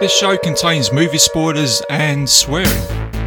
This 0.00 0.16
show 0.16 0.36
contains 0.36 0.92
movie 0.92 1.18
spoilers 1.18 1.82
and 1.90 2.30
swearing. 2.30 3.17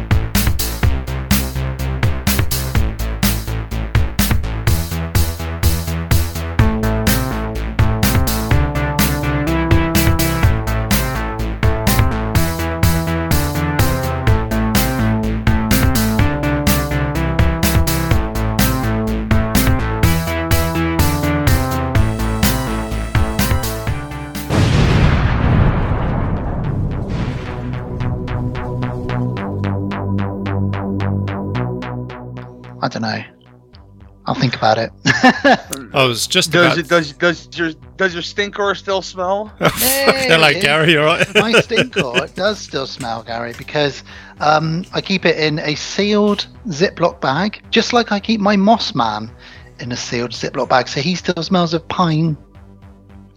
About 34.62 34.78
it. 34.78 34.92
I 35.92 36.06
was 36.06 36.28
just 36.28 36.52
Does 36.52 36.78
about. 36.78 36.78
it, 36.78 36.88
does 36.88 37.12
does 37.14 37.58
your 37.58 37.72
does 37.96 38.14
your 38.14 38.22
Stinkor 38.22 38.76
still 38.76 39.02
smell? 39.02 39.52
They're 39.58 40.38
like 40.38 40.60
Gary. 40.60 40.96
All 40.96 41.04
right. 41.04 41.26
My 41.34 41.52
stinkor 41.54 42.22
it 42.22 42.36
does 42.36 42.60
still 42.60 42.86
smell, 42.86 43.24
Gary, 43.24 43.54
because 43.58 44.04
um, 44.38 44.84
I 44.94 45.00
keep 45.00 45.26
it 45.26 45.36
in 45.36 45.58
a 45.58 45.74
sealed 45.74 46.46
Ziploc 46.68 47.20
bag, 47.20 47.60
just 47.72 47.92
like 47.92 48.12
I 48.12 48.20
keep 48.20 48.40
my 48.40 48.54
Moss 48.54 48.94
Man 48.94 49.32
in 49.80 49.90
a 49.90 49.96
sealed 49.96 50.30
Ziploc 50.30 50.68
bag. 50.68 50.86
So 50.86 51.00
he 51.00 51.16
still 51.16 51.42
smells 51.42 51.74
of 51.74 51.88
pine. 51.88 52.36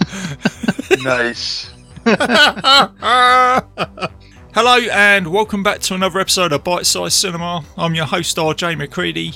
nice. 1.01 1.71
Hello 4.55 4.77
and 4.77 5.27
welcome 5.33 5.63
back 5.63 5.81
to 5.81 5.95
another 5.95 6.17
episode 6.17 6.53
of 6.53 6.63
Bite 6.63 6.85
Size 6.85 7.13
Cinema. 7.13 7.65
I'm 7.75 7.93
your 7.93 8.05
host 8.05 8.37
RJ 8.37 8.77
McCready, 8.77 9.33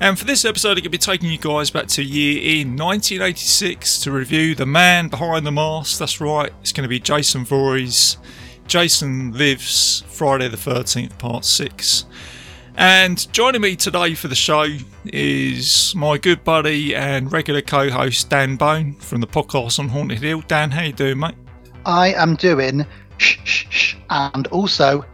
and 0.00 0.18
for 0.18 0.24
this 0.24 0.44
episode, 0.44 0.70
I'm 0.70 0.74
going 0.78 0.82
to 0.82 0.90
be 0.90 0.98
taking 0.98 1.30
you 1.30 1.38
guys 1.38 1.70
back 1.70 1.86
to 1.86 2.00
a 2.00 2.04
year 2.04 2.62
in 2.62 2.76
1986 2.76 4.00
to 4.00 4.10
review 4.10 4.56
The 4.56 4.66
Man 4.66 5.06
Behind 5.06 5.46
the 5.46 5.52
Mask. 5.52 6.00
That's 6.00 6.20
right, 6.20 6.52
it's 6.62 6.72
going 6.72 6.82
to 6.82 6.88
be 6.88 6.98
Jason 6.98 7.44
Voorhees. 7.44 8.16
Jason 8.66 9.30
Lives 9.34 10.02
Friday 10.08 10.48
the 10.48 10.56
13th, 10.56 11.16
Part 11.16 11.44
6. 11.44 12.06
And 12.74 13.32
joining 13.32 13.60
me 13.60 13.76
today 13.76 14.16
for 14.16 14.26
the 14.26 14.34
show 14.34 14.66
is 15.04 15.94
my 15.94 16.18
good 16.18 16.42
buddy 16.42 16.92
and 16.92 17.30
regular 17.30 17.62
co-host 17.62 18.30
Dan 18.30 18.56
Bone 18.56 18.94
from 18.94 19.20
the 19.20 19.28
podcast 19.28 19.78
on 19.78 19.90
Haunted 19.90 20.22
Hill. 20.22 20.42
Dan, 20.48 20.72
how 20.72 20.82
you 20.82 20.92
doing, 20.92 21.20
mate? 21.20 21.36
I 21.84 22.14
am 22.14 22.34
doing 22.34 22.84
and 24.10 24.46
also 24.48 25.04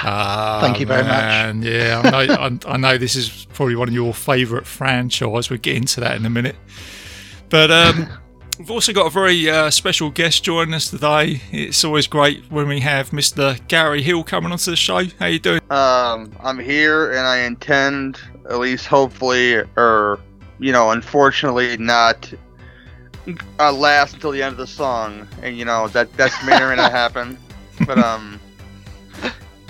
Ah, 0.00 0.60
Thank 0.60 0.78
you 0.80 0.86
very 0.86 1.02
much. 1.02 1.64
Yeah, 1.64 2.02
I 2.04 2.26
know. 2.26 2.34
I, 2.34 2.72
I 2.74 2.76
know 2.76 2.98
this 2.98 3.16
is 3.16 3.46
probably 3.52 3.74
one 3.74 3.88
of 3.88 3.94
your 3.94 4.14
favourite 4.14 4.66
franchise. 4.66 5.50
We'll 5.50 5.58
get 5.58 5.76
into 5.76 6.00
that 6.00 6.16
in 6.16 6.24
a 6.24 6.30
minute. 6.30 6.56
But 7.48 7.70
um, 7.70 8.08
we've 8.58 8.70
also 8.70 8.92
got 8.92 9.06
a 9.06 9.10
very 9.10 9.50
uh, 9.50 9.70
special 9.70 10.10
guest 10.10 10.44
joining 10.44 10.74
us 10.74 10.90
today. 10.90 11.40
It's 11.50 11.84
always 11.84 12.06
great 12.06 12.44
when 12.50 12.68
we 12.68 12.80
have 12.80 13.10
Mr. 13.10 13.58
Gary 13.66 14.02
Hill 14.02 14.22
coming 14.22 14.52
onto 14.52 14.70
the 14.70 14.76
show. 14.76 15.04
How 15.18 15.26
you 15.26 15.40
doing? 15.40 15.60
Um, 15.70 16.32
I'm 16.40 16.60
here 16.60 17.10
and 17.10 17.26
I 17.26 17.38
intend, 17.38 18.20
at 18.48 18.58
least 18.58 18.86
hopefully, 18.86 19.56
or 19.76 20.20
you 20.60 20.72
know, 20.72 20.90
unfortunately, 20.90 21.76
not 21.76 22.32
uh, 23.58 23.72
last 23.72 24.14
until 24.14 24.30
the 24.30 24.42
end 24.42 24.52
of 24.52 24.58
the 24.58 24.66
song. 24.66 25.26
And 25.42 25.56
you 25.56 25.64
know 25.64 25.88
that 25.88 26.12
that's 26.14 26.34
may 26.44 26.60
or 26.60 26.70
may 26.70 26.76
not 26.76 26.92
happen. 26.92 27.38
But 27.86 27.98
um, 27.98 28.40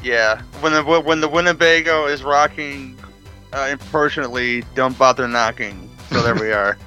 yeah, 0.02 0.42
when 0.60 0.72
the 0.72 0.82
when 0.82 1.20
the 1.20 1.28
Winnebago 1.28 2.06
is 2.06 2.22
rocking, 2.22 2.98
uh, 3.52 3.68
unfortunately, 3.70 4.64
don't 4.74 4.96
bother 4.98 5.28
knocking. 5.28 5.90
So 6.10 6.22
there 6.22 6.34
we 6.34 6.52
are. 6.60 6.78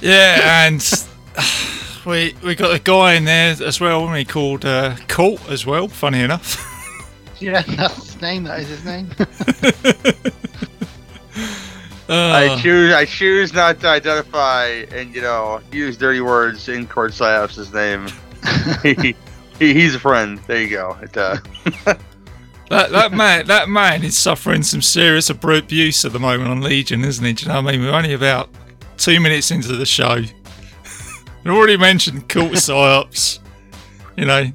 Yeah, 0.00 0.66
and 0.66 1.06
we 2.06 2.34
we 2.44 2.54
got 2.54 2.74
a 2.74 2.80
guy 2.80 3.14
in 3.14 3.24
there 3.24 3.56
as 3.62 3.80
well. 3.80 4.10
We 4.10 4.24
called 4.24 4.64
uh, 4.64 4.96
Colt 5.08 5.48
as 5.48 5.64
well. 5.64 5.88
Funny 5.88 6.20
enough. 6.20 6.68
yeah, 7.40 7.62
that's 7.62 8.12
his 8.12 8.20
name. 8.20 8.44
That 8.44 8.60
is 8.60 8.68
his 8.68 8.84
name. 8.84 9.10
I 12.08 12.48
Uh, 12.48 12.58
choose 12.58 12.92
I 12.94 13.04
choose 13.04 13.52
not 13.52 13.80
to 13.80 13.88
identify 13.88 14.66
and 14.92 15.14
you 15.14 15.22
know 15.22 15.60
use 15.70 15.96
dirty 15.96 16.20
words 16.20 16.68
in 16.68 16.86
Court 16.86 17.12
Psyops' 17.12 17.72
name. 17.72 18.08
he, 18.82 19.14
he, 19.58 19.74
he's 19.74 19.94
a 19.94 20.00
friend. 20.00 20.38
There 20.46 20.60
you 20.60 20.68
go. 20.70 20.96
It, 21.00 21.16
uh, 21.16 21.36
That 22.72 22.90
that 22.92 23.12
man 23.12 23.46
that 23.48 23.68
man 23.68 24.02
is 24.02 24.16
suffering 24.16 24.62
some 24.62 24.80
serious 24.80 25.28
abuse 25.28 26.06
at 26.06 26.14
the 26.14 26.18
moment 26.18 26.50
on 26.50 26.62
Legion, 26.62 27.04
isn't 27.04 27.22
he? 27.22 27.34
Do 27.34 27.42
you 27.42 27.48
know 27.48 27.60
what 27.60 27.68
I 27.68 27.76
mean? 27.76 27.84
We're 27.84 27.92
only 27.92 28.14
about 28.14 28.48
two 28.96 29.20
minutes 29.20 29.50
into 29.50 29.76
the 29.76 29.84
show. 29.84 30.22
we 31.44 31.50
already 31.50 31.76
mentioned 31.76 32.30
cult 32.30 32.52
psyops. 32.52 33.40
You 34.16 34.24
know. 34.24 34.50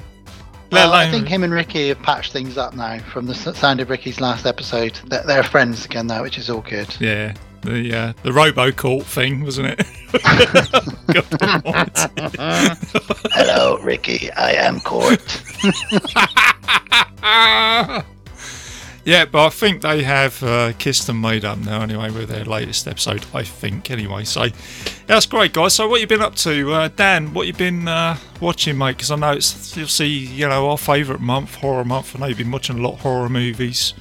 Let 0.69 0.87
Well, 0.89 0.93
I 0.93 1.09
think 1.09 1.29
him 1.29 1.43
and 1.43 1.53
Ricky 1.53 1.87
have 1.89 2.01
patched 2.01 2.33
things 2.33 2.57
up 2.57 2.75
now 2.75 2.99
from 2.99 3.25
the 3.25 3.33
sound 3.35 3.79
of 3.79 3.89
Ricky's 3.89 4.19
last 4.19 4.45
episode. 4.45 4.99
They're, 5.05 5.23
they're 5.23 5.43
friends 5.43 5.85
again 5.85 6.07
now, 6.07 6.23
which 6.23 6.37
is 6.37 6.49
all 6.49 6.59
good. 6.61 6.93
yeah, 6.99 7.33
the 7.61 7.93
uh, 7.93 8.13
the 8.23 8.33
Robo 8.33 8.71
Court 8.71 9.05
thing, 9.05 9.45
wasn't 9.45 9.67
it? 9.69 9.85
Hello, 13.33 13.77
Ricky. 13.79 14.29
I 14.33 14.51
am 14.51 14.79
Court. 14.81 15.21
yeah, 19.07 19.23
but 19.23 19.45
I 19.45 19.49
think 19.51 19.83
they 19.83 20.03
have 20.03 20.43
uh, 20.43 20.73
kissed 20.73 21.07
and 21.07 21.21
made 21.21 21.45
up 21.45 21.59
now 21.59 21.81
anyway 21.81 22.11
with 22.11 22.27
their 22.27 22.43
latest 22.43 22.85
episode. 22.89 23.25
I 23.33 23.41
think 23.41 23.89
anyway. 23.89 24.25
So 24.25 24.47
that's 25.05 25.25
great, 25.25 25.53
guys. 25.53 25.75
So 25.75 25.87
what 25.87 26.01
you 26.01 26.07
been 26.07 26.21
up 26.21 26.35
to, 26.35 26.73
uh, 26.73 26.89
Dan? 26.93 27.33
What 27.33 27.47
you 27.47 27.53
been 27.53 27.87
uh, 27.87 28.17
watching, 28.41 28.77
mate? 28.77 28.97
Because 28.97 29.09
I 29.09 29.15
know 29.15 29.31
it's 29.31 29.77
you'll 29.77 29.87
see, 29.87 30.09
you 30.09 30.45
know, 30.49 30.69
our 30.69 30.77
favourite 30.77 31.21
month, 31.21 31.55
horror 31.55 31.85
month. 31.85 32.17
I 32.17 32.19
know 32.19 32.25
you've 32.25 32.37
been 32.37 32.51
watching 32.51 32.79
a 32.79 32.81
lot 32.81 32.95
of 32.95 32.99
horror 32.99 33.29
movies. 33.29 33.93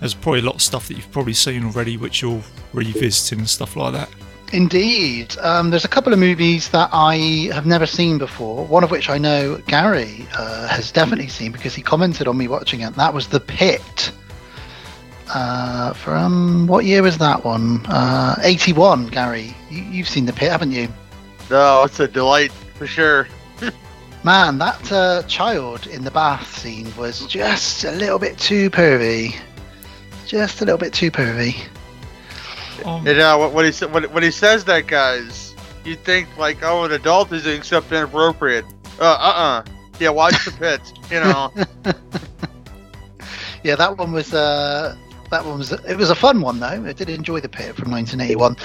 There's 0.00 0.14
probably 0.14 0.40
a 0.40 0.44
lot 0.44 0.54
of 0.54 0.62
stuff 0.62 0.88
that 0.88 0.94
you've 0.94 1.12
probably 1.12 1.34
seen 1.34 1.62
already, 1.62 1.98
which 1.98 2.22
you're 2.22 2.42
revisiting 2.72 3.40
and 3.40 3.50
stuff 3.50 3.76
like 3.76 3.92
that. 3.92 4.08
Indeed. 4.54 5.36
Um, 5.36 5.68
there's 5.68 5.84
a 5.84 5.88
couple 5.88 6.14
of 6.14 6.18
movies 6.18 6.70
that 6.70 6.88
I 6.94 7.50
have 7.52 7.66
never 7.66 7.84
seen 7.84 8.16
before, 8.16 8.64
one 8.64 8.84
of 8.84 8.90
which 8.90 9.10
I 9.10 9.18
know 9.18 9.58
Gary 9.66 10.26
uh, 10.32 10.66
has 10.68 10.90
definitely 10.90 11.28
seen 11.28 11.52
because 11.52 11.74
he 11.74 11.82
commented 11.82 12.26
on 12.26 12.38
me 12.38 12.48
watching 12.48 12.80
it. 12.80 12.94
That 12.94 13.12
was 13.12 13.28
The 13.28 13.40
Pit. 13.40 14.12
Uh, 15.28 15.92
from 15.94 16.66
what 16.66 16.84
year 16.84 17.02
was 17.02 17.18
that 17.18 17.44
one? 17.44 17.84
Uh, 17.86 18.36
81, 18.42 19.08
Gary. 19.08 19.54
You, 19.70 19.82
you've 19.82 20.08
seen 20.08 20.24
The 20.26 20.32
Pit, 20.32 20.50
haven't 20.50 20.72
you? 20.72 20.88
no, 21.50 21.84
it's 21.84 22.00
a 22.00 22.08
delight 22.08 22.52
for 22.74 22.86
sure. 22.86 23.28
Man, 24.24 24.58
that 24.58 24.92
uh, 24.92 25.22
child 25.24 25.86
in 25.86 26.04
the 26.04 26.10
bath 26.10 26.58
scene 26.58 26.92
was 26.96 27.26
just 27.26 27.84
a 27.84 27.92
little 27.92 28.18
bit 28.18 28.38
too 28.38 28.70
pervy. 28.70 29.36
Just 30.26 30.60
a 30.60 30.64
little 30.64 30.78
bit 30.78 30.92
too 30.92 31.10
pervy. 31.10 31.56
Um, 32.84 33.06
You 33.06 33.14
know 33.14 33.38
what, 33.38 33.52
what 33.52 33.64
he 33.64 33.72
sa- 33.72 33.88
what, 33.88 34.10
when 34.12 34.22
he 34.22 34.30
says 34.30 34.64
that, 34.64 34.86
guys, 34.86 35.54
you 35.84 35.94
think 35.96 36.28
like, 36.36 36.58
oh, 36.62 36.84
an 36.84 36.92
adult 36.92 37.32
is 37.32 37.44
doing 37.44 37.62
something 37.62 37.96
inappropriate. 37.96 38.64
Uh, 39.00 39.04
uh, 39.04 39.62
uh 39.66 39.72
Yeah, 40.00 40.10
watch 40.10 40.44
the 40.44 40.50
pit. 40.52 40.80
You 41.10 41.20
know. 41.20 41.52
Yeah, 43.62 43.74
that 43.74 43.98
one 43.98 44.12
was 44.12 44.32
uh, 44.32 44.94
that 45.30 45.44
one 45.44 45.58
was 45.58 45.72
it 45.72 45.96
was 45.96 46.10
a 46.10 46.14
fun 46.14 46.40
one 46.40 46.60
though. 46.60 46.84
I 46.84 46.92
did 46.92 47.08
enjoy 47.08 47.40
the 47.40 47.48
pit 47.48 47.76
from 47.76 47.90
1981. 47.90 48.56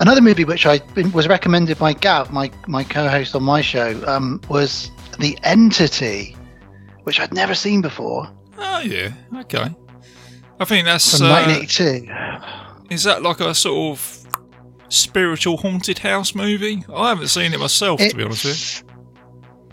Another 0.00 0.20
movie 0.20 0.44
which 0.44 0.66
I 0.66 0.80
was 1.12 1.28
recommended 1.28 1.78
by 1.78 1.92
Gav, 1.92 2.32
my 2.32 2.50
my 2.66 2.84
co-host 2.84 3.34
on 3.34 3.42
my 3.42 3.60
show, 3.60 4.02
um, 4.06 4.40
was 4.48 4.90
The 5.18 5.38
Entity, 5.42 6.36
which 7.04 7.20
I'd 7.20 7.32
never 7.32 7.54
seen 7.54 7.82
before 7.82 8.28
oh 8.62 8.80
yeah, 8.80 9.12
okay. 9.40 9.74
I 10.60 10.64
think 10.64 10.86
that's 10.86 11.18
from 11.18 11.26
uh, 11.26 11.42
1982. 11.46 12.94
Is 12.94 13.04
that 13.04 13.22
like 13.22 13.40
a 13.40 13.54
sort 13.54 13.98
of 13.98 14.26
spiritual 14.88 15.56
haunted 15.56 15.98
house 15.98 16.34
movie? 16.34 16.84
I 16.92 17.10
haven't 17.10 17.28
seen 17.28 17.52
it 17.52 17.60
myself, 17.60 18.00
to 18.00 18.14
be 18.14 18.22
honest 18.22 18.44
with 18.44 18.54
It's, 18.54 18.84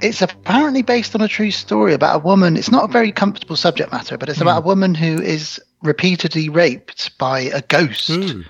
it's 0.02 0.22
apparently 0.22 0.82
based 0.82 1.16
on 1.16 1.22
a 1.22 1.28
true 1.28 1.52
story 1.52 1.94
about 1.94 2.16
a 2.16 2.20
woman. 2.20 2.58
It's 2.58 2.72
not 2.72 2.90
a 2.90 2.92
very 2.92 3.12
comfortable 3.12 3.56
subject 3.56 3.92
matter, 3.92 4.18
but 4.18 4.30
it's 4.30 4.42
about 4.42 4.64
a 4.64 4.66
woman 4.66 4.96
who 4.96 5.22
is 5.22 5.62
repeatedly 5.84 6.50
raped 6.50 7.18
by 7.18 7.42
a 7.42 7.62
ghost. 7.62 8.10
you. 8.10 8.44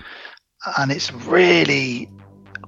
and 0.78 0.90
it's 0.92 1.12
really 1.12 2.10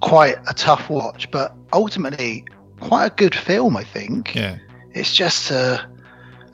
quite 0.01 0.37
a 0.49 0.55
tough 0.55 0.89
watch, 0.89 1.31
but 1.31 1.55
ultimately 1.73 2.45
quite 2.81 3.07
a 3.07 3.15
good 3.15 3.35
film. 3.35 3.77
I 3.77 3.85
think 3.85 4.35
Yeah. 4.35 4.57
it's 4.93 5.15
just 5.15 5.51
a 5.51 5.87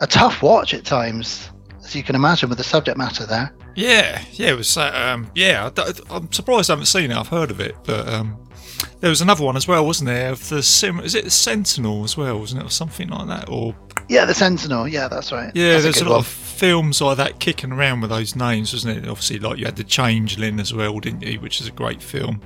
a 0.00 0.06
tough 0.06 0.42
watch 0.42 0.74
at 0.74 0.84
times, 0.84 1.50
as 1.84 1.94
you 1.96 2.02
can 2.04 2.14
imagine 2.14 2.48
with 2.48 2.58
the 2.58 2.64
subject 2.64 2.96
matter 2.96 3.26
there. 3.26 3.52
Yeah, 3.74 4.22
yeah, 4.32 4.50
it 4.50 4.56
was. 4.56 4.76
Uh, 4.76 4.92
um, 4.94 5.30
yeah, 5.34 5.70
I, 5.76 6.16
am 6.16 6.30
surprised 6.32 6.70
I 6.70 6.72
haven't 6.74 6.86
seen 6.86 7.10
it. 7.10 7.16
I've 7.16 7.28
heard 7.28 7.50
of 7.50 7.60
it, 7.60 7.74
but 7.84 8.08
um, 8.08 8.36
there 9.00 9.10
was 9.10 9.20
another 9.20 9.44
one 9.44 9.56
as 9.56 9.68
well, 9.68 9.84
wasn't 9.86 10.08
there? 10.08 10.32
Of 10.32 10.48
the 10.48 10.62
sim, 10.62 11.00
is 11.00 11.14
it 11.14 11.24
the 11.24 11.30
Sentinel 11.30 12.04
as 12.04 12.16
well, 12.16 12.38
wasn't 12.38 12.62
it, 12.62 12.66
or 12.66 12.70
something 12.70 13.08
like 13.08 13.28
that? 13.28 13.48
Or 13.48 13.74
yeah, 14.08 14.24
the 14.24 14.34
Sentinel. 14.34 14.88
Yeah, 14.88 15.08
that's 15.08 15.32
right. 15.32 15.52
Yeah, 15.54 15.72
that's 15.72 15.84
there's 15.84 16.00
a, 16.00 16.04
a, 16.04 16.06
lot 16.06 16.10
one. 16.10 16.20
of 16.20 16.26
films 16.26 17.00
like 17.00 17.16
that 17.18 17.38
kicking 17.38 17.72
around 17.72 18.00
with 18.00 18.10
those 18.10 18.34
names, 18.34 18.72
wasn't 18.72 18.98
it? 18.98 19.08
Obviously, 19.08 19.38
like 19.38 19.58
you 19.58 19.64
had 19.64 19.76
the 19.76 19.84
Changeling 19.84 20.58
as 20.60 20.74
well, 20.74 20.98
didn't 20.98 21.22
you? 21.22 21.40
Which 21.40 21.60
is 21.60 21.68
a 21.68 21.72
great 21.72 22.02
film. 22.02 22.40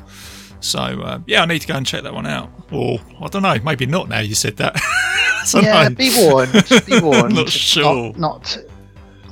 So 0.60 0.78
uh, 0.80 1.20
yeah, 1.26 1.42
I 1.42 1.46
need 1.46 1.60
to 1.60 1.66
go 1.66 1.74
and 1.74 1.86
check 1.86 2.02
that 2.02 2.14
one 2.14 2.26
out. 2.26 2.50
Or 2.70 2.98
I 3.20 3.28
don't 3.28 3.42
know, 3.42 3.58
maybe 3.64 3.86
not. 3.86 4.08
Now 4.08 4.20
you 4.20 4.34
said 4.34 4.56
that. 4.58 4.78
so 5.44 5.60
yeah, 5.60 5.88
be 5.88 6.10
warned. 6.16 6.52
Be 6.86 7.00
warned. 7.02 7.34
Not 7.34 7.48
sure. 7.48 8.12
Not, 8.12 8.18
not, 8.18 8.58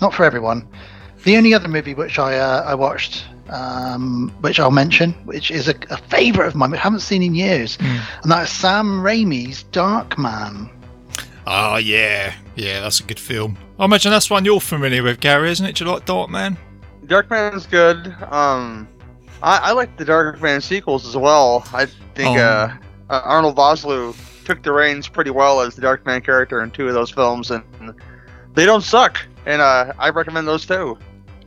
not 0.01 0.15
for 0.15 0.25
everyone. 0.25 0.67
The 1.25 1.37
only 1.37 1.53
other 1.53 1.69
movie 1.69 1.95
which 1.95 2.19
I 2.19 2.39
uh, 2.39 2.65
I 2.67 2.75
watched, 2.75 3.25
um, 3.51 4.33
which 4.41 4.59
I'll 4.61 4.71
mention, 4.71 5.13
which 5.25 5.51
is 5.51 5.69
a, 5.69 5.75
a 5.91 5.97
favourite 5.97 6.49
of 6.49 6.55
mine, 6.55 6.73
I 6.75 6.77
haven't 6.79 7.01
seen 7.01 7.23
in 7.23 7.35
years, 7.35 7.77
Hmm. 7.77 7.99
and 8.23 8.31
that's 8.33 8.53
Sam 8.53 9.03
Raimi's 9.03 9.65
Darkman. 9.73 10.71
Oh 11.47 11.77
yeah, 11.77 12.35
yeah, 12.55 12.81
that's 12.81 13.01
a 13.01 13.05
good 13.05 13.19
film. 13.21 13.57
I 13.79 13.85
imagine 13.87 14.11
that's 14.11 14.31
one 14.31 14.45
you're 14.45 14.61
familiar 14.61 15.03
with, 15.03 15.21
Gary, 15.21 15.51
isn't 15.51 15.65
it? 15.67 15.77
Do 15.77 15.85
you 15.85 15.91
like 15.91 16.07
Darkman? 16.07 16.57
Darkman's 17.07 17.67
good. 17.67 18.15
Um, 18.31 18.87
I, 19.43 19.57
I 19.59 19.73
like 19.73 19.97
the 19.97 20.05
Darkman 20.05 20.63
sequels 20.63 21.07
as 21.07 21.17
well. 21.17 21.65
I 21.73 21.87
think 22.15 22.39
Oh. 22.39 22.43
uh, 22.43 22.73
uh, 23.09 23.21
Arnold 23.25 23.57
Vosloo 23.57 24.15
took 24.45 24.63
the 24.63 24.73
reins 24.73 25.09
pretty 25.09 25.31
well 25.31 25.61
as 25.61 25.75
the 25.75 25.83
Darkman 25.83 26.23
character 26.25 26.63
in 26.63 26.71
two 26.71 26.87
of 26.87 26.95
those 26.95 27.11
films, 27.11 27.51
and 27.51 27.65
they 28.55 28.65
don't 28.67 28.83
suck. 28.85 29.19
And 29.47 29.63
uh, 29.63 29.93
I 29.99 30.11
recommend 30.11 30.47
those 30.47 30.67
too. 30.67 30.99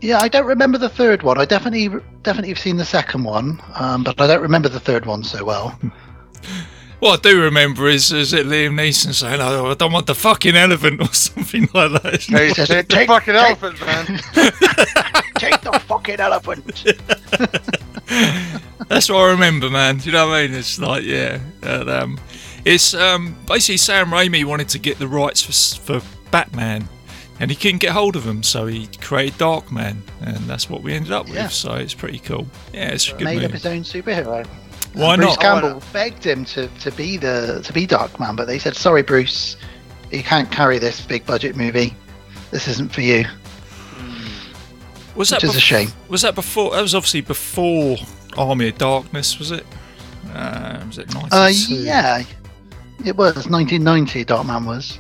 Yeah, 0.04 0.20
I 0.20 0.28
don't 0.28 0.46
remember 0.46 0.78
the 0.78 0.90
third 0.90 1.24
one. 1.24 1.38
I 1.40 1.46
definitely 1.46 1.88
definitely 2.24 2.50
have 2.50 2.60
seen 2.60 2.76
the 2.78 2.84
second 2.86 3.24
one, 3.24 3.62
um, 3.76 4.04
but 4.04 4.20
I 4.20 4.28
don't 4.28 4.42
remember 4.42 4.68
the 4.70 4.80
third 4.80 5.06
one 5.06 5.24
so 5.24 5.44
well. 5.46 5.80
What 7.00 7.20
I 7.26 7.30
do 7.32 7.42
remember 7.42 7.90
is, 7.90 8.14
is 8.14 8.32
it 8.32 8.46
Liam 8.46 8.76
Neeson 8.76 9.14
saying, 9.14 9.42
"Oh, 9.42 9.70
I 9.72 9.74
don't 9.74 9.92
want 9.92 10.08
the 10.08 10.16
fucking 10.16 10.56
elephant" 10.56 11.02
or 11.06 11.14
something 11.14 11.68
like 11.74 11.92
that. 12.02 12.14
isn't 12.14 12.34
Hey, 12.38 12.48
it? 12.48 12.56
says, 12.56 12.68
take 12.70 12.88
the 12.88 13.06
fucking 13.08 13.34
take- 13.34 13.62
elephant, 13.62 13.82
man. 13.82 14.06
Take 15.36 15.60
the 15.62 15.78
fucking 15.86 16.22
elephant. 16.22 16.64
That's 18.88 19.10
what 19.10 19.18
I 19.18 19.32
remember, 19.32 19.70
man. 19.70 19.98
Do 19.98 20.06
you 20.06 20.12
know 20.14 20.28
what 20.30 20.36
I 20.36 20.48
mean? 20.48 20.56
It's 20.56 20.80
like, 20.80 21.04
yeah, 21.04 21.40
and, 21.62 21.90
um, 21.90 22.20
it's 22.64 22.94
um, 22.94 23.36
basically 23.48 23.78
Sam 23.78 24.08
Raimi 24.08 24.46
wanted 24.46 24.70
to 24.70 24.80
get 24.80 24.98
the 25.00 25.08
rights 25.08 25.42
for 25.42 26.00
for 26.00 26.08
Batman, 26.32 26.88
and 27.40 27.50
he 27.50 27.56
couldn't 27.56 27.80
get 27.80 27.92
hold 27.92 28.16
of 28.16 28.24
them, 28.24 28.44
so 28.44 28.68
he 28.68 28.88
created 29.02 29.40
Darkman, 29.40 29.98
and 30.22 30.38
that's 30.46 30.70
what 30.70 30.82
we 30.84 30.94
ended 30.94 31.12
up 31.12 31.26
with. 31.26 31.36
Yeah. 31.36 31.48
So 31.48 31.74
it's 31.74 31.94
pretty 31.94 32.20
cool. 32.20 32.48
Yeah, 32.74 32.90
it's 32.92 33.12
a 33.12 33.16
good 33.16 33.26
Made 33.26 33.44
up 33.44 33.52
his 33.52 33.66
own 33.66 33.82
superhero. 33.82 34.46
Why 34.94 35.16
Bruce 35.16 35.30
not? 35.30 35.40
Campbell 35.40 35.82
begged 35.92 36.26
him 36.26 36.46
to, 36.46 36.68
to 36.68 36.92
be 36.92 37.18
the 37.18 37.62
to 37.64 37.74
be 37.74 37.88
Darkman, 37.88 38.36
but 38.38 38.46
they 38.46 38.60
said, 38.60 38.76
"Sorry, 38.76 39.02
Bruce, 39.02 39.58
you 40.12 40.22
can't 40.24 40.52
carry 40.52 40.78
this 40.78 41.02
big 41.02 41.26
budget 41.26 41.56
movie. 41.56 41.96
This 42.52 42.68
isn't 42.68 42.94
for 42.94 43.02
you." 43.02 43.26
Was 45.16 45.30
that 45.30 45.42
which 45.44 45.52
is 45.52 45.56
a 45.56 45.60
shame. 45.60 45.90
Was 46.10 46.22
that 46.24 46.36
before? 46.36 46.72
That 46.72 46.82
was 46.82 46.96
obviously 46.96 47.22
before 47.22 47.98
Army 48.38 48.70
of 48.70 48.78
Darkness, 48.78 49.38
was 49.38 49.52
it? 49.52 49.66
Uh, 50.34 50.84
was 50.88 50.98
it 50.98 51.14
92? 51.14 51.36
Uh, 51.36 51.50
yeah, 51.84 52.24
it 53.06 53.16
was 53.16 53.48
1990. 53.48 54.26
Darkman 54.26 54.66
was. 54.66 55.00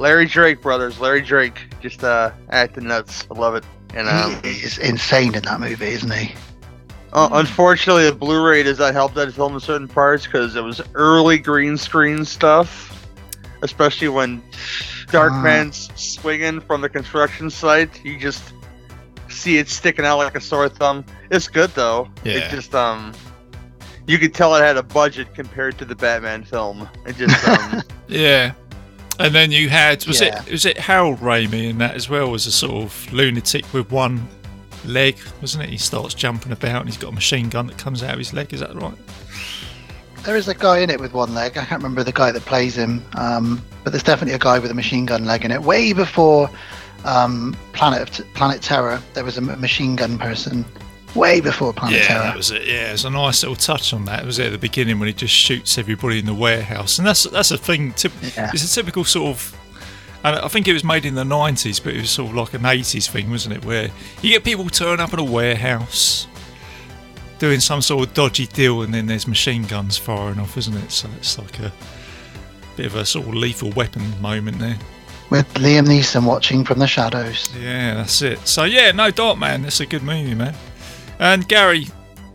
Uh, 0.00 0.02
Larry 0.02 0.26
Drake 0.26 0.60
brothers. 0.60 0.98
Larry 0.98 1.20
Drake 1.20 1.74
just 1.80 2.02
uh, 2.02 2.30
acting 2.50 2.88
nuts. 2.88 3.26
I 3.30 3.38
love 3.38 3.54
it. 3.54 3.64
And 3.94 4.08
um, 4.08 4.40
he 4.42 4.50
is 4.50 4.78
insane 4.78 5.34
in 5.34 5.42
that 5.42 5.60
movie, 5.60 5.88
isn't 5.88 6.12
he? 6.12 6.34
Uh, 7.12 7.28
unfortunately, 7.32 8.04
the 8.06 8.14
Blu-ray 8.14 8.62
does 8.62 8.78
not 8.78 8.92
help 8.94 9.14
that 9.14 9.32
film 9.32 9.54
in 9.54 9.60
certain 9.60 9.88
parts 9.88 10.26
because 10.26 10.54
it 10.54 10.62
was 10.62 10.80
early 10.94 11.38
green 11.38 11.76
screen 11.76 12.24
stuff, 12.24 13.08
especially 13.62 14.08
when 14.08 14.40
Darkman's 15.08 15.90
swinging 16.00 16.60
from 16.60 16.82
the 16.82 16.88
construction 16.88 17.50
site. 17.50 18.04
You 18.04 18.16
just 18.16 18.54
see 19.28 19.58
it 19.58 19.68
sticking 19.68 20.04
out 20.04 20.18
like 20.18 20.36
a 20.36 20.40
sore 20.40 20.68
thumb. 20.68 21.04
It's 21.30 21.48
good 21.48 21.70
though. 21.70 22.08
Yeah. 22.22 22.34
It 22.34 22.50
just 22.50 22.76
um, 22.76 23.12
you 24.06 24.18
could 24.18 24.32
tell 24.32 24.54
it 24.54 24.60
had 24.60 24.76
a 24.76 24.82
budget 24.82 25.34
compared 25.34 25.78
to 25.78 25.84
the 25.84 25.96
Batman 25.96 26.44
film. 26.44 26.88
It 27.06 27.16
just 27.16 27.48
um, 27.48 27.82
Yeah. 28.08 28.52
And 29.20 29.34
then 29.34 29.52
you 29.52 29.68
had 29.68 30.04
was 30.06 30.20
Yeah. 30.20 30.42
it 30.46 30.52
was 30.52 30.64
it 30.64 30.78
Harold 30.78 31.20
Raimi 31.20 31.68
in 31.70 31.78
that 31.78 31.94
as 31.94 32.08
well 32.08 32.30
was 32.30 32.46
a 32.46 32.52
sort 32.52 32.84
of 32.84 33.12
lunatic 33.12 33.70
with 33.72 33.90
one 33.90 34.26
leg, 34.84 35.18
wasn't 35.40 35.64
it? 35.64 35.70
He 35.70 35.76
starts 35.76 36.14
jumping 36.14 36.52
about 36.52 36.80
and 36.80 36.88
he's 36.88 36.96
got 36.98 37.08
a 37.10 37.14
machine 37.14 37.48
gun 37.48 37.66
that 37.66 37.78
comes 37.78 38.02
out 38.02 38.12
of 38.12 38.18
his 38.18 38.32
leg. 38.32 38.52
Is 38.52 38.60
that 38.60 38.74
right? 38.74 38.94
There 40.24 40.36
is 40.36 40.48
a 40.48 40.54
guy 40.54 40.78
in 40.80 40.90
it 40.90 41.00
with 41.00 41.14
one 41.14 41.34
leg. 41.34 41.56
I 41.56 41.64
can't 41.64 41.82
remember 41.82 42.02
the 42.02 42.12
guy 42.12 42.30
that 42.30 42.44
plays 42.44 42.76
him, 42.76 43.02
um, 43.16 43.62
but 43.84 43.92
there's 43.92 44.02
definitely 44.02 44.34
a 44.34 44.38
guy 44.38 44.58
with 44.58 44.70
a 44.70 44.74
machine 44.74 45.06
gun 45.06 45.24
leg 45.24 45.44
in 45.44 45.50
it. 45.50 45.62
Way 45.62 45.92
before 45.94 46.50
um, 47.04 47.56
Planet 47.72 48.20
Planet 48.34 48.60
Terror, 48.60 49.00
there 49.14 49.24
was 49.24 49.38
a 49.38 49.40
machine 49.40 49.96
gun 49.96 50.18
person. 50.18 50.64
Way 51.14 51.40
before 51.40 51.72
Planet 51.72 52.00
yeah, 52.00 52.06
Terror. 52.06 52.22
that 52.22 52.36
was 52.36 52.50
it. 52.50 52.66
Yeah, 52.66 52.90
it 52.90 52.92
was 52.92 53.04
a 53.04 53.10
nice 53.10 53.42
little 53.42 53.56
touch 53.56 53.92
on 53.92 54.04
that. 54.04 54.22
It 54.22 54.26
was 54.26 54.38
at 54.38 54.52
the 54.52 54.58
beginning 54.58 54.98
when 55.00 55.08
he 55.08 55.12
just 55.12 55.34
shoots 55.34 55.76
everybody 55.76 56.18
in 56.20 56.26
the 56.26 56.34
warehouse, 56.34 56.98
and 56.98 57.06
that's 57.06 57.24
that's 57.24 57.50
a 57.50 57.58
thing. 57.58 57.92
Tip, 57.94 58.12
Yeah. 58.36 58.50
It's 58.54 58.64
a 58.64 58.74
typical 58.74 59.04
sort 59.04 59.30
of. 59.36 59.56
And 60.22 60.36
I 60.36 60.48
think 60.48 60.68
it 60.68 60.74
was 60.74 60.84
made 60.84 61.06
in 61.06 61.14
the 61.14 61.24
90s, 61.24 61.82
but 61.82 61.94
it 61.94 62.02
was 62.02 62.10
sort 62.10 62.28
of 62.28 62.36
like 62.36 62.52
an 62.52 62.60
80s 62.60 63.08
thing, 63.10 63.30
wasn't 63.30 63.56
it? 63.56 63.64
Where 63.64 63.90
you 64.20 64.30
get 64.30 64.44
people 64.44 64.68
turn 64.68 65.00
up 65.00 65.14
in 65.14 65.18
a 65.18 65.24
warehouse 65.24 66.26
doing 67.38 67.58
some 67.58 67.80
sort 67.80 68.06
of 68.06 68.14
dodgy 68.14 68.46
deal, 68.46 68.82
and 68.82 68.92
then 68.92 69.06
there's 69.06 69.26
machine 69.26 69.62
guns 69.64 69.96
firing 69.96 70.38
off, 70.38 70.56
isn't 70.58 70.76
it? 70.76 70.92
So 70.92 71.08
it's 71.16 71.38
like 71.38 71.58
a 71.60 71.72
bit 72.76 72.86
of 72.86 72.94
a 72.96 73.04
sort 73.06 73.26
of 73.26 73.34
lethal 73.34 73.70
weapon 73.70 74.02
moment 74.20 74.58
there. 74.58 74.78
With 75.30 75.52
Liam 75.54 75.86
Neeson 75.86 76.26
watching 76.26 76.64
from 76.64 76.80
the 76.80 76.86
shadows. 76.86 77.50
Yeah, 77.58 77.94
that's 77.94 78.20
it. 78.20 78.46
So 78.46 78.64
yeah, 78.64 78.90
no, 78.92 79.10
Darkman, 79.10 79.62
that's 79.62 79.80
a 79.80 79.86
good 79.86 80.02
movie, 80.02 80.34
man. 80.34 80.54
And 81.20 81.46
Gary, 81.46 81.86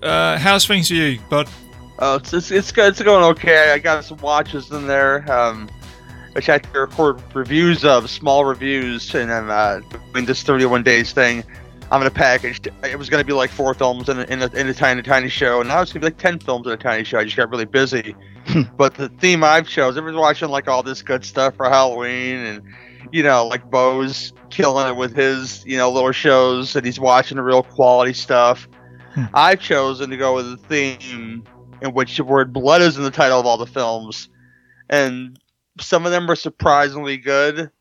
uh, 0.04 0.38
how's 0.38 0.68
things 0.68 0.90
for 0.90 0.94
you, 0.94 1.20
bud? 1.28 1.50
Oh, 1.98 2.18
it's, 2.18 2.32
it's 2.34 2.52
it's 2.52 2.72
good. 2.72 2.90
It's 2.90 3.02
going 3.02 3.24
okay. 3.32 3.72
I 3.72 3.80
got 3.80 4.06
some 4.06 4.20
watches 4.20 4.70
in 4.70 4.86
there, 4.86 5.30
um, 5.32 5.68
which 6.34 6.48
I 6.50 6.54
have 6.54 6.72
to 6.72 6.80
record 6.82 7.20
reviews 7.34 7.84
of, 7.84 8.08
small 8.12 8.46
reviews, 8.46 9.16
and 9.16 9.34
I'm 9.34 9.50
uh, 9.50 9.80
doing 10.14 10.26
this 10.26 10.44
31 10.44 10.84
days 10.84 11.14
thing. 11.14 11.44
I'm 11.90 12.00
gonna 12.00 12.12
package. 12.12 12.62
It 12.84 13.00
was 13.00 13.10
gonna 13.10 13.24
be 13.24 13.34
like 13.34 13.50
four 13.50 13.74
films 13.74 14.08
in 14.08 14.20
a, 14.20 14.24
in 14.26 14.44
a, 14.44 14.54
in 14.54 14.68
a 14.68 14.74
tiny 14.74 15.02
tiny 15.02 15.30
show, 15.30 15.62
and 15.62 15.68
now 15.68 15.82
it's 15.82 15.92
gonna 15.92 16.02
be 16.02 16.08
like 16.08 16.20
10 16.20 16.38
films 16.40 16.68
in 16.68 16.74
a 16.74 16.78
tiny 16.78 17.06
show. 17.06 17.18
I 17.18 17.24
just 17.24 17.38
got 17.38 17.50
really 17.50 17.66
busy. 17.66 18.16
but 18.78 18.94
the 18.94 19.10
theme 19.10 19.44
I've 19.44 19.68
chose, 19.68 19.98
everyone's 19.98 20.22
watching 20.22 20.50
like 20.50 20.68
all 20.68 20.84
this 20.84 21.02
good 21.02 21.26
stuff 21.26 21.56
for 21.56 21.68
Halloween, 21.68 22.36
and 22.38 22.62
you 23.16 23.24
know, 23.24 23.48
like 23.48 23.72
Bo's 23.72 24.34
killing 24.50 24.90
it 24.90 24.98
with 24.98 25.16
his 25.16 25.66
you 25.66 25.78
know 25.78 25.90
little 25.90 26.12
shows, 26.12 26.76
and 26.76 26.86
he's 26.86 27.00
watching 27.00 27.38
the 27.38 27.44
real 27.44 27.64
quality 27.64 28.12
stuff. 28.12 28.68
Hmm. 29.14 29.24
I've 29.34 29.62
chosen 29.62 30.10
to 30.10 30.18
go 30.18 30.36
with 30.36 30.52
a 30.52 30.58
theme 30.58 31.46
in 31.82 31.94
which 31.94 32.18
the 32.18 32.26
word 32.26 32.52
blood 32.52 32.82
is 32.82 32.98
in 32.98 33.04
the 33.04 33.12
title 33.12 33.40
of 33.40 33.46
all 33.46 33.56
the 33.56 33.66
films, 33.66 34.28
and 34.90 35.40
some 35.80 36.06
of 36.06 36.12
them 36.12 36.30
are 36.30 36.36
surprisingly 36.36 37.16
good. 37.16 37.72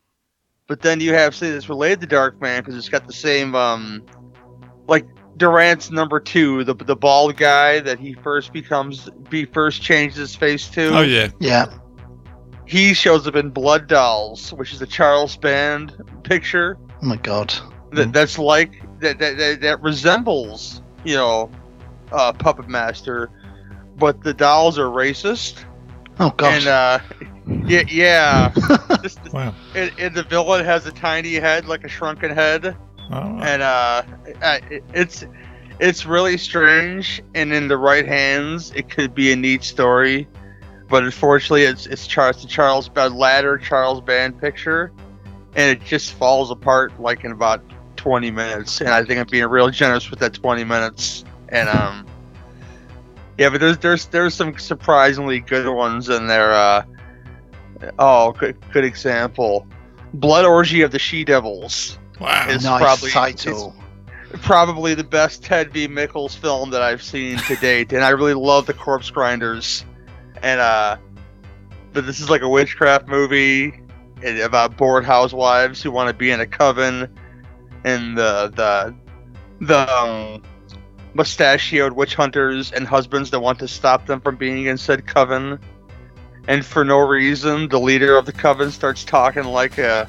But 0.68 0.82
then 0.82 1.00
you 1.00 1.14
have 1.14 1.34
say 1.34 1.50
that's 1.50 1.68
related 1.68 2.02
to 2.02 2.06
Darkman 2.06 2.58
because 2.58 2.76
it's 2.76 2.88
got 2.88 3.08
the 3.08 3.12
same 3.12 3.56
um, 3.56 4.04
like 4.86 5.04
Durant's 5.36 5.90
number 5.90 6.20
two, 6.20 6.62
the 6.62 6.74
the 6.74 6.94
bald 6.94 7.36
guy 7.36 7.80
that 7.80 7.98
he 7.98 8.14
first 8.14 8.52
becomes, 8.52 9.08
he 9.32 9.46
first 9.46 9.82
changes 9.82 10.16
his 10.16 10.36
face 10.36 10.68
to. 10.68 10.96
Oh 10.96 11.02
yeah, 11.02 11.30
Yeah. 11.40 11.76
He 12.66 12.94
shows 12.94 13.26
up 13.26 13.36
in 13.36 13.50
Blood 13.50 13.86
Dolls, 13.88 14.52
which 14.52 14.72
is 14.72 14.80
a 14.82 14.86
Charles 14.86 15.36
Band 15.36 15.94
picture 16.22 16.78
Oh 17.02 17.06
my 17.06 17.16
god. 17.16 17.52
that 17.92 18.10
Mm. 18.10 18.12
that's 18.12 18.38
like 18.38 18.72
that 19.00 19.18
that, 19.18 19.36
that 19.38 19.60
that 19.62 19.82
resembles 19.82 20.82
you 21.04 21.14
know 21.14 21.50
uh, 22.12 22.32
Puppet 22.32 22.68
Master, 22.68 23.30
but 23.96 24.22
the 24.22 24.32
dolls 24.34 24.78
are 24.78 24.86
racist 24.88 25.64
Oh 26.18 26.30
god. 26.30 26.54
and 26.54 26.66
uh, 26.66 26.98
yeah 27.66 27.82
yeah. 27.88 28.52
this, 29.02 29.18
wow. 29.32 29.54
and, 29.74 29.92
and 29.98 30.14
the 30.14 30.22
villain 30.24 30.64
has 30.64 30.86
a 30.86 30.92
tiny 30.92 31.34
head 31.34 31.66
like 31.66 31.84
a 31.84 31.88
shrunken 31.88 32.30
head, 32.30 32.76
All 33.10 33.32
right. 33.34 33.48
and 33.48 33.62
uh, 33.62 34.02
uh, 34.42 34.58
it- 34.70 34.84
it's 34.94 35.24
it's 35.80 36.06
really 36.06 36.36
strange. 36.38 37.22
And 37.34 37.52
in 37.52 37.68
the 37.68 37.76
right 37.76 38.06
hands, 38.06 38.72
it 38.74 38.88
could 38.90 39.14
be 39.14 39.32
a 39.32 39.36
neat 39.36 39.62
story, 39.64 40.28
but 40.88 41.04
unfortunately, 41.04 41.62
it's 41.62 41.86
it's 41.86 42.06
Charles 42.06 42.42
the 42.42 42.48
Charles 42.48 42.88
Band 42.88 43.16
ladder 43.16 43.58
Charles 43.58 44.00
Band 44.00 44.40
picture, 44.40 44.92
and 45.54 45.70
it 45.70 45.84
just 45.84 46.12
falls 46.12 46.50
apart 46.50 46.98
like 47.00 47.24
in 47.24 47.32
about 47.32 47.62
20 47.96 48.30
minutes. 48.30 48.80
And 48.80 48.90
I 48.90 49.04
think 49.04 49.20
I'm 49.20 49.26
being 49.26 49.46
real 49.46 49.70
generous 49.70 50.10
with 50.10 50.18
that 50.20 50.34
20 50.34 50.64
minutes. 50.64 51.24
And 51.48 51.68
um, 51.68 52.06
yeah, 53.38 53.48
but 53.50 53.60
there's 53.60 53.78
there's 53.78 54.06
there's 54.06 54.34
some 54.34 54.58
surprisingly 54.58 55.40
good 55.40 55.68
ones 55.72 56.08
in 56.08 56.26
there. 56.26 56.52
Uh, 56.52 56.84
oh, 57.98 58.32
good 58.32 58.56
good 58.72 58.84
example. 58.84 59.66
Blood 60.14 60.44
Orgy 60.44 60.82
of 60.82 60.92
the 60.92 60.98
She 60.98 61.24
Devils 61.24 61.98
Wow. 62.20 62.46
It's 62.48 62.64
nice 62.64 62.80
probably- 62.80 63.10
title. 63.10 63.74
probably 64.42 64.94
the 64.94 65.04
best 65.04 65.42
Ted 65.42 65.72
V. 65.72 65.88
Mikels 65.88 66.36
film 66.36 66.70
that 66.70 66.82
I've 66.82 67.02
seen 67.02 67.38
to 67.38 67.56
date, 67.56 67.92
and 67.92 68.04
I 68.04 68.10
really 68.10 68.34
love 68.34 68.66
the 68.66 68.74
Corpse 68.74 69.10
Grinders. 69.10 69.84
And 70.44 70.60
uh, 70.60 70.98
but 71.94 72.04
this 72.04 72.20
is 72.20 72.28
like 72.28 72.42
a 72.42 72.48
witchcraft 72.48 73.08
movie 73.08 73.80
about 74.42 74.76
bored 74.76 75.04
housewives 75.06 75.82
who 75.82 75.90
want 75.90 76.08
to 76.08 76.14
be 76.14 76.30
in 76.30 76.38
a 76.38 76.46
coven, 76.46 77.08
and 77.82 78.16
the 78.18 78.52
the 78.54 78.94
the 79.64 79.90
um, 79.90 80.42
mustachioed 81.14 81.94
witch 81.94 82.14
hunters 82.14 82.72
and 82.72 82.86
husbands 82.86 83.30
that 83.30 83.40
want 83.40 83.58
to 83.60 83.66
stop 83.66 84.04
them 84.04 84.20
from 84.20 84.36
being 84.36 84.66
in 84.66 84.76
said 84.76 85.06
coven. 85.06 85.58
And 86.46 86.62
for 86.62 86.84
no 86.84 86.98
reason, 86.98 87.68
the 87.68 87.80
leader 87.80 88.18
of 88.18 88.26
the 88.26 88.32
coven 88.32 88.70
starts 88.70 89.02
talking 89.02 89.44
like 89.44 89.78
a 89.78 90.06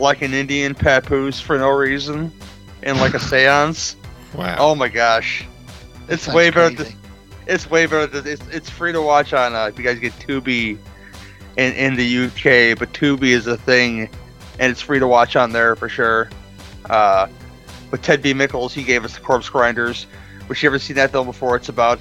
like 0.00 0.20
an 0.20 0.34
Indian 0.34 0.74
papoose 0.74 1.38
for 1.40 1.56
no 1.58 1.68
reason, 1.70 2.32
in 2.82 2.96
like 2.98 3.14
a 3.14 3.18
séance. 3.30 3.94
Wow. 4.34 4.56
Oh 4.58 4.74
my 4.74 4.88
gosh, 4.88 5.46
it's 6.08 6.24
Sounds 6.24 6.34
way 6.34 6.50
better. 6.50 6.74
crazy. 6.74 6.96
Than, 7.46 7.54
it's 7.54 7.70
way 7.70 7.86
better. 7.86 8.06
Than, 8.06 8.26
it's 8.26 8.46
it's 8.48 8.70
free 8.70 8.92
to 8.92 9.02
watch 9.02 9.32
on. 9.32 9.54
Uh, 9.54 9.66
if 9.66 9.78
you 9.78 9.84
guys 9.84 9.98
get 9.98 10.12
Tubi, 10.14 10.78
in 11.56 11.72
in 11.74 11.96
the 11.96 12.26
UK, 12.26 12.78
but 12.78 12.92
Tubi 12.92 13.28
is 13.28 13.46
a 13.46 13.56
thing, 13.56 14.08
and 14.58 14.70
it's 14.70 14.80
free 14.80 14.98
to 14.98 15.06
watch 15.06 15.36
on 15.36 15.52
there 15.52 15.76
for 15.76 15.88
sure. 15.88 16.28
Uh, 16.88 17.28
with 17.90 18.02
Ted 18.02 18.22
V. 18.22 18.34
Mikels, 18.34 18.72
he 18.72 18.82
gave 18.82 19.04
us 19.04 19.14
the 19.14 19.20
Corpse 19.20 19.48
Grinders. 19.48 20.06
Which 20.46 20.62
you 20.62 20.68
ever 20.68 20.78
seen 20.78 20.96
that 20.96 21.10
film 21.10 21.26
before? 21.26 21.56
It's 21.56 21.68
about 21.68 22.00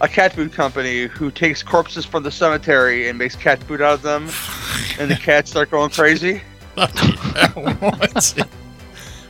a 0.00 0.08
cat 0.08 0.32
food 0.32 0.52
company 0.52 1.06
who 1.06 1.30
takes 1.30 1.62
corpses 1.62 2.04
from 2.04 2.24
the 2.24 2.30
cemetery 2.30 3.08
and 3.08 3.16
makes 3.16 3.36
cat 3.36 3.62
food 3.62 3.80
out 3.80 3.94
of 3.94 4.02
them, 4.02 4.28
and 4.98 5.10
the 5.10 5.16
cats 5.16 5.50
start 5.50 5.70
going 5.70 5.90
crazy. 5.90 6.42
Bloody 6.74 7.12
what? 7.54 8.48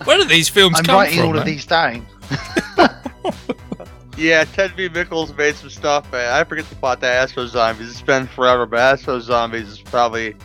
Where 0.05 0.19
do 0.19 0.25
these 0.25 0.49
films 0.49 0.79
I'm 0.79 0.85
come 0.85 0.97
writing 0.97 1.19
from? 1.19 1.29
all 1.29 1.39
of 1.39 1.45
these 1.45 1.67
down. 1.67 2.07
Yeah, 4.17 4.45
Ted 4.45 4.73
V. 4.73 4.89
Mikels 4.89 5.37
made 5.37 5.57
some 5.57 5.71
stuff. 5.71 6.13
I 6.15 6.45
forget 6.45 6.69
the 6.69 6.77
plot 6.77 7.01
to 7.01 7.07
Astro 7.07 7.47
Zombies. 7.47 7.91
It's 7.91 8.03
been 8.03 8.27
forever, 8.27 8.65
but 8.65 8.79
Astro 8.79 9.19
Zombies 9.19 9.69
is 9.69 9.81
probably 9.81 10.37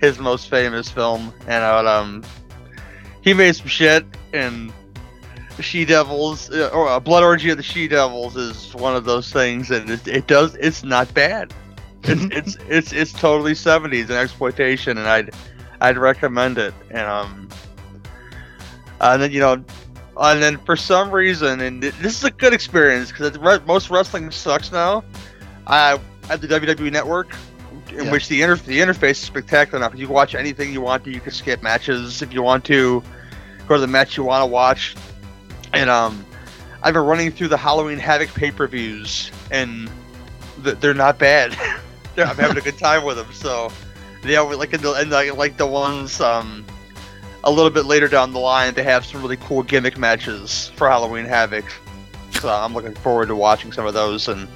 his 0.00 0.18
most 0.18 0.50
famous 0.50 0.90
film. 0.90 1.32
And 1.46 1.64
uh, 1.64 1.90
um, 1.90 2.22
he 3.22 3.32
made 3.32 3.56
some 3.56 3.66
shit, 3.66 4.04
and 4.34 4.70
She 5.60 5.86
Devils, 5.86 6.50
uh, 6.50 6.68
or 6.74 6.88
uh, 6.88 7.00
Blood 7.00 7.22
Orgy 7.22 7.48
of 7.48 7.56
the 7.56 7.62
She 7.62 7.88
Devils 7.88 8.36
is 8.36 8.74
one 8.74 8.94
of 8.94 9.06
those 9.06 9.32
things, 9.32 9.70
and 9.70 9.88
it, 9.88 10.06
it 10.06 10.26
does. 10.26 10.54
It's 10.56 10.84
not 10.84 11.12
bad. 11.14 11.54
It's 12.02 12.24
it's 12.30 12.56
it's 12.68 12.92
it's 12.92 13.12
totally 13.14 13.54
seventies 13.54 14.10
and 14.10 14.18
exploitation, 14.18 14.98
and 14.98 15.08
I'd 15.08 15.34
I'd 15.80 15.96
recommend 15.96 16.58
it. 16.58 16.74
And 16.90 17.06
um, 17.06 17.48
and 19.00 19.22
then 19.22 19.32
you 19.32 19.40
know, 19.40 19.64
and 20.16 20.42
then 20.42 20.58
for 20.64 20.76
some 20.76 21.10
reason, 21.10 21.60
and 21.60 21.82
this 21.82 22.16
is 22.18 22.24
a 22.24 22.30
good 22.30 22.52
experience 22.52 23.10
because 23.10 23.38
most 23.66 23.90
wrestling 23.90 24.30
sucks 24.30 24.70
now. 24.72 25.04
I 25.66 25.98
at 26.30 26.40
the 26.40 26.46
WWE 26.48 26.90
Network, 26.92 27.34
in 27.90 28.06
Yeah. 28.06 28.10
which 28.12 28.28
the 28.28 28.40
inter- 28.42 28.56
the 28.56 28.78
interface 28.80 29.10
is 29.12 29.18
spectacular. 29.18 29.86
'cause 29.88 29.98
You 29.98 30.06
can 30.06 30.14
watch 30.14 30.34
anything 30.34 30.72
you 30.72 30.80
want 30.80 31.04
to. 31.04 31.10
You 31.10 31.20
can 31.20 31.32
skip 31.32 31.62
matches 31.62 32.22
if 32.22 32.32
you 32.32 32.42
want 32.42 32.64
to. 32.66 33.02
Go 33.68 33.74
to 33.74 33.80
the 33.80 33.86
match 33.86 34.16
you 34.16 34.24
want 34.24 34.42
to 34.42 34.46
watch. 34.46 34.94
And 35.72 35.90
um, 35.90 36.24
I've 36.82 36.94
been 36.94 37.04
running 37.04 37.30
through 37.32 37.48
the 37.48 37.56
Halloween 37.56 37.98
Havoc 37.98 38.32
pay-per-views, 38.34 39.30
and 39.50 39.90
th- 40.62 40.76
they're 40.80 40.94
not 40.94 41.18
bad. 41.18 41.52
I'm 42.16 42.36
having 42.36 42.56
a 42.58 42.60
good 42.60 42.78
time 42.78 43.04
with 43.04 43.16
them. 43.16 43.26
So, 43.32 43.72
yeah, 44.24 44.40
like 44.40 44.72
in 44.72 44.80
the 44.82 44.92
and 44.92 45.10
like, 45.10 45.34
like 45.36 45.56
the 45.56 45.66
ones 45.66 46.20
um, 46.20 46.64
a 47.44 47.50
little 47.50 47.70
bit 47.70 47.84
later 47.84 48.08
down 48.08 48.32
the 48.32 48.40
line, 48.40 48.74
they 48.74 48.82
have 48.82 49.04
some 49.04 49.22
really 49.22 49.36
cool 49.36 49.62
gimmick 49.62 49.96
matches 49.96 50.72
for 50.76 50.88
Halloween 50.88 51.26
Havoc. 51.26 51.64
So 52.32 52.48
I'm 52.48 52.74
looking 52.74 52.94
forward 52.94 53.28
to 53.28 53.36
watching 53.36 53.70
some 53.70 53.86
of 53.86 53.94
those 53.94 54.28
and 54.28 54.48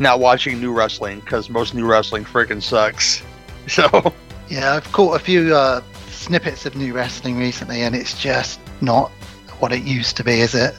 not 0.00 0.20
watching 0.20 0.60
new 0.60 0.72
wrestling 0.72 1.20
because 1.20 1.48
most 1.48 1.74
new 1.74 1.86
wrestling 1.86 2.24
freaking 2.24 2.62
sucks. 2.62 3.22
So 3.66 4.12
Yeah, 4.50 4.74
I've 4.74 4.92
caught 4.92 5.16
a 5.16 5.18
few 5.18 5.56
uh, 5.56 5.80
snippets 6.08 6.66
of 6.66 6.76
new 6.76 6.92
wrestling 6.92 7.38
recently, 7.38 7.80
and 7.80 7.96
it's 7.96 8.20
just 8.20 8.60
not 8.82 9.10
what 9.58 9.72
it 9.72 9.84
used 9.84 10.18
to 10.18 10.24
be, 10.24 10.40
is 10.40 10.54
it? 10.54 10.74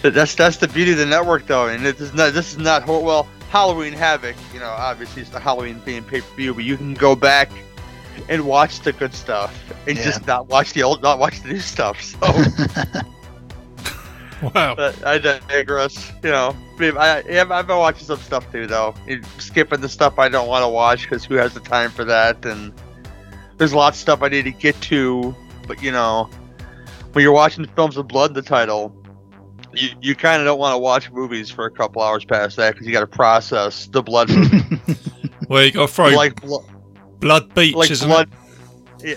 that's 0.00 0.34
that's 0.34 0.56
the 0.56 0.68
beauty 0.68 0.92
of 0.92 0.96
the 0.96 1.04
network, 1.04 1.46
though, 1.46 1.66
and 1.66 1.84
it 1.86 2.00
is 2.00 2.14
not. 2.14 2.32
This 2.32 2.52
is 2.52 2.58
not 2.58 2.86
well 2.86 3.28
Halloween 3.50 3.92
Havoc. 3.92 4.34
You 4.54 4.60
know, 4.60 4.70
obviously 4.70 5.20
it's 5.20 5.30
the 5.30 5.40
Halloween 5.40 5.78
themed 5.80 6.06
pay 6.06 6.22
per 6.22 6.36
view, 6.36 6.54
but 6.54 6.64
you 6.64 6.78
can 6.78 6.94
go 6.94 7.14
back 7.14 7.50
and 8.28 8.46
watch 8.46 8.80
the 8.80 8.92
good 8.92 9.14
stuff 9.14 9.54
and 9.86 9.96
Yeah. 9.96 10.04
just 10.04 10.26
not 10.26 10.48
watch 10.48 10.72
the 10.72 10.82
old, 10.82 11.02
not 11.02 11.18
watch 11.18 11.42
the 11.42 11.48
new 11.48 11.60
stuff. 11.60 12.00
So. 12.02 12.18
Wow. 14.42 14.74
But 14.74 15.02
I 15.06 15.18
digress. 15.18 16.12
You 16.22 16.30
know, 16.30 16.56
I, 16.76 16.80
mean, 16.80 16.96
I 16.98 17.22
yeah, 17.22 17.46
I've 17.48 17.66
been 17.66 17.78
watching 17.78 18.04
some 18.06 18.18
stuff 18.18 18.50
too, 18.52 18.66
though. 18.66 18.94
Skipping 19.38 19.80
the 19.80 19.88
stuff 19.88 20.18
I 20.18 20.28
don't 20.28 20.48
want 20.48 20.62
to 20.64 20.68
watch 20.68 21.02
because 21.02 21.24
who 21.24 21.34
has 21.36 21.54
the 21.54 21.60
time 21.60 21.90
for 21.90 22.04
that? 22.04 22.44
And 22.44 22.72
there's 23.56 23.72
lots 23.72 23.96
of 23.96 24.00
stuff 24.02 24.22
I 24.22 24.28
need 24.28 24.42
to 24.42 24.50
get 24.50 24.78
to. 24.82 25.34
But 25.66 25.82
you 25.82 25.92
know, 25.92 26.28
when 27.12 27.22
you're 27.22 27.32
watching 27.32 27.64
films 27.68 27.96
with 27.96 28.08
blood 28.08 28.30
in 28.30 28.34
the 28.34 28.42
title, 28.42 28.94
you, 29.72 29.90
you 30.02 30.14
kind 30.14 30.42
of 30.42 30.46
don't 30.46 30.58
want 30.58 30.74
to 30.74 30.78
watch 30.78 31.10
movies 31.10 31.50
for 31.50 31.64
a 31.64 31.70
couple 31.70 32.02
hours 32.02 32.24
past 32.24 32.56
that 32.56 32.74
because 32.74 32.86
you 32.86 32.92
got 32.92 33.00
to 33.00 33.06
process 33.06 33.86
the 33.86 34.02
blood, 34.02 34.28
Well, 35.48 35.64
you 35.64 35.72
got 35.72 35.88
to 35.88 35.94
throw 35.94 36.08
like 36.08 36.40
blo- 36.42 36.66
Blood 37.24 37.54
Beach, 37.54 37.74
like 37.74 37.90
isn't 37.90 38.06
blood. 38.08 38.28
Yeah, 39.02 39.14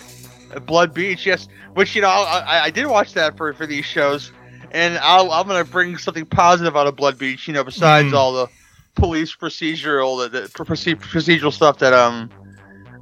Blood 0.65 0.93
Beach, 0.93 1.25
yes. 1.25 1.47
Which 1.73 1.95
you 1.95 2.01
know, 2.01 2.07
I, 2.09 2.39
I- 2.39 2.63
I 2.65 2.69
did 2.69 2.87
watch 2.87 3.13
that 3.13 3.37
for 3.37 3.53
for 3.53 3.65
these 3.67 3.85
shows, 3.85 4.31
and 4.71 4.97
I'll, 4.99 5.31
I'm 5.31 5.45
gonna 5.47 5.63
bring 5.63 5.97
something 5.97 6.25
positive 6.25 6.75
out 6.77 6.87
of 6.87 6.95
Blood 6.95 7.17
Beach. 7.17 7.47
You 7.47 7.53
know, 7.53 7.63
besides 7.63 8.09
Mm. 8.13 8.17
all 8.17 8.33
the 8.33 8.47
police 8.95 9.35
procedural, 9.35 10.23
the, 10.31 10.39
the 10.41 10.47
procedural 10.47 11.53
stuff 11.53 11.77
that 11.79 11.93
um 11.93 12.29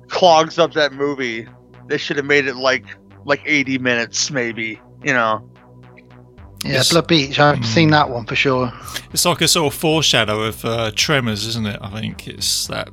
clogs 0.09 0.57
up 0.59 0.73
that 0.73 0.91
movie. 0.93 1.47
They 1.87 1.97
should 1.97 2.17
have 2.17 2.25
made 2.25 2.47
it 2.47 2.55
like 2.55 2.83
like 3.25 3.41
80 3.45 3.77
minutes, 3.77 4.31
maybe. 4.31 4.79
You 5.03 5.13
know. 5.13 5.47
yeah, 6.63 6.71
Yes. 6.73 6.91
Blood 6.91 7.07
Beach. 7.07 7.39
I've 7.39 7.59
Mm. 7.59 7.65
seen 7.65 7.89
that 7.91 8.09
one 8.09 8.25
for 8.25 8.35
sure. 8.35 8.73
It's 9.13 9.23
like 9.25 9.41
a 9.41 9.47
sort 9.47 9.71
of 9.73 9.79
foreshadow 9.79 10.41
of 10.43 10.65
uh, 10.65 10.91
Tremors, 10.95 11.45
isn't 11.45 11.67
it? 11.67 11.77
I 11.81 11.89
think 12.01 12.27
it's 12.27 12.65
that 12.67 12.89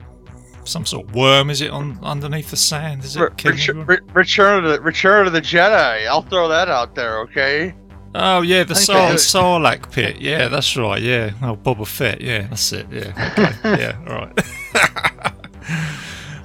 some 0.65 0.85
sort 0.87 1.09
of 1.09 1.15
worm. 1.15 1.51
Is 1.51 1.61
it 1.61 1.71
on 1.71 1.99
underneath 2.03 2.51
the 2.51 2.57
sand? 2.57 3.05
Is 3.05 3.17
it? 3.17 3.21
Retur- 3.21 4.01
Return 4.15 4.65
of 4.65 4.71
the 4.73 4.81
Return 4.81 5.27
of 5.27 5.33
the 5.33 5.41
Jedi. 5.41 6.07
I'll 6.07 6.23
throw 6.23 6.49
that 6.49 6.69
out 6.69 6.95
there, 6.95 7.21
okay? 7.21 7.75
Oh 8.15 8.43
yeah, 8.43 8.63
the. 8.65 8.75
Sar- 8.75 9.13
Sarlacc 9.13 9.91
pit. 9.91 10.21
Yeah, 10.21 10.49
that's 10.49 10.77
right. 10.77 11.01
Yeah. 11.01 11.33
Oh, 11.43 11.57
Boba 11.57 11.87
Fett. 11.87 12.21
Yeah, 12.21 12.47
that's 12.49 12.73
it. 12.73 12.87
Yeah. 12.91 13.13
Okay. 13.65 13.81
yeah. 13.83 13.99
All 14.07 14.15
right. 14.17 15.33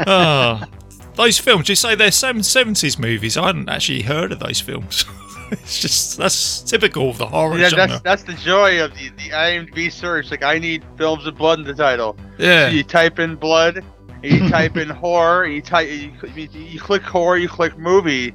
oh, 0.07 0.63
those 1.15 1.37
films. 1.39 1.69
You 1.69 1.75
say 1.75 1.95
they're 1.95 2.11
seventies 2.11 2.97
movies. 2.99 3.37
I 3.37 3.47
hadn't 3.47 3.69
actually 3.69 4.01
heard 4.03 4.31
of 4.31 4.39
those 4.39 4.59
films. 4.61 5.05
it's 5.51 5.79
just 5.81 6.17
that's 6.17 6.61
typical 6.61 7.09
of 7.09 7.17
the 7.17 7.25
horror 7.25 7.57
Yeah, 7.57 7.69
genre. 7.69 7.87
that's 7.87 8.01
that's 8.01 8.23
the 8.23 8.33
joy 8.33 8.83
of 8.83 8.93
the, 8.95 9.09
the 9.09 9.29
IMDb 9.29 9.91
search. 9.91 10.31
Like, 10.31 10.43
I 10.43 10.57
need 10.59 10.83
films 10.97 11.25
with 11.25 11.37
blood 11.37 11.59
in 11.59 11.65
the 11.65 11.73
title. 11.73 12.17
yeah. 12.37 12.69
You 12.69 12.83
type 12.83 13.19
in 13.19 13.35
blood, 13.35 13.83
you 14.23 14.49
type 14.49 14.77
in 14.77 14.89
horror, 14.89 15.43
and 15.43 15.53
you 15.53 15.61
type 15.61 15.87
you, 15.89 16.11
you, 16.35 16.47
you 16.53 16.79
click 16.79 17.01
horror, 17.03 17.37
you 17.37 17.47
click 17.49 17.77
movie, 17.77 18.33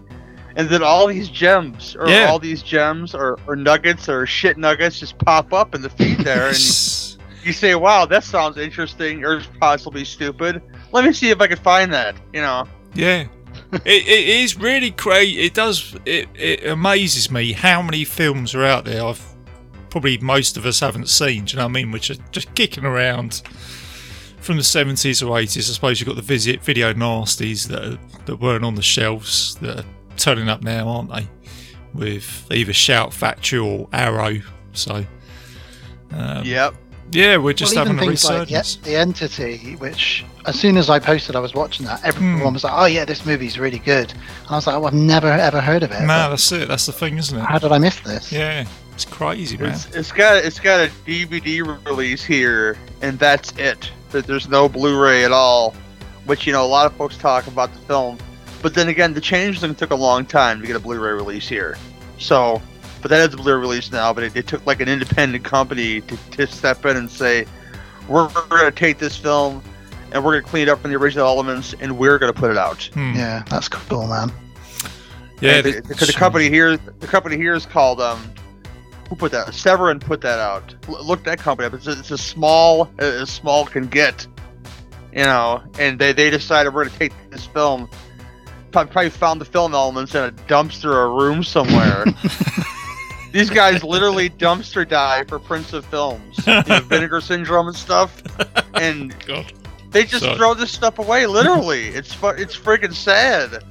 and 0.57 0.69
then 0.69 0.83
all 0.83 1.07
these 1.07 1.29
gems 1.29 1.97
or 1.97 2.09
Yeah. 2.09 2.27
all 2.27 2.39
these 2.39 2.63
gems 2.63 3.15
or, 3.15 3.39
or 3.47 3.57
nuggets 3.57 4.09
or 4.09 4.27
shit 4.27 4.57
nuggets 4.59 4.99
just 5.01 5.19
pop 5.19 5.53
up 5.53 5.75
in 5.75 5.83
the 5.83 5.91
feed 5.91 6.19
there, 6.19 6.49
and 6.49 6.57
you 7.45 7.53
say, 7.53 7.75
"Wow, 7.75 8.07
that 8.07 8.25
sounds 8.25 8.59
interesting 8.59 9.25
or 9.25 9.43
possibly 9.61 10.05
stupid." 10.05 10.63
Let 10.93 11.05
me 11.05 11.13
see 11.13 11.31
if 11.31 11.41
I 11.41 11.47
can 11.47 11.57
find 11.59 11.93
that. 11.93 12.15
You 12.33 12.43
know, 12.43 12.69
Yeah. 12.95 13.27
it, 13.73 13.83
it 13.87 14.29
is 14.29 14.59
really 14.59 14.91
great. 14.91 15.37
It 15.39 15.55
does. 15.55 15.97
It, 16.05 16.29
it 16.35 16.67
amazes 16.67 17.31
me 17.31 17.53
how 17.53 17.81
many 17.83 18.05
films 18.05 18.55
are 18.55 18.65
out 18.65 18.85
there. 18.85 19.03
I've 19.05 19.23
probably 19.91 20.19
most 20.19 20.57
of 20.57 20.65
us 20.67 20.81
haven't 20.81 21.09
seen. 21.09 21.45
Do 21.47 21.53
you 21.53 21.57
know 21.59 21.65
what 21.65 21.71
I 21.71 21.73
mean? 21.73 21.91
Which 21.91 22.11
are 22.11 22.17
just 22.31 22.55
kicking 22.55 22.85
around 22.85 23.43
from 24.43 24.57
the 24.57 24.63
seventies 24.65 25.23
or 25.23 25.39
eighties. 25.39 25.71
I 25.71 25.73
suppose 25.73 26.01
you've 26.01 26.07
got 26.09 26.17
the 26.17 26.23
visit 26.23 26.63
video 26.63 26.93
nasties 26.93 27.69
that 27.69 27.85
are, 27.85 27.99
that 28.27 28.37
weren't 28.37 28.65
on 28.65 28.75
the 28.75 28.83
shelves 28.83 29.55
that 29.57 29.81
are 29.81 29.85
turning 30.17 30.49
up 30.49 30.63
now, 30.63 30.89
aren't 30.89 31.11
they? 31.13 31.27
With 31.95 32.47
either 32.51 32.73
Shout 32.73 33.13
Factory 33.13 33.59
or 33.59 33.89
Arrow. 33.93 34.41
So. 34.73 35.05
Um, 36.13 36.45
yep. 36.45 36.75
yeah, 37.11 37.37
we're 37.39 37.53
just 37.55 37.75
well, 37.75 37.85
even 37.87 37.97
having 37.97 38.09
a 38.09 38.11
things 38.13 38.25
like 38.25 38.41
resurgence. 38.41 38.77
the, 38.77 38.91
the 38.91 38.97
Entity, 38.97 39.77
which 39.77 40.25
as 40.47 40.59
soon 40.59 40.77
as 40.77 40.91
I 40.91 40.99
posted, 40.99 41.37
I 41.37 41.41
was 41.41 41.55
watching 41.55 41.87
that. 41.87 42.05
Everyone 42.05 42.41
Hmm. 42.49 42.53
was 42.53 42.65
like, 42.65 42.73
"Oh 42.75 42.85
yeah, 42.87 43.05
this 43.07 43.25
movie's 43.25 43.59
really 43.59 43.79
good," 43.79 44.11
and 44.13 44.51
I 44.51 44.57
was 44.57 44.67
like, 44.67 44.77
"Oh, 44.77 44.85
I've 44.85 44.93
never 44.93 45.29
ever 45.29 45.61
heard 45.61 45.83
of 45.83 45.91
it. 45.93 46.01
no, 46.01 46.07
but 46.07 46.29
that's 46.31 46.53
it. 46.53 46.69
That's 46.69 46.85
the 46.87 46.93
thing, 46.93 47.17
isn't 47.19 47.39
it? 47.39 47.43
How 47.43 47.59
did 47.59 47.73
I 47.73 47.79
miss 47.79 48.01
this?" 48.01 48.31
Yeah, 48.33 48.67
it's 48.93 49.05
crazy, 49.07 49.57
man. 49.57 49.71
It's, 49.71 49.87
it's 49.95 50.13
got 50.13 50.37
it's 50.45 50.61
got 50.61 50.81
a 50.81 50.91
DVD 51.07 51.63
release 51.87 52.23
here, 52.25 52.77
and 53.01 53.19
that's 53.19 53.53
it. 53.53 53.91
That 54.13 54.27
there's 54.27 54.49
no 54.49 54.69
Blu-ray 54.69 55.25
at 55.25 55.33
all. 55.33 55.75
Which 56.27 56.47
you 56.47 56.53
know, 56.53 56.65
a 56.65 56.69
lot 56.69 56.87
of 56.87 56.97
folks 56.97 57.17
talk 57.17 57.49
about 57.49 57.73
the 57.73 57.81
film 57.81 58.17
But 58.63 58.75
then 58.75 58.89
again, 58.89 59.13
the 59.13 59.21
Changeling 59.21 59.75
took 59.75 59.91
a 59.91 59.97
long 59.97 60.25
time 60.25 60.61
to 60.61 60.67
get 60.67 60.77
a 60.77 60.81
Blu-ray 60.81 61.13
release 61.13 61.49
here. 61.49 61.77
So, 62.19 62.63
but 63.01 63.09
that 63.11 63.29
is 63.29 63.35
a 63.35 63.37
Blu-ray 63.37 63.61
release 63.61 63.91
now. 63.91 64.13
But 64.13 64.25
it, 64.25 64.37
it 64.37 64.47
took 64.47 64.65
like 64.65 64.81
an 64.81 64.89
independent 64.89 65.45
company 65.45 66.01
to, 66.03 66.17
to 66.33 66.47
step 66.47 66.85
in 66.87 66.97
and 66.97 67.11
say, 67.11 67.47
"We're, 68.09 68.29
we're 68.29 68.49
going 68.49 68.65
to 68.65 68.71
take 68.71 68.99
this 68.99 69.17
film 69.17 69.63
and 70.13 70.23
we're 70.25 70.33
going 70.33 70.45
to 70.45 70.51
clean 70.51 70.63
it 70.65 70.69
up 70.69 70.81
from 70.81 70.91
the 70.91 70.97
original 70.97 71.27
elements, 71.27 71.75
and 71.81 71.99
we're 71.99 72.19
going 72.19 72.33
to 72.33 72.39
put 72.39 72.51
it 72.51 72.57
out." 72.59 72.85
Hmm. 72.95 73.15
Yeah, 73.15 73.43
that's 73.49 73.69
cool, 73.69 74.07
man. 74.07 74.31
Yeah, 75.41 75.57
And 75.57 75.67
the, 75.67 75.81
the, 75.81 76.07
the 76.07 76.13
company 76.13 76.49
here, 76.49 76.77
the 76.77 77.07
company 77.09 77.37
here 77.37 77.55
is 77.55 77.67
called 77.67 78.01
um, 78.01 78.33
who 79.13 79.17
put 79.17 79.33
that? 79.33 79.53
Severin 79.53 80.01
put 80.01 80.23
that 80.23 80.39
out. 80.39 80.75
L- 80.89 81.05
look 81.05 81.23
that 81.25 81.39
company 81.39 81.67
up. 81.67 81.75
It's, 81.75 81.87
a- 81.87 81.93
it's 81.99 82.11
as 82.11 82.23
small 82.23 82.91
as 82.99 83.29
small 83.29 83.67
can 83.67 83.87
get, 83.87 84.27
you 85.13 85.25
know. 85.25 85.63
And 85.79 85.99
they 85.99 86.13
they 86.15 86.31
decided 86.31 86.73
we're 86.73 86.85
gonna 86.85 86.97
take 86.99 87.13
this 87.31 87.45
film. 87.45 87.91
Probably, 88.71 88.91
probably 88.91 89.11
found 89.11 89.39
the 89.39 89.45
film 89.45 89.75
elements 89.75 90.15
in 90.15 90.25
a 90.25 90.33
dumpster 90.33 90.87
or 90.87 91.03
a 91.03 91.11
room 91.11 91.43
somewhere. 91.45 92.07
These 93.33 93.51
guys 93.51 93.85
literally 93.85 94.31
dumpster 94.31 94.89
dive 94.89 95.29
for 95.29 95.39
prints 95.39 95.73
of 95.75 95.85
Films, 95.87 96.39
you 96.47 96.53
know, 96.67 96.81
Vinegar 96.85 97.21
Syndrome 97.21 97.69
and 97.69 97.77
stuff, 97.77 98.23
and 98.75 99.15
God. 99.27 99.53
they 99.91 100.05
just 100.05 100.25
So- 100.25 100.37
throw 100.37 100.55
this 100.55 100.71
stuff 100.71 100.99
away. 100.99 101.27
Literally, 101.27 101.89
it's 101.89 102.15
fu- 102.15 102.29
it's 102.29 102.57
freaking 102.57 102.95
sad. 102.95 103.63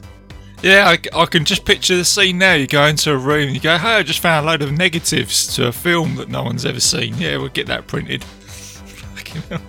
Yeah, 0.61 0.89
I, 0.89 1.21
I 1.21 1.25
can 1.25 1.43
just 1.43 1.65
picture 1.65 1.95
the 1.95 2.05
scene 2.05 2.37
now. 2.37 2.53
You 2.53 2.67
go 2.67 2.85
into 2.85 3.11
a 3.11 3.17
room, 3.17 3.49
you 3.49 3.59
go, 3.59 3.77
"Hey, 3.77 3.95
I 3.95 4.03
just 4.03 4.19
found 4.19 4.45
a 4.45 4.49
load 4.49 4.61
of 4.61 4.71
negatives 4.71 5.55
to 5.55 5.67
a 5.67 5.71
film 5.71 6.15
that 6.17 6.29
no 6.29 6.43
one's 6.43 6.65
ever 6.65 6.79
seen. 6.79 7.17
Yeah, 7.17 7.37
we'll 7.37 7.49
get 7.49 7.67
that 7.67 7.87
printed." 7.87 8.23
Fucking 8.45 9.41
hell. 9.43 9.61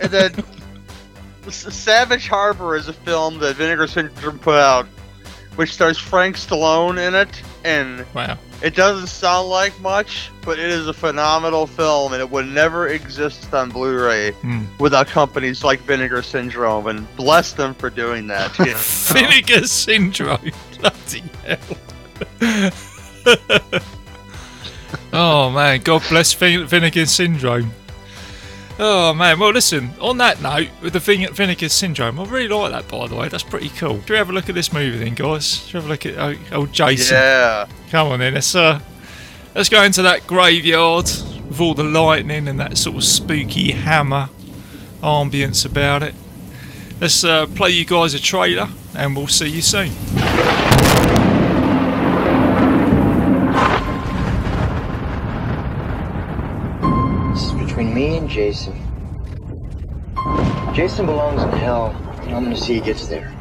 and 0.00 0.10
then 0.10 0.44
Savage 1.50 2.28
Harbor 2.28 2.76
is 2.76 2.88
a 2.88 2.92
film 2.92 3.38
that 3.38 3.56
Vinegar 3.56 3.86
Syndrome 3.86 4.38
put 4.38 4.56
out, 4.58 4.86
which 5.56 5.72
stars 5.72 5.98
Frank 5.98 6.36
Stallone 6.36 6.98
in 6.98 7.14
it, 7.14 7.42
and 7.64 8.04
wow. 8.14 8.36
It 8.62 8.74
doesn't 8.74 9.08
sound 9.08 9.48
like 9.48 9.78
much, 9.80 10.30
but 10.42 10.58
it 10.58 10.70
is 10.70 10.86
a 10.88 10.92
phenomenal 10.92 11.66
film, 11.66 12.12
and 12.12 12.20
it 12.20 12.30
would 12.30 12.46
never 12.46 12.88
exist 12.88 13.52
on 13.52 13.70
Blu-ray 13.70 14.32
Hmm. 14.32 14.62
without 14.78 15.06
companies 15.08 15.64
like 15.64 15.80
Vinegar 15.80 16.22
Syndrome, 16.22 16.86
and 16.86 17.16
bless 17.16 17.52
them 17.52 17.74
for 17.74 17.90
doing 17.90 18.26
that. 18.28 18.56
you 18.58 18.66
know. 18.66 18.76
Vinegar 18.76 19.66
syndrome. 19.66 20.50
Bloody 20.80 21.22
hell. 21.44 21.58
oh 25.12 25.50
man, 25.50 25.80
God 25.82 26.02
bless 26.08 26.32
Vin- 26.34 26.66
vinegar 26.66 27.06
syndrome. 27.06 27.72
Oh 28.78 29.12
man, 29.14 29.38
well 29.38 29.50
listen, 29.52 29.90
on 30.00 30.16
that 30.18 30.40
note, 30.40 30.68
with 30.80 30.94
the 30.94 30.98
vin- 30.98 31.32
vinegar 31.32 31.68
syndrome, 31.68 32.18
I 32.18 32.24
really 32.24 32.48
like 32.48 32.72
that 32.72 32.88
by 32.88 33.06
the 33.06 33.14
way, 33.14 33.28
that's 33.28 33.42
pretty 33.42 33.68
cool. 33.70 33.98
Do 33.98 34.14
we 34.14 34.16
have 34.16 34.30
a 34.30 34.32
look 34.32 34.48
at 34.48 34.54
this 34.54 34.72
movie 34.72 34.98
then, 34.98 35.14
guys? 35.14 35.66
Do 35.66 35.78
we 35.78 35.82
have 35.82 35.84
a 35.84 35.88
look 35.88 36.06
at 36.06 36.18
oh, 36.18 36.56
old 36.56 36.72
Jason? 36.72 37.14
yeah. 37.14 37.66
Come 37.90 38.08
on 38.08 38.18
then, 38.20 38.34
let's 38.34 38.54
uh, 38.54 38.80
let's 39.54 39.68
go 39.68 39.82
into 39.82 40.02
that 40.02 40.26
graveyard 40.26 41.04
with 41.48 41.60
all 41.60 41.74
the 41.74 41.84
lightning 41.84 42.48
and 42.48 42.58
that 42.60 42.78
sort 42.78 42.96
of 42.96 43.04
spooky 43.04 43.72
hammer 43.72 44.30
ambience 45.02 45.66
about 45.66 46.02
it. 46.02 46.14
Let's 47.00 47.24
uh, 47.24 47.46
play 47.46 47.70
you 47.70 47.84
guys 47.84 48.14
a 48.14 48.20
trailer 48.20 48.68
and 48.94 49.14
we'll 49.16 49.26
see 49.26 49.48
you 49.48 49.62
soon. 49.62 49.90
Me 58.02 58.16
and 58.16 58.28
Jason. 58.28 58.74
Jason 60.74 61.06
belongs 61.06 61.40
in 61.40 61.50
hell, 61.52 61.94
and 62.22 62.34
I'm 62.34 62.42
gonna 62.42 62.56
see 62.56 62.74
he 62.74 62.80
gets 62.80 63.06
there. 63.06 63.32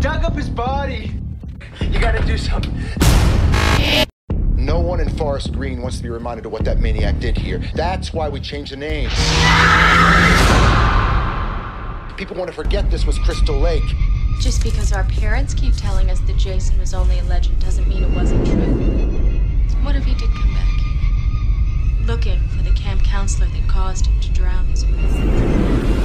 Dug 0.00 0.24
up 0.24 0.34
his 0.34 0.48
body. 0.48 1.12
You 1.80 2.00
gotta 2.00 2.24
do 2.24 2.38
something. 2.38 2.74
No 4.56 4.80
one 4.80 5.00
in 5.00 5.10
Forest 5.10 5.52
Green 5.52 5.82
wants 5.82 5.98
to 5.98 6.02
be 6.02 6.08
reminded 6.08 6.46
of 6.46 6.52
what 6.52 6.64
that 6.64 6.78
maniac 6.78 7.18
did 7.18 7.36
here. 7.36 7.60
That's 7.74 8.12
why 8.12 8.28
we 8.28 8.40
changed 8.40 8.72
the 8.72 8.76
name. 8.76 9.10
People 12.16 12.36
want 12.36 12.50
to 12.50 12.56
forget 12.56 12.90
this 12.90 13.04
was 13.04 13.18
Crystal 13.18 13.58
Lake. 13.58 13.82
Just 14.40 14.62
because 14.62 14.92
our 14.92 15.04
parents 15.04 15.52
keep 15.54 15.74
telling 15.76 16.10
us 16.10 16.20
that 16.20 16.36
Jason 16.36 16.78
was 16.78 16.94
only 16.94 17.18
a 17.18 17.24
legend 17.24 17.58
doesn't 17.60 17.86
mean 17.88 18.02
it 18.04 18.10
wasn't 18.10 18.46
true. 18.46 18.74
What 19.84 19.96
if 19.96 20.04
he 20.04 20.14
did 20.14 20.30
come 20.30 20.54
back 20.54 20.68
here? 20.78 22.06
Looking 22.06 22.48
for 22.48 22.62
the 22.62 22.72
camp 22.72 23.02
counselor 23.02 23.48
that 23.48 23.68
caused 23.68 24.06
him 24.06 24.18
to 24.20 24.30
drown 24.30 24.66
his 24.66 24.86
wife. 24.86 25.99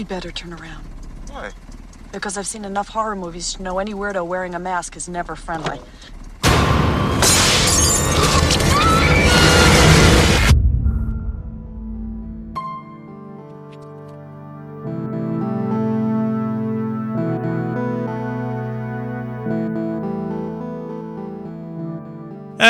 Darren, 0.00 0.08
we 0.08 0.14
better 0.14 0.30
turn 0.30 0.52
around. 0.52 0.84
Why? 1.28 1.52
Because 2.12 2.38
I've 2.38 2.46
seen 2.46 2.64
enough 2.64 2.88
horror 2.88 3.16
movies 3.16 3.54
to 3.54 3.62
know 3.62 3.78
any 3.78 3.92
weirdo 3.92 4.26
wearing 4.26 4.54
a 4.54 4.58
mask 4.58 4.96
is 4.96 5.08
never 5.08 5.36
friendly. 5.36 5.78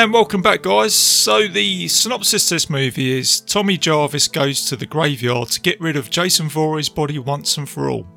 And 0.01 0.11
welcome 0.11 0.41
back, 0.41 0.63
guys. 0.63 0.95
So, 0.95 1.47
the 1.47 1.87
synopsis 1.87 2.49
to 2.49 2.55
this 2.55 2.71
movie 2.71 3.19
is 3.19 3.39
Tommy 3.39 3.77
Jarvis 3.77 4.27
goes 4.27 4.65
to 4.65 4.75
the 4.75 4.87
graveyard 4.87 5.49
to 5.49 5.61
get 5.61 5.79
rid 5.79 5.95
of 5.95 6.09
Jason 6.09 6.49
Voorhees' 6.49 6.89
body 6.89 7.19
once 7.19 7.55
and 7.55 7.69
for 7.69 7.87
all, 7.87 8.07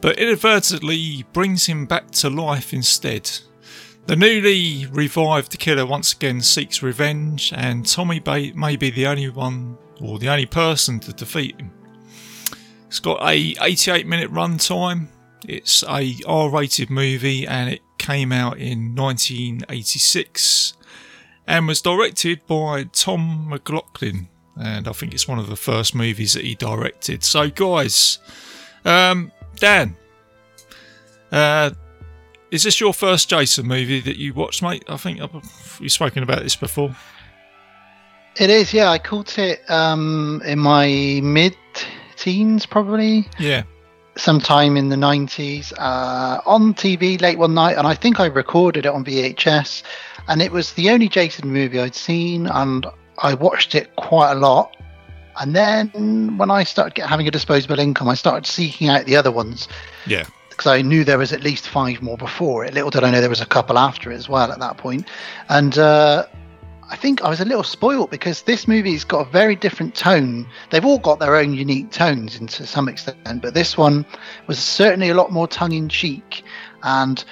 but 0.00 0.18
inadvertently 0.18 1.26
brings 1.34 1.66
him 1.66 1.84
back 1.84 2.12
to 2.12 2.30
life 2.30 2.72
instead. 2.72 3.30
The 4.06 4.16
newly 4.16 4.86
revived 4.86 5.58
killer 5.58 5.84
once 5.84 6.14
again 6.14 6.40
seeks 6.40 6.82
revenge, 6.82 7.52
and 7.54 7.84
Tommy 7.86 8.22
may 8.54 8.76
be 8.76 8.88
the 8.88 9.06
only 9.06 9.28
one 9.28 9.76
or 10.00 10.18
the 10.18 10.30
only 10.30 10.46
person 10.46 10.98
to 11.00 11.12
defeat 11.12 11.60
him. 11.60 11.72
It's 12.86 13.00
got 13.00 13.20
a 13.20 13.54
88 13.60 14.06
minute 14.06 14.32
runtime. 14.32 15.08
It's 15.46 15.84
a 15.86 16.14
R-rated 16.26 16.88
movie, 16.88 17.46
and 17.46 17.68
it 17.68 17.82
came 17.98 18.32
out 18.32 18.56
in 18.56 18.94
1986 18.94 20.78
and 21.46 21.66
was 21.66 21.80
directed 21.82 22.46
by 22.46 22.84
Tom 22.84 23.46
McLoughlin. 23.48 24.28
And 24.60 24.86
I 24.86 24.92
think 24.92 25.14
it's 25.14 25.26
one 25.26 25.38
of 25.38 25.48
the 25.48 25.56
first 25.56 25.94
movies 25.94 26.34
that 26.34 26.44
he 26.44 26.54
directed. 26.54 27.24
So, 27.24 27.48
guys, 27.48 28.18
um, 28.84 29.32
Dan, 29.56 29.96
uh, 31.30 31.70
is 32.50 32.62
this 32.64 32.78
your 32.80 32.92
first 32.92 33.30
Jason 33.30 33.66
movie 33.66 34.00
that 34.00 34.16
you 34.18 34.34
watched, 34.34 34.62
mate? 34.62 34.84
I 34.88 34.96
think 34.98 35.20
I've, 35.22 35.78
you've 35.80 35.92
spoken 35.92 36.22
about 36.22 36.42
this 36.42 36.54
before. 36.56 36.94
It 38.36 38.50
is, 38.50 38.72
yeah. 38.72 38.90
I 38.90 38.98
caught 38.98 39.38
it 39.38 39.60
um, 39.70 40.42
in 40.44 40.58
my 40.58 41.20
mid 41.22 41.56
teens, 42.16 42.66
probably 42.66 43.26
Yeah. 43.38 43.62
sometime 44.16 44.76
in 44.76 44.90
the 44.90 44.96
90s 44.96 45.72
uh, 45.78 46.40
on 46.46 46.74
TV 46.74 47.20
late 47.20 47.38
one 47.38 47.54
night, 47.54 47.76
and 47.78 47.86
I 47.86 47.94
think 47.94 48.20
I 48.20 48.26
recorded 48.26 48.84
it 48.86 48.90
on 48.90 49.04
VHS. 49.04 49.82
And 50.28 50.42
it 50.42 50.52
was 50.52 50.72
the 50.74 50.90
only 50.90 51.08
Jason 51.08 51.52
movie 51.52 51.78
I'd 51.80 51.94
seen, 51.94 52.46
and 52.46 52.86
I 53.18 53.34
watched 53.34 53.74
it 53.74 53.94
quite 53.96 54.32
a 54.32 54.36
lot. 54.36 54.76
And 55.40 55.56
then 55.56 56.36
when 56.36 56.50
I 56.50 56.62
started 56.64 56.94
get, 56.94 57.08
having 57.08 57.26
a 57.26 57.30
disposable 57.30 57.78
income, 57.78 58.08
I 58.08 58.14
started 58.14 58.46
seeking 58.46 58.88
out 58.88 59.06
the 59.06 59.16
other 59.16 59.32
ones 59.32 59.66
Yeah. 60.06 60.24
because 60.50 60.66
I 60.66 60.82
knew 60.82 61.04
there 61.04 61.16
was 61.18 61.32
at 61.32 61.42
least 61.42 61.68
five 61.68 62.02
more 62.02 62.18
before 62.18 62.64
it. 62.66 62.74
Little 62.74 62.90
did 62.90 63.02
I 63.02 63.10
know 63.10 63.20
there 63.20 63.30
was 63.30 63.40
a 63.40 63.46
couple 63.46 63.78
after 63.78 64.12
it 64.12 64.16
as 64.16 64.28
well 64.28 64.52
at 64.52 64.58
that 64.60 64.76
point. 64.76 65.08
And 65.48 65.78
uh, 65.78 66.26
I 66.90 66.96
think 66.96 67.22
I 67.24 67.30
was 67.30 67.40
a 67.40 67.46
little 67.46 67.62
spoilt 67.62 68.10
because 68.10 68.42
this 68.42 68.68
movie's 68.68 69.04
got 69.04 69.26
a 69.26 69.30
very 69.30 69.56
different 69.56 69.94
tone. 69.94 70.46
They've 70.68 70.84
all 70.84 70.98
got 70.98 71.18
their 71.18 71.34
own 71.36 71.54
unique 71.54 71.90
tones 71.90 72.38
in 72.38 72.46
to 72.48 72.66
some 72.66 72.86
extent, 72.86 73.40
but 73.40 73.54
this 73.54 73.78
one 73.78 74.04
was 74.46 74.58
certainly 74.58 75.08
a 75.08 75.14
lot 75.14 75.32
more 75.32 75.48
tongue 75.48 75.72
in 75.72 75.88
cheek. 75.88 76.44
And 76.82 77.24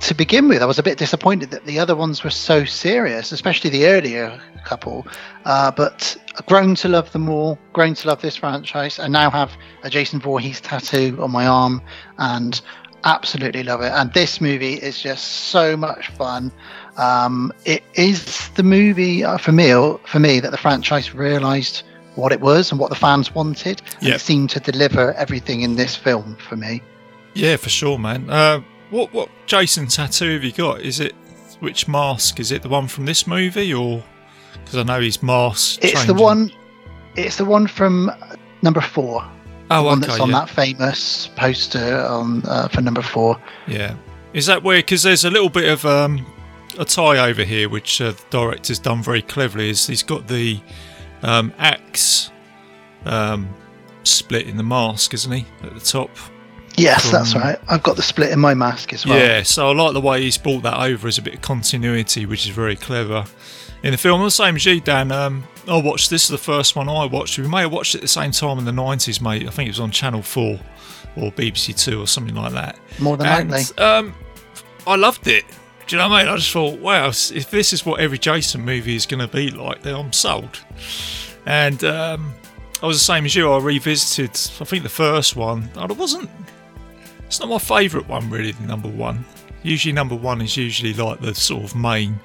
to 0.00 0.14
begin 0.14 0.48
with, 0.48 0.62
I 0.62 0.66
was 0.66 0.78
a 0.78 0.82
bit 0.82 0.98
disappointed 0.98 1.50
that 1.50 1.64
the 1.66 1.78
other 1.78 1.96
ones 1.96 2.22
were 2.22 2.30
so 2.30 2.64
serious, 2.64 3.32
especially 3.32 3.70
the 3.70 3.86
earlier 3.86 4.40
couple. 4.64 5.06
Uh, 5.44 5.70
but 5.70 6.16
I've 6.36 6.46
grown 6.46 6.74
to 6.76 6.88
love 6.88 7.10
them 7.12 7.28
all, 7.28 7.58
grown 7.72 7.94
to 7.94 8.08
love 8.08 8.20
this 8.20 8.36
franchise. 8.36 8.98
I 8.98 9.08
now 9.08 9.30
have 9.30 9.52
a 9.82 9.90
Jason 9.90 10.20
Voorhees 10.20 10.60
tattoo 10.60 11.18
on 11.20 11.30
my 11.30 11.46
arm 11.46 11.82
and 12.18 12.60
absolutely 13.04 13.62
love 13.62 13.80
it. 13.80 13.92
And 13.92 14.12
this 14.12 14.40
movie 14.40 14.74
is 14.74 15.00
just 15.00 15.24
so 15.24 15.76
much 15.76 16.08
fun. 16.08 16.52
Um, 16.96 17.52
it 17.64 17.82
is 17.94 18.50
the 18.50 18.62
movie 18.62 19.24
uh, 19.24 19.38
for 19.38 19.52
me, 19.52 19.70
for 20.04 20.18
me, 20.18 20.40
that 20.40 20.50
the 20.50 20.58
franchise 20.58 21.14
realised 21.14 21.82
what 22.14 22.32
it 22.32 22.40
was 22.40 22.70
and 22.70 22.80
what 22.80 22.90
the 22.90 22.96
fans 22.96 23.34
wanted. 23.34 23.80
And 24.00 24.08
it 24.08 24.20
seemed 24.20 24.50
to 24.50 24.60
deliver 24.60 25.12
everything 25.14 25.62
in 25.62 25.76
this 25.76 25.96
film 25.96 26.36
for 26.36 26.56
me. 26.56 26.82
Yeah, 27.34 27.56
for 27.56 27.68
sure, 27.68 27.98
man. 27.98 28.28
Uh, 28.28 28.62
what 28.90 29.12
what 29.12 29.28
Jason 29.46 29.86
tattoo 29.86 30.34
have 30.34 30.44
you 30.44 30.52
got? 30.52 30.80
Is 30.80 31.00
it 31.00 31.14
which 31.60 31.88
mask? 31.88 32.40
Is 32.40 32.52
it 32.52 32.62
the 32.62 32.68
one 32.68 32.88
from 32.88 33.04
this 33.06 33.26
movie, 33.26 33.72
or 33.72 34.02
because 34.52 34.76
I 34.76 34.82
know 34.82 35.00
his 35.00 35.22
mask? 35.22 35.84
It's 35.84 36.04
the 36.04 36.14
one. 36.14 36.50
It's 37.16 37.36
the 37.36 37.44
one 37.44 37.66
from 37.66 38.10
uh, 38.10 38.36
number 38.62 38.80
four. 38.80 39.28
Oh, 39.70 39.82
the 39.82 39.86
one 39.86 39.98
okay, 39.98 40.06
that's 40.06 40.20
on 40.20 40.30
yeah. 40.30 40.40
that 40.40 40.50
famous 40.50 41.26
poster 41.36 42.00
on 42.00 42.42
uh, 42.46 42.68
for 42.68 42.80
number 42.80 43.02
four. 43.02 43.40
Yeah. 43.66 43.96
Is 44.32 44.46
that 44.46 44.62
weird? 44.62 44.84
Because 44.84 45.02
there's 45.02 45.24
a 45.24 45.30
little 45.30 45.48
bit 45.48 45.68
of 45.68 45.84
um, 45.84 46.26
a 46.78 46.84
tie 46.84 47.18
over 47.28 47.44
here, 47.44 47.68
which 47.68 48.00
uh, 48.00 48.12
the 48.12 48.22
director's 48.30 48.78
done 48.78 49.02
very 49.02 49.22
cleverly. 49.22 49.70
Is 49.70 49.86
he's 49.86 50.02
got 50.02 50.28
the 50.28 50.60
um, 51.22 51.52
axe 51.58 52.30
um, 53.04 53.48
split 54.04 54.46
in 54.46 54.56
the 54.56 54.62
mask, 54.62 55.14
isn't 55.14 55.32
he, 55.32 55.46
at 55.62 55.74
the 55.74 55.80
top? 55.80 56.10
Yes, 56.78 57.10
that's 57.10 57.34
right. 57.34 57.58
I've 57.68 57.82
got 57.82 57.96
the 57.96 58.02
split 58.02 58.30
in 58.30 58.38
my 58.38 58.54
mask 58.54 58.92
as 58.92 59.06
well. 59.06 59.18
Yeah, 59.18 59.42
so 59.42 59.68
I 59.68 59.74
like 59.74 59.92
the 59.92 60.00
way 60.00 60.22
he's 60.22 60.38
brought 60.38 60.62
that 60.62 60.78
over 60.78 61.08
as 61.08 61.18
a 61.18 61.22
bit 61.22 61.34
of 61.34 61.40
continuity, 61.42 62.26
which 62.26 62.46
is 62.46 62.54
very 62.54 62.76
clever. 62.76 63.24
In 63.82 63.92
the 63.92 63.98
film, 63.98 64.22
the 64.22 64.30
same 64.30 64.56
as 64.56 64.64
you, 64.66 64.80
Dan. 64.80 65.12
Um, 65.12 65.44
I 65.68 65.80
watched 65.80 66.10
this 66.10 66.24
is 66.24 66.30
the 66.30 66.38
first 66.38 66.74
one 66.74 66.88
I 66.88 67.04
watched. 67.04 67.38
We 67.38 67.46
may 67.46 67.60
have 67.60 67.72
watched 67.72 67.94
it 67.94 67.98
at 67.98 68.02
the 68.02 68.08
same 68.08 68.32
time 68.32 68.58
in 68.58 68.64
the 68.64 68.72
nineties, 68.72 69.20
mate. 69.20 69.46
I 69.46 69.50
think 69.50 69.68
it 69.68 69.70
was 69.70 69.80
on 69.80 69.90
Channel 69.90 70.22
Four 70.22 70.58
or 71.16 71.30
BBC 71.32 71.78
Two 71.78 72.00
or 72.00 72.06
something 72.06 72.34
like 72.34 72.52
that. 72.52 72.78
More 72.98 73.16
than 73.16 73.26
and, 73.26 73.50
likely. 73.50 73.78
um, 73.78 74.14
I 74.86 74.96
loved 74.96 75.26
it. 75.28 75.44
Do 75.86 75.96
you 75.96 76.02
know 76.02 76.08
what 76.08 76.16
I 76.16 76.24
mean? 76.24 76.32
I 76.32 76.36
just 76.36 76.50
thought, 76.50 76.78
wow, 76.80 77.08
if 77.08 77.50
this 77.50 77.72
is 77.72 77.86
what 77.86 78.00
every 78.00 78.18
Jason 78.18 78.62
movie 78.62 78.94
is 78.94 79.06
going 79.06 79.26
to 79.26 79.34
be 79.34 79.50
like, 79.50 79.82
then 79.82 79.94
I'm 79.94 80.12
sold. 80.12 80.60
And 81.46 81.82
um, 81.82 82.34
I 82.82 82.86
was 82.86 82.98
the 82.98 83.04
same 83.04 83.24
as 83.24 83.34
you. 83.34 83.50
I 83.50 83.58
revisited, 83.58 84.30
I 84.60 84.64
think, 84.64 84.82
the 84.82 84.90
first 84.90 85.34
one. 85.34 85.70
It 85.76 85.96
wasn't. 85.96 86.28
It's 87.28 87.38
not 87.40 87.48
my 87.48 87.58
favourite 87.58 88.08
one, 88.08 88.28
really. 88.30 88.52
The 88.52 88.66
number 88.66 88.88
one. 88.88 89.24
Usually, 89.62 89.92
number 89.92 90.16
one 90.16 90.40
is 90.40 90.56
usually 90.56 90.94
like 90.94 91.20
the 91.20 91.34
sort 91.34 91.62
of 91.62 91.76
main 91.76 92.18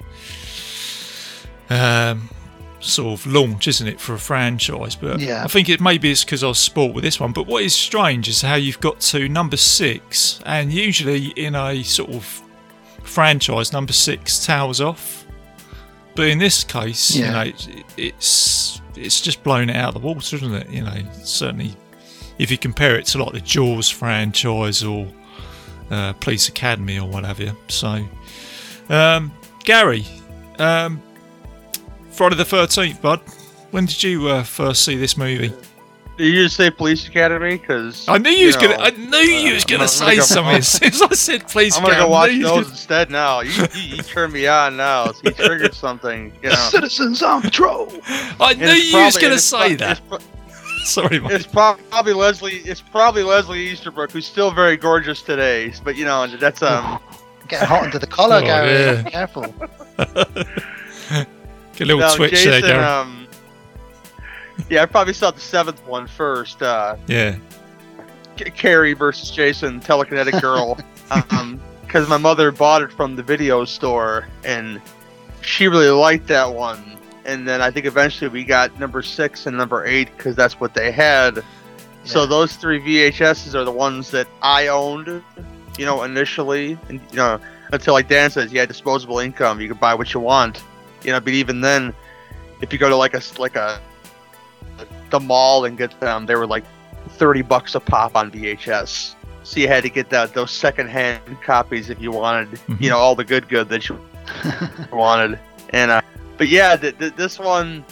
um, 1.70 2.28
sort 2.80 3.20
of 3.20 3.26
launch, 3.26 3.68
isn't 3.68 3.86
it, 3.86 4.00
for 4.00 4.14
a 4.14 4.18
franchise? 4.18 4.94
But 4.96 5.20
Yeah. 5.20 5.44
I 5.44 5.48
think 5.48 5.68
it 5.68 5.80
maybe 5.80 6.10
it's 6.10 6.24
because 6.24 6.42
I 6.42 6.48
was 6.48 6.58
sport 6.58 6.94
with 6.94 7.04
this 7.04 7.20
one. 7.20 7.32
But 7.32 7.46
what 7.46 7.62
is 7.62 7.74
strange 7.74 8.28
is 8.28 8.40
how 8.42 8.54
you've 8.54 8.80
got 8.80 9.00
to 9.00 9.28
number 9.28 9.56
six, 9.56 10.40
and 10.46 10.72
usually 10.72 11.26
in 11.36 11.54
a 11.54 11.82
sort 11.82 12.10
of 12.10 12.42
franchise, 13.02 13.72
number 13.72 13.92
six 13.92 14.44
towers 14.44 14.80
off. 14.80 15.26
But 16.14 16.28
in 16.28 16.38
this 16.38 16.64
case, 16.64 17.14
you 17.14 17.32
know, 17.32 17.40
it, 17.42 17.68
it's 17.96 18.80
it's 18.96 19.20
just 19.20 19.42
blown 19.42 19.68
it 19.68 19.76
out 19.76 19.94
of 19.94 20.00
the 20.00 20.06
water, 20.06 20.36
isn't 20.36 20.54
it? 20.54 20.70
You 20.70 20.82
know, 20.82 20.96
certainly 21.24 21.74
if 22.38 22.50
you 22.50 22.58
compare 22.58 22.96
it 22.96 23.06
to 23.06 23.22
like 23.22 23.32
the 23.32 23.40
Jaws 23.40 23.88
franchise 23.90 24.82
or 24.82 25.06
uh, 25.90 26.12
Police 26.14 26.48
Academy 26.48 26.98
or 26.98 27.08
what 27.08 27.24
have 27.24 27.40
you. 27.40 27.56
So, 27.68 28.06
um, 28.88 29.32
Gary, 29.64 30.04
um, 30.58 31.00
Friday 32.10 32.36
the 32.36 32.44
Thirteenth, 32.44 33.00
bud. 33.02 33.20
When 33.70 33.86
did 33.86 34.02
you 34.02 34.28
uh, 34.28 34.42
first 34.44 34.84
see 34.84 34.96
this 34.96 35.16
movie? 35.16 35.52
Did 36.16 36.26
you 36.32 36.44
just 36.44 36.54
say 36.54 36.70
Police 36.70 37.08
Academy? 37.08 37.56
Because 37.58 38.08
I 38.08 38.18
knew 38.18 38.30
you, 38.30 38.46
was 38.46 38.54
know, 38.56 38.68
gonna. 38.68 38.82
I 38.84 38.90
knew 38.90 39.18
you 39.18 39.54
was 39.54 39.64
uh, 39.64 39.66
gonna 39.68 39.82
I'm 39.82 39.88
say 39.88 40.04
gonna 40.04 40.16
go- 40.16 40.22
something 40.22 40.54
as 40.56 40.68
soon 40.68 40.88
as 40.90 41.02
I 41.02 41.08
said 41.14 41.48
Police 41.48 41.76
I'm 41.76 41.82
gonna 41.82 41.94
Academy. 41.94 42.06
go 42.08 42.12
watch 42.12 42.30
knew 42.30 42.36
you 42.36 42.44
was 42.44 42.52
those 42.66 42.70
instead 42.70 43.10
now. 43.10 43.40
You, 43.40 43.50
you, 43.74 43.96
you 43.96 44.02
turned 44.02 44.32
me 44.32 44.46
on 44.46 44.76
now. 44.76 45.06
So 45.10 45.20
you 45.24 45.30
triggered 45.32 45.74
something. 45.74 46.32
You 46.40 46.50
know. 46.50 46.54
Citizens 46.54 47.20
on 47.22 47.42
patrol. 47.42 47.92
I 48.06 48.50
And 48.52 48.60
knew 48.60 48.66
it's 48.68 48.92
you 48.92 48.98
was 49.04 49.18
gonna 49.18 49.38
say 49.40 49.76
pro- 49.76 49.86
that. 49.86 49.90
It's, 49.98 50.00
pro- 50.08 50.18
Sorry, 50.88 51.18
mate. 51.18 51.32
it's 51.32 51.46
probably 51.46 52.12
Leslie. 52.12 52.56
It's 52.58 52.80
probably 52.80 53.22
Leslie 53.22 53.60
Easterbrook, 53.68 54.10
who's 54.12 54.26
still 54.26 54.50
very 54.50 54.76
gorgeous 54.76 55.22
today. 55.22 55.72
But 55.82 55.96
you 55.96 56.04
know, 56.04 56.26
that's 56.26 56.62
um. 56.62 57.00
Getting 57.48 57.68
hot 57.68 57.82
under 57.84 57.98
the 57.98 58.06
collar, 58.06 58.36
Oh, 58.36 58.40
Gary. 58.40 58.70
yeah. 58.70 59.02
Careful. 59.02 59.42
Get 59.98 61.80
a 61.80 61.84
little 61.84 61.98
no, 62.00 62.16
twitch 62.16 62.30
Jason, 62.30 62.50
there, 62.52 62.60
Gary. 62.62 62.84
um. 62.84 63.26
Yeah, 64.70 64.82
I 64.82 64.86
probably 64.86 65.12
saw 65.14 65.30
the 65.30 65.40
seventh 65.40 65.84
one 65.86 66.06
first. 66.06 66.62
Uh, 66.62 66.96
yeah. 67.06 67.36
K- 68.36 68.50
Carrie 68.50 68.92
versus 68.94 69.30
Jason, 69.30 69.80
telekinetic 69.80 70.40
girl. 70.40 70.78
um, 71.30 71.60
because 71.82 72.08
my 72.08 72.16
mother 72.16 72.50
bought 72.50 72.82
it 72.82 72.90
from 72.92 73.14
the 73.14 73.22
video 73.22 73.64
store, 73.64 74.26
and 74.44 74.80
she 75.42 75.68
really 75.68 75.90
liked 75.90 76.26
that 76.28 76.52
one. 76.54 76.93
And 77.24 77.48
then 77.48 77.62
I 77.62 77.70
think 77.70 77.86
eventually 77.86 78.28
we 78.28 78.44
got 78.44 78.78
number 78.78 79.02
six 79.02 79.46
and 79.46 79.56
number 79.56 79.84
eight 79.86 80.14
because 80.16 80.36
that's 80.36 80.60
what 80.60 80.74
they 80.74 80.90
had. 80.92 81.42
So 82.04 82.26
those 82.26 82.56
three 82.56 82.80
VHSs 82.80 83.54
are 83.54 83.64
the 83.64 83.72
ones 83.72 84.10
that 84.10 84.28
I 84.42 84.66
owned, 84.66 85.22
you 85.78 85.86
know, 85.86 86.02
initially, 86.02 86.76
and 86.90 87.00
you 87.10 87.16
know, 87.16 87.40
until 87.72 87.94
like 87.94 88.08
Dan 88.08 88.30
says, 88.30 88.52
you 88.52 88.58
had 88.60 88.68
disposable 88.68 89.20
income, 89.20 89.58
you 89.60 89.68
could 89.68 89.80
buy 89.80 89.94
what 89.94 90.12
you 90.12 90.20
want, 90.20 90.62
you 91.02 91.12
know. 91.12 91.20
But 91.20 91.32
even 91.32 91.62
then, 91.62 91.94
if 92.60 92.72
you 92.74 92.78
go 92.78 92.90
to 92.90 92.96
like 92.96 93.14
a 93.14 93.22
like 93.38 93.56
a 93.56 93.80
the 95.08 95.18
mall 95.20 95.64
and 95.64 95.78
get 95.78 95.98
them, 96.00 96.26
they 96.26 96.34
were 96.34 96.46
like 96.46 96.64
thirty 97.08 97.40
bucks 97.40 97.74
a 97.74 97.80
pop 97.80 98.16
on 98.16 98.30
VHS. 98.30 99.14
So 99.42 99.60
you 99.60 99.68
had 99.68 99.82
to 99.84 99.88
get 99.90 100.10
that 100.10 100.34
those 100.34 100.50
secondhand 100.50 101.22
copies 101.42 101.88
if 101.88 102.00
you 102.02 102.10
wanted, 102.10 102.50
Mhm. 102.68 102.80
you 102.82 102.90
know, 102.90 102.98
all 102.98 103.14
the 103.14 103.24
good 103.24 103.48
good 103.48 103.70
that 103.70 103.88
you 103.88 103.98
wanted. 104.92 105.38
And 105.70 105.90
uh, 105.90 106.00
but 106.36 106.48
yeah, 106.48 106.76
th- 106.76 106.98
th- 106.98 107.14
this 107.16 107.38
one, 107.38 107.84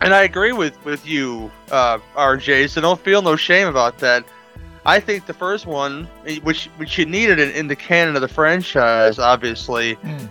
and 0.00 0.14
I 0.14 0.22
agree 0.22 0.52
with 0.52 0.82
with 0.84 1.06
you, 1.06 1.50
uh, 1.70 1.98
RJ. 2.16 2.68
So 2.70 2.80
don't 2.80 3.00
feel 3.00 3.22
no 3.22 3.36
shame 3.36 3.68
about 3.68 3.98
that. 3.98 4.24
I 4.84 4.98
think 4.98 5.26
the 5.26 5.34
first 5.34 5.66
one, 5.66 6.08
eh, 6.26 6.38
which 6.42 6.66
which 6.76 6.98
you 6.98 7.06
needed 7.06 7.38
in, 7.38 7.50
in 7.52 7.66
the 7.68 7.76
canon 7.76 8.16
of 8.16 8.22
the 8.22 8.28
franchise, 8.28 9.18
obviously, 9.18 9.96
Mm. 9.96 10.28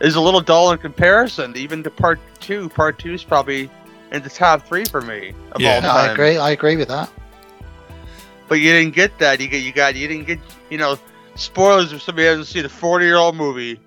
is 0.00 0.16
a 0.16 0.20
little 0.20 0.40
dull 0.40 0.72
in 0.72 0.78
comparison, 0.78 1.56
even 1.56 1.82
to 1.84 1.90
part 1.90 2.18
two. 2.40 2.68
Part 2.70 2.98
two 2.98 3.12
is 3.14 3.22
probably 3.22 3.70
in 4.10 4.22
the 4.22 4.28
top 4.30 4.66
three 4.66 4.84
for 4.84 5.00
me 5.00 5.32
of 5.52 5.60
Yeah. 5.60 5.76
all 5.76 5.80
time. 5.82 6.10
I 6.10 6.12
agree. 6.12 6.36
I 6.38 6.50
agree 6.50 6.76
with 6.76 6.88
that. 6.88 7.08
But 8.48 8.56
you 8.60 8.72
didn't 8.72 8.94
get 8.94 9.16
that. 9.20 9.40
You 9.40 9.48
get 9.48 9.62
you 9.62 9.72
got 9.72 9.94
you 9.94 10.08
didn't 10.08 10.26
get 10.26 10.38
you 10.68 10.78
know 10.78 10.98
spoilers 11.36 11.92
if 11.92 12.02
somebody 12.02 12.26
hasn't 12.26 12.48
seen 12.48 12.64
the 12.64 12.68
forty 12.68 13.06
year 13.06 13.16
old 13.16 13.36
movie. 13.36 13.78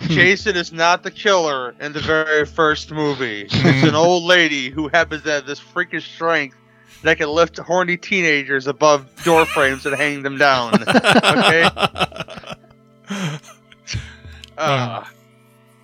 Jason 0.00 0.56
is 0.56 0.72
not 0.72 1.02
the 1.02 1.10
killer 1.10 1.74
in 1.80 1.92
the 1.92 2.00
very 2.00 2.46
first 2.46 2.90
movie. 2.90 3.46
It's 3.50 3.88
an 3.88 3.94
old 3.94 4.24
lady 4.24 4.70
who 4.70 4.88
happens 4.88 5.22
to 5.24 5.30
have 5.30 5.46
this 5.46 5.58
freakish 5.58 6.14
strength 6.14 6.56
that 7.02 7.18
can 7.18 7.28
lift 7.28 7.58
horny 7.58 7.96
teenagers 7.96 8.66
above 8.66 9.08
door 9.24 9.46
frames 9.46 9.86
and 9.86 9.94
hang 9.96 10.22
them 10.22 10.38
down. 10.38 10.82
Okay. 10.88 11.68
Uh, 14.60 15.02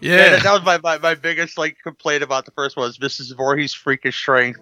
yeah, 0.00 0.16
yeah. 0.16 0.30
that, 0.30 0.42
that 0.42 0.52
was 0.52 0.62
my, 0.62 0.78
my, 0.82 0.98
my 0.98 1.14
biggest 1.14 1.56
like 1.56 1.78
complaint 1.82 2.22
about 2.22 2.44
the 2.44 2.50
first 2.50 2.76
one. 2.76 2.88
Is 2.88 2.98
Mrs. 2.98 3.34
Voorhees' 3.34 3.72
freakish 3.72 4.16
strength? 4.16 4.60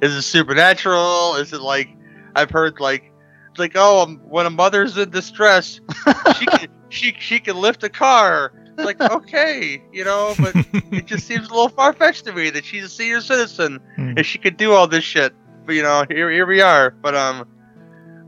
Is 0.00 0.14
it 0.14 0.22
supernatural? 0.22 1.36
Is 1.36 1.52
it 1.52 1.60
like 1.60 1.90
I've 2.34 2.50
heard 2.50 2.80
like 2.80 3.12
it's 3.50 3.58
like 3.58 3.72
oh 3.74 4.02
um, 4.02 4.20
when 4.24 4.46
a 4.46 4.50
mother's 4.50 4.96
in 4.96 5.10
distress, 5.10 5.80
she 6.38 6.46
can 6.46 6.68
she 6.88 7.14
she 7.18 7.40
can 7.40 7.56
lift 7.56 7.84
a 7.84 7.90
car. 7.90 8.52
It's 8.78 8.84
like 8.84 9.00
okay, 9.00 9.82
you 9.92 10.04
know, 10.04 10.34
but 10.38 10.52
it 10.92 11.06
just 11.06 11.26
seems 11.26 11.46
a 11.48 11.50
little 11.50 11.68
far 11.68 11.92
fetched 11.92 12.24
to 12.26 12.32
me 12.32 12.50
that 12.50 12.64
she's 12.64 12.84
a 12.84 12.88
senior 12.88 13.20
citizen 13.20 13.80
Hmm. 13.96 14.14
and 14.16 14.24
she 14.26 14.38
could 14.38 14.56
do 14.56 14.72
all 14.72 14.86
this 14.86 15.04
shit. 15.04 15.34
But 15.66 15.74
you 15.74 15.82
know, 15.82 16.04
here 16.08 16.30
here 16.30 16.46
we 16.46 16.60
are. 16.60 16.90
But 16.90 17.14
um, 17.14 17.46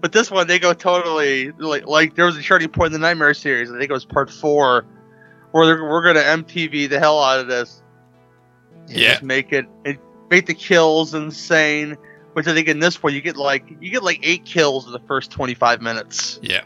but 0.00 0.12
this 0.12 0.30
one 0.30 0.46
they 0.46 0.58
go 0.58 0.72
totally 0.74 1.50
like 1.52 1.86
like 1.86 2.14
there 2.14 2.26
was 2.26 2.36
a 2.36 2.42
turning 2.42 2.68
point 2.68 2.88
in 2.88 2.92
the 2.92 2.98
Nightmare 3.06 3.34
series. 3.34 3.70
I 3.70 3.78
think 3.78 3.90
it 3.90 3.94
was 3.94 4.04
part 4.04 4.30
four, 4.30 4.84
we're 5.52 5.88
we're 5.88 6.02
gonna 6.02 6.20
MTV 6.20 6.88
the 6.90 6.98
hell 6.98 7.20
out 7.22 7.40
of 7.40 7.46
this. 7.48 7.82
Yeah. 8.88 9.12
Just 9.12 9.22
make 9.22 9.52
it, 9.52 9.66
it 9.84 9.98
make 10.30 10.46
the 10.46 10.54
kills 10.54 11.14
insane. 11.14 11.96
Which 12.34 12.46
I 12.48 12.52
think 12.52 12.66
in 12.68 12.80
this 12.80 13.02
one 13.02 13.14
you 13.14 13.20
get 13.20 13.36
like 13.36 13.64
you 13.80 13.90
get 13.90 14.02
like 14.02 14.18
eight 14.22 14.44
kills 14.44 14.86
in 14.86 14.92
the 14.92 14.98
first 15.06 15.30
twenty 15.30 15.54
five 15.54 15.80
minutes, 15.80 16.38
Yeah. 16.42 16.62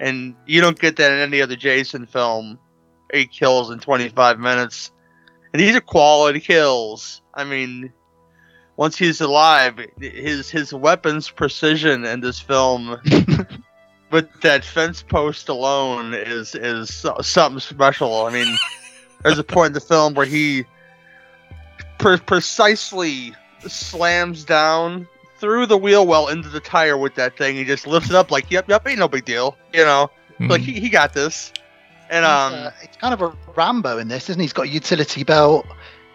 and 0.00 0.34
you 0.44 0.60
don't 0.60 0.78
get 0.78 0.96
that 0.96 1.12
in 1.12 1.18
any 1.20 1.40
other 1.40 1.54
Jason 1.56 2.04
film. 2.04 2.58
Eight 3.14 3.30
kills 3.30 3.70
in 3.70 3.78
twenty 3.78 4.08
five 4.08 4.38
minutes, 4.38 4.90
and 5.52 5.60
these 5.60 5.74
are 5.76 5.80
quality 5.80 6.40
kills. 6.40 7.22
I 7.32 7.44
mean, 7.44 7.92
once 8.76 8.96
he's 8.98 9.20
alive, 9.20 9.78
his 10.00 10.50
his 10.50 10.72
weapons 10.74 11.30
precision 11.30 12.04
in 12.04 12.20
this 12.20 12.40
film 12.40 13.00
with 14.10 14.40
that 14.42 14.64
fence 14.64 15.02
post 15.02 15.48
alone 15.48 16.12
is 16.12 16.54
is 16.54 17.06
something 17.22 17.60
special. 17.60 18.26
I 18.26 18.32
mean, 18.32 18.54
there's 19.22 19.38
a 19.38 19.44
point 19.44 19.68
in 19.68 19.72
the 19.74 19.80
film 19.80 20.14
where 20.14 20.26
he 20.26 20.64
pre- 21.98 22.18
precisely 22.18 23.32
slams 23.66 24.44
down 24.44 25.06
through 25.38 25.66
the 25.66 25.76
wheel 25.78 26.06
well 26.06 26.28
into 26.28 26.48
the 26.48 26.60
tire 26.60 26.96
with 26.96 27.14
that 27.16 27.36
thing. 27.36 27.56
He 27.56 27.64
just 27.64 27.86
lifts 27.86 28.10
it 28.10 28.16
up 28.16 28.30
like, 28.30 28.50
"Yep, 28.50 28.68
yep, 28.68 28.86
ain't 28.88 28.98
no 28.98 29.08
big 29.08 29.24
deal," 29.24 29.56
you 29.72 29.84
know. 29.84 30.10
Like 30.40 30.62
Mm. 30.62 30.64
he, 30.64 30.80
he 30.80 30.88
got 30.88 31.12
this. 31.14 31.52
And 32.10 32.24
um, 32.24 32.52
uh, 32.54 32.70
it's 32.82 32.96
kind 32.96 33.14
of 33.14 33.22
a 33.22 33.36
Rambo 33.56 33.98
in 33.98 34.08
this, 34.08 34.28
isn't 34.30 34.40
he? 34.40 34.44
He's 34.44 34.52
got 34.52 34.66
a 34.66 34.68
utility 34.68 35.24
belt, 35.24 35.66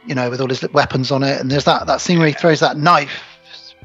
you 0.05 0.15
know, 0.15 0.29
with 0.29 0.41
all 0.41 0.49
his 0.49 0.61
weapons 0.71 1.11
on 1.11 1.23
it, 1.23 1.39
and 1.39 1.51
there's 1.51 1.65
that 1.65 1.87
that 1.87 2.01
scene 2.01 2.19
where 2.19 2.27
he 2.27 2.33
throws 2.33 2.59
that 2.59 2.77
knife 2.77 3.23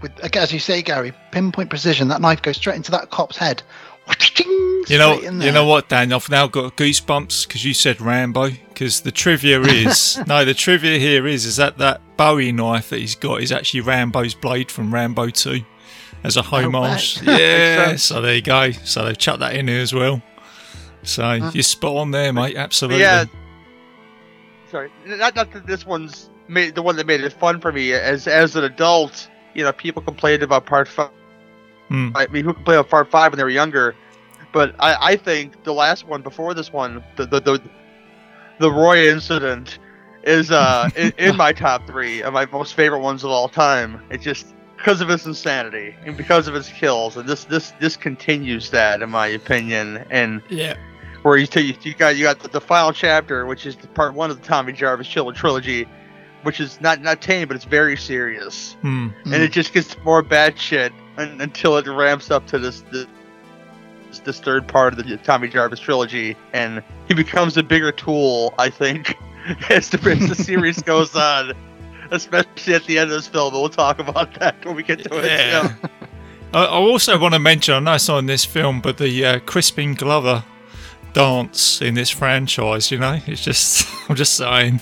with, 0.01 0.37
as 0.37 0.53
you 0.53 0.59
say, 0.59 0.83
Gary, 0.83 1.13
pinpoint 1.33 1.71
precision. 1.71 2.09
That 2.09 2.21
knife 2.21 2.43
goes 2.43 2.57
straight 2.57 2.77
into 2.77 2.91
that 2.91 3.11
cop's 3.11 3.37
head. 3.37 3.63
You 4.87 4.99
know, 4.99 5.19
you 5.19 5.51
know 5.51 5.65
what, 5.65 5.89
Dan? 5.89 6.13
I've 6.13 6.29
now 6.29 6.47
got 6.47 6.77
goosebumps 6.77 7.49
because 7.49 7.65
you 7.65 7.73
said 7.73 8.03
Rambo. 8.03 8.51
Because 8.51 9.01
the 9.01 9.11
trivia 9.11 9.61
is 9.63 10.19
no, 10.27 10.45
the 10.45 10.53
trivia 10.53 10.99
here 10.99 11.27
is 11.27 11.47
is 11.47 11.57
that 11.57 11.79
that 11.79 12.03
Bowie 12.19 12.53
knife 12.53 12.91
that 12.91 12.99
he's 12.99 13.15
got 13.15 13.41
is 13.41 13.51
actually 13.51 13.81
Rambo's 13.81 14.35
blade 14.35 14.71
from 14.71 14.93
Rambo 14.93 15.31
Two, 15.31 15.63
as 16.23 16.37
a 16.37 16.43
homage. 16.43 17.23
way. 17.23 17.39
yeah, 17.39 17.97
so 17.97 18.21
there 18.21 18.35
you 18.35 18.43
go. 18.43 18.73
So 18.73 19.07
they've 19.07 19.17
chucked 19.17 19.41
that 19.41 19.57
in 19.57 19.69
here 19.69 19.81
as 19.81 19.95
well. 19.95 20.23
So 21.07 21.33
you're 21.33 21.63
spot 21.63 21.97
on 21.97 22.11
there, 22.11 22.33
mate. 22.33 22.57
Absolutely. 22.57 23.01
yeah. 23.01 23.25
Sorry, 24.71 24.91
not 25.07 25.35
not 25.37 25.53
that 25.53 25.67
this 25.67 25.87
one's 25.87 26.31
made 26.49 26.75
the 26.75 26.83
one 26.83 26.97
that 26.97 27.07
made 27.07 27.21
it 27.21 27.33
fun 27.33 27.61
for 27.61 27.73
me. 27.73 27.93
As 27.93 28.27
as 28.27 28.57
an 28.57 28.65
adult, 28.65 29.29
you 29.55 29.63
know, 29.63 29.73
people 29.73 30.03
complained 30.03 30.43
about 30.43 30.67
part 30.67 30.89
five. 30.89 31.11
Hmm. 31.89 32.11
I 32.15 32.27
mean, 32.29 32.45
who 32.45 32.55
complained 32.55 32.81
about 32.81 32.91
part 32.91 33.11
five 33.11 33.33
when 33.33 33.39
they 33.39 33.45
were 33.45 33.51
younger? 33.51 33.95
But 34.53 34.75
I, 34.79 34.97
I 35.01 35.17
think 35.17 35.65
the 35.65 35.75
last 35.75 36.07
one 36.07 36.23
before 36.23 36.55
this 36.55 36.73
one, 36.73 37.05
the 37.17 37.27
the 37.27 37.41
the, 37.41 37.63
the 38.59 38.71
Roy 38.71 39.09
incident, 39.09 39.79
is 40.25 40.51
uh 40.51 40.89
in, 40.97 41.13
in 41.19 41.37
my 41.37 41.53
top 41.53 41.87
three 41.87 42.23
of 42.23 42.33
my 42.33 42.47
most 42.47 42.75
favorite 42.75 43.01
ones 43.01 43.25
of 43.25 43.31
all 43.31 43.49
time. 43.49 44.03
It 44.11 44.21
just 44.21 44.55
because 44.77 45.01
of 45.01 45.09
its 45.09 45.25
insanity 45.25 45.95
and 46.05 46.17
because 46.17 46.47
of 46.47 46.55
its 46.55 46.69
kills, 46.69 47.17
and 47.17 47.29
this 47.29 47.45
this 47.45 47.73
this 47.81 47.97
continues 47.97 48.71
that 48.71 49.03
in 49.03 49.11
my 49.11 49.27
opinion. 49.29 50.05
And 50.11 50.43
Yeah. 50.49 50.77
Where 51.25 51.39
you, 51.39 51.47
you, 51.55 51.75
you 51.83 51.95
got 51.95 52.17
you 52.17 52.23
got 52.23 52.39
the, 52.41 52.49
the 52.49 52.61
final 52.61 52.93
chapter, 52.93 53.47
which 53.47 53.65
is 53.65 53.77
the 53.77 53.89
part 53.89 54.13
one 54.13 54.31
of 54.31 54.39
the 54.41 54.47
Tommy 54.47 54.75
Jarvis 54.75 55.09
Chiller 55.09 55.33
trilogy, 55.33 55.89
which 56.43 56.61
is 56.61 56.81
not 56.83 57.01
not 57.01 57.23
tame, 57.23 57.49
but 57.49 57.57
it's 57.57 57.65
very 57.65 57.97
serious, 57.97 58.77
Hmm. 58.83 59.09
and 59.25 59.35
it 59.35 59.51
just 59.51 59.73
gets 59.73 59.97
more 60.05 60.21
bad 60.23 60.59
shit 60.59 60.93
un, 61.17 61.41
until 61.41 61.79
it 61.79 61.87
ramps 61.87 62.31
up 62.31 62.47
to 62.49 62.59
this, 62.59 62.83
this 62.93 63.07
this 64.23 64.39
third 64.39 64.69
part 64.69 64.93
of 64.93 65.03
the 65.03 65.17
Tommy 65.17 65.49
Jarvis 65.49 65.81
trilogy, 65.81 66.37
and 66.53 66.83
he 67.09 67.15
becomes 67.15 67.57
a 67.57 67.63
bigger 67.63 67.91
tool, 67.91 68.53
I 68.59 68.69
think, 68.69 69.17
as 69.71 69.89
the, 69.89 69.99
as 70.11 70.29
the 70.29 70.35
series 70.35 70.83
goes 70.93 71.17
on. 71.17 71.55
Especially 72.11 72.75
at 72.75 72.85
the 72.85 72.99
end 72.99 73.11
of 73.11 73.17
this 73.17 73.27
film, 73.27 73.51
but 73.55 73.61
we'll 73.61 73.71
talk 73.71 73.99
about 73.99 74.39
that 74.39 74.63
when 74.65 74.77
we 74.77 74.83
get 74.83 75.03
to 75.03 75.19
it. 75.19 75.25
Yeah. 75.25 75.75
I, 76.53 76.67
also 76.67 77.19
want 77.19 77.33
to 77.33 77.41
mention, 77.41 77.75
I 77.75 77.81
know 77.81 77.95
it's 77.95 78.07
not 78.07 78.19
in 78.19 78.27
this 78.27 78.45
film, 78.45 78.83
but 78.83 78.99
the 78.99 79.25
uh, 79.25 79.39
Crispin 79.41 79.95
Glover 79.95 80.45
dance 81.15 81.81
in 81.81 81.95
this 81.95 82.11
franchise. 82.11 82.91
You 82.91 82.99
know, 82.99 83.19
it's 83.27 83.43
just 83.43 83.89
I'm 84.11 84.17
just 84.17 84.35
saying, 84.35 84.81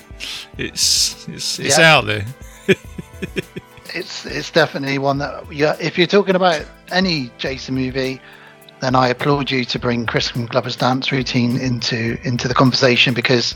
it's 0.58 1.28
it's 1.28 1.58
it's 1.60 1.78
Yeah. 1.78 1.96
out 1.96 2.06
there. 2.06 2.24
it's 3.94 4.26
it's 4.26 4.50
definitely 4.50 4.98
one 4.98 5.18
that 5.18 5.52
yeah. 5.52 5.76
If 5.80 5.96
you're 5.98 6.06
talking 6.06 6.34
about 6.34 6.64
any 6.90 7.30
Jason 7.38 7.74
movie, 7.74 8.20
then 8.80 8.94
I 8.96 9.08
applaud 9.08 9.50
you 9.50 9.64
to 9.66 9.78
bring 9.78 10.06
Crispin 10.06 10.46
Glover's 10.46 10.76
dance 10.76 11.12
routine 11.12 11.58
into 11.60 12.18
into 12.26 12.48
the 12.48 12.54
conversation 12.54 13.14
because 13.14 13.54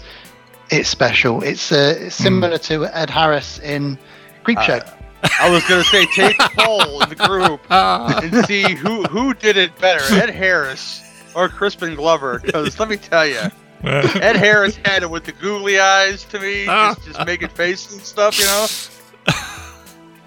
it's 0.71 0.89
special. 0.89 1.43
It's 1.43 1.73
uh, 1.73 1.95
it's 1.99 2.15
similar 2.17 2.59
to 2.59 2.87
Ed 2.97 3.11
Harris 3.11 3.59
in 3.61 3.99
Creepshow. 4.45 4.93
I 5.41 5.51
was 5.51 5.65
gonna 5.69 5.83
say 5.85 6.07
take 6.15 6.39
a 6.41 6.49
poll 6.57 7.03
in 7.03 7.09
the 7.09 7.17
group 7.17 7.61
and 7.71 8.47
see 8.47 8.75
who 8.75 9.03
who 9.05 9.35
did 9.35 9.57
it 9.57 9.77
better, 9.81 10.15
Ed 10.15 10.31
Harris 10.31 11.03
or 11.37 11.49
Crispin 11.49 11.95
Glover. 11.95 12.41
Because 12.41 12.79
let 12.81 12.89
me 12.89 12.97
tell 12.97 13.27
you, 13.27 13.39
Ed 13.85 14.37
Harris 14.37 14.77
had 14.85 15.03
it 15.05 15.11
with 15.11 15.25
the 15.25 15.33
googly 15.33 15.79
eyes 15.79 16.25
to 16.25 16.41
me, 16.41 16.65
just, 16.65 17.05
just 17.05 17.27
making 17.27 17.49
faces 17.51 17.93
and 17.93 18.03
stuff, 18.03 18.39
you 18.39 18.47
know. 18.47 18.67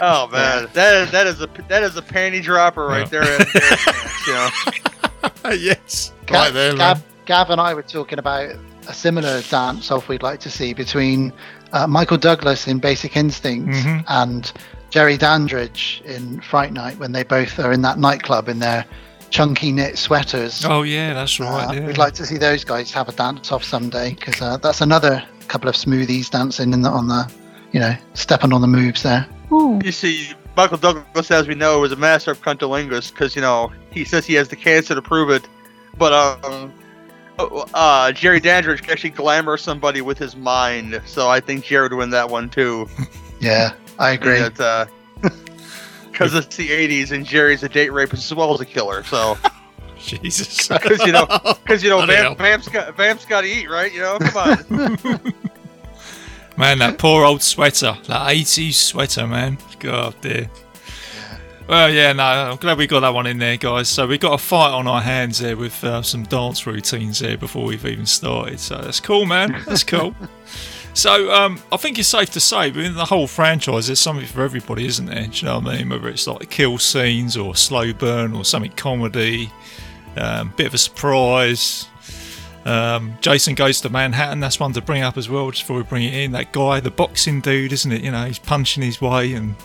Oh 0.01 0.27
man, 0.29 0.69
that 0.73 0.93
is, 0.95 1.11
that 1.11 1.27
is 1.27 1.41
a 1.41 1.47
that 1.67 1.83
is 1.83 1.97
a 1.97 2.01
panty 2.01 2.41
dropper 2.41 2.85
right 2.85 3.11
Yeah. 3.11 3.19
there, 3.19 3.23
Ed 3.41 3.47
Harris, 3.51 4.27
you 4.27 4.33
know. 4.33 5.51
yes, 5.51 6.13
Gav, 6.25 6.35
right 6.45 6.53
there. 6.53 6.73
Gav, 6.77 7.03
Gav 7.25 7.49
and 7.49 7.59
I 7.59 7.73
were 7.73 7.81
talking 7.83 8.17
about 8.17 8.55
a 8.87 8.93
similar 8.93 9.41
dance 9.41 9.91
off 9.91 10.07
we'd 10.07 10.23
like 10.23 10.39
to 10.39 10.49
see 10.49 10.73
between 10.73 11.33
uh, 11.73 11.85
Michael 11.85 12.15
Douglas 12.17 12.65
in 12.65 12.79
Basic 12.79 13.17
Instinct 13.17 13.73
Mhm. 13.75 14.05
and 14.07 14.53
Jerry 14.89 15.17
Dandridge 15.17 16.01
in 16.05 16.39
Fright 16.39 16.71
Night 16.71 16.97
when 16.97 17.11
they 17.11 17.23
both 17.23 17.59
are 17.59 17.73
in 17.73 17.81
that 17.81 17.99
nightclub 17.99 18.47
in 18.47 18.59
their 18.59 18.85
chunky 19.29 19.71
knit 19.71 19.97
sweaters. 19.97 20.65
Oh 20.65 20.83
yeah, 20.83 21.13
that's 21.13 21.39
right. 21.39 21.65
Uh, 21.65 21.71
yeah. 21.73 21.85
We'd 21.85 21.97
like 21.97 22.13
to 22.15 22.25
see 22.25 22.37
those 22.37 22.63
guys 22.63 22.91
have 22.91 23.09
a 23.09 23.11
dance 23.11 23.51
off 23.51 23.63
someday 23.63 24.13
because 24.13 24.41
uh, 24.41 24.57
that's 24.57 24.81
another 24.81 25.23
couple 25.47 25.69
of 25.69 25.75
smoothies 25.75 26.29
dancing 26.29 26.73
in 26.73 26.81
the, 26.81 26.89
on 26.89 27.07
the, 27.07 27.31
you 27.71 27.79
know, 27.79 27.95
stepping 28.13 28.53
on 28.53 28.61
the 28.61 28.67
moves 28.67 29.03
there. 29.03 29.27
You 29.83 29.91
see, 29.91 30.33
Michael 30.55 30.77
Douglas, 30.77 31.31
as 31.31 31.47
we 31.47 31.55
know, 31.55 31.79
was 31.79 31.91
a 31.91 31.95
master 31.95 32.31
of 32.31 32.41
cunnilingus 32.41 33.11
because 33.11 33.35
you 33.35 33.41
know 33.41 33.71
he 33.91 34.05
says 34.05 34.25
he 34.25 34.35
has 34.35 34.49
the 34.49 34.55
cancer 34.55 34.95
to 34.95 35.01
prove 35.01 35.29
it. 35.29 35.47
But 35.97 36.13
um, 36.13 36.73
uh, 37.39 38.11
Jerry 38.11 38.39
Dandridge 38.39 38.81
can 38.81 38.91
actually 38.91 39.09
glamour 39.11 39.57
somebody 39.57 40.01
with 40.01 40.17
his 40.17 40.35
mind, 40.35 41.01
so 41.05 41.29
I 41.29 41.39
think 41.39 41.65
Jerry 41.65 41.83
would 41.83 41.93
win 41.93 42.09
that 42.11 42.29
one 42.29 42.49
too. 42.49 42.87
Yeah, 43.41 43.71
I 43.97 44.11
agree. 44.11 44.41
Because 46.19 46.33
'cause 46.33 46.45
it's 46.45 46.55
the 46.57 46.69
'80s 46.69 47.11
and 47.11 47.25
Jerry's 47.25 47.63
a 47.63 47.69
date 47.69 47.91
rapist 47.93 48.25
as 48.25 48.35
well 48.35 48.53
as 48.53 48.59
a 48.59 48.65
killer. 48.65 49.03
So 49.05 49.37
Jesus. 49.97 50.67
because 50.67 50.99
you 51.05 51.13
know, 51.13 51.25
because 51.63 51.81
you 51.81 51.89
know, 51.89 52.05
Vamp, 52.05 52.37
Vamp's 52.37 52.67
got 52.67 52.95
Vamp's 52.97 53.25
got 53.25 53.41
to 53.41 53.47
eat, 53.47 53.69
right? 53.69 53.93
You 53.93 54.01
know, 54.01 54.17
come 54.19 54.59
on. 54.69 55.33
Man, 56.57 56.79
that 56.79 56.97
poor 56.97 57.23
old 57.23 57.41
sweater, 57.41 57.97
that 58.07 58.27
80s 58.35 58.73
sweater, 58.73 59.25
man. 59.25 59.57
God 59.79 60.13
dear. 60.19 60.49
Well, 61.69 61.89
yeah, 61.89 62.11
no, 62.11 62.23
I'm 62.23 62.57
glad 62.57 62.77
we 62.77 62.85
got 62.85 62.99
that 63.01 63.13
one 63.13 63.27
in 63.27 63.37
there, 63.37 63.55
guys. 63.55 63.87
So 63.87 64.05
we've 64.07 64.19
got 64.19 64.33
a 64.33 64.37
fight 64.37 64.71
on 64.71 64.85
our 64.87 64.99
hands 64.99 65.39
there 65.39 65.55
with 65.55 65.81
uh, 65.85 66.01
some 66.01 66.23
dance 66.23 66.67
routines 66.67 67.19
there 67.19 67.37
before 67.37 67.63
we've 67.63 67.85
even 67.85 68.05
started. 68.05 68.59
So 68.59 68.77
that's 68.81 68.99
cool, 68.99 69.25
man. 69.25 69.63
That's 69.67 69.85
cool. 69.85 70.13
So 70.99 71.31
um, 71.31 71.61
I 71.71 71.77
think 71.77 71.97
it's 71.97 72.09
safe 72.09 72.29
to 72.31 72.39
say 72.39 72.71
within 72.71 72.93
the 72.93 73.05
whole 73.05 73.25
franchise, 73.25 73.87
there's 73.87 73.99
something 73.99 74.25
for 74.25 74.41
everybody, 74.43 74.85
isn't 74.85 75.05
there? 75.05 75.27
Do 75.27 75.31
you 75.33 75.45
know 75.45 75.59
what 75.59 75.67
I 75.67 75.77
mean? 75.77 75.89
Whether 75.89 76.09
it's 76.09 76.27
like 76.27 76.49
kill 76.49 76.77
scenes 76.77 77.37
or 77.37 77.55
slow 77.55 77.93
burn 77.93 78.33
or 78.33 78.43
something 78.43 78.71
comedy, 78.73 79.49
um, 80.17 80.53
bit 80.57 80.67
of 80.67 80.73
a 80.73 80.77
surprise. 80.77 81.87
Um, 82.65 83.17
Jason 83.21 83.55
goes 83.55 83.79
to 83.81 83.89
Manhattan. 83.89 84.41
That's 84.41 84.59
one 84.59 84.73
to 84.73 84.81
bring 84.81 85.01
up 85.01 85.17
as 85.17 85.29
well, 85.29 85.49
just 85.51 85.63
before 85.63 85.77
we 85.77 85.83
bring 85.83 86.03
it 86.03 86.13
in. 86.13 86.33
That 86.33 86.51
guy, 86.51 86.81
the 86.81 86.91
boxing 86.91 87.39
dude, 87.39 87.71
isn't 87.71 87.91
it? 87.91 88.03
You 88.03 88.11
know, 88.11 88.25
he's 88.25 88.39
punching 88.39 88.83
his 88.83 88.99
way, 88.99 89.33
and 89.33 89.55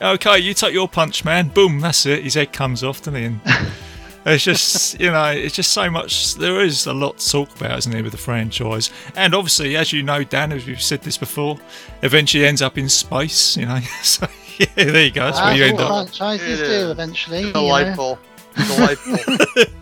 okay, 0.00 0.38
you 0.38 0.54
take 0.54 0.72
your 0.72 0.88
punch, 0.88 1.24
man. 1.24 1.48
Boom, 1.48 1.80
that's 1.80 2.06
it. 2.06 2.24
His 2.24 2.34
head 2.34 2.52
comes 2.52 2.82
off, 2.82 3.00
doesn't 3.00 3.14
he? 3.14 3.24
And 3.24 3.40
it's 4.30 4.44
just, 4.44 5.00
you 5.00 5.10
know, 5.10 5.26
it's 5.26 5.54
just 5.54 5.72
so 5.72 5.90
much. 5.90 6.34
There 6.34 6.60
is 6.60 6.86
a 6.86 6.92
lot 6.92 7.18
to 7.18 7.30
talk 7.30 7.54
about, 7.56 7.78
isn't 7.78 7.92
there, 7.92 8.02
with 8.02 8.12
the 8.12 8.18
franchise? 8.18 8.90
And 9.16 9.34
obviously, 9.34 9.76
as 9.76 9.92
you 9.92 10.02
know, 10.02 10.24
Dan, 10.24 10.52
as 10.52 10.66
we've 10.66 10.80
said 10.82 11.02
this 11.02 11.16
before, 11.16 11.58
eventually 12.02 12.44
ends 12.46 12.62
up 12.62 12.76
in 12.78 12.88
space. 12.88 13.56
You 13.56 13.66
know, 13.66 13.80
so 14.02 14.26
yeah, 14.58 14.66
there 14.74 15.04
you 15.04 15.10
go. 15.10 15.24
That's 15.26 15.40
where 15.40 15.54
you 15.56 15.64
end 15.64 15.80
up. 15.80 15.88
franchises 16.08 16.60
It 16.60 16.64
do 16.64 16.70
is. 16.70 16.90
eventually. 16.90 17.38
you 17.40 17.46
know. 17.46 17.52
delightful, 17.52 18.18
delightful. 18.56 19.16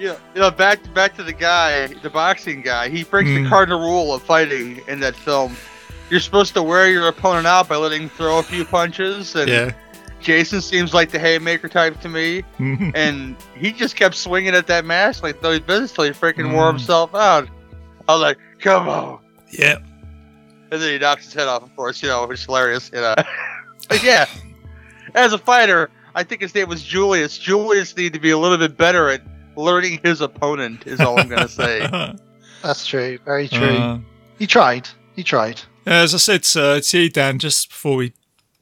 Yeah, 0.00 0.16
you 0.32 0.40
know, 0.40 0.52
back 0.52 0.78
back 0.94 1.16
to 1.16 1.24
the 1.24 1.32
guy, 1.32 1.88
the 1.88 2.08
boxing 2.10 2.62
guy. 2.62 2.88
He 2.88 3.02
breaks 3.02 3.28
Mm. 3.30 3.42
the 3.42 3.48
cardinal 3.48 3.80
rule 3.80 4.14
of 4.14 4.22
fighting 4.22 4.80
in 4.86 5.00
that 5.00 5.16
film. 5.16 5.56
You're 6.08 6.20
supposed 6.20 6.54
to 6.54 6.62
wear 6.62 6.88
your 6.88 7.08
opponent 7.08 7.48
out 7.48 7.68
by 7.68 7.74
letting 7.74 8.02
him 8.02 8.08
throw 8.10 8.38
a 8.38 8.42
few 8.44 8.64
punches, 8.64 9.34
and 9.34 9.48
Yeah. 9.50 9.72
Jason 10.20 10.60
seems 10.60 10.92
like 10.94 11.10
the 11.10 11.18
haymaker 11.18 11.68
type 11.68 12.00
to 12.00 12.08
me. 12.08 12.42
And 12.94 13.36
he 13.54 13.72
just 13.72 13.96
kept 13.96 14.14
swinging 14.14 14.54
at 14.54 14.66
that 14.66 14.84
mask 14.84 15.22
like 15.22 15.42
no 15.42 15.58
business 15.60 15.92
till 15.92 16.04
he 16.04 16.10
freaking 16.10 16.52
wore 16.52 16.64
Mm. 16.70 16.78
himself 16.78 17.14
out. 17.14 17.48
I 18.08 18.12
was 18.12 18.20
like, 18.22 18.38
come 18.60 18.88
on. 18.88 19.20
Yeah. 19.50 19.76
And 20.70 20.82
then 20.82 20.92
he 20.92 20.98
knocks 20.98 21.24
his 21.24 21.34
head 21.34 21.48
off, 21.48 21.62
of 21.62 21.74
course, 21.76 22.02
you 22.02 22.08
know, 22.08 22.26
which 22.26 22.40
is 22.40 22.44
hilarious. 22.46 22.90
You 22.92 23.00
know. 23.00 23.14
but 23.88 24.02
yeah, 24.02 24.26
as 25.14 25.32
a 25.32 25.38
fighter, 25.38 25.90
I 26.14 26.22
think 26.24 26.40
his 26.42 26.54
name 26.54 26.68
was 26.68 26.82
Julius. 26.82 27.38
Julius 27.38 27.96
needed 27.96 28.12
to 28.14 28.20
be 28.20 28.30
a 28.30 28.38
little 28.38 28.58
bit 28.58 28.76
better 28.76 29.08
at 29.08 29.22
learning 29.56 30.00
his 30.02 30.20
opponent, 30.20 30.86
is 30.86 31.00
all 31.00 31.18
I'm 31.18 31.28
going 31.28 31.42
to 31.46 31.48
say. 31.48 31.88
That's 32.62 32.86
true. 32.86 33.18
Very 33.24 33.48
true. 33.48 33.66
Uh, 33.76 33.98
he 34.38 34.46
tried. 34.46 34.88
He 35.16 35.22
tried. 35.22 35.60
as 35.86 36.14
I 36.14 36.18
said 36.18 36.46
uh, 36.56 36.80
to 36.80 36.98
you, 36.98 37.08
Dan, 37.10 37.38
just 37.38 37.68
before 37.70 37.96
we, 37.96 38.12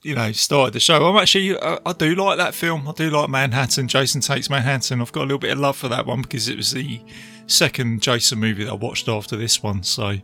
you 0.07 0.15
know, 0.15 0.31
started 0.31 0.73
the 0.73 0.81
show, 0.81 1.05
I'm 1.05 1.17
actually, 1.17 1.59
uh, 1.59 1.81
I 1.85 1.93
do 1.93 2.15
like 2.15 2.39
that 2.39 2.55
film. 2.55 2.87
I 2.87 2.93
do 2.93 3.11
like 3.11 3.29
Manhattan. 3.29 3.89
Jason 3.89 4.21
Takes 4.21 4.49
Manhattan. 4.49 5.01
I've 5.01 5.11
got 5.11 5.23
a 5.23 5.27
little 5.27 5.39
bit 5.39 5.51
of 5.51 5.59
love 5.59 5.77
for 5.77 5.89
that 5.89 6.07
one 6.07 6.23
because 6.23 6.49
it 6.49 6.57
was 6.57 6.71
the 6.71 7.01
second 7.47 8.03
Jason 8.03 8.39
movie 8.39 8.65
that 8.65 8.71
I 8.71 8.77
watched 8.77 9.09
after 9.09 9.37
this 9.37 9.65
one. 9.65 9.83
So 9.83 10.15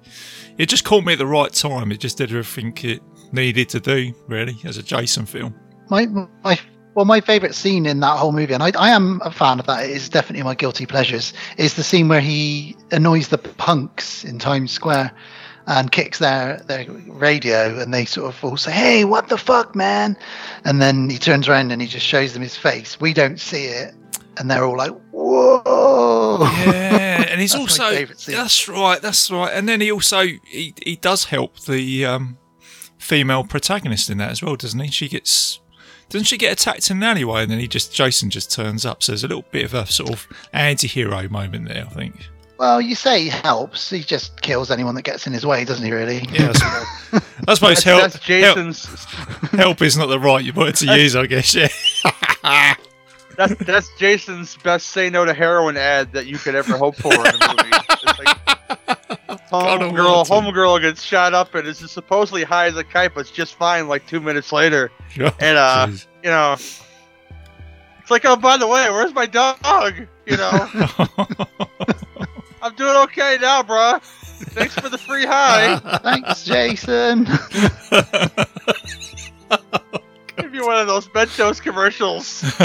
it 0.56 0.66
just 0.66 0.84
caught 0.84 1.04
me 1.04 1.14
at 1.14 1.18
the 1.18 1.26
right 1.26 1.52
time. 1.52 1.90
It 1.90 1.98
just 1.98 2.16
did 2.16 2.30
everything 2.30 2.76
it 2.88 3.02
needed 3.32 3.68
to 3.70 3.80
do, 3.80 4.14
really, 4.28 4.56
as 4.64 4.76
a 4.76 4.82
Jason 4.84 5.26
film. 5.26 5.54
My 5.90 6.06
my 6.06 6.58
well, 6.94 7.04
my 7.04 7.20
favourite 7.20 7.54
scene 7.54 7.86
in 7.86 8.00
that 8.00 8.18
whole 8.18 8.32
movie, 8.32 8.52
and 8.52 8.62
I, 8.62 8.70
I 8.78 8.90
am 8.90 9.20
a 9.24 9.32
fan 9.32 9.58
of 9.58 9.66
that. 9.66 9.84
It 9.84 9.90
is 9.90 10.08
definitely 10.08 10.44
my 10.44 10.54
guilty 10.54 10.86
pleasures. 10.86 11.32
Is 11.56 11.74
the 11.74 11.82
scene 11.82 12.06
where 12.06 12.20
he 12.20 12.76
annoys 12.92 13.28
the 13.28 13.38
punks 13.38 14.24
in 14.24 14.38
Times 14.38 14.70
Square 14.70 15.10
and 15.66 15.92
kicks 15.92 16.18
their 16.18 16.58
their 16.66 16.86
radio, 16.90 17.78
and 17.78 17.92
they 17.92 18.04
sort 18.04 18.34
of 18.34 18.44
all 18.44 18.56
say, 18.56 18.72
"Hey, 18.72 19.04
what 19.04 19.28
the 19.28 19.38
fuck, 19.38 19.74
man?" 19.74 20.16
And 20.64 20.80
then 20.80 21.08
he 21.08 21.18
turns 21.18 21.48
around 21.48 21.70
and 21.70 21.80
he 21.80 21.88
just 21.88 22.06
shows 22.06 22.32
them 22.32 22.42
his 22.42 22.56
face. 22.56 23.00
We 23.00 23.12
don't 23.12 23.40
see 23.40 23.64
it, 23.66 23.94
and 24.38 24.50
they're 24.50 24.64
all 24.64 24.76
like, 24.76 24.92
"Whoa!" 25.10 26.38
Yeah, 26.40 27.26
and 27.28 27.40
he's 27.40 27.52
That's 27.52 27.78
also 27.80 28.06
that's 28.32 28.68
right, 28.68 29.00
that's 29.00 29.30
right. 29.30 29.52
And 29.52 29.68
then 29.68 29.80
he 29.80 29.92
also 29.92 30.22
he, 30.22 30.74
he 30.84 30.96
does 30.96 31.24
help 31.24 31.60
the 31.60 32.06
um, 32.06 32.38
female 32.98 33.44
protagonist 33.44 34.10
in 34.10 34.18
that 34.18 34.30
as 34.30 34.42
well, 34.42 34.56
doesn't 34.56 34.80
he? 34.80 34.90
She 34.90 35.08
gets 35.08 35.60
doesn't 36.08 36.26
she 36.26 36.36
get 36.36 36.52
attacked 36.52 36.90
in 36.90 36.98
an 36.98 37.02
alleyway, 37.04 37.42
and 37.42 37.50
then 37.50 37.58
he 37.58 37.68
just 37.68 37.94
Jason 37.94 38.30
just 38.30 38.50
turns 38.50 38.84
up. 38.84 39.02
So 39.02 39.12
there's 39.12 39.24
a 39.24 39.28
little 39.28 39.44
bit 39.50 39.64
of 39.64 39.74
a 39.74 39.86
sort 39.86 40.10
of 40.10 40.26
anti-hero 40.52 41.28
moment 41.28 41.68
there, 41.68 41.86
I 41.86 41.94
think. 41.94 42.28
Well, 42.58 42.80
you 42.80 42.94
say 42.94 43.24
he 43.24 43.28
helps. 43.28 43.90
He 43.90 44.00
just 44.00 44.40
kills 44.40 44.70
anyone 44.70 44.94
that 44.94 45.02
gets 45.02 45.26
in 45.26 45.32
his 45.32 45.44
way, 45.44 45.64
doesn't 45.64 45.84
he? 45.84 45.90
Really? 45.90 46.26
Yeah, 46.32 46.50
I 46.50 46.52
suppose, 46.52 47.22
I 47.48 47.54
suppose 47.54 47.60
That's, 47.60 47.82
help, 47.82 48.02
that's 48.02 48.18
Jason's. 48.20 49.04
help 49.52 49.82
is 49.82 49.96
not 49.96 50.06
the 50.06 50.20
right 50.20 50.54
word 50.54 50.76
to 50.76 50.96
use, 50.96 51.16
I 51.16 51.26
guess. 51.26 51.54
Yeah. 51.54 51.68
That's 53.36 53.54
that's 53.64 53.88
Jason's 53.98 54.56
best 54.58 54.88
say 54.88 55.08
no 55.08 55.24
to 55.24 55.32
heroin 55.32 55.78
ad 55.78 56.12
that 56.12 56.26
you 56.26 56.36
could 56.36 56.54
ever 56.54 56.76
hope 56.76 56.96
for 56.96 57.14
in 57.14 57.20
a 57.20 57.32
movie. 57.32 57.70
It's 57.90 58.18
like, 58.18 58.28
homegirl, 59.50 60.26
homegirl 60.26 60.82
gets 60.82 61.02
shot 61.02 61.32
up 61.32 61.54
and 61.54 61.66
is 61.66 61.78
supposedly 61.78 62.44
high 62.44 62.66
as 62.66 62.76
a 62.76 62.84
kite, 62.84 63.14
but 63.14 63.20
it's 63.20 63.30
just 63.30 63.54
fine. 63.54 63.88
Like 63.88 64.06
two 64.06 64.20
minutes 64.20 64.52
later, 64.52 64.90
and 65.16 65.56
uh, 65.56 65.86
Jeez. 65.88 66.06
you 66.22 66.30
know, 66.30 66.52
it's 66.52 68.10
like, 68.10 68.24
oh, 68.26 68.36
by 68.36 68.56
the 68.56 68.66
way, 68.66 68.90
where's 68.90 69.14
my 69.14 69.26
dog? 69.26 69.94
You 70.26 70.36
know, 70.36 70.68
I'm 72.62 72.74
doing 72.76 72.96
okay 73.04 73.38
now, 73.40 73.62
bro. 73.64 73.98
Thanks 74.00 74.74
for 74.74 74.88
the 74.88 74.98
free 74.98 75.26
high. 75.26 75.78
Thanks, 76.02 76.44
Jason. 76.44 77.24
Give 80.36 80.54
you 80.54 80.64
one 80.64 80.78
of 80.78 80.86
those 80.86 81.08
Mentos 81.08 81.60
commercials. 81.60 82.44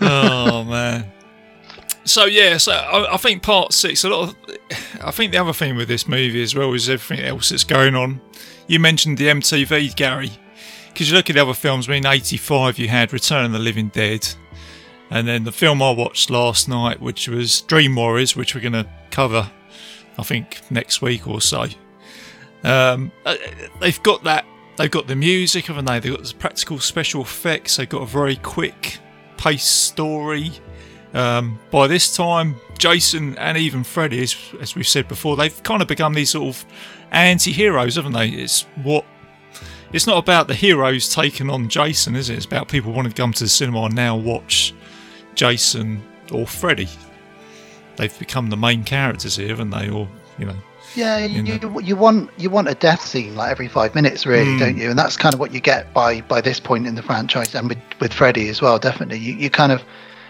oh 0.00 0.64
man. 0.64 1.10
So 2.04 2.26
yeah, 2.26 2.58
so 2.58 2.72
I, 2.72 3.14
I 3.14 3.16
think 3.16 3.42
part 3.42 3.72
six. 3.72 4.04
A 4.04 4.08
lot 4.10 4.28
of, 4.28 4.36
I 5.02 5.10
think 5.10 5.32
the 5.32 5.38
other 5.38 5.54
thing 5.54 5.76
with 5.76 5.88
this 5.88 6.06
movie 6.06 6.42
as 6.42 6.54
well 6.54 6.72
is 6.74 6.88
everything 6.88 7.24
else 7.24 7.48
that's 7.48 7.64
going 7.64 7.94
on. 7.94 8.20
You 8.66 8.78
mentioned 8.80 9.18
the 9.18 9.28
MTV, 9.28 9.96
Gary, 9.96 10.30
because 10.88 11.10
you 11.10 11.16
look 11.16 11.30
at 11.30 11.34
the 11.34 11.42
other 11.42 11.54
films. 11.54 11.88
I 11.88 11.92
mean, 11.92 12.06
'85 12.06 12.78
you 12.78 12.88
had 12.88 13.12
Return 13.12 13.46
of 13.46 13.52
the 13.52 13.58
Living 13.58 13.88
Dead, 13.88 14.26
and 15.14 15.28
then 15.28 15.44
the 15.44 15.52
film 15.52 15.80
I 15.80 15.92
watched 15.92 16.28
last 16.28 16.68
night, 16.68 17.00
which 17.00 17.28
was 17.28 17.60
Dream 17.60 17.94
Warriors, 17.94 18.34
which 18.34 18.52
we're 18.52 18.60
going 18.60 18.72
to 18.72 18.88
cover, 19.12 19.48
I 20.18 20.24
think 20.24 20.60
next 20.70 21.00
week 21.02 21.28
or 21.28 21.40
so. 21.40 21.66
Um, 22.64 23.12
uh, 23.24 23.36
they've 23.80 24.02
got 24.02 24.24
that. 24.24 24.44
They've 24.76 24.90
got 24.90 25.06
the 25.06 25.14
music, 25.14 25.66
haven't 25.66 25.84
they? 25.84 26.00
They've 26.00 26.16
got 26.16 26.24
the 26.24 26.34
practical 26.34 26.80
special 26.80 27.22
effects. 27.22 27.76
They've 27.76 27.88
got 27.88 28.02
a 28.02 28.06
very 28.06 28.34
quick 28.34 28.98
paced 29.36 29.84
story. 29.84 30.50
Um, 31.12 31.60
by 31.70 31.86
this 31.86 32.16
time, 32.16 32.56
Jason 32.76 33.38
and 33.38 33.56
even 33.56 33.84
Freddy, 33.84 34.20
as, 34.20 34.36
as 34.60 34.74
we've 34.74 34.84
said 34.84 35.06
before, 35.06 35.36
they've 35.36 35.62
kind 35.62 35.80
of 35.80 35.86
become 35.86 36.14
these 36.14 36.30
sort 36.30 36.48
of 36.48 36.66
anti-heroes, 37.12 37.94
haven't 37.94 38.14
they? 38.14 38.30
It's 38.30 38.62
what 38.82 39.04
it's 39.92 40.08
not 40.08 40.18
about 40.18 40.48
the 40.48 40.54
heroes 40.54 41.14
taking 41.14 41.50
on 41.50 41.68
Jason, 41.68 42.16
is 42.16 42.30
it? 42.30 42.36
It's 42.36 42.46
about 42.46 42.66
people 42.66 42.90
wanting 42.90 43.12
to 43.12 43.16
come 43.16 43.32
to 43.32 43.44
the 43.44 43.48
cinema 43.48 43.82
and 43.82 43.94
now 43.94 44.16
watch 44.16 44.74
Jason 45.34 46.02
or 46.32 46.46
Freddy. 46.46 46.88
They've 47.96 48.18
become 48.18 48.50
the 48.50 48.56
main 48.56 48.84
characters 48.84 49.36
here, 49.36 49.48
haven't 49.48 49.70
they? 49.70 49.88
Or 49.88 50.08
you 50.38 50.46
know, 50.46 50.56
Yeah, 50.96 51.18
you, 51.18 51.42
you, 51.42 51.80
you 51.80 51.96
want 51.96 52.30
you 52.36 52.50
want 52.50 52.68
a 52.68 52.74
death 52.74 53.02
scene 53.02 53.36
like 53.36 53.50
every 53.50 53.68
five 53.68 53.94
minutes, 53.94 54.26
really, 54.26 54.46
Mm. 54.46 54.58
don't 54.58 54.76
you? 54.78 54.90
And 54.90 54.98
that's 54.98 55.16
kind 55.16 55.32
of 55.34 55.40
what 55.40 55.52
you 55.52 55.60
get 55.60 55.92
by 55.94 56.20
by 56.22 56.40
this 56.40 56.58
point 56.58 56.86
in 56.86 56.94
the 56.96 57.02
franchise, 57.02 57.54
and 57.54 57.68
with 57.68 57.78
with 58.00 58.12
Freddy 58.12 58.48
as 58.48 58.60
well. 58.60 58.78
Definitely, 58.78 59.18
you, 59.18 59.34
you 59.34 59.50
kind 59.50 59.70
of, 59.72 59.82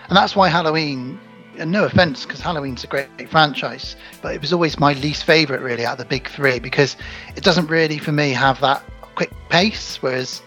and 0.09 0.17
that's 0.17 0.37
why 0.37 0.49
Halloween. 0.49 1.19
And 1.57 1.71
no 1.71 1.85
offense, 1.85 2.25
because 2.27 2.41
Halloween's 2.41 2.83
a 2.83 2.89
great, 2.89 3.07
franchise, 3.31 3.95
but 4.23 4.35
it 4.35 4.41
was 4.41 4.53
always 4.53 4.77
my 4.81 4.93
least 4.95 5.23
favorite, 5.23 5.61
really, 5.61 5.87
out 5.87 5.93
of 5.93 5.99
the 5.99 6.05
big 6.05 6.29
three, 6.29 6.59
because 6.59 6.97
it 7.37 7.45
doesn't 7.45 7.69
really, 7.69 7.97
for 7.97 8.11
me, 8.11 8.31
have 8.33 8.61
that 8.61 8.83
quick 9.15 9.31
pace. 9.51 10.03
Whereas 10.03 10.43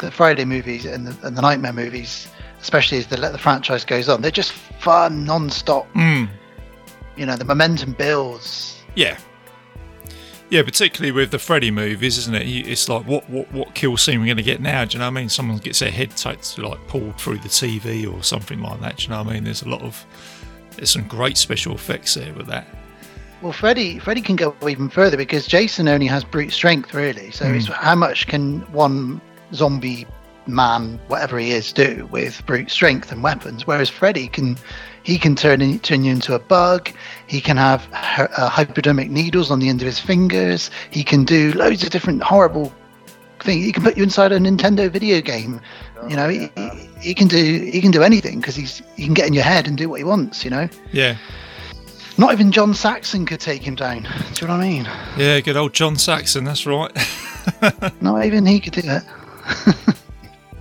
the 0.00 0.10
Friday 0.10 0.44
movies 0.44 0.84
and 0.84 1.06
the, 1.06 1.26
and 1.26 1.34
the 1.34 1.40
Nightmare 1.40 1.72
movies, 1.72 2.28
especially 2.64 2.96
as 2.98 3.06
the 3.06 3.16
the 3.16 3.38
franchise 3.38 3.84
goes 3.84 4.08
on, 4.08 4.22
they're 4.22 4.30
just 4.30 4.52
fun, 4.52 5.24
non-stop. 5.24 5.86
mm, 5.92 6.26
You 7.16 7.26
know, 7.26 7.36
the 7.36 7.44
momentum 7.44 7.92
builds. 7.92 8.80
yeah, 8.96 9.18
yeah. 10.50 10.62
Particularly 10.62 11.12
with 11.12 11.30
the 11.30 11.38
Freddy 11.38 11.70
movies, 11.70 12.16
isn't 12.18 12.34
it? 12.34 12.46
It's 12.46 12.88
like 12.88 13.06
what 13.06 13.28
what 13.28 13.52
what 13.52 13.74
kill 13.74 13.96
scene 13.98 14.18
we're 14.20 14.26
going 14.26 14.38
to 14.38 14.42
get 14.42 14.60
now? 14.60 14.84
Do 14.86 14.94
you 14.94 14.98
know 15.00 15.06
what 15.10 15.18
I 15.18 15.20
mean? 15.20 15.28
Someone 15.28 15.58
gets 15.58 15.78
their 15.80 15.90
head 15.90 16.16
takes 16.16 16.56
like 16.58 16.80
pulled 16.88 17.20
through 17.20 17.38
the 17.38 17.48
TV 17.48 18.10
or 18.12 18.22
something 18.22 18.60
like 18.60 18.80
that. 18.80 18.96
Do 18.96 19.02
you 19.04 19.08
know 19.10 19.22
what 19.22 19.30
I 19.30 19.34
mean? 19.34 19.44
There's 19.44 19.62
a 19.62 19.68
lot 19.68 19.82
of 19.82 20.04
there's 20.76 20.90
some 20.90 21.06
great 21.06 21.36
special 21.36 21.74
effects 21.74 22.14
there 22.14 22.32
with 22.32 22.46
that. 22.46 22.66
Well, 23.42 23.52
Freddy, 23.52 23.98
Freddy 23.98 24.22
can 24.22 24.36
go 24.36 24.56
even 24.66 24.88
further 24.88 25.18
because 25.18 25.46
Jason 25.46 25.86
only 25.86 26.06
has 26.06 26.24
brute 26.24 26.50
strength, 26.52 26.94
really. 26.94 27.30
So 27.30 27.44
it's 27.46 27.66
how 27.68 27.94
much 27.94 28.26
can 28.26 28.60
one 28.72 29.20
zombie 29.52 30.06
man, 30.46 30.98
whatever 31.08 31.38
he 31.38 31.50
is, 31.52 31.72
do 31.72 32.08
with 32.10 32.44
brute 32.46 32.70
strength 32.70 33.10
and 33.12 33.22
weapons? 33.22 33.66
Whereas 33.66 33.88
Freddy 33.88 34.28
can, 34.28 34.56
he 35.02 35.18
can 35.18 35.34
turn 35.36 35.60
in, 35.60 35.78
turn 35.80 36.04
you 36.04 36.12
into 36.12 36.34
a 36.34 36.38
bug. 36.38 36.90
He 37.26 37.40
can 37.40 37.56
have 37.56 37.86
uh, 37.92 38.48
hypodermic 38.48 39.10
needles 39.10 39.50
on 39.50 39.58
the 39.58 39.68
end 39.68 39.80
of 39.82 39.86
his 39.86 39.98
fingers. 40.00 40.70
He 40.90 41.04
can 41.04 41.24
do 41.24 41.52
loads 41.52 41.82
of 41.82 41.90
different 41.90 42.22
horrible 42.22 42.72
things. 43.40 43.64
He 43.64 43.72
can 43.72 43.82
put 43.82 43.96
you 43.96 44.02
inside 44.02 44.32
a 44.32 44.38
Nintendo 44.38 44.90
video 44.90 45.20
game. 45.20 45.60
You 46.08 46.16
know, 46.16 46.28
he, 46.28 46.50
he, 46.56 46.70
he 47.00 47.14
can 47.14 47.28
do 47.28 47.36
he 47.72 47.80
can 47.80 47.90
do 47.90 48.02
anything 48.02 48.38
because 48.40 48.54
he's 48.56 48.82
he 48.96 49.04
can 49.04 49.14
get 49.14 49.26
in 49.26 49.32
your 49.32 49.44
head 49.44 49.66
and 49.66 49.78
do 49.78 49.88
what 49.88 49.98
he 49.98 50.04
wants. 50.04 50.44
You 50.44 50.50
know. 50.50 50.68
Yeah, 50.92 51.16
Not 52.18 52.32
even 52.34 52.52
John 52.52 52.74
Saxon 52.74 53.24
could 53.24 53.40
take 53.40 53.62
him 53.62 53.74
down. 53.74 54.02
Do 54.34 54.42
you 54.42 54.48
know 54.48 54.58
what 54.58 54.64
I 54.64 54.68
mean? 54.68 54.88
yeah. 55.16 55.40
Good 55.40 55.56
old 55.56 55.72
John 55.72 55.96
Saxon. 55.96 56.44
That's 56.44 56.66
right. 56.66 56.92
Not 58.02 58.24
even 58.26 58.44
he 58.44 58.60
could 58.60 58.74
do 58.74 58.82
it. 58.84 59.02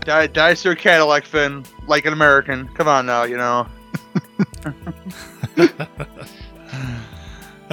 Die, 0.06 0.28
die 0.28 0.56
through 0.56 0.76
Cadillac, 0.76 1.26
Finn, 1.26 1.66
like 1.88 2.06
an 2.06 2.14
American. 2.14 2.68
Come 2.70 2.88
on 2.88 3.06
now, 3.06 3.24
you 3.24 3.38
know. 3.38 3.68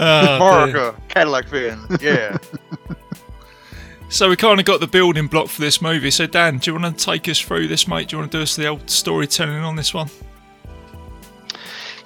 Oh, 0.02 0.66
dear. 0.66 0.76
America, 0.76 1.02
Cadillac 1.08 1.48
Finn. 1.48 1.78
Yeah. 2.00 2.38
So 4.12 4.28
we 4.28 4.34
kind 4.34 4.58
of 4.58 4.66
got 4.66 4.80
the 4.80 4.88
building 4.88 5.28
block 5.28 5.46
for 5.46 5.60
this 5.60 5.80
movie. 5.80 6.10
So 6.10 6.26
Dan, 6.26 6.58
do 6.58 6.72
you 6.72 6.76
want 6.76 6.98
to 6.98 7.04
take 7.04 7.28
us 7.28 7.38
through 7.38 7.68
this, 7.68 7.86
mate? 7.86 8.08
Do 8.08 8.16
you 8.16 8.18
want 8.20 8.32
to 8.32 8.38
do 8.38 8.42
us 8.42 8.56
the 8.56 8.66
old 8.66 8.90
storytelling 8.90 9.62
on 9.62 9.76
this 9.76 9.94
one? 9.94 10.08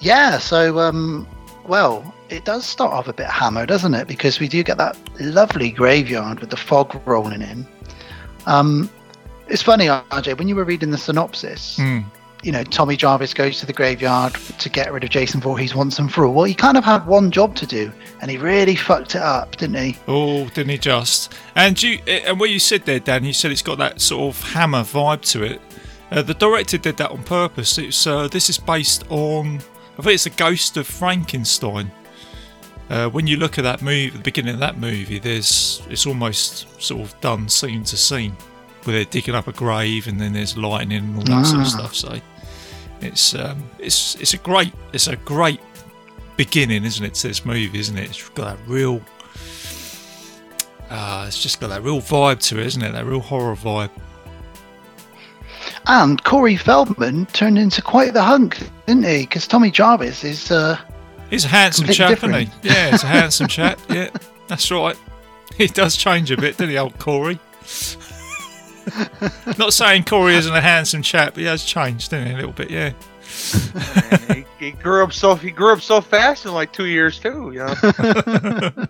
Yeah, 0.00 0.36
so 0.36 0.78
um 0.80 1.26
well, 1.66 2.14
it 2.28 2.44
does 2.44 2.66
start 2.66 2.92
off 2.92 3.08
a 3.08 3.14
bit 3.14 3.26
hammer, 3.26 3.64
doesn't 3.64 3.94
it? 3.94 4.06
Because 4.06 4.38
we 4.38 4.48
do 4.48 4.62
get 4.62 4.76
that 4.76 4.98
lovely 5.18 5.70
graveyard 5.70 6.40
with 6.40 6.50
the 6.50 6.58
fog 6.58 6.94
rolling 7.06 7.40
in. 7.40 7.66
Um 8.44 8.90
it's 9.48 9.62
funny, 9.62 9.86
RJ, 9.86 10.38
when 10.38 10.48
you 10.48 10.56
were 10.56 10.64
reading 10.64 10.90
the 10.90 10.98
synopsis, 10.98 11.76
Hmm. 11.76 12.00
you 12.42 12.52
know, 12.52 12.62
Tommy 12.64 12.96
Jarvis 12.96 13.32
goes 13.32 13.58
to 13.60 13.66
the 13.66 13.72
graveyard 13.72 14.34
to 14.58 14.68
get 14.68 14.92
rid 14.92 15.02
of 15.04 15.10
Jason 15.10 15.40
Voorhees 15.40 15.74
once 15.74 15.98
and 15.98 16.12
for 16.12 16.26
all. 16.26 16.34
Well, 16.34 16.44
he 16.44 16.54
kind 16.54 16.76
of 16.76 16.84
had 16.84 17.06
one 17.06 17.30
job 17.30 17.54
to 17.56 17.66
do, 17.66 17.90
and 18.20 18.30
he 18.30 18.36
really 18.36 18.76
fucked 18.76 19.14
it 19.14 19.22
up, 19.22 19.56
didn't 19.56 19.76
he? 19.76 19.96
Oh, 20.08 20.44
didn't 20.50 20.68
he 20.70 20.78
just? 20.78 21.32
And 21.56 21.80
you 21.82 21.98
and 22.06 22.38
what 22.38 22.50
you 22.50 22.58
said 22.58 22.84
there, 22.84 23.00
Dan, 23.00 23.24
you 23.24 23.32
said 23.32 23.50
it's 23.50 23.62
got 23.62 23.78
that 23.78 24.00
sort 24.00 24.34
of 24.36 24.42
hammer 24.52 24.82
vibe 24.82 25.22
to 25.32 25.42
it. 25.42 25.60
Uh, 26.10 26.20
the 26.22 26.34
director 26.34 26.76
did 26.78 26.96
that 26.98 27.10
on 27.10 27.22
purpose. 27.24 27.78
It's 27.78 28.06
uh, 28.06 28.28
this 28.28 28.50
is 28.50 28.58
based 28.58 29.04
on 29.10 29.60
I 29.98 30.02
think 30.02 30.14
it's 30.14 30.24
the 30.24 30.30
Ghost 30.30 30.76
of 30.76 30.86
Frankenstein. 30.86 31.90
Uh, 32.90 33.08
when 33.08 33.26
you 33.26 33.38
look 33.38 33.56
at 33.58 33.62
that 33.64 33.80
movie, 33.80 34.10
the 34.10 34.18
beginning 34.18 34.52
of 34.54 34.60
that 34.60 34.76
movie, 34.78 35.18
there's 35.18 35.80
it's 35.88 36.06
almost 36.06 36.66
sort 36.82 37.00
of 37.00 37.18
done 37.22 37.48
scene 37.48 37.82
to 37.84 37.96
scene, 37.96 38.36
where 38.84 38.96
they're 38.96 39.04
digging 39.04 39.34
up 39.34 39.48
a 39.48 39.52
grave 39.52 40.06
and 40.06 40.20
then 40.20 40.32
there's 40.32 40.56
lightning 40.56 40.98
and 40.98 41.16
all 41.16 41.22
that 41.24 41.46
sort 41.46 41.60
of 41.60 41.66
Ah. 41.66 41.70
stuff. 41.70 41.94
So 41.94 42.18
it's 43.00 43.34
um, 43.34 43.62
it's 43.78 44.14
it's 44.16 44.34
a 44.34 44.38
great 44.38 44.72
it's 44.92 45.06
a 45.08 45.16
great 45.16 45.60
beginning, 46.36 46.84
isn't 46.84 47.04
it, 47.04 47.14
to 47.14 47.28
this 47.28 47.44
movie, 47.44 47.78
isn't 47.78 47.96
it? 47.96 48.04
It's 48.10 48.28
got 48.30 48.56
that 48.58 48.68
real. 48.68 49.00
Uh, 50.90 51.24
it's 51.26 51.42
just 51.42 51.60
got 51.60 51.68
that 51.68 51.82
real 51.82 52.00
vibe 52.00 52.40
to 52.48 52.58
it, 52.60 52.66
isn't 52.66 52.82
it? 52.82 52.92
That 52.92 53.06
real 53.06 53.20
horror 53.20 53.56
vibe. 53.56 53.90
And 55.86 56.22
Corey 56.24 56.56
Feldman 56.56 57.26
turned 57.26 57.58
into 57.58 57.82
quite 57.82 58.14
the 58.14 58.22
hunk, 58.22 58.58
didn't 58.86 59.04
he? 59.04 59.20
Because 59.20 59.46
Tommy 59.46 59.70
Jarvis 59.70 60.24
is. 60.24 60.50
Uh, 60.50 60.78
He's 61.30 61.44
a 61.44 61.48
handsome 61.48 61.86
Completely 61.86 62.14
chap, 62.16 62.24
isn't 62.24 62.34
he? 62.62 62.68
Yeah, 62.68 62.90
he's 62.90 63.02
a 63.02 63.06
handsome 63.20 63.48
chap. 63.48 63.78
Yeah, 63.88 64.10
that's 64.46 64.70
right. 64.70 64.96
He 65.56 65.66
does 65.66 65.96
change 65.96 66.30
a 66.30 66.36
bit, 66.36 66.52
doesn't 66.56 66.68
he, 66.70 66.78
old 66.78 66.98
Corey? 66.98 67.38
Not 69.58 69.72
saying 69.72 70.04
Corey 70.04 70.34
isn't 70.36 70.54
a 70.54 70.60
handsome 70.60 71.02
chap, 71.02 71.34
but 71.34 71.40
he 71.40 71.46
has 71.46 71.64
changed, 71.64 72.10
didn't 72.10 72.28
he, 72.28 72.32
a 72.32 72.36
little 72.36 72.52
bit? 72.52 72.70
Yeah. 72.70 72.92
And 74.12 74.20
he, 74.36 74.44
he 74.66 74.70
grew 74.72 75.02
up 75.02 75.12
so 75.12 75.34
he 75.34 75.50
grew 75.50 75.72
up 75.72 75.80
so 75.80 76.00
fast 76.00 76.44
in 76.44 76.52
like 76.52 76.72
two 76.72 76.86
years 76.86 77.18
too. 77.18 77.50
You 77.52 77.60
know. 77.60 77.74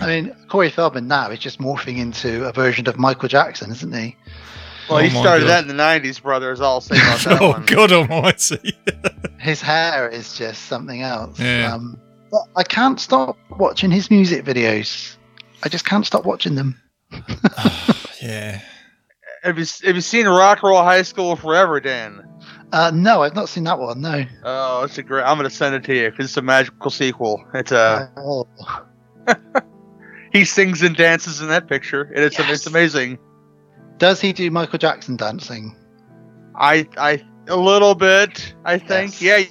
I 0.00 0.06
mean, 0.06 0.36
Corey 0.48 0.70
Feldman 0.70 1.08
now 1.08 1.30
is 1.30 1.38
just 1.38 1.60
morphing 1.60 1.98
into 1.98 2.44
a 2.46 2.52
version 2.52 2.88
of 2.88 2.98
Michael 2.98 3.28
Jackson, 3.28 3.70
isn't 3.70 3.94
he? 3.94 4.16
Well, 4.90 4.98
he 4.98 5.08
Oh 5.08 5.14
my 5.14 5.20
started 5.20 5.44
God. 5.46 5.48
that 5.50 5.62
in 5.62 5.76
the 5.76 5.82
'90s, 5.82 6.20
brothers. 6.22 6.60
I'll 6.60 6.80
say 6.82 6.96
about 6.96 7.20
that 7.20 7.40
oh 7.40 7.50
one. 7.52 7.64
God 7.64 7.92
Almighty! 7.92 8.76
His 9.38 9.62
hair 9.62 10.08
is 10.10 10.36
just 10.36 10.66
something 10.66 11.00
else. 11.02 11.38
Yeah. 11.40 11.72
Um, 11.74 11.98
but 12.30 12.42
I 12.56 12.64
can't 12.64 13.00
stop 13.00 13.38
watching 13.50 13.90
his 13.90 14.10
music 14.10 14.44
videos. 14.44 15.16
I 15.62 15.68
just 15.70 15.86
can't 15.86 16.04
stop 16.04 16.24
watching 16.26 16.54
them. 16.56 16.78
yeah. 18.20 18.60
Have 19.44 19.58
you 19.58 19.66
have 19.84 19.94
you 19.94 20.00
seen 20.00 20.26
Rock 20.26 20.62
Roll 20.62 20.82
High 20.82 21.02
School 21.02 21.36
Forever, 21.36 21.78
Dan? 21.80 22.26
Uh, 22.72 22.90
no, 22.92 23.22
I've 23.22 23.34
not 23.34 23.48
seen 23.48 23.64
that 23.64 23.78
one. 23.78 24.00
No. 24.00 24.24
Oh, 24.42 24.82
it's 24.84 24.96
a 24.98 25.02
great. 25.02 25.22
I'm 25.24 25.36
gonna 25.36 25.50
send 25.50 25.74
it 25.74 25.84
to 25.84 25.94
you 25.94 26.10
because 26.10 26.26
it's 26.26 26.36
a 26.36 26.42
magical 26.42 26.90
sequel. 26.90 27.44
It's 27.54 27.70
a 27.70 28.10
Oh. 28.16 28.48
he 30.32 30.44
sings 30.44 30.82
and 30.82 30.96
dances 30.96 31.40
in 31.40 31.48
that 31.48 31.68
picture, 31.68 32.02
and 32.02 32.24
it's 32.24 32.38
Yes. 32.38 32.50
it's 32.50 32.66
amazing. 32.66 33.18
Does 33.98 34.20
he 34.20 34.32
do 34.32 34.50
Michael 34.50 34.78
Jackson 34.78 35.16
dancing? 35.16 35.76
I 36.56 36.88
I 36.96 37.22
a 37.48 37.56
little 37.56 37.94
bit. 37.94 38.54
I 38.64 38.78
think. 38.78 39.20
Yes. 39.20 39.48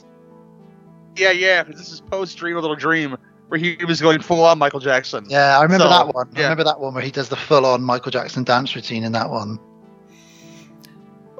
Yeah. 1.16 1.30
Yeah, 1.30 1.32
yeah. 1.32 1.64
Because 1.64 1.80
this 1.80 1.92
is 1.92 2.02
post 2.02 2.38
Dream 2.38 2.58
a 2.58 2.60
Little 2.60 2.76
Dream, 2.76 3.16
where 3.48 3.60
he 3.60 3.78
was 3.88 4.02
going 4.02 4.20
full 4.22 4.44
on 4.44 4.58
Michael 4.58 4.80
Jackson. 4.80 5.26
Yeah, 5.30 5.60
I 5.60 5.62
remember 5.62 5.84
So, 5.86 5.90
that 5.90 6.14
one. 6.16 6.28
I 6.36 6.40
yeah. 6.40 6.44
remember 6.46 6.64
that 6.64 6.80
one 6.80 6.96
where 6.96 7.04
he 7.04 7.12
does 7.12 7.30
the 7.30 7.36
full-on 7.36 7.84
Michael 7.84 8.10
Jackson 8.12 8.44
dance 8.44 8.76
routine 8.76 9.04
in 9.04 9.12
that 9.12 9.30
one. 9.30 9.60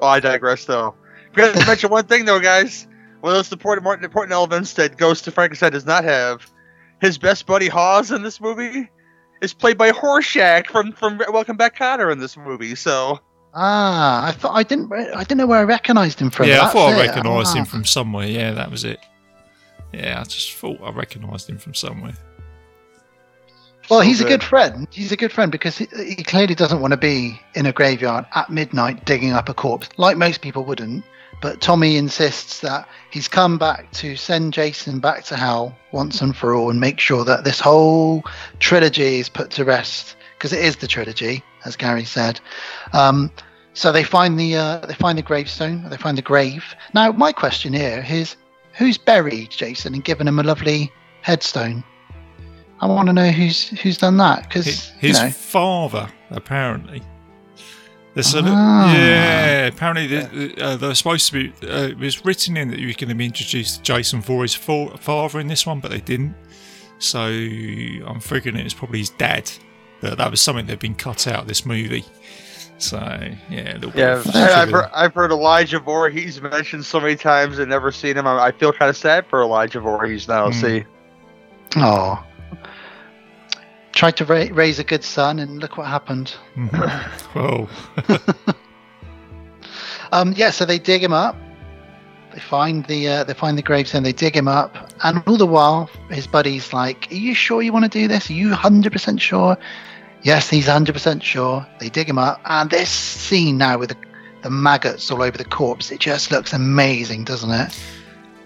Oh, 0.04 0.08
I 0.08 0.20
digress 0.20 0.66
though. 0.66 0.94
Forgot 1.32 1.54
to 1.54 1.66
mention 1.66 1.90
one 1.90 2.04
thing 2.06 2.26
though, 2.26 2.40
guys. 2.40 2.86
One 3.20 3.32
of 3.32 3.38
those 3.38 3.50
important, 3.50 3.80
important, 3.82 4.04
important 4.04 4.32
elements 4.34 4.74
that 4.74 4.98
Ghost 4.98 5.26
of 5.26 5.32
Frankenstein 5.34 5.72
does 5.72 5.86
not 5.86 6.04
have. 6.04 6.46
His 7.00 7.16
best 7.16 7.46
buddy 7.46 7.68
Hawes 7.68 8.10
in 8.10 8.22
this 8.22 8.38
movie 8.40 8.90
is 9.40 9.54
played 9.54 9.78
by 9.78 9.92
Horshack 9.92 10.66
from 10.66 10.92
from 10.92 11.18
Welcome 11.32 11.56
Back, 11.56 11.76
Kotter 11.78 12.12
in 12.12 12.18
this 12.18 12.36
movie. 12.36 12.74
So 12.74 13.18
Ah, 13.54 14.26
I 14.26 14.32
thought 14.32 14.52
I 14.54 14.62
didn't. 14.62 14.88
re- 14.90 15.10
I 15.12 15.20
didn't 15.24 15.38
know 15.38 15.46
where 15.46 15.60
I 15.60 15.64
recognised 15.64 16.20
him 16.20 16.28
from. 16.30 16.48
yeah, 16.48 16.56
I 16.56 16.58
That's 16.64 16.72
thought 16.74 16.92
I 16.92 16.96
it. 17.02 17.06
recognised 17.08 17.56
him 17.56 17.62
Ah. 17.62 17.70
from 17.70 17.84
somewhere. 17.86 18.26
Yeah, 18.26 18.50
that 18.52 18.70
was 18.70 18.84
it. 18.84 18.98
Yeah, 19.92 20.20
I 20.20 20.24
just 20.24 20.52
thought 20.52 20.78
I 20.84 20.90
recognised 20.90 21.48
him 21.48 21.58
from 21.58 21.72
somewhere. 21.74 22.14
Well, 23.90 24.00
so 24.00 24.06
he's 24.06 24.20
a 24.20 24.24
good 24.24 24.42
friend. 24.42 24.88
He's 24.90 25.12
a 25.12 25.16
good 25.16 25.32
friend 25.32 25.52
because 25.52 25.76
he, 25.76 25.86
he 26.16 26.22
clearly 26.22 26.54
doesn't 26.54 26.80
want 26.80 26.92
to 26.92 26.96
be 26.96 27.40
in 27.54 27.66
a 27.66 27.72
graveyard 27.72 28.26
at 28.34 28.50
midnight 28.50 29.04
digging 29.04 29.32
up 29.32 29.48
a 29.48 29.54
corpse, 29.54 29.88
like 29.96 30.16
most 30.16 30.40
people 30.40 30.64
wouldn't. 30.64 31.04
But 31.42 31.60
Tommy 31.60 31.96
insists 31.96 32.60
that 32.60 32.88
he's 33.10 33.28
come 33.28 33.58
back 33.58 33.92
to 33.92 34.16
send 34.16 34.54
Jason 34.54 35.00
back 35.00 35.24
to 35.24 35.36
hell 35.36 35.76
once 35.92 36.22
and 36.22 36.34
for 36.34 36.54
all 36.54 36.70
and 36.70 36.80
make 36.80 36.98
sure 36.98 37.24
that 37.24 37.44
this 37.44 37.60
whole 37.60 38.24
trilogy 38.60 39.20
is 39.20 39.28
put 39.28 39.50
to 39.50 39.64
rest 39.64 40.16
because 40.38 40.54
it 40.54 40.64
is 40.64 40.76
the 40.76 40.86
trilogy, 40.86 41.42
as 41.66 41.76
Gary 41.76 42.04
said. 42.04 42.40
Um, 42.94 43.30
so 43.74 43.92
they 43.92 44.04
find 44.04 44.38
the 44.38 44.56
uh, 44.56 44.78
they 44.86 44.94
find 44.94 45.18
the 45.18 45.22
gravestone, 45.22 45.88
they 45.90 45.96
find 45.96 46.16
the 46.16 46.22
grave. 46.22 46.64
Now, 46.94 47.12
my 47.12 47.32
question 47.32 47.74
here 47.74 48.06
is, 48.08 48.36
who's 48.72 48.96
buried 48.96 49.50
Jason 49.50 49.94
and 49.94 50.04
given 50.04 50.28
him 50.28 50.38
a 50.38 50.44
lovely 50.44 50.92
headstone? 51.22 51.84
I 52.84 52.86
want 52.86 53.06
to 53.08 53.14
know 53.14 53.30
who's 53.30 53.68
who's 53.80 53.96
done 53.96 54.18
that 54.18 54.42
because 54.42 54.90
His, 54.98 55.18
you 55.18 55.24
know, 55.24 55.30
father, 55.30 56.06
apparently. 56.30 57.02
There's 58.12 58.34
a 58.34 58.42
li- 58.42 58.50
Ah. 58.52 58.94
yeah, 58.94 59.66
apparently 59.66 60.06
they, 60.06 60.54
uh, 60.62 60.76
they 60.76 60.86
were 60.88 60.94
supposed 60.94 61.32
to 61.32 61.32
be. 61.32 61.66
Uh, 61.66 61.88
it 61.88 61.98
was 61.98 62.26
written 62.26 62.58
in 62.58 62.70
that 62.70 62.78
you 62.78 62.88
were 62.88 62.92
going 62.92 63.08
to 63.08 63.14
be 63.14 63.24
introduced 63.24 63.76
to 63.76 63.82
Jason 63.82 64.20
Voorhees' 64.20 64.54
fa- 64.54 64.96
father 64.98 65.40
in 65.40 65.48
this 65.48 65.66
one, 65.66 65.80
but 65.80 65.90
they 65.92 66.00
didn't. 66.00 66.34
So 66.98 67.20
I'm 67.20 68.20
figuring 68.20 68.58
it 68.58 68.64
was 68.64 68.74
probably 68.74 68.98
his 68.98 69.10
dad. 69.10 69.50
That 70.02 70.18
that 70.18 70.30
was 70.30 70.42
something 70.42 70.66
that 70.66 70.72
had 70.72 70.78
been 70.78 70.94
cut 70.94 71.26
out 71.26 71.40
of 71.40 71.48
this 71.48 71.64
movie. 71.64 72.04
So 72.76 72.98
yeah, 73.48 73.76
a 73.76 73.78
little 73.78 73.98
yeah, 73.98 74.18
of 74.18 74.26
I, 74.36 74.62
I've 74.62 74.70
heard, 74.70 74.90
I've 74.94 75.14
heard 75.14 75.30
Elijah 75.32 75.78
Voorhees 75.78 76.40
mentioned 76.42 76.84
so 76.84 77.00
many 77.00 77.16
times 77.16 77.58
and 77.58 77.70
never 77.70 77.90
seen 77.90 78.18
him. 78.18 78.26
I, 78.26 78.38
I 78.48 78.52
feel 78.52 78.74
kind 78.74 78.90
of 78.90 78.96
sad 78.96 79.26
for 79.26 79.40
Elijah 79.40 79.80
Voorhees 79.80 80.28
now. 80.28 80.48
Hmm. 80.50 80.52
See, 80.52 80.84
oh, 81.76 82.22
tried 83.94 84.16
to 84.18 84.24
ra- 84.24 84.48
raise 84.52 84.78
a 84.78 84.84
good 84.84 85.04
son 85.04 85.38
and 85.38 85.60
look 85.60 85.76
what 85.76 85.86
happened. 85.86 86.34
Mhm. 86.56 87.34
well, 87.34 87.68
Um, 90.12 90.32
yeah, 90.36 90.50
so 90.50 90.64
they 90.64 90.78
dig 90.78 91.02
him 91.02 91.12
up. 91.12 91.36
They 92.32 92.38
find 92.40 92.84
the 92.86 93.08
uh, 93.08 93.24
they 93.24 93.34
find 93.34 93.56
the 93.58 93.62
gravestone. 93.62 94.02
They 94.04 94.12
dig 94.12 94.36
him 94.36 94.46
up, 94.48 94.90
and 95.02 95.22
all 95.26 95.36
the 95.36 95.46
while, 95.46 95.88
his 96.10 96.26
buddy's 96.26 96.72
like, 96.72 97.08
"Are 97.10 97.14
you 97.16 97.34
sure 97.34 97.62
you 97.62 97.72
want 97.72 97.84
to 97.84 97.88
do 97.98 98.06
this? 98.08 98.30
Are 98.30 98.32
you 98.34 98.52
hundred 98.54 98.92
percent 98.92 99.20
sure?" 99.20 99.56
Yes, 100.22 100.48
he's 100.50 100.66
hundred 100.66 100.92
percent 100.92 101.22
sure. 101.22 101.66
They 101.80 101.88
dig 101.88 102.08
him 102.08 102.18
up, 102.18 102.40
and 102.44 102.70
this 102.70 102.90
scene 102.90 103.58
now 103.58 103.78
with 103.78 103.90
the, 103.90 103.96
the 104.42 104.50
maggots 104.50 105.10
all 105.10 105.22
over 105.22 105.36
the 105.36 105.44
corpse, 105.44 105.90
it 105.90 106.00
just 106.00 106.30
looks 106.30 106.52
amazing, 106.52 107.24
doesn't 107.24 107.50
it? 107.50 107.76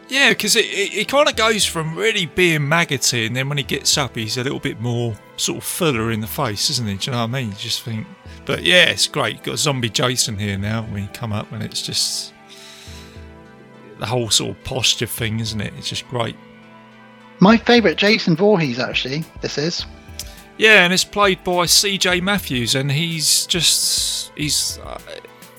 Yeah, 0.08 0.30
because 0.30 0.56
it, 0.56 0.64
it, 0.64 0.94
it 0.94 1.08
kind 1.08 1.28
of 1.28 1.36
goes 1.36 1.66
from 1.66 1.94
really 1.94 2.24
being 2.24 2.66
maggoty, 2.66 3.26
and 3.26 3.36
then 3.36 3.48
when 3.48 3.58
he 3.58 3.64
gets 3.64 3.98
up, 3.98 4.16
he's 4.16 4.38
a 4.38 4.42
little 4.42 4.58
bit 4.58 4.80
more 4.80 5.14
sort 5.36 5.58
of 5.58 5.64
fuller 5.64 6.10
in 6.10 6.20
the 6.20 6.26
face, 6.26 6.70
isn't 6.70 6.86
he? 6.86 6.94
Do 6.96 7.06
you 7.06 7.12
know 7.12 7.18
what 7.18 7.24
I 7.24 7.40
mean? 7.40 7.48
You 7.48 7.56
just 7.56 7.82
think, 7.82 8.06
but 8.46 8.62
yeah, 8.62 8.84
it's 8.84 9.06
great. 9.06 9.36
You've 9.36 9.44
got 9.44 9.58
zombie 9.58 9.90
Jason 9.90 10.38
here 10.38 10.56
now 10.56 10.82
when 10.84 11.02
you 11.02 11.08
come 11.12 11.32
up, 11.32 11.52
and 11.52 11.62
it's 11.62 11.82
just 11.82 12.32
the 13.98 14.06
whole 14.06 14.30
sort 14.30 14.56
of 14.56 14.64
posture 14.64 15.06
thing, 15.06 15.40
isn't 15.40 15.60
it? 15.60 15.74
It's 15.76 15.90
just 15.90 16.08
great. 16.08 16.36
My 17.40 17.56
favourite 17.58 17.98
Jason 17.98 18.34
Voorhees, 18.34 18.78
actually. 18.78 19.24
This 19.42 19.58
is. 19.58 19.84
Yeah, 20.56 20.84
and 20.84 20.92
it's 20.92 21.04
played 21.04 21.44
by 21.44 21.66
C.J. 21.66 22.22
Matthews, 22.22 22.74
and 22.74 22.90
he's 22.90 23.46
just 23.46 24.32
he's 24.36 24.78
uh, 24.78 24.98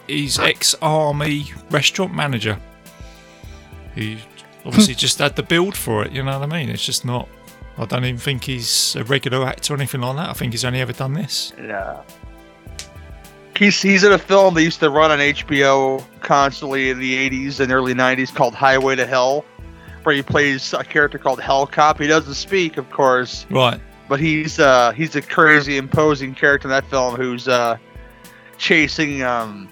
he's 0.07 0.39
ex-army 0.39 1.53
restaurant 1.69 2.13
manager. 2.13 2.59
He 3.95 4.17
obviously 4.69 4.95
just 4.95 5.19
had 5.19 5.35
the 5.35 5.43
build 5.43 5.75
for 5.75 6.03
it. 6.05 6.11
You 6.11 6.23
know 6.23 6.39
what 6.39 6.51
I 6.51 6.59
mean? 6.59 6.69
It's 6.69 6.85
just 6.85 7.03
not. 7.05 7.27
I 7.77 7.85
don't 7.85 8.03
even 8.05 8.17
think 8.19 8.43
he's 8.43 8.95
a 8.95 9.03
regular 9.03 9.45
actor 9.45 9.73
or 9.73 9.77
anything 9.77 10.01
like 10.01 10.15
that. 10.17 10.29
I 10.29 10.33
think 10.33 10.53
he's 10.53 10.65
only 10.65 10.79
ever 10.81 10.93
done 10.93 11.13
this. 11.13 11.53
yeah. 11.57 12.01
He's, 13.57 13.81
he's 13.81 14.03
in 14.05 14.13
a 14.13 14.17
film 14.17 14.53
that 14.53 14.63
used 14.63 14.79
to 14.79 14.89
run 14.89 15.11
on 15.11 15.19
HBO 15.19 16.01
constantly 16.21 16.89
in 16.91 16.99
the 16.99 17.29
80s 17.29 17.59
and 17.59 17.71
early 17.73 17.93
90s 17.93 18.33
called 18.33 18.53
Highway 18.55 18.95
to 18.95 19.05
Hell, 19.05 19.43
where 20.03 20.15
he 20.15 20.21
plays 20.21 20.71
a 20.73 20.83
character 20.83 21.17
called 21.17 21.41
Hell 21.41 21.67
Cop. 21.67 21.99
He 21.99 22.07
doesn't 22.07 22.35
speak, 22.35 22.77
of 22.77 22.89
course, 22.89 23.45
Right. 23.49 23.79
but 24.07 24.19
he's 24.21 24.59
uh 24.59 24.91
he's 24.93 25.15
a 25.17 25.21
crazy 25.21 25.75
imposing 25.75 26.35
character 26.35 26.67
in 26.67 26.71
that 26.71 26.85
film 26.89 27.15
who's 27.15 27.49
uh 27.49 27.77
chasing 28.57 29.23
um 29.23 29.67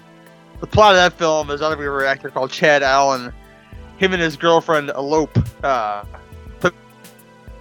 the 0.60 0.66
plot 0.66 0.90
of 0.92 0.96
that 0.96 1.18
film 1.18 1.50
is 1.50 1.60
another 1.62 2.04
actor 2.04 2.28
called 2.30 2.50
Chad 2.50 2.82
Allen. 2.82 3.32
Him 3.98 4.12
and 4.12 4.22
his 4.22 4.36
girlfriend 4.36 4.90
elope 4.90 5.36
uh 5.64 6.04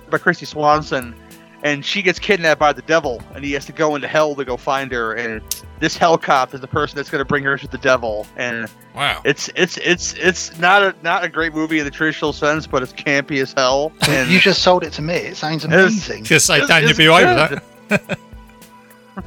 by 0.10 0.18
Kristy 0.18 0.48
Swanson 0.48 1.14
and 1.64 1.84
she 1.84 2.02
gets 2.02 2.18
kidnapped 2.18 2.60
by 2.62 2.72
the 2.72 2.82
devil 2.84 3.22
and 3.36 3.44
he 3.44 3.52
has 3.52 3.66
to 3.66 3.74
go 3.74 3.96
into 3.96 4.08
hell 4.08 4.34
to 4.36 4.46
go 4.46 4.56
find 4.56 4.90
her 4.94 5.16
and 5.16 5.42
this 5.82 5.98
hell 5.98 6.18
cop 6.18 6.54
is 6.54 6.62
the 6.62 6.68
person 6.68 6.96
that's 6.96 7.10
going 7.10 7.20
to 7.20 7.26
bring 7.26 7.44
her 7.44 7.58
to 7.58 7.68
the 7.68 7.78
devil 7.80 8.26
and 8.38 8.70
Wow. 8.96 9.22
it's 9.26 9.50
it's 9.56 9.76
it's 9.80 10.14
it's 10.14 10.58
not 10.60 10.82
a 10.82 10.96
not 11.04 11.26
a 11.26 11.30
great 11.30 11.54
movie 11.54 11.80
in 11.80 11.86
the 11.86 11.92
traditional 11.92 12.32
sense 12.32 12.66
but 12.68 12.82
it's 12.82 12.94
campy 12.94 13.42
as 13.42 13.52
hell 13.52 13.92
and 14.08 14.30
you 14.32 14.40
just 14.40 14.64
sold 14.64 14.84
it 14.86 14.94
to 14.94 15.02
me. 15.02 15.16
It 15.16 15.36
sounds 15.36 15.66
amazing. 15.66 16.24
Just 16.24 16.46
say, 16.46 16.56
It's- 16.56 16.70
Dan, 16.70 16.84
you'd 16.84 16.92
it's 16.92 16.98
be 16.98 17.08
right 17.08 17.26
with 17.26 17.62
that. 17.90 18.18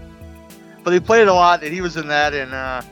but 0.82 0.92
he 0.92 1.00
played 1.00 1.28
a 1.28 1.34
lot, 1.34 1.62
and 1.62 1.72
he 1.72 1.80
was 1.82 1.96
in 1.96 2.08
that. 2.08 2.32
And 2.34 2.52
uh, 2.54 2.82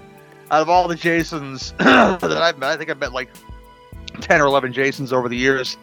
out 0.51 0.63
of 0.63 0.69
all 0.69 0.89
the 0.89 0.95
Jasons 0.95 1.73
that 1.79 2.23
I've 2.23 2.59
met, 2.59 2.71
I 2.71 2.77
think 2.77 2.91
I've 2.91 2.99
met 3.01 3.13
like 3.13 3.31
ten 4.21 4.41
or 4.41 4.47
eleven 4.47 4.73
Jasons 4.73 5.13
over 5.13 5.29
the 5.29 5.37
years. 5.37 5.77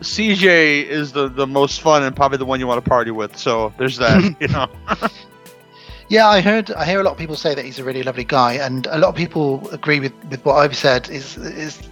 CJ 0.00 0.84
is 0.84 1.12
the 1.12 1.28
the 1.28 1.46
most 1.46 1.80
fun 1.80 2.02
and 2.02 2.14
probably 2.14 2.38
the 2.38 2.44
one 2.44 2.60
you 2.60 2.66
want 2.66 2.82
to 2.82 2.88
party 2.88 3.10
with. 3.10 3.36
So 3.36 3.72
there's 3.78 3.96
that. 3.98 4.36
you 4.40 4.48
know. 4.48 4.68
Yeah, 6.10 6.26
I 6.26 6.40
heard. 6.40 6.70
I 6.70 6.86
hear 6.86 7.00
a 7.00 7.02
lot 7.02 7.10
of 7.10 7.18
people 7.18 7.36
say 7.36 7.54
that 7.54 7.62
he's 7.62 7.78
a 7.78 7.84
really 7.84 8.02
lovely 8.02 8.24
guy, 8.24 8.54
and 8.54 8.86
a 8.86 8.96
lot 8.96 9.08
of 9.08 9.14
people 9.14 9.68
agree 9.68 10.00
with, 10.00 10.14
with 10.30 10.42
what 10.42 10.54
I've 10.54 10.74
said. 10.74 11.10
Is 11.10 11.36
is 11.36 11.82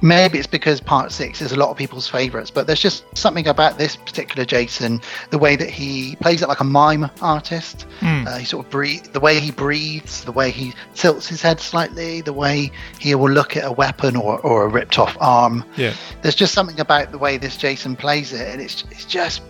maybe 0.00 0.38
it's 0.38 0.46
because 0.46 0.80
Part 0.80 1.12
Six 1.12 1.42
is 1.42 1.52
a 1.52 1.56
lot 1.56 1.70
of 1.70 1.76
people's 1.76 2.08
favourites, 2.08 2.50
but 2.50 2.66
there's 2.66 2.80
just 2.80 3.04
something 3.16 3.46
about 3.46 3.78
this 3.78 3.96
particular 3.96 4.44
Jason, 4.44 5.00
the 5.30 5.38
way 5.38 5.56
that 5.56 5.70
he 5.70 6.16
plays 6.16 6.42
it 6.42 6.48
like 6.48 6.60
a 6.60 6.64
mime 6.64 7.10
artist. 7.20 7.82
Hmm. 8.00 8.26
Uh, 8.26 8.38
he 8.38 8.44
sort 8.44 8.66
of 8.66 8.70
breathe, 8.70 9.04
the 9.06 9.20
way 9.20 9.40
he 9.40 9.50
breathes, 9.50 10.24
the 10.24 10.32
way 10.32 10.50
he 10.50 10.72
tilts 10.94 11.28
his 11.28 11.42
head 11.42 11.60
slightly, 11.60 12.20
the 12.20 12.32
way 12.32 12.70
he 12.98 13.14
will 13.14 13.30
look 13.30 13.56
at 13.56 13.64
a 13.64 13.72
weapon 13.72 14.16
or, 14.16 14.40
or 14.40 14.64
a 14.64 14.68
ripped 14.68 14.98
off 14.98 15.16
arm. 15.20 15.64
Yeah. 15.76 15.94
There's 16.22 16.34
just 16.34 16.54
something 16.54 16.80
about 16.80 17.12
the 17.12 17.18
way 17.18 17.36
this 17.36 17.56
Jason 17.56 17.96
plays 17.96 18.32
it, 18.32 18.48
and 18.48 18.60
it's 18.60 18.84
it's 18.90 19.04
just 19.04 19.42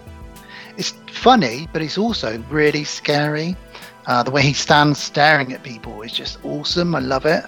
it's 0.77 0.91
funny, 1.11 1.69
but 1.73 1.83
it's 1.83 1.99
also 1.99 2.43
really 2.51 2.85
scary. 2.85 3.57
Uh, 4.07 4.23
the 4.23 4.31
way 4.33 4.43
he 4.43 4.53
stands 4.53 4.99
staring 4.99 5.53
at 5.53 5.63
people 5.63 6.03
is 6.03 6.13
just 6.13 6.45
awesome. 6.45 6.95
I 6.95 6.99
love 6.99 7.25
it. 7.25 7.45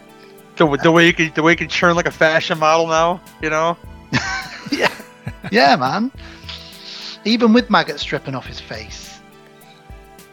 The, 0.57 0.77
the 0.83 0.93
way 0.93 1.07
you 1.07 1.13
can 1.13 1.33
the 1.35 1.43
way 1.43 1.53
you 1.53 1.57
can 1.57 1.69
churn 1.69 1.97
like 1.97 2.07
a 2.07 2.13
fashion 2.13 2.59
model 2.59 2.87
now. 2.87 3.21
You 3.43 3.51
know. 3.51 3.77
yeah, 4.71 4.95
yeah, 5.51 5.77
man. 5.77 6.13
Even 7.25 7.53
with 7.53 7.71
maggots 7.71 8.03
stripping 8.03 8.35
off 8.35 8.47
his 8.47 8.61
face. 8.61 9.19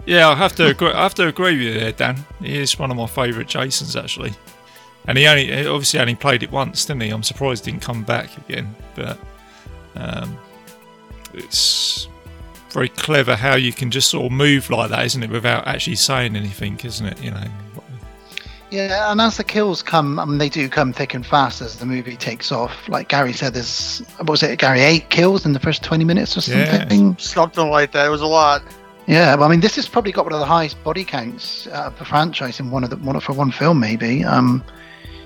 Yeah, 0.05 0.29
I 0.29 0.35
have 0.35 0.55
to 0.55 0.67
agree. 0.67 0.91
I 0.91 1.03
have 1.03 1.13
to 1.15 1.27
agree 1.27 1.53
with 1.53 1.61
you 1.61 1.73
there, 1.79 1.91
Dan. 1.91 2.25
He 2.41 2.57
is 2.57 2.77
one 2.77 2.91
of 2.91 2.97
my 2.97 3.07
favourite 3.07 3.47
Jasons 3.47 3.95
actually, 3.95 4.33
and 5.07 5.17
he 5.17 5.27
only 5.27 5.45
he 5.45 5.65
obviously 5.65 5.99
only 5.99 6.15
played 6.15 6.43
it 6.43 6.51
once, 6.51 6.85
didn't 6.85 7.01
he? 7.01 7.09
I'm 7.09 7.23
surprised 7.23 7.65
he 7.65 7.71
didn't 7.71 7.83
come 7.83 8.03
back 8.03 8.35
again, 8.37 8.75
but 8.95 9.17
um, 9.95 10.37
it's 11.33 12.07
very 12.69 12.89
clever 12.89 13.35
how 13.35 13.55
you 13.55 13.73
can 13.73 13.91
just 13.91 14.09
sort 14.09 14.25
of 14.25 14.31
move 14.31 14.69
like 14.69 14.89
that, 14.89 15.05
isn't 15.05 15.23
it, 15.23 15.29
without 15.29 15.67
actually 15.67 15.97
saying 15.97 16.35
anything, 16.35 16.79
isn't 16.83 17.05
it? 17.05 17.21
You 17.23 17.31
know. 17.31 17.47
Yeah, 18.71 19.11
and 19.11 19.19
as 19.19 19.35
the 19.37 19.43
kills 19.43 19.83
come, 19.83 20.17
I 20.17 20.23
mean, 20.25 20.37
they 20.37 20.47
do 20.47 20.69
come 20.69 20.93
thick 20.93 21.13
and 21.13 21.25
fast 21.25 21.61
as 21.61 21.75
the 21.75 21.85
movie 21.85 22.15
takes 22.15 22.51
off. 22.53 22.87
Like 22.87 23.09
Gary 23.09 23.33
said, 23.33 23.53
there's 23.53 23.99
what 24.17 24.29
was 24.29 24.43
it, 24.43 24.57
Gary? 24.59 24.79
Eight 24.81 25.09
kills 25.09 25.45
in 25.45 25.51
the 25.53 25.59
first 25.59 25.83
twenty 25.83 26.05
minutes 26.05 26.37
or 26.37 26.51
Yeah. 26.51 26.77
something. 26.79 27.17
Something 27.17 27.69
like 27.69 27.91
that. 27.91 28.05
It 28.07 28.09
was 28.09 28.21
a 28.21 28.25
lot. 28.27 28.61
Yeah, 29.07 29.35
but 29.35 29.43
I 29.43 29.47
mean, 29.49 29.59
this 29.59 29.75
has 29.75 29.89
probably 29.89 30.13
got 30.13 30.23
one 30.25 30.33
of 30.33 30.39
the 30.39 30.45
highest 30.45 30.81
body 30.85 31.03
counts 31.03 31.67
uh, 31.67 31.87
of 31.87 31.99
the 31.99 32.05
franchise 32.05 32.59
in 32.61 32.71
one 32.71 32.83
of 32.85 32.89
the 32.89 32.97
one 32.97 33.19
for 33.19 33.33
one 33.33 33.51
film, 33.51 33.79
maybe. 33.79 34.23
Um, 34.23 34.63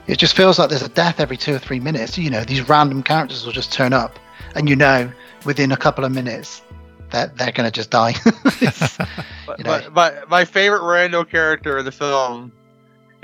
it 0.08 0.18
just 0.18 0.36
feels 0.36 0.58
like 0.58 0.70
there's 0.70 0.82
a 0.82 0.90
death 0.90 1.20
every 1.20 1.38
two 1.38 1.54
or 1.54 1.60
three 1.60 1.80
minutes. 1.80 2.18
You 2.18 2.30
know, 2.32 2.44
these 2.44 2.68
random 2.68 3.04
characters 3.04 3.46
will 3.46 3.54
just 3.54 3.72
turn 3.72 3.94
up, 3.94 4.18
and 4.56 4.68
you 4.68 4.76
know, 4.76 5.12
within 5.46 5.72
a 5.72 5.78
couple 5.78 6.04
of 6.04 6.12
minutes, 6.12 6.64
that 7.12 7.38
they're 7.38 7.52
gonna 7.52 7.70
just 7.70 7.92
die. 7.92 8.16
It's- 8.62 8.98
But, 9.46 9.58
You 9.60 9.64
know. 9.66 9.82
but, 9.84 9.94
but 9.94 10.30
my 10.32 10.46
favorite 10.46 10.82
random 10.84 11.26
character 11.26 11.78
in 11.78 11.86
the 11.86 11.92
film 11.92 12.52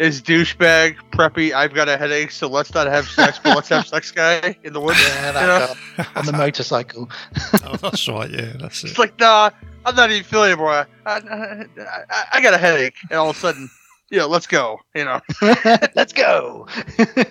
is 0.02 0.20
douchebag 0.20 0.98
preppy. 1.12 1.54
I've 1.54 1.76
got 1.76 1.88
a 1.88 1.96
headache, 1.96 2.32
so 2.32 2.48
let's 2.48 2.74
not 2.74 2.88
have 2.88 3.08
sex, 3.08 3.40
but 3.42 3.56
let's 3.56 3.70
have 3.70 3.88
sex 3.96 4.12
guy 4.12 4.58
in 4.64 4.74
the 4.74 4.82
woods. 4.82 5.00
yeah, 5.00 5.42
you 5.42 5.48
know? 5.48 5.74
guy 5.98 6.06
on 6.16 6.26
the 6.26 6.34
motorcycle. 6.34 7.08
oh, 7.64 7.78
that's 7.78 8.08
right. 8.08 8.30
Yeah, 8.30 8.54
that's 8.60 8.84
it. 8.84 8.90
It's 8.90 8.98
like, 9.00 9.20
nah, 9.20 9.52
I'm 9.86 9.96
not 9.96 10.10
even 10.10 10.24
feeling 10.24 10.52
anymore. 10.52 10.72
I, 10.72 10.88
I, 11.06 11.66
I, 12.10 12.26
I 12.34 12.42
got 12.42 12.56
a 12.56 12.58
headache, 12.58 12.96
and 13.12 13.20
all 13.20 13.30
of 13.30 13.38
a 13.38 13.40
sudden, 13.40 13.70
you 14.10 14.18
know, 14.18 14.28
let's 14.28 14.48
go. 14.48 14.80
You 14.96 15.06
know, 15.06 15.22
Let's 15.96 16.14
go. 16.14 16.68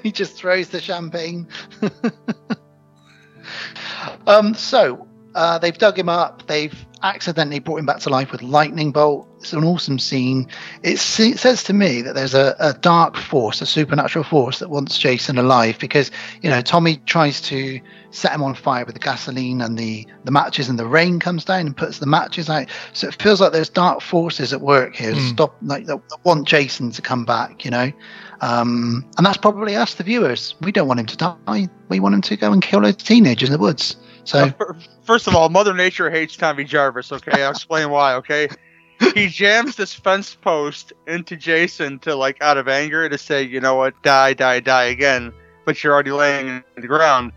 he 0.03 0.13
just 0.13 0.35
throws 0.37 0.69
the 0.69 0.81
champagne. 0.81 1.49
um, 4.29 4.55
so 4.55 5.09
uh, 5.35 5.59
they've 5.59 5.77
dug 5.77 5.99
him 5.99 6.09
up. 6.09 6.47
They've 6.47 6.75
accidentally 7.03 7.61
brought 7.61 7.79
him 7.79 7.87
back 7.87 8.01
to 8.01 8.11
life 8.11 8.33
with 8.33 8.43
lightning 8.43 8.93
bolt. 8.93 9.29
It's 9.39 9.53
an 9.53 9.65
awesome 9.65 9.99
scene. 9.99 10.49
It, 10.83 10.99
se- 10.99 11.37
says 11.37 11.63
to 11.65 11.73
me 11.73 12.03
that 12.03 12.15
there's 12.15 12.35
a, 12.35 12.55
a 12.59 12.75
dark 12.75 13.17
force, 13.17 13.63
a 13.63 13.67
supernatural 13.67 14.25
force 14.25 14.59
that 14.59 14.69
wants 14.69 14.99
Jason 14.99 15.39
alive 15.39 15.79
because 15.79 16.11
you 16.43 16.51
know 16.51 16.61
Tommy 16.61 16.97
tries 17.07 17.41
to 17.43 17.81
set 18.11 18.33
him 18.33 18.43
on 18.43 18.55
fire 18.55 18.85
with 18.85 18.95
the 18.95 19.01
gasoline 19.01 19.61
and 19.61 19.79
the 19.79 20.07
the 20.25 20.31
matches, 20.31 20.69
and 20.69 20.79
the 20.79 20.87
rain 20.87 21.21
comes 21.21 21.45
down 21.45 21.67
and 21.67 21.77
puts 21.77 22.01
the 22.01 22.07
matches 22.07 22.51
out. 22.51 22.69
So 22.93 23.09
it 23.09 23.23
feels 23.23 23.41
like 23.41 23.53
there's 23.53 23.71
dark 23.71 24.03
forces 24.03 24.53
at 24.53 24.61
work 24.61 24.97
here. 24.97 25.15
Hmm. 25.15 25.29
Stop, 25.29 25.57
like 25.63 25.87
that 25.87 26.07
that 26.09 26.19
want 26.25 26.47
Jason 26.47 26.91
to 26.91 27.03
come 27.03 27.25
back. 27.25 27.65
You 27.65 27.71
know. 27.71 27.93
Um, 28.43 29.05
and 29.19 29.27
that's 29.27 29.37
probably 29.37 29.77
us, 29.77 29.95
the 29.95 30.03
viewers. 30.03 30.55
We 30.63 30.73
don't 30.73 30.89
want 30.89 30.99
him 30.99 31.07
to 31.07 31.17
die. 31.17 31.69
We 31.91 32.01
want 32.01 32.15
him 32.15 32.23
to 32.23 32.37
go 32.37 32.53
and 32.53 32.63
kill 32.63 32.85
a 32.87 32.93
teenager 32.93 33.45
in 33.45 33.53
the 33.53 33.59
woods. 33.59 33.97
So, 34.25 34.53
first 35.03 35.27
of 35.27 35.35
all, 35.35 35.49
Mother 35.49 35.75
Nature 35.75 36.11
hates 36.11 36.37
Tommy 36.37 36.65
Jarvis. 36.65 37.13
Okay, 37.13 37.43
I'll 37.43 37.51
explain 37.51 37.91
why. 37.91 38.15
Okay, 38.15 38.49
he 39.15 39.29
jams 39.29 39.77
this 39.77 39.95
fence 39.95 40.35
post 40.35 40.93
into 41.07 41.37
Jason 41.37 41.99
to 42.01 42.15
like 42.15 42.41
out 42.43 42.59
of 42.59 42.69
anger 42.69 43.09
to 43.09 43.19
say, 43.19 43.43
you 43.43 43.61
know 43.61 43.75
what, 43.75 44.01
die, 44.03 44.35
die, 44.35 44.61
die 44.61 44.85
again. 44.85 45.33
But 45.65 45.83
you're 45.83 45.93
already 45.93 46.11
laying 46.11 46.49
in 46.49 46.65
the 46.77 46.87
ground. 46.87 47.33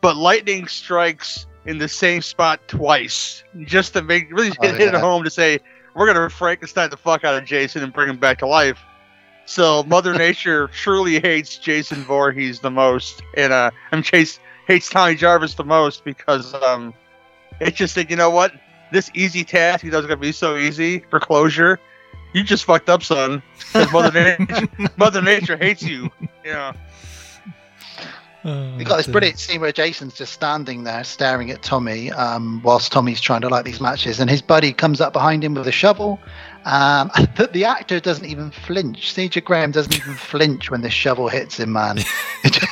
But 0.00 0.16
lightning 0.16 0.68
strikes 0.68 1.46
in 1.64 1.78
the 1.78 1.88
same 1.88 2.22
spot 2.22 2.60
twice, 2.68 3.42
just 3.64 3.92
to 3.94 4.02
make 4.02 4.30
really 4.30 4.52
Oh, 4.62 4.72
hit 4.72 4.94
it 4.94 4.94
home 4.94 5.24
to 5.24 5.30
say 5.30 5.58
we're 5.94 6.06
gonna 6.06 6.30
Frankenstein 6.30 6.90
the 6.90 6.96
fuck 6.96 7.24
out 7.24 7.34
of 7.34 7.44
Jason 7.44 7.82
and 7.82 7.92
bring 7.92 8.08
him 8.08 8.18
back 8.18 8.38
to 8.38 8.46
life. 8.46 8.78
So 9.46 9.82
Mother 9.84 10.12
Nature 10.12 10.68
truly 10.72 11.20
hates 11.20 11.58
Jason 11.58 12.02
Voorhees 12.02 12.60
the 12.60 12.70
most, 12.70 13.22
and 13.36 13.52
uh, 13.52 13.70
I'm 13.92 14.02
Chase 14.02 14.38
hates 14.66 14.88
Tommy 14.88 15.14
Jarvis 15.14 15.54
the 15.54 15.64
most 15.64 16.04
because 16.04 16.54
um, 16.54 16.92
it's 17.60 17.76
just 17.76 17.94
that 17.94 18.10
you 18.10 18.16
know 18.16 18.30
what, 18.30 18.52
this 18.92 19.10
easy 19.14 19.44
task 19.44 19.84
he 19.84 19.90
does 19.90 20.02
gonna 20.04 20.16
be 20.16 20.32
so 20.32 20.56
easy 20.56 21.00
for 21.10 21.20
closure. 21.20 21.78
You 22.32 22.42
just 22.42 22.64
fucked 22.64 22.88
up, 22.88 23.02
son. 23.02 23.42
Mother 23.92 24.36
Nature, 24.38 24.68
Mother 24.96 25.22
Nature 25.22 25.56
hates 25.56 25.82
you. 25.82 26.10
Yeah. 26.44 26.74
Oh, 28.44 28.76
we 28.76 28.84
got 28.84 28.98
this 28.98 29.08
brilliant 29.08 29.40
scene 29.40 29.60
where 29.60 29.72
Jason's 29.72 30.14
just 30.14 30.32
standing 30.32 30.84
there 30.84 31.02
staring 31.02 31.50
at 31.50 31.62
Tommy 31.62 32.12
um, 32.12 32.62
whilst 32.62 32.92
Tommy's 32.92 33.20
trying 33.20 33.40
to 33.40 33.48
light 33.48 33.64
these 33.64 33.80
matches, 33.80 34.20
and 34.20 34.30
his 34.30 34.40
buddy 34.40 34.72
comes 34.72 35.00
up 35.00 35.12
behind 35.12 35.42
him 35.42 35.54
with 35.54 35.66
a 35.66 35.72
shovel. 35.72 36.20
Um, 36.66 37.10
but 37.36 37.52
the 37.52 37.64
actor 37.64 37.98
doesn't 38.00 38.26
even 38.26 38.50
flinch. 38.50 39.14
CJ 39.14 39.44
Graham 39.44 39.70
doesn't 39.70 39.96
even 39.96 40.14
flinch 40.14 40.70
when 40.70 40.82
the 40.82 40.90
shovel 40.90 41.28
hits 41.28 41.58
him, 41.58 41.72
man. 41.72 41.98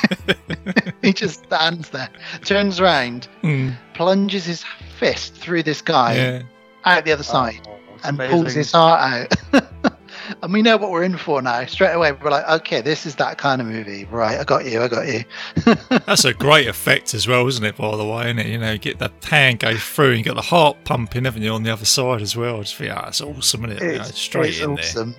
he 1.01 1.13
just 1.13 1.45
stands 1.45 1.89
there, 1.89 2.09
turns 2.43 2.79
around, 2.79 3.25
Hmm, 3.41 3.71
plunges 3.95 4.45
his 4.45 4.63
fist 4.99 5.35
through 5.35 5.63
this 5.63 5.81
guy 5.81 6.15
yeah. 6.15 6.41
out 6.83 7.05
the 7.05 7.11
other 7.11 7.23
side. 7.23 7.61
Oh, 7.67 7.79
and 8.03 8.17
amazing. 8.17 8.37
pulls 8.37 8.53
his 8.53 8.71
heart 8.71 9.33
out. 9.53 9.63
and 10.41 10.53
we 10.53 10.61
know 10.61 10.77
what 10.77 10.91
we're 10.91 11.03
in 11.03 11.17
for 11.17 11.41
now. 11.41 11.65
Straight 11.65 11.93
away, 11.93 12.11
we're 12.11 12.29
like, 12.29 12.47
okay, 12.61 12.81
this 12.81 13.05
is 13.05 13.15
that 13.15 13.37
kind 13.37 13.61
of 13.61 13.67
movie. 13.67 14.05
Right, 14.05 14.39
I 14.39 14.43
got 14.43 14.65
you, 14.65 14.81
I 14.81 14.87
got 14.87 15.07
you. 15.07 15.23
That's 16.05 16.25
a 16.25 16.33
great 16.33 16.67
effect 16.67 17.13
as 17.13 17.27
well, 17.27 17.47
isn't 17.47 17.63
it? 17.63 17.77
By 17.77 17.95
the 17.95 18.05
way, 18.05 18.25
isn't 18.25 18.39
it? 18.39 18.47
You 18.47 18.57
know, 18.57 18.71
you 18.71 18.77
get 18.77 18.99
the 18.99 19.11
hand 19.23 19.59
go 19.59 19.75
through 19.75 20.09
and 20.11 20.17
you 20.19 20.23
got 20.23 20.35
the 20.35 20.41
heart 20.41 20.77
pumping, 20.85 21.25
haven't 21.25 21.41
you, 21.41 21.51
on 21.51 21.63
the 21.63 21.71
other 21.71 21.85
side 21.85 22.21
as 22.21 22.35
well? 22.35 22.57
I 22.57 22.61
just 22.61 22.75
think, 22.75 22.91
ah, 22.95 23.07
it's 23.07 23.21
awesome, 23.21 23.65
isn't 23.65 23.81
it? 23.81 23.93
You 23.93 23.97
know, 23.99 24.03
straight 24.05 24.49
it's 24.49 24.95
in 24.95 25.05
there. 25.05 25.15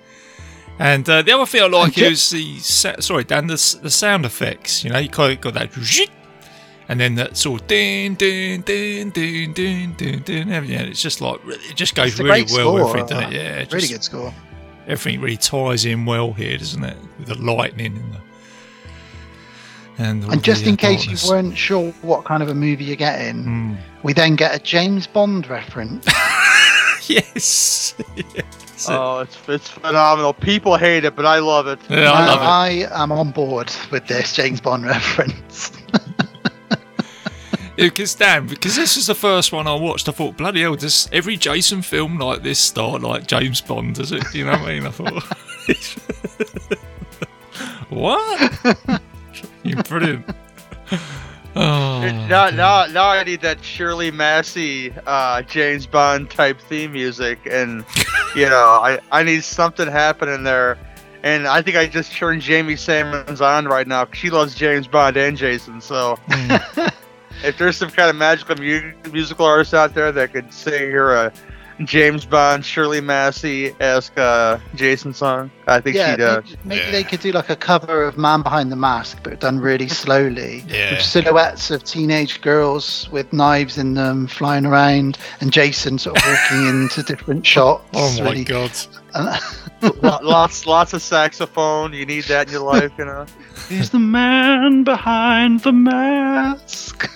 And 0.78 1.08
uh, 1.08 1.22
the 1.22 1.32
other 1.32 1.46
thing 1.46 1.62
I 1.62 1.66
like 1.66 1.96
is 1.96 2.30
the 2.30 2.58
sa- 2.58 3.00
sorry, 3.00 3.24
Dan, 3.24 3.46
the, 3.46 3.78
the 3.82 3.90
sound 3.90 4.26
effects. 4.26 4.84
You 4.84 4.90
know, 4.90 4.98
you 4.98 5.08
kind 5.08 5.32
of 5.32 5.40
got 5.40 5.54
that, 5.54 5.70
and 6.88 7.00
then 7.00 7.14
that 7.16 7.36
sort 7.36 7.62
of 7.62 7.66
din 7.66 8.14
din 8.14 8.60
din 8.60 9.10
din 9.10 9.52
din 9.52 9.94
din 9.96 10.22
din. 10.22 10.48
haven't? 10.48 10.70
And 10.70 10.88
it's 10.88 11.02
just 11.02 11.20
like 11.20 11.40
it 11.44 11.76
just 11.76 11.94
goes 11.94 12.18
really 12.18 12.44
well 12.52 12.74
with 12.74 12.82
score. 12.82 12.98
everything, 12.98 13.06
doesn't 13.06 13.32
it? 13.32 13.36
Yeah, 13.36 13.56
really 13.58 13.80
just- 13.80 13.92
good 13.92 14.04
score. 14.04 14.34
Everything 14.86 15.20
really 15.20 15.36
ties 15.36 15.84
in 15.84 16.04
well 16.06 16.32
here, 16.32 16.56
doesn't 16.58 16.84
it? 16.84 16.96
With 17.18 17.28
the 17.28 17.34
lightning 17.34 17.96
and 17.96 18.14
the 18.14 18.20
and, 19.98 20.24
And 20.24 20.44
just 20.44 20.62
the, 20.62 20.68
uh, 20.68 20.70
in 20.70 20.76
case 20.76 21.00
darkness. 21.04 21.24
you 21.24 21.30
weren't 21.30 21.56
sure 21.56 21.90
what 22.02 22.24
kind 22.24 22.42
of 22.42 22.48
a 22.50 22.54
movie 22.54 22.84
you're 22.84 22.96
getting, 22.96 23.44
Mm. 23.44 23.76
we 24.02 24.12
then 24.12 24.36
get 24.36 24.54
a 24.54 24.58
James 24.58 25.06
Bond 25.06 25.46
reference. 25.48 26.04
yes. 27.08 27.94
yes. 28.14 28.86
Oh, 28.90 29.20
it's 29.20 29.38
it's 29.48 29.68
phenomenal. 29.70 30.34
People 30.34 30.76
hate 30.76 31.04
it, 31.06 31.16
but 31.16 31.24
I 31.24 31.38
love 31.38 31.66
it. 31.66 31.78
yeah, 31.88 32.12
I 32.12 32.26
Now, 32.26 32.26
love 32.26 32.42
it. 32.42 32.44
I 32.92 33.02
am 33.02 33.10
on 33.10 33.30
board 33.30 33.72
with 33.90 34.06
this 34.06 34.34
James 34.34 34.60
Bond 34.60 34.84
reference. 34.84 35.72
Because 37.76 38.14
Dan, 38.14 38.46
because 38.46 38.74
this 38.74 38.96
was 38.96 39.06
the 39.06 39.14
first 39.14 39.52
one 39.52 39.66
I 39.66 39.74
watched, 39.74 40.08
I 40.08 40.12
thought, 40.12 40.36
bloody 40.36 40.62
hell, 40.62 40.76
does 40.76 41.08
every 41.12 41.36
Jason 41.36 41.82
film 41.82 42.18
like 42.18 42.42
this 42.42 42.58
start 42.58 43.02
like 43.02 43.26
James 43.26 43.60
Bond? 43.60 43.96
Does 43.96 44.12
it? 44.12 44.22
You 44.34 44.46
know 44.46 44.52
what 44.52 44.60
I 44.62 44.66
mean? 44.66 44.86
I 44.86 44.90
thought, 44.90 45.22
what? 47.90 49.02
You're 49.62 49.82
brilliant. 49.82 50.24
Oh, 51.54 52.26
now, 52.28 52.50
now 52.50 53.08
I 53.08 53.24
need 53.24 53.40
that 53.40 53.64
Shirley 53.64 54.10
Bassey, 54.10 54.92
uh, 55.06 55.42
James 55.42 55.86
Bond 55.86 56.30
type 56.30 56.60
theme 56.60 56.92
music, 56.92 57.38
and 57.50 57.84
you 58.34 58.46
know, 58.46 58.78
I, 58.82 58.98
I 59.10 59.22
need 59.22 59.42
something 59.42 59.88
happening 59.88 60.44
there. 60.44 60.78
And 61.22 61.48
I 61.48 61.62
think 61.62 61.76
I 61.76 61.86
just 61.86 62.12
turned 62.12 62.42
Jamie 62.42 62.76
Simmons 62.76 63.40
on 63.40 63.64
right 63.64 63.86
now. 63.86 64.06
She 64.12 64.30
loves 64.30 64.54
James 64.54 64.86
Bond 64.86 65.16
and 65.16 65.36
Jason. 65.36 65.80
So 65.80 66.18
if 67.46 67.58
there's 67.58 67.76
some 67.76 67.90
kind 67.90 68.10
of 68.10 68.16
magical 68.16 68.56
mu- 68.56 68.92
musical 69.12 69.46
artist 69.46 69.72
out 69.72 69.94
there 69.94 70.10
that 70.12 70.32
could 70.32 70.52
sing 70.52 70.90
her 70.90 71.14
a 71.14 71.32
James 71.84 72.24
Bond, 72.24 72.64
Shirley 72.64 73.00
Bassey 73.00 73.74
esque 73.80 74.16
uh, 74.16 74.58
Jason 74.74 75.12
song, 75.12 75.50
I 75.66 75.80
think 75.80 75.96
yeah, 75.96 76.12
she'd. 76.14 76.20
Uh, 76.22 76.40
maybe, 76.42 76.58
maybe 76.64 76.80
Yeah. 76.80 76.90
they 76.90 77.04
could 77.04 77.20
do 77.20 77.32
like 77.32 77.50
a 77.50 77.56
cover 77.56 78.04
of 78.04 78.16
Man 78.16 78.40
Behind 78.42 78.72
the 78.72 78.76
Mask, 78.76 79.18
but 79.22 79.40
done 79.40 79.58
really 79.60 79.88
slowly. 80.02 80.64
Yeah. 80.68 80.92
With 80.92 81.02
silhouettes 81.02 81.70
of 81.70 81.84
teenage 81.84 82.40
girls 82.40 83.08
with 83.12 83.30
knives 83.32 83.76
in 83.76 83.92
them 83.94 84.26
flying 84.26 84.64
around, 84.64 85.18
and 85.40 85.52
Jason 85.52 85.98
sort 85.98 86.16
of 86.16 86.24
walking 86.26 86.66
into 86.82 87.02
different 87.02 87.44
shots. 87.46 87.84
Oh 87.94 88.16
my 88.22 88.30
really. 88.30 88.44
god. 88.44 88.70
lots, 90.22 90.66
lots 90.66 90.92
of 90.94 91.02
saxophone. 91.02 91.92
You 91.92 92.06
need 92.06 92.24
that 92.24 92.46
in 92.46 92.52
your 92.54 92.62
life, 92.62 92.92
you 92.98 93.04
know. 93.04 93.26
He's 93.68 93.90
the 93.90 93.98
man 93.98 94.84
behind 94.84 95.60
the 95.60 95.72
mask. 95.72 97.10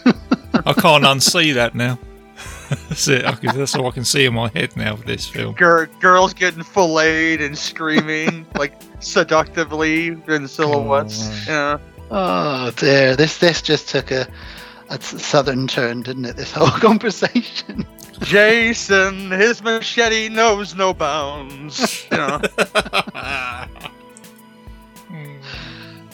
I 0.66 0.72
can't 0.74 1.04
unsee 1.04 1.54
that 1.54 1.74
now. 1.74 1.98
That's 2.89 3.09
it. 3.09 3.25
I 3.25 3.33
can, 3.33 3.57
that's 3.57 3.75
all 3.75 3.87
I 3.89 3.91
can 3.91 4.05
see 4.05 4.25
in 4.25 4.35
my 4.35 4.49
head 4.49 4.77
now 4.77 4.95
with 4.95 5.07
this 5.07 5.27
film. 5.27 5.55
Gir- 5.55 5.91
girls 6.01 6.33
getting 6.33 6.62
filleted 6.62 7.41
and 7.41 7.57
screaming 7.59 8.47
like 8.57 8.81
seductively 9.01 10.09
in 10.29 10.49
silhouettes. 10.49 11.49
Oh, 11.49 11.73
you 11.73 11.81
oh 12.11 12.71
dear, 12.77 13.16
this 13.16 13.39
this 13.39 13.61
just 13.62 13.89
took 13.89 14.11
a, 14.11 14.27
a 14.89 15.01
southern 15.01 15.66
turn, 15.66 16.03
didn't 16.03 16.25
it? 16.25 16.37
This 16.37 16.53
whole 16.53 16.68
conversation. 16.81 17.87
Jason, 18.21 19.31
his 19.31 19.62
machete 19.62 20.29
knows 20.29 20.75
no 20.75 20.93
bounds. 20.95 22.07
You 22.12 22.18
know. 22.18 22.41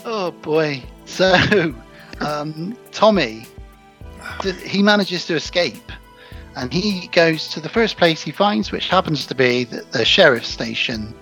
Oh 0.04 0.30
boy. 0.42 0.82
So, 1.04 1.74
um, 2.20 2.76
Tommy, 2.92 3.46
th- 4.40 4.62
he 4.62 4.82
manages 4.82 5.26
to 5.26 5.34
escape, 5.34 5.90
and 6.56 6.72
he 6.72 7.08
goes 7.08 7.48
to 7.48 7.60
the 7.60 7.68
first 7.68 7.98
place 7.98 8.22
he 8.22 8.32
finds, 8.32 8.72
which 8.72 8.88
happens 8.88 9.26
to 9.26 9.34
be 9.34 9.64
the, 9.64 9.84
the 9.92 10.04
sheriff's 10.04 10.48
station. 10.48 11.14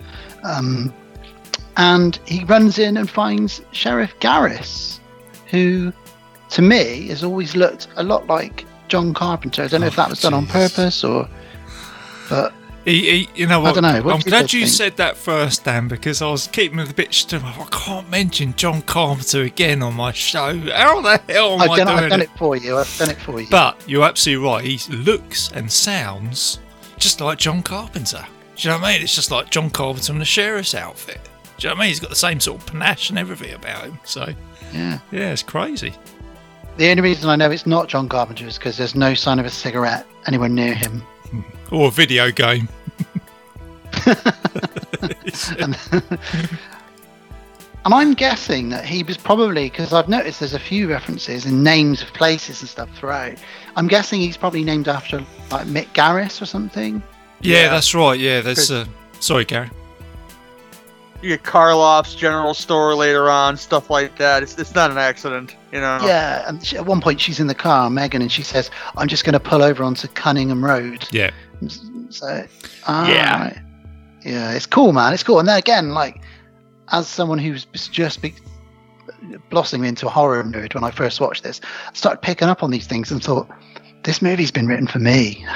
Um, 0.45 0.95
and 1.77 2.19
he 2.25 2.45
runs 2.45 2.79
in 2.79 2.97
and 2.97 3.11
finds 3.11 3.61
Sheriff 3.73 4.15
Garris, 4.21 5.01
who, 5.51 5.93
to 6.51 6.63
me, 6.63 7.09
has 7.09 7.25
always 7.25 7.57
looked 7.57 7.89
a 7.97 8.05
lot 8.05 8.29
like 8.29 8.65
John 8.87 9.13
Carpenter. 9.13 9.65
I 9.65 9.67
don't 9.67 9.81
know 9.81 9.89
if 9.89 9.99
Oh, 9.99 10.03
that 10.03 10.11
was 10.11 10.21
done 10.21 10.35
on 10.35 10.47
purpose 10.47 11.03
or, 11.03 11.29
but 12.29 12.55
He, 12.85 13.11
he, 13.11 13.29
you 13.35 13.47
know 13.47 13.61
what? 13.61 13.75
don't 13.75 13.83
know. 13.83 14.03
What 14.03 14.15
I'm 14.15 14.21
do 14.21 14.29
glad 14.29 14.53
you 14.53 14.67
said 14.67 14.99
that 14.99 15.17
first, 15.17 15.65
Dan, 15.65 15.89
because 15.89 16.21
I 16.21 16.31
was 16.31 16.47
keeping 16.49 16.79
a 16.79 16.87
bit 16.87 17.15
still. 17.15 17.41
I 17.43 17.67
can't 17.71 18.11
mention 18.11 18.55
John 18.57 18.83
Carpenter 18.83 19.43
again 19.43 19.83
on 19.83 19.95
my 19.95 20.13
show. 20.13 20.59
How 20.59 21.01
the 21.01 21.21
hell 21.29 21.55
am 21.55 21.63
I've 21.63 21.71
I 21.71 21.77
done, 21.79 21.87
doing 21.87 21.99
I've 21.99 22.11
done 22.11 22.21
it? 22.21 22.31
it 22.31 22.39
for 22.39 22.57
you. 22.57 22.77
I've 22.77 22.99
done 22.99 23.11
it 23.11 23.17
for 23.17 23.41
you. 23.41 23.47
But 23.51 23.83
you're 23.89 24.05
absolutely 24.05 24.45
right. 24.47 24.65
He 24.65 24.93
looks 24.97 25.51
and 25.53 25.73
sounds 25.73 26.59
just 26.99 27.21
like 27.23 27.39
John 27.39 27.63
Carpenter. 27.63 28.25
Do 28.57 28.69
you 28.69 28.75
know 28.75 28.81
what 28.81 28.89
I 28.89 28.93
mean? 28.95 29.03
It's 29.03 29.15
just 29.15 29.31
like 29.31 29.51
John 29.51 29.71
Carpenter 29.71 30.13
in 30.13 30.19
the 30.19 30.25
sheriff's 30.27 30.75
outfit. 30.75 31.21
Do 31.57 31.67
you 31.67 31.71
know 31.71 31.77
what 31.77 31.81
I 31.81 31.85
mean? 31.85 31.89
He's 31.89 32.01
got 32.01 32.11
the 32.11 32.17
same 32.17 32.39
sort 32.39 32.61
of 32.61 32.67
panache 32.67 33.09
and 33.11 33.19
everything 33.19 33.55
about 33.55 33.85
him. 33.85 33.99
So, 34.05 34.29
yeah. 34.73 34.99
yeah, 35.11 35.33
it's 35.33 35.43
crazy. 35.43 35.95
The 36.77 36.91
only 36.91 37.03
reason 37.03 37.31
I 37.31 37.37
know 37.37 37.51
it's 37.51 37.67
not 37.67 37.89
John 37.89 38.09
Carpenter 38.09 38.47
is 38.47 38.59
because 38.59 38.77
there's 38.77 38.95
no 38.95 39.15
sign 39.15 39.39
of 39.39 39.47
a 39.47 39.51
cigarette 39.51 40.07
anywhere 40.27 40.49
near 40.49 40.75
him. 40.75 41.03
Or 41.75 41.89
a 41.89 41.91
video 41.91 42.31
game. 42.31 42.69
And, 45.59 45.77
and 47.85 47.93
I'm 47.93 48.15
guessing 48.15 48.71
that 48.71 48.85
he 48.85 49.03
was 49.03 49.17
probably, 49.19 49.69
because 49.69 49.93
I've 49.93 50.09
noticed 50.09 50.41
there's 50.41 50.55
a 50.55 50.59
few 50.59 50.89
references 50.89 51.45
and 51.45 51.63
names 51.63 52.01
of 52.03 52.09
places 52.15 52.61
and 52.61 52.69
stuff 52.69 52.89
throughout. 52.97 53.35
I'm 53.77 53.89
guessing 53.89 54.21
he's 54.21 54.37
probably 54.39 54.65
named 54.65 54.89
after 54.89 55.19
like 55.51 55.67
Mick 55.67 55.89
Garris 55.89 56.41
or 56.41 56.47
something. 56.47 57.03
Yeah, 57.41 57.63
Yeah. 57.65 57.69
that's 57.71 57.95
right. 57.95 58.19
Yeah, 58.19 58.41
there's. 58.41 58.71
Uh, 58.71 58.87
sorry, 59.21 59.45
Gary. 59.45 59.69
You 61.25 61.31
get 61.31 61.43
Karloff's 61.43 62.15
general 62.15 62.53
store 62.53 62.95
later 62.95 63.31
on, 63.31 63.57
stuff 63.57 63.89
like 63.89 64.19
that. 64.19 64.43
It's, 64.43 64.59
it's 64.59 64.75
not 64.75 64.91
an 64.91 64.99
accident, 64.99 65.57
you 65.73 65.81
know. 65.81 65.99
Yeah, 66.03 66.47
and 66.47 66.63
she, 66.63 66.77
at 66.77 66.85
one 66.85 67.01
point 67.01 67.19
she's 67.19 67.41
in 67.41 67.47
the 67.47 67.55
car, 67.55 67.89
Megan, 67.89 68.21
and 68.21 68.31
she 68.31 68.43
says, 68.43 68.71
I'm 68.99 69.09
just 69.09 69.25
going 69.25 69.33
to 69.33 69.41
pull 69.41 69.63
over 69.63 69.83
onto 69.83 70.07
Cunningham 70.09 70.63
Road. 70.63 71.09
Yeah. 71.13 71.31
So, 72.11 72.47
ah, 72.87 73.09
Yeah. 73.09 73.41
right. 73.43 73.59
yeah, 74.23 74.53
it's 74.53 74.67
cool, 74.67 74.93
man. 74.93 75.15
It's 75.15 75.23
cool. 75.23 75.39
And 75.39 75.49
then 75.49 75.57
again, 75.57 75.91
like, 75.95 76.21
as 76.89 77.09
someone 77.09 77.39
who's 77.39 77.65
just 77.91 78.21
be- 78.21 78.35
blossoming 79.49 79.89
into 79.89 80.07
a 80.07 80.11
horror 80.11 80.45
nerd 80.45 80.75
when 80.75 80.85
I 80.85 80.91
first 80.91 81.23
watched 81.23 81.43
this, 81.43 81.59
I 81.89 81.95
started 81.95 82.21
picking 82.21 82.49
up 82.49 82.63
on 82.63 82.71
these 82.71 82.87
things 82.87 83.11
and 83.11 83.25
thought, 83.25 83.49
this 84.03 84.21
movie's 84.21 84.51
been 84.51 84.67
written 84.67 84.87
for 84.87 84.99
me. 84.99 85.43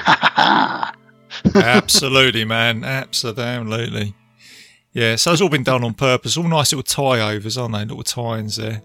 Absolutely, 1.54 2.46
man. 2.46 2.84
Absolutely. 2.84 4.14
Yeah, 4.98 5.14
so 5.14 5.30
it's 5.30 5.40
all 5.40 5.48
been 5.48 5.62
done 5.62 5.84
on 5.84 5.94
purpose. 5.94 6.36
All 6.36 6.42
nice 6.42 6.72
little 6.72 6.82
tie 6.82 7.20
overs, 7.32 7.56
aren't 7.56 7.72
they? 7.72 7.84
Little 7.84 8.02
tie 8.02 8.40
ins 8.40 8.56
there. 8.56 8.82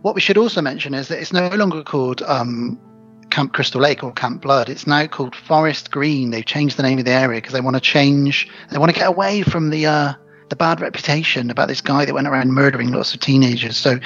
what 0.00 0.14
we 0.14 0.22
should 0.22 0.38
also 0.38 0.62
mention 0.62 0.94
is 0.94 1.08
that 1.08 1.20
it's 1.20 1.30
no 1.30 1.46
longer 1.50 1.82
called 1.82 2.22
um, 2.22 2.80
Camp 3.28 3.52
Crystal 3.52 3.82
Lake 3.82 4.02
or 4.02 4.10
Camp 4.12 4.40
Blood. 4.40 4.70
It's 4.70 4.86
now 4.86 5.06
called 5.08 5.36
Forest 5.36 5.90
Green. 5.90 6.30
They've 6.30 6.46
changed 6.46 6.78
the 6.78 6.84
name 6.84 6.98
of 6.98 7.04
the 7.04 7.10
area 7.10 7.38
because 7.38 7.52
they 7.52 7.60
want 7.60 7.76
to 7.76 7.82
change. 7.82 8.48
They 8.70 8.78
want 8.78 8.90
to 8.90 8.98
get 8.98 9.08
away 9.08 9.42
from 9.42 9.68
the 9.68 9.84
uh, 9.84 10.14
the 10.48 10.56
bad 10.56 10.80
reputation 10.80 11.50
about 11.50 11.68
this 11.68 11.82
guy 11.82 12.06
that 12.06 12.14
went 12.14 12.28
around 12.28 12.54
murdering 12.54 12.92
lots 12.92 13.12
of 13.12 13.20
teenagers. 13.20 13.76
So 13.76 13.98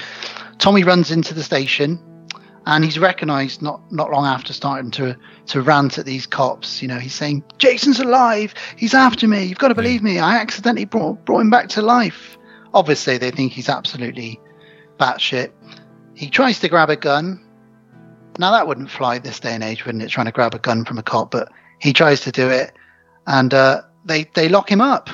Tommy 0.59 0.83
runs 0.83 1.13
into 1.13 1.33
the 1.33 1.45
station, 1.45 2.01
and 2.67 2.85
he's 2.85 2.99
recognised 2.99 3.63
not 3.63 3.81
not 3.91 4.11
long 4.11 4.27
after 4.27 4.53
starting 4.53 4.91
to 4.93 5.17
to 5.47 5.63
rant 5.63 5.99
at 5.99 6.07
these 6.07 6.27
cops. 6.27 6.83
You 6.83 6.89
know, 6.89 6.99
he's 6.99 7.15
saying, 7.15 7.45
"Jason's 7.59 8.01
alive. 8.01 8.55
He's 8.77 8.95
after 8.95 9.27
me. 9.27 9.45
You've 9.45 9.59
got 9.59 9.69
to 9.69 9.75
believe 9.75 10.03
me. 10.03 10.19
I 10.19 10.39
accidentally 10.39 10.85
brought 10.85 11.25
brought 11.25 11.41
him 11.41 11.51
back 11.51 11.69
to 11.71 11.83
life." 11.83 12.39
Obviously, 12.75 13.19
they 13.19 13.31
think 13.31 13.53
he's 13.53 13.69
absolutely 13.69 14.41
batshit. 14.99 15.51
He 16.15 16.31
tries 16.31 16.61
to 16.61 16.69
grab 16.69 16.91
a 16.91 16.97
gun. 16.97 17.45
Now 18.39 18.53
that 18.53 18.67
wouldn't 18.67 18.91
fly 18.91 19.19
this 19.19 19.41
day 19.41 19.55
and 19.55 19.63
age, 19.63 19.85
wouldn't 19.85 20.03
it? 20.03 20.09
Trying 20.09 20.27
to 20.27 20.33
grab 20.33 20.55
a 20.55 20.59
gun 20.59 20.85
from 20.85 20.99
a 20.99 21.03
cop, 21.03 21.31
but 21.31 21.51
he 21.81 21.93
tries 21.93 22.21
to 22.23 22.33
do 22.33 22.49
it, 22.49 22.73
and 23.27 23.53
uh, 23.53 23.83
they 24.05 24.25
they 24.35 24.49
lock 24.49 24.71
him 24.71 24.81
up. 24.81 25.11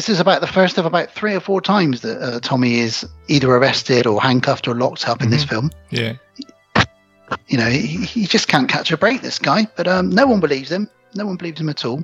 This 0.00 0.08
is 0.08 0.18
about 0.18 0.40
the 0.40 0.46
first 0.46 0.78
of 0.78 0.86
about 0.86 1.10
three 1.10 1.34
or 1.34 1.40
four 1.40 1.60
times 1.60 2.00
that 2.00 2.22
uh, 2.22 2.40
Tommy 2.40 2.78
is 2.78 3.06
either 3.28 3.54
arrested 3.54 4.06
or 4.06 4.18
handcuffed 4.18 4.66
or 4.66 4.74
locked 4.74 5.06
up 5.06 5.20
in 5.20 5.28
this 5.28 5.44
film. 5.44 5.70
Yeah. 5.90 6.14
You 7.48 7.58
know, 7.58 7.68
he, 7.68 8.06
he 8.06 8.24
just 8.24 8.48
can't 8.48 8.66
catch 8.66 8.90
a 8.90 8.96
break, 8.96 9.20
this 9.20 9.38
guy. 9.38 9.66
But 9.76 9.86
um, 9.86 10.08
no 10.08 10.26
one 10.26 10.40
believes 10.40 10.72
him. 10.72 10.88
No 11.14 11.26
one 11.26 11.36
believes 11.36 11.60
him 11.60 11.68
at 11.68 11.84
all. 11.84 12.02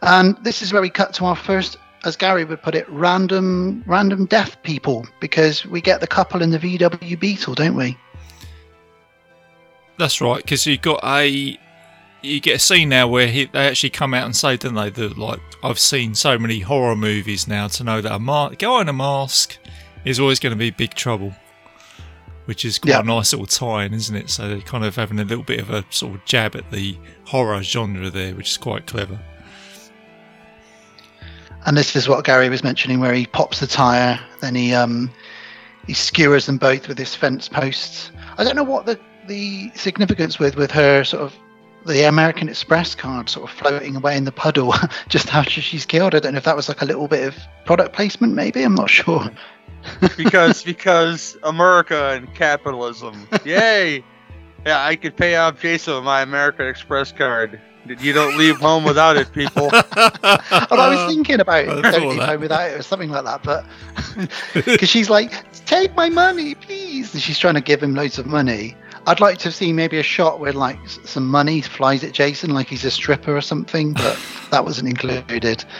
And 0.00 0.42
this 0.42 0.62
is 0.62 0.72
where 0.72 0.80
we 0.80 0.88
cut 0.88 1.12
to 1.16 1.26
our 1.26 1.36
first, 1.36 1.76
as 2.06 2.16
Gary 2.16 2.46
would 2.46 2.62
put 2.62 2.74
it, 2.74 2.88
random 2.88 3.84
random 3.86 4.24
deaf 4.24 4.62
people, 4.62 5.06
because 5.20 5.66
we 5.66 5.82
get 5.82 6.00
the 6.00 6.06
couple 6.06 6.40
in 6.40 6.48
the 6.48 6.58
VW 6.58 7.20
Beetle, 7.20 7.56
don't 7.56 7.76
we? 7.76 7.94
That's 9.98 10.18
right, 10.22 10.38
because 10.38 10.64
you've 10.64 10.80
got 10.80 11.00
a 11.04 11.58
you 12.24 12.40
get 12.40 12.56
a 12.56 12.58
scene 12.58 12.88
now 12.88 13.06
where 13.08 13.26
he, 13.26 13.44
they 13.46 13.66
actually 13.66 13.90
come 13.90 14.14
out 14.14 14.24
and 14.24 14.34
say, 14.34 14.56
don't 14.56 14.74
they, 14.74 14.90
that 14.90 15.18
like 15.18 15.40
I've 15.62 15.78
seen 15.78 16.14
so 16.14 16.38
many 16.38 16.60
horror 16.60 16.96
movies 16.96 17.46
now 17.46 17.68
to 17.68 17.84
know 17.84 18.00
that 18.00 18.12
a 18.12 18.18
ma- 18.18 18.50
guy 18.50 18.80
in 18.80 18.88
a 18.88 18.92
mask 18.92 19.58
is 20.04 20.18
always 20.20 20.38
going 20.40 20.52
to 20.52 20.58
be 20.58 20.70
big 20.70 20.94
trouble, 20.94 21.34
which 22.46 22.64
is 22.64 22.78
quite 22.78 22.90
Yeah. 22.90 23.00
a 23.00 23.04
nice 23.04 23.32
little 23.32 23.46
tie-in, 23.46 23.94
isn't 23.94 24.14
it? 24.16 24.30
So 24.30 24.48
they're 24.48 24.60
kind 24.60 24.84
of 24.84 24.96
having 24.96 25.18
a 25.20 25.24
little 25.24 25.44
bit 25.44 25.60
of 25.60 25.70
a 25.70 25.84
sort 25.90 26.14
of 26.14 26.24
jab 26.24 26.56
at 26.56 26.70
the 26.70 26.96
horror 27.24 27.62
genre 27.62 28.10
there, 28.10 28.34
which 28.34 28.50
is 28.50 28.56
quite 28.56 28.86
clever. 28.86 29.18
And 31.66 31.76
this 31.76 31.96
is 31.96 32.08
what 32.08 32.24
Gary 32.24 32.48
was 32.50 32.62
mentioning, 32.62 33.00
where 33.00 33.14
he 33.14 33.26
pops 33.26 33.60
the 33.60 33.66
tire, 33.66 34.20
then 34.40 34.54
he 34.54 34.74
um 34.74 35.10
he 35.86 35.94
skewers 35.94 36.46
them 36.46 36.58
both 36.58 36.88
with 36.88 36.98
his 36.98 37.14
fence 37.14 37.48
posts. 37.48 38.10
I 38.36 38.44
don't 38.44 38.56
know 38.56 38.62
what 38.64 38.84
the 38.86 38.98
the 39.26 39.70
significance 39.74 40.38
with 40.38 40.56
with 40.56 40.70
her 40.72 41.04
sort 41.04 41.22
of 41.22 41.34
the 41.86 42.08
American 42.08 42.48
Express 42.48 42.94
card 42.94 43.28
sort 43.28 43.50
of 43.50 43.56
floating 43.56 43.96
away 43.96 44.16
in 44.16 44.24
the 44.24 44.32
puddle 44.32 44.74
just 45.08 45.32
after 45.34 45.60
she's 45.60 45.84
killed. 45.84 46.14
I 46.14 46.20
don't 46.20 46.32
know 46.32 46.38
if 46.38 46.44
that 46.44 46.56
was 46.56 46.68
like 46.68 46.82
a 46.82 46.86
little 46.86 47.08
bit 47.08 47.28
of 47.28 47.36
product 47.64 47.94
placement, 47.94 48.34
maybe. 48.34 48.62
I'm 48.62 48.74
not 48.74 48.90
sure. 48.90 49.30
because 50.16 50.62
because 50.62 51.36
America 51.42 52.10
and 52.14 52.32
capitalism. 52.34 53.28
Yay! 53.44 54.02
Yeah, 54.64 54.84
I 54.84 54.96
could 54.96 55.14
pay 55.16 55.36
off 55.36 55.60
Jason 55.60 55.96
with 55.96 56.04
my 56.04 56.22
American 56.22 56.66
Express 56.66 57.12
card. 57.12 57.60
You 57.86 58.14
don't 58.14 58.38
leave 58.38 58.56
home 58.56 58.84
without 58.84 59.18
it, 59.18 59.30
people. 59.32 59.70
Well, 60.70 60.80
I 60.80 60.88
was 60.88 60.98
uh, 60.98 61.08
thinking 61.08 61.40
about 61.40 61.64
it, 61.64 61.66
don't 61.66 62.08
leave 62.08 62.18
that. 62.18 62.28
home 62.30 62.40
without 62.40 62.70
it 62.70 62.80
or 62.80 62.82
something 62.82 63.10
like 63.10 63.24
that. 63.24 63.42
But 63.42 63.66
because 64.54 64.88
she's 64.88 65.10
like, 65.10 65.32
take 65.66 65.94
my 65.94 66.08
money, 66.08 66.54
please. 66.54 67.12
And 67.12 67.22
she's 67.22 67.38
trying 67.38 67.54
to 67.54 67.60
give 67.60 67.82
him 67.82 67.94
loads 67.94 68.18
of 68.18 68.26
money. 68.26 68.74
I'd 69.06 69.20
like 69.20 69.38
to 69.38 69.52
see 69.52 69.72
maybe 69.72 69.98
a 69.98 70.02
shot 70.02 70.40
where 70.40 70.52
like 70.52 70.78
some 70.88 71.26
money 71.26 71.60
flies 71.60 72.02
at 72.04 72.12
Jason, 72.12 72.54
like 72.54 72.68
he's 72.68 72.84
a 72.84 72.90
stripper 72.90 73.36
or 73.36 73.42
something, 73.42 73.92
but 73.92 74.18
that 74.50 74.64
wasn't 74.64 74.88
included. 74.88 75.64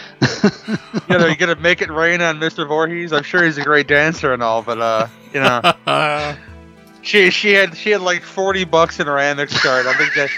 You 1.09 1.19
know, 1.19 1.27
you 1.27 1.37
gotta 1.37 1.57
make 1.57 1.83
it 1.83 1.91
rain 1.91 2.23
on 2.23 2.41
Mr. 2.41 2.67
Voorhees. 2.67 3.13
I'm 3.13 3.23
sure 3.23 3.45
he's 3.45 3.59
a 3.59 3.63
great 3.63 3.87
dancer 3.87 4.33
and 4.33 4.43
all, 4.43 4.63
but 4.63 4.81
uh, 4.81 5.07
you 5.33 5.41
know, 5.41 6.37
she 7.03 7.31
she 7.31 7.53
had 7.53 7.77
she 7.77 7.91
had 7.91 8.01
like 8.01 8.23
40 8.23 8.65
bucks 8.65 8.99
in 9.01 9.07
her 9.07 9.15
Amex 9.15 9.55
card. 9.63 9.87
I 9.87 9.93
think 9.95 10.15
that 10.15 10.31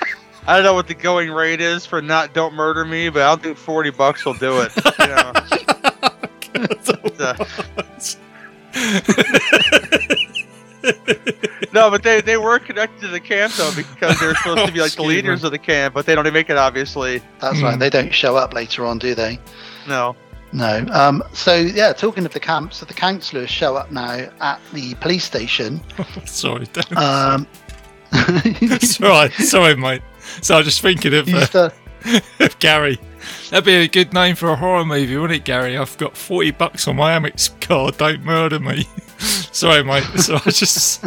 I 0.46 0.56
don't 0.56 0.64
know 0.64 0.74
what 0.74 0.88
the 0.88 0.94
going 0.94 1.30
rate 1.30 1.60
is 1.60 1.86
for 1.86 2.02
not 2.02 2.34
don't 2.34 2.54
murder 2.54 2.84
me, 2.84 3.08
but 3.08 3.22
I 3.22 3.28
don't 3.28 3.42
think 3.42 3.58
40 3.58 3.90
bucks 3.90 4.24
will 4.24 4.34
do 4.34 4.60
it. 4.60 4.72
You 4.98 5.06
know. 5.06 5.32
It's, 6.58 8.16
no, 11.72 11.90
but 11.90 12.02
they 12.02 12.20
they 12.20 12.36
were 12.36 12.58
connected 12.58 13.00
to 13.02 13.08
the 13.08 13.20
camp 13.20 13.52
though 13.54 13.72
because 13.74 14.18
they're 14.20 14.34
supposed 14.36 14.66
to 14.66 14.72
be 14.72 14.80
like 14.80 14.92
the 14.92 15.02
leaders 15.02 15.42
me. 15.42 15.46
of 15.48 15.52
the 15.52 15.58
camp, 15.58 15.94
but 15.94 16.06
they 16.06 16.14
don't 16.14 16.30
make 16.32 16.50
it 16.50 16.56
obviously. 16.56 17.20
That's 17.40 17.58
Hmm. 17.58 17.64
right. 17.64 17.78
They 17.78 17.90
don't 17.90 18.12
show 18.14 18.36
up 18.36 18.54
later 18.54 18.84
on, 18.86 18.98
do 18.98 19.14
they? 19.14 19.38
No. 19.88 20.16
No. 20.52 20.86
Um, 20.92 21.22
so 21.32 21.54
yeah, 21.54 21.92
talking 21.92 22.24
of 22.24 22.32
the 22.32 22.40
camp, 22.40 22.72
so 22.72 22.86
the 22.86 22.94
counsellors 22.94 23.50
show 23.50 23.76
up 23.76 23.90
now 23.90 24.28
at 24.40 24.60
the 24.72 24.94
police 24.96 25.24
station. 25.24 25.80
sorry, 26.24 26.66
Dan. 26.72 26.84
Um, 26.96 27.46
It's 28.12 29.00
all 29.02 29.08
right. 29.10 29.32
Sorry, 29.32 29.74
mate. 29.76 30.02
So 30.40 30.54
I 30.54 30.58
was 30.58 30.66
just 30.66 30.80
thinking 30.80 31.12
of, 31.14 31.28
uh, 31.28 31.44
start- 31.46 31.74
of 32.40 32.58
Gary. 32.60 32.98
That'd 33.50 33.64
be 33.64 33.74
a 33.74 33.88
good 33.88 34.12
name 34.12 34.34
for 34.36 34.48
a 34.50 34.56
horror 34.56 34.84
movie, 34.84 35.16
wouldn't 35.16 35.40
it, 35.40 35.44
Gary? 35.44 35.76
I've 35.76 35.96
got 35.98 36.16
40 36.16 36.50
bucks 36.52 36.88
on 36.88 36.96
my 36.96 37.16
Amex 37.18 37.58
card. 37.60 37.96
Don't 37.98 38.22
murder 38.24 38.58
me. 38.58 38.84
Sorry, 39.18 39.82
mate. 39.84 40.04
So 40.18 40.34
I 40.36 40.38
just. 40.50 41.04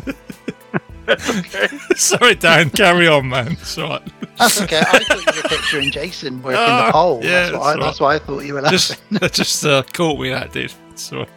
Sorry, 1.95 2.35
Dan. 2.35 2.69
Carry 2.69 3.07
on, 3.07 3.27
man. 3.29 3.53
It's 3.53 3.77
all 3.77 3.89
right. 3.89 4.01
That's 4.37 4.61
okay. 4.61 4.79
I 4.79 4.99
thought 4.99 5.35
you 5.35 5.41
were 5.43 5.49
picturing 5.49 5.91
Jason 5.91 6.41
working 6.41 6.59
Ah, 6.61 6.85
the 6.87 6.91
pole. 6.93 7.19
yeah, 7.23 7.49
that's, 7.49 7.51
what 7.53 7.61
I, 7.61 7.73
that's 7.73 7.85
that's 7.85 7.99
why 7.99 8.15
I 8.15 8.19
thought 8.19 8.39
you 8.45 8.53
were 8.53 8.61
laughing. 8.61 8.77
Just, 8.77 9.09
that 9.11 9.33
just 9.33 9.65
uh, 9.65 9.83
caught 9.93 10.19
me, 10.19 10.29
that 10.29 10.51
did. 10.53 10.73
It's 10.91 11.11
all 11.11 11.19
right. 11.19 11.29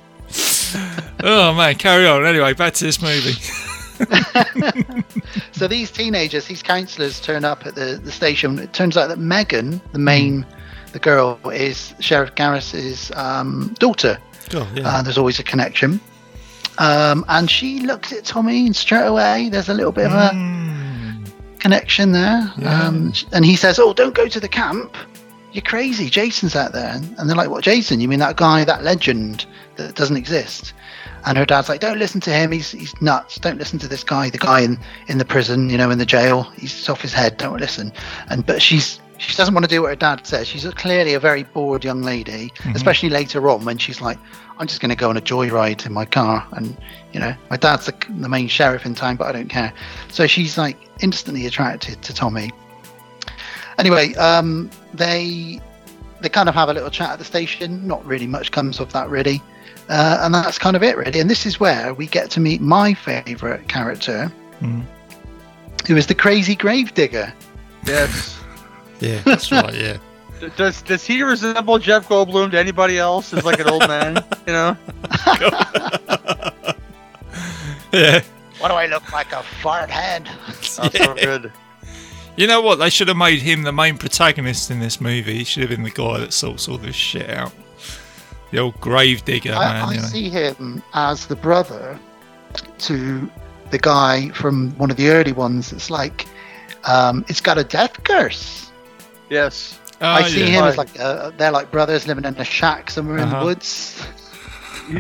Oh, 1.25 1.55
man. 1.55 1.75
Carry 1.77 2.07
on. 2.07 2.25
Anyway, 2.25 2.53
back 2.55 2.75
to 2.75 2.85
this 2.85 3.03
movie. 3.03 3.33
So 5.53 5.69
these 5.69 5.91
teenagers, 5.91 6.47
these 6.47 6.63
counsellors, 6.63 7.21
turn 7.21 7.45
up 7.45 7.67
at 7.67 7.75
the, 7.75 8.01
the 8.03 8.11
station. 8.11 8.59
It 8.59 8.73
turns 8.73 8.97
out 8.97 9.09
that 9.09 9.19
Megan, 9.19 9.81
the 9.93 9.99
main, 9.99 10.45
the 10.93 10.99
girl, 10.99 11.39
is 11.51 11.95
Sheriff 12.01 12.35
Garris's 12.35 13.11
um, 13.17 13.75
daughter. 13.79 14.19
Oh, 14.55 14.71
yeah. 14.75 14.87
Uh, 14.89 15.03
there's 15.03 15.19
always 15.19 15.39
a 15.39 15.43
connection. 15.43 16.01
Um, 16.79 17.25
and 17.29 17.51
she 17.51 17.81
looks 17.81 18.13
at 18.13 18.25
Tommy, 18.25 18.67
and 18.67 18.75
straight 18.75 19.07
away 19.07 19.49
there's 19.51 19.69
a 19.69 19.75
little 19.75 19.93
bit 19.93 20.07
of 20.07 20.13
a 20.13 20.31
Mm. 20.35 21.27
connection 21.59 22.13
there. 22.13 22.51
Yeah. 22.59 22.83
Um, 22.87 23.13
and 23.33 23.45
he 23.45 23.57
says, 23.57 23.79
"Oh, 23.79 23.93
don't 23.93 24.15
go 24.15 24.27
to 24.29 24.41
the 24.41 24.49
camp. 24.49 24.97
You're 25.53 25.63
crazy. 25.63 26.09
Jason's 26.09 26.57
out 26.57 26.73
there." 26.73 26.93
And, 26.95 27.15
and 27.19 27.29
they're 27.29 27.37
like, 27.37 27.51
"What, 27.51 27.63
Jason? 27.65 28.01
You 28.01 28.09
mean 28.09 28.21
that 28.21 28.37
guy, 28.37 28.65
that 28.65 28.83
legend 28.83 29.45
that 29.77 29.95
doesn't 29.95 30.17
exist?" 30.17 30.73
And 31.25 31.37
her 31.39 31.45
dad's 31.45 31.69
like, 31.69 31.81
"Don't 31.81 31.99
listen 31.99 32.21
to 32.23 32.31
him. 32.31 32.51
He's 32.53 32.73
he's 32.73 32.95
nuts. 33.03 33.39
Don't 33.39 33.59
listen 33.59 33.79
to 33.81 33.87
this 33.89 34.03
guy. 34.03 34.31
The 34.31 34.39
guy 34.39 34.61
in 34.61 34.79
in 35.09 35.19
the 35.19 35.25
prison, 35.27 35.69
you 35.71 35.77
know, 35.79 35.91
in 35.91 35.99
the 35.99 36.07
jail. 36.07 36.45
He's 36.57 36.89
off 36.89 37.01
his 37.03 37.13
head. 37.13 37.37
Don't 37.37 37.61
listen." 37.61 37.93
And 38.29 38.45
but 38.47 38.61
she's 38.63 38.99
she 39.23 39.37
doesn't 39.37 39.55
want 39.55 39.65
to 39.65 39.69
do 39.69 39.83
what 39.83 39.89
her 39.89 39.97
dad 39.97 40.27
says. 40.27 40.49
She's 40.49 40.65
clearly 40.75 41.15
a 41.15 41.21
very 41.21 41.45
bored 41.45 41.85
young 41.85 42.03
lady, 42.03 42.53
especially 42.75 43.09
later 43.09 43.49
on 43.49 43.65
when 43.65 43.79
she's 43.79 44.01
like, 44.01 44.19
"I'm 44.59 44.67
just 44.67 44.81
going 44.81 44.91
to 44.91 44.97
go 44.97 45.09
on 45.11 45.17
a 45.17 45.21
joyride 45.21 45.87
in 45.87 45.93
my 45.93 46.05
car." 46.05 46.47
And 46.53 46.77
you 47.13 47.21
know, 47.21 47.35
my 47.51 47.57
dad's 47.57 47.87
the, 47.87 47.95
the 48.19 48.29
main 48.29 48.49
sheriff 48.49 48.85
in 48.85 48.95
town, 48.95 49.17
but 49.17 49.27
I 49.29 49.33
don't 49.33 49.49
care. 49.49 49.73
So 50.11 50.27
she's 50.27 50.59
like 50.59 50.77
instantly 51.01 51.47
attracted 51.47 52.03
to 52.03 52.15
Tommy. 52.15 52.51
Anyway, 53.79 54.15
um, 54.15 54.71
they 54.95 55.61
they 56.21 56.29
kind 56.29 56.49
of 56.49 56.55
have 56.55 56.69
a 56.69 56.75
little 56.75 56.91
chat 56.91 57.11
at 57.11 57.19
the 57.19 57.25
station. 57.25 57.87
Not 57.87 58.05
really 58.05 58.27
much 58.27 58.51
comes 58.51 58.81
of 58.81 58.93
that, 58.93 59.09
really. 59.09 59.43
Uh, 59.89 60.19
and 60.23 60.35
that's 60.35 60.59
kind 60.59 60.77
of 60.77 60.83
it, 60.83 60.97
really. 60.97 61.21
And 61.21 61.29
this 61.29 61.45
is 61.47 61.59
where 61.59 61.93
we 61.95 62.07
get 62.07 62.31
to 62.33 62.41
meet 62.41 62.61
my 62.61 62.95
favourite 62.95 63.69
character, 63.69 64.31
Mm. 64.61 64.85
who 65.89 65.97
is 65.97 66.07
the 66.07 66.15
crazy 66.15 66.55
gravedigger. 66.55 67.33
Yes. 67.85 68.39
Yeah, 69.03 69.21
that's 69.23 69.51
right, 69.53 69.75
yeah. 69.75 69.97
Does 70.57 70.83
does 70.83 71.05
he 71.05 71.23
resemble 71.23 71.79
Jeff 71.79 72.09
Goldblum 72.09 72.51
to 72.51 72.59
anybody 72.59 72.99
else? 72.99 73.33
As 73.33 73.45
like 73.45 73.61
an 73.61 73.69
old 73.69 73.87
man, 73.87 74.25
you 74.45 74.53
know? 74.53 74.77
Yeah. 77.93 78.23
What 78.59 78.69
do 78.69 78.75
I 78.75 78.87
look 78.87 79.13
like? 79.13 79.33
A 79.33 79.43
fart 79.43 79.91
head? 79.91 80.29
Oh, 80.29 80.53
so 80.63 80.89
good. 80.89 81.53
You 82.37 82.47
know 82.47 82.63
what? 82.63 82.77
They 82.77 82.89
should 82.89 83.09
have 83.09 83.17
made 83.17 83.41
him 83.43 83.63
the 83.63 83.73
main 83.73 83.99
protagonist 83.99 84.71
in 84.71 84.81
this 84.81 85.01
movie. 85.01 85.39
He 85.39 85.45
should 85.45 85.61
have 85.61 85.71
been 85.71 85.83
the 85.83 85.91
guy 85.91 86.19
that 86.21 86.33
sorts 86.33 86.69
all 86.69 86.79
this 86.79 86.97
shit 86.97 87.29
out. 87.29 87.53
The 88.51 88.59
old 88.59 88.81
grave 88.81 89.25
digger, 89.25 89.53
I, 89.53 89.73
man. 89.73 89.85
I 89.85 89.93
you 89.93 90.01
know. 90.01 90.07
see 90.07 90.31
him 90.31 90.83
as 90.95 91.27
the 91.27 91.37
brother 91.37 91.99
to 92.79 93.31
the 93.71 93.79
guy 93.79 94.31
from 94.31 94.71
one 94.79 94.91
of 94.91 94.97
the 94.97 95.11
early 95.11 95.33
ones. 95.33 95.73
It's 95.73 95.91
like 95.91 96.27
um, 96.85 97.25
it's 97.29 97.41
got 97.41 97.59
a 97.59 97.65
death 97.65 98.03
curse. 98.05 98.72
Yes. 99.33 99.79
Oh, 100.01 100.07
I 100.07 100.29
see 100.29 100.41
yeah. 100.41 100.47
him 100.59 100.65
as 100.65 100.77
like 100.77 100.99
uh, 101.01 101.31
they're 101.39 101.51
like 101.53 101.71
brothers 101.71 102.07
living 102.07 102.25
in 102.25 102.37
a 102.37 102.45
shack 102.45 102.91
somewhere 102.91 103.17
in 103.19 103.25
Uh-huh. 103.25 103.41
the 103.41 103.45
woods. 103.47 104.07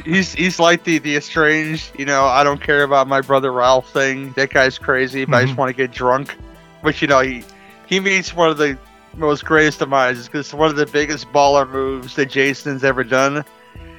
He's 0.06 0.32
he's 0.32 0.58
like 0.58 0.84
the 0.84 0.98
the 0.98 1.16
estranged, 1.16 1.90
you 1.98 2.06
know, 2.06 2.24
I 2.24 2.42
don't 2.44 2.60
care 2.62 2.82
about 2.82 3.08
my 3.08 3.20
brother 3.20 3.52
Ralph 3.52 3.92
thing. 3.92 4.32
That 4.36 4.50
guy's 4.50 4.78
crazy, 4.78 5.24
but 5.24 5.36
I 5.36 5.42
just 5.42 5.54
Mhm. 5.54 5.58
want 5.58 5.68
to 5.70 5.74
get 5.76 5.90
drunk. 5.92 6.36
Which 6.82 7.02
you 7.02 7.08
know 7.08 7.20
he 7.20 7.44
he 7.86 8.00
meets 8.00 8.34
one 8.34 8.48
of 8.48 8.56
the 8.58 8.78
most 9.16 9.44
greatest 9.44 9.80
demises 9.80 10.26
because 10.26 10.46
it's 10.46 10.54
one 10.54 10.70
of 10.70 10.76
the 10.76 10.86
biggest 10.86 11.30
baller 11.32 11.68
moves 11.68 12.14
that 12.16 12.26
Jason's 12.30 12.82
ever 12.84 13.04
done. 13.04 13.44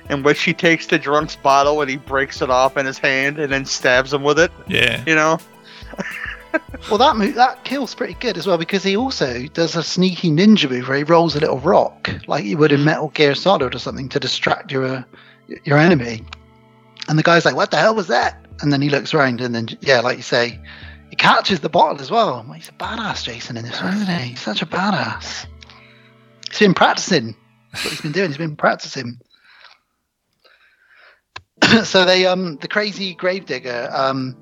In 0.09 0.21
which 0.23 0.41
he 0.43 0.53
takes 0.53 0.87
the 0.87 0.97
drunk's 0.99 1.35
bottle 1.37 1.79
and 1.81 1.89
he 1.89 1.95
breaks 1.95 2.41
it 2.41 2.49
off 2.49 2.75
in 2.75 2.85
his 2.85 2.97
hand 2.97 3.39
and 3.39 3.51
then 3.53 3.63
stabs 3.65 4.11
him 4.13 4.21
with 4.23 4.37
it. 4.39 4.51
Yeah. 4.67 5.01
You 5.07 5.15
know, 5.15 5.37
Well, 6.89 6.97
that 6.97 7.15
move, 7.15 7.35
that 7.35 7.63
kill's 7.63 7.95
pretty 7.95 8.15
good 8.15 8.37
as 8.37 8.45
well 8.45 8.57
because 8.57 8.83
he 8.83 8.97
also 8.97 9.47
does 9.47 9.75
a 9.75 9.83
sneaky 9.83 10.29
ninja 10.29 10.69
move 10.69 10.87
where 10.87 10.97
he 10.97 11.03
rolls 11.03 11.35
a 11.35 11.39
little 11.39 11.59
rock 11.59 12.09
like 12.27 12.43
you 12.43 12.57
would 12.57 12.71
in 12.71 12.83
Metal 12.83 13.07
Gear 13.09 13.35
Solid 13.35 13.73
or 13.73 13.79
something 13.79 14.09
to 14.09 14.19
distract 14.19 14.71
your 14.71 14.85
uh, 14.85 15.03
your 15.63 15.77
enemy. 15.77 16.23
And 17.07 17.17
the 17.17 17.23
guy's 17.23 17.45
like, 17.45 17.55
"What 17.55 17.71
the 17.71 17.77
hell 17.77 17.95
was 17.95 18.07
that?" 18.07 18.45
And 18.61 18.71
then 18.71 18.81
he 18.81 18.89
looks 18.89 19.13
around 19.13 19.41
and 19.41 19.55
then 19.55 19.69
yeah, 19.81 20.01
like 20.01 20.17
you 20.17 20.23
say, 20.23 20.59
he 21.09 21.15
catches 21.15 21.61
the 21.61 21.69
bottle 21.69 22.01
as 22.01 22.11
well. 22.11 22.43
Well, 22.45 22.53
He's 22.53 22.69
a 22.69 22.73
badass, 22.73 23.23
Jason, 23.23 23.57
in 23.57 23.65
this 23.65 23.81
one, 23.81 23.93
isn't 23.93 24.07
he? 24.07 24.29
He's 24.29 24.41
such 24.41 24.61
a 24.61 24.65
badass. 24.65 25.45
He's 26.49 26.59
been 26.59 26.73
practicing. 26.73 27.35
That's 27.71 27.85
what 27.85 27.91
he's 27.91 28.01
been 28.01 28.11
doing. 28.11 28.29
He's 28.29 28.37
been 28.37 28.55
practicing. 28.55 29.19
so 31.83 32.05
they 32.05 32.25
um 32.25 32.57
the 32.57 32.67
crazy 32.67 33.15
gravedigger 33.15 33.89
um 33.93 34.35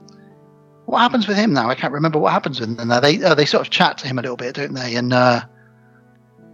what 0.91 0.99
happens 0.99 1.25
with 1.25 1.37
him 1.37 1.53
now? 1.53 1.69
I 1.69 1.75
can't 1.75 1.93
remember 1.93 2.19
what 2.19 2.33
happens 2.33 2.59
with 2.59 2.77
him 2.77 2.87
now. 2.89 2.99
They 2.99 3.23
uh, 3.23 3.33
they 3.33 3.45
sort 3.45 3.65
of 3.65 3.71
chat 3.71 3.97
to 3.99 4.07
him 4.07 4.19
a 4.19 4.21
little 4.21 4.35
bit, 4.35 4.55
don't 4.55 4.73
they? 4.73 4.95
And 4.95 5.13
uh, 5.13 5.41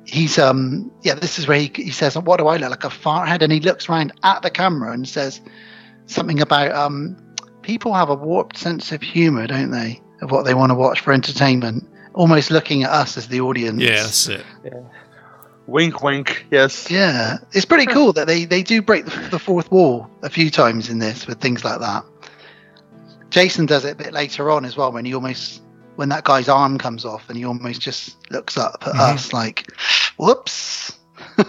he's 0.06 0.38
um 0.38 0.92
yeah, 1.02 1.16
this 1.16 1.40
is 1.40 1.48
where 1.48 1.60
he, 1.60 1.72
he 1.74 1.90
says, 1.90 2.16
"What 2.16 2.38
do 2.38 2.46
I 2.46 2.58
look 2.58 2.70
like 2.70 2.84
a 2.84 2.92
fart 2.92 3.28
head?" 3.28 3.42
And 3.42 3.52
he 3.52 3.60
looks 3.60 3.90
around 3.90 4.14
at 4.22 4.44
the 4.44 4.52
camera 4.52 4.92
and 4.92 5.10
says 5.10 5.42
something 6.06 6.40
about 6.40 6.72
um 6.72 7.18
people 7.64 7.96
have 7.96 8.10
a 8.10 8.16
warped 8.16 8.58
sense 8.58 8.92
of 8.92 9.02
humor, 9.02 9.48
don't 9.48 9.72
they, 9.72 10.02
of 10.22 10.30
what 10.30 10.46
they 10.46 10.54
want 10.54 10.70
to 10.70 10.76
watch 10.76 11.00
for 11.00 11.14
entertainment, 11.14 11.90
almost 12.14 12.52
looking 12.52 12.84
at 12.84 12.92
us 12.92 13.18
as 13.18 13.30
the 13.30 13.42
audience. 13.42 13.82
Yeah, 13.82 14.04
that's 14.04 14.28
it. 14.28 14.46
wink, 15.66 16.04
wink. 16.04 16.46
Yes. 16.52 16.92
Yeah, 16.92 17.38
it's 17.54 17.66
pretty 17.66 17.88
cool 17.88 18.14
that 18.14 18.28
they, 18.28 18.46
they 18.46 18.62
do 18.62 18.82
break 18.84 19.06
the, 19.06 19.30
the 19.32 19.40
fourth 19.40 19.72
wall 19.72 20.10
a 20.22 20.30
few 20.30 20.50
times 20.50 20.90
in 20.90 21.00
this 21.00 21.26
with 21.26 21.42
things 21.42 21.66
like 21.66 21.80
that. 21.80 22.06
Jason 23.30 23.66
does 23.66 23.84
it 23.86 23.92
a 23.92 23.96
bit 23.96 24.14
later 24.14 24.50
on 24.52 24.66
as 24.66 24.78
well 24.78 24.92
when 24.92 25.06
he 25.06 25.14
almost 25.14 25.62
when 25.96 26.10
that 26.10 26.24
guy's 26.24 26.48
arm 26.48 26.78
comes 26.78 27.06
off 27.06 27.28
and 27.28 27.38
he 27.38 27.44
almost 27.46 27.82
just 27.82 28.16
looks 28.32 28.58
up 28.58 28.84
at 28.86 28.94
Mhm. 28.94 29.00
us 29.16 29.34
like, 29.34 29.72
"Whoops." 30.18 30.98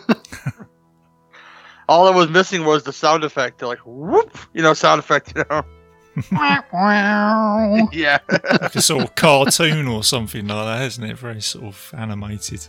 All 1.89 2.05
that 2.07 2.15
was 2.15 2.29
missing 2.29 2.65
was 2.65 2.83
the 2.83 2.93
sound 2.93 3.25
effect, 3.25 3.63
like 3.63 3.79
whoop, 3.87 4.37
you 4.53 4.63
know, 4.63 4.75
sound 4.75 4.99
effect, 4.99 5.33
you 5.37 5.45
know. 5.49 5.63
yeah. 7.93 8.19
Like 8.61 8.75
a 8.75 8.83
sort 8.83 9.05
of 9.05 9.15
cartoon 9.15 9.87
or 9.87 10.03
something 10.05 10.47
like 10.49 10.65
that, 10.79 10.87
isn't 10.87 11.05
it? 11.05 11.17
Very 11.17 11.41
sort 11.41 11.65
of 11.65 11.95
animated. 11.97 12.67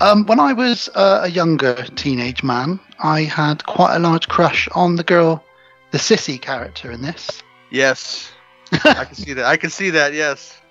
Um, 0.00 0.24
when 0.26 0.40
I 0.40 0.52
was 0.52 0.88
uh, 0.94 1.20
a 1.24 1.28
younger 1.30 1.74
teenage 1.96 2.42
man, 2.42 2.78
I 3.00 3.22
had 3.22 3.64
quite 3.66 3.96
a 3.96 3.98
large 3.98 4.28
crush 4.28 4.68
on 4.74 4.96
the 4.96 5.04
girl, 5.04 5.44
the 5.94 6.00
sissy 6.00 6.40
character 6.40 6.90
in 6.90 7.02
this. 7.02 7.40
yes. 7.70 8.32
I 8.84 9.04
can 9.04 9.14
see 9.14 9.32
that. 9.34 9.44
I 9.44 9.56
can 9.56 9.70
see 9.70 9.90
that. 9.90 10.12
Yes. 10.12 10.60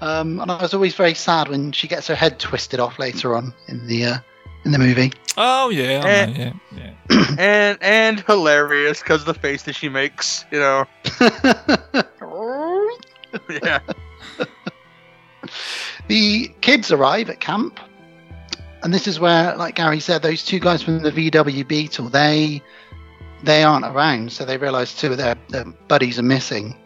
Um, 0.00 0.38
and 0.40 0.48
I 0.50 0.62
was 0.62 0.74
always 0.74 0.94
very 0.94 1.14
sad 1.14 1.48
when 1.48 1.72
she 1.72 1.88
gets 1.88 2.06
her 2.06 2.14
head 2.14 2.38
twisted 2.38 2.78
off 2.78 3.00
later 3.00 3.34
on 3.36 3.52
in 3.66 3.84
the 3.88 4.04
uh, 4.04 4.18
in 4.64 4.70
the 4.70 4.78
movie. 4.78 5.12
Oh, 5.36 5.70
yeah. 5.70 6.02
I 6.04 6.08
Eh. 6.08 6.26
know, 6.26 6.52
yeah, 6.76 6.92
yeah. 7.10 7.34
and 7.38 7.78
and 7.82 8.20
hilarious 8.20 9.00
because 9.00 9.24
the 9.24 9.34
face 9.34 9.64
that 9.64 9.74
she 9.74 9.88
makes, 9.88 10.44
you 10.52 10.60
know. 10.60 10.84
yeah. 13.62 13.80
The 16.08 16.48
kids 16.60 16.92
arrive 16.92 17.28
at 17.28 17.40
camp, 17.40 17.80
and 18.84 18.94
this 18.94 19.06
is 19.08 19.18
where, 19.18 19.56
like 19.56 19.74
Gary 19.74 19.98
said, 20.00 20.22
those 20.22 20.44
two 20.44 20.60
guys 20.60 20.80
from 20.82 21.00
the 21.02 21.10
VW 21.10 21.66
Beetle 21.66 22.08
they 22.08 22.62
they 23.42 23.62
aren't 23.62 23.84
around, 23.84 24.32
so 24.32 24.44
they 24.44 24.56
realise 24.56 24.94
two 24.94 25.12
of 25.12 25.18
their, 25.18 25.36
their 25.48 25.64
buddies 25.64 26.18
are 26.18 26.24
missing. 26.24 26.76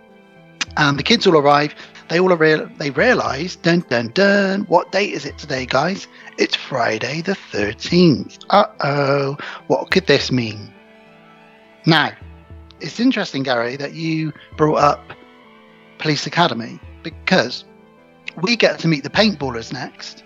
And 0.76 0.98
the 0.98 1.02
kids 1.02 1.26
all 1.26 1.36
arrive. 1.36 1.74
They 2.08 2.20
all 2.20 2.36
real 2.36 2.68
they 2.78 2.90
realise, 2.90 3.56
dun 3.56 3.84
dun 3.88 4.08
dun, 4.08 4.62
what 4.62 4.92
date 4.92 5.12
is 5.12 5.24
it 5.24 5.38
today, 5.38 5.64
guys? 5.64 6.06
It's 6.38 6.54
Friday 6.54 7.22
the 7.22 7.34
thirteenth. 7.34 8.38
Uh 8.50 8.66
oh, 8.80 9.38
what 9.68 9.90
could 9.90 10.06
this 10.06 10.30
mean? 10.30 10.72
Now, 11.86 12.12
it's 12.80 13.00
interesting, 13.00 13.44
Gary, 13.44 13.76
that 13.76 13.94
you 13.94 14.32
brought 14.56 14.78
up 14.78 15.12
Police 15.98 16.26
Academy 16.26 16.78
because 17.02 17.64
we 18.42 18.56
get 18.56 18.78
to 18.80 18.88
meet 18.88 19.04
the 19.04 19.10
paintballers 19.10 19.72
next. 19.72 20.22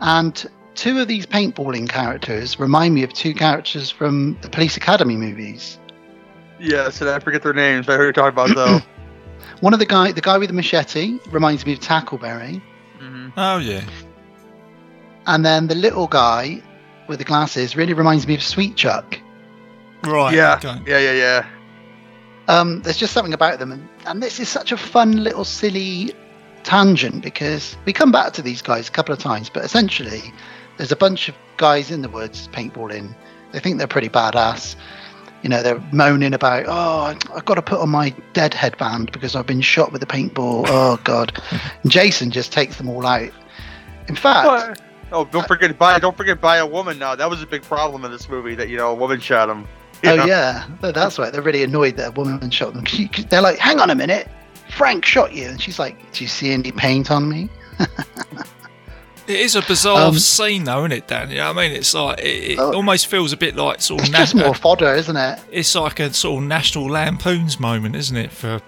And 0.00 0.44
two 0.74 1.00
of 1.00 1.08
these 1.08 1.26
paintballing 1.26 1.88
characters 1.88 2.58
remind 2.58 2.94
me 2.94 3.02
of 3.02 3.12
two 3.12 3.34
characters 3.34 3.90
from 3.90 4.38
the 4.42 4.48
Police 4.48 4.76
Academy 4.76 5.16
movies. 5.16 5.78
Yes, 6.58 7.00
and 7.00 7.10
I 7.10 7.18
forget 7.18 7.42
their 7.42 7.52
names. 7.54 7.86
But 7.86 7.94
I 7.94 7.96
heard 7.96 8.06
you 8.16 8.22
talking 8.22 8.28
about 8.38 8.50
though. 8.54 8.80
One 9.60 9.72
of 9.72 9.78
the 9.78 9.86
guy, 9.86 10.12
the 10.12 10.20
guy 10.20 10.38
with 10.38 10.48
the 10.48 10.54
machete, 10.54 11.18
reminds 11.30 11.64
me 11.66 11.72
of 11.74 11.80
Tackleberry, 11.80 12.60
hmm 12.98 13.28
Oh 13.36 13.58
yeah. 13.58 13.82
and 15.26 15.44
then 15.44 15.66
the 15.68 15.74
little 15.74 16.06
guy 16.06 16.62
with 17.08 17.18
the 17.18 17.24
glasses 17.24 17.76
really 17.76 17.92
reminds 17.94 18.26
me 18.26 18.34
of 18.34 18.42
Sweet 18.42 18.76
Chuck. 18.76 19.18
Right. 20.04 20.34
Yeah, 20.34 20.54
okay. 20.64 20.78
yeah, 20.86 20.98
yeah, 20.98 21.12
yeah. 21.12 21.46
Um, 22.48 22.82
there's 22.82 22.96
just 22.96 23.12
something 23.12 23.34
about 23.34 23.58
them, 23.60 23.70
and, 23.70 23.88
and 24.06 24.22
this 24.22 24.40
is 24.40 24.48
such 24.48 24.72
a 24.72 24.76
fun 24.76 25.22
little 25.22 25.44
silly 25.44 26.12
tangent 26.64 27.22
because 27.22 27.76
we 27.84 27.92
come 27.92 28.10
back 28.10 28.32
to 28.34 28.42
these 28.42 28.62
guys 28.62 28.88
a 28.88 28.90
couple 28.92 29.12
of 29.12 29.20
times, 29.20 29.48
but 29.48 29.64
essentially, 29.64 30.32
there's 30.76 30.92
a 30.92 30.96
bunch 30.96 31.28
of 31.28 31.34
guys 31.56 31.90
in 31.90 32.02
the 32.02 32.08
woods 32.08 32.48
paintballing. 32.48 33.14
They 33.52 33.60
think 33.60 33.78
they're 33.78 33.86
pretty 33.86 34.08
badass. 34.08 34.76
You 35.42 35.48
know, 35.48 35.62
they're 35.62 35.82
moaning 35.92 36.34
about, 36.34 36.66
oh, 36.68 37.18
I've 37.34 37.44
got 37.44 37.54
to 37.54 37.62
put 37.62 37.80
on 37.80 37.90
my 37.90 38.14
dead 38.32 38.54
headband 38.54 39.10
because 39.10 39.34
I've 39.34 39.46
been 39.46 39.60
shot 39.60 39.92
with 39.92 40.02
a 40.02 40.06
paintball. 40.06 40.66
Oh 40.68 41.00
God! 41.04 41.40
And 41.82 41.90
Jason 41.90 42.30
just 42.30 42.52
takes 42.52 42.76
them 42.76 42.88
all 42.88 43.04
out. 43.04 43.30
In 44.08 44.14
fact, 44.14 44.78
Oh, 45.12 45.20
oh 45.20 45.24
don't 45.24 45.46
forget 45.48 45.76
by 45.76 45.98
don't 45.98 46.16
forget 46.16 46.40
by 46.40 46.58
a 46.58 46.66
woman 46.66 46.98
now. 46.98 47.14
That 47.16 47.28
was 47.28 47.42
a 47.42 47.46
big 47.46 47.62
problem 47.62 48.04
in 48.04 48.12
this 48.12 48.28
movie 48.28 48.54
that 48.54 48.68
you 48.68 48.76
know 48.76 48.90
a 48.90 48.94
woman 48.94 49.18
shot 49.18 49.50
him. 49.50 49.66
Oh 50.04 50.16
know? 50.16 50.24
yeah, 50.24 50.66
that's 50.80 51.18
right. 51.18 51.32
They're 51.32 51.42
really 51.42 51.62
annoyed 51.62 51.96
that 51.96 52.08
a 52.08 52.12
woman 52.12 52.50
shot 52.50 52.74
them. 52.74 52.84
They're 53.28 53.42
like, 53.42 53.58
hang 53.58 53.80
on 53.80 53.90
a 53.90 53.94
minute, 53.94 54.28
Frank 54.70 55.04
shot 55.04 55.32
you, 55.32 55.46
and 55.46 55.60
she's 55.60 55.78
like, 55.78 56.12
do 56.12 56.24
you 56.24 56.28
see 56.28 56.52
any 56.52 56.72
paint 56.72 57.10
on 57.10 57.28
me? 57.28 57.48
It 59.32 59.40
is 59.40 59.56
a 59.56 59.62
bizarre 59.62 60.08
Um, 60.08 60.18
scene, 60.18 60.64
though, 60.64 60.80
isn't 60.80 60.92
it, 60.92 61.06
Dan? 61.08 61.30
You 61.30 61.38
know 61.38 61.52
what 61.52 61.58
I 61.64 61.68
mean? 61.68 61.76
It's 61.76 61.94
like 61.94 62.18
it, 62.20 62.52
it 62.52 62.58
Oh. 62.58 62.72
almost 62.74 63.06
feels 63.06 63.32
a 63.32 63.36
bit 63.36 63.56
like 63.56 63.80
sort 63.80 64.00
of 64.02 64.08
It's 64.08 64.16
just 64.16 64.34
more 64.34 64.54
fodder, 64.54 64.94
isn't 64.94 65.16
it? 65.16 65.38
it's 65.50 65.74
like 65.74 66.00
a 66.00 66.12
sort 66.12 66.42
of 66.42 66.48
National 66.48 66.90
Lampoons 66.90 67.58
moment, 67.58 67.96
isn't 67.96 68.16
it, 68.16 68.30
for 68.32 68.60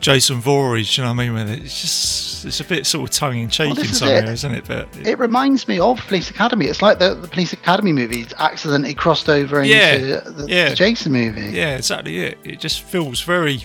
Jason 0.00 0.40
Voorhees? 0.40 0.96
You 0.96 1.04
know 1.04 1.10
what 1.12 1.22
I 1.22 1.28
mean? 1.28 1.34
With 1.34 1.50
it's 1.50 1.80
just 1.80 2.44
it's 2.44 2.60
a 2.60 2.64
bit 2.64 2.86
sort 2.86 3.10
of 3.10 3.14
tongue 3.16 3.36
in 3.38 3.48
cheek 3.50 3.70
Well, 3.74 3.80
in 3.80 3.86
some 3.92 4.08
it. 4.08 4.12
areas, 4.12 4.40
isn't 4.44 4.54
it? 4.54 4.64
But 4.66 4.88
It 5.04 5.18
reminds 5.18 5.66
me 5.66 5.80
of 5.80 5.98
Police 6.06 6.30
Academy. 6.30 6.66
It's 6.66 6.80
like 6.82 6.98
the, 7.00 7.14
the 7.16 7.26
Police 7.28 7.52
Academy 7.52 7.92
movies 7.92 8.32
accidentally 8.38 8.94
crossed 8.94 9.28
over 9.28 9.60
into 9.60 9.74
Yeah, 9.74 9.98
the, 9.98 10.44
yeah. 10.48 10.68
the 10.70 10.74
Jason 10.76 11.12
movie. 11.12 11.50
yeah, 11.50 11.76
exactly 11.76 12.18
it. 12.20 12.38
It 12.44 12.60
just 12.60 12.82
feels 12.82 13.20
very. 13.22 13.64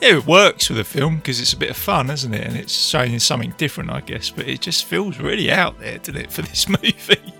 Yeah, 0.00 0.16
it 0.18 0.26
works 0.26 0.68
with 0.68 0.78
the 0.78 0.84
film 0.84 1.16
because 1.16 1.40
it's 1.40 1.52
a 1.52 1.56
bit 1.56 1.70
of 1.70 1.76
fun, 1.76 2.08
isn't 2.10 2.32
it? 2.32 2.46
And 2.46 2.56
it's 2.56 2.72
showing 2.72 3.18
something 3.18 3.52
different, 3.56 3.90
I 3.90 4.00
guess. 4.00 4.30
But 4.30 4.46
it 4.46 4.60
just 4.60 4.84
feels 4.84 5.18
really 5.18 5.50
out 5.50 5.78
there, 5.80 5.98
doesn't 5.98 6.16
it, 6.16 6.30
for 6.32 6.42
this 6.50 6.68
movie? 6.68 7.34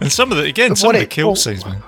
and 0.00 0.12
some 0.12 0.30
of 0.30 0.38
the 0.38 0.44
again, 0.44 0.70
But 0.70 0.78
some 0.78 0.88
what 0.88 0.94
of 0.96 1.00
the 1.00 1.04
it- 1.06 1.10
kill 1.10 1.28
well- 1.28 1.36
scenes, 1.36 1.64
man. 1.64 1.82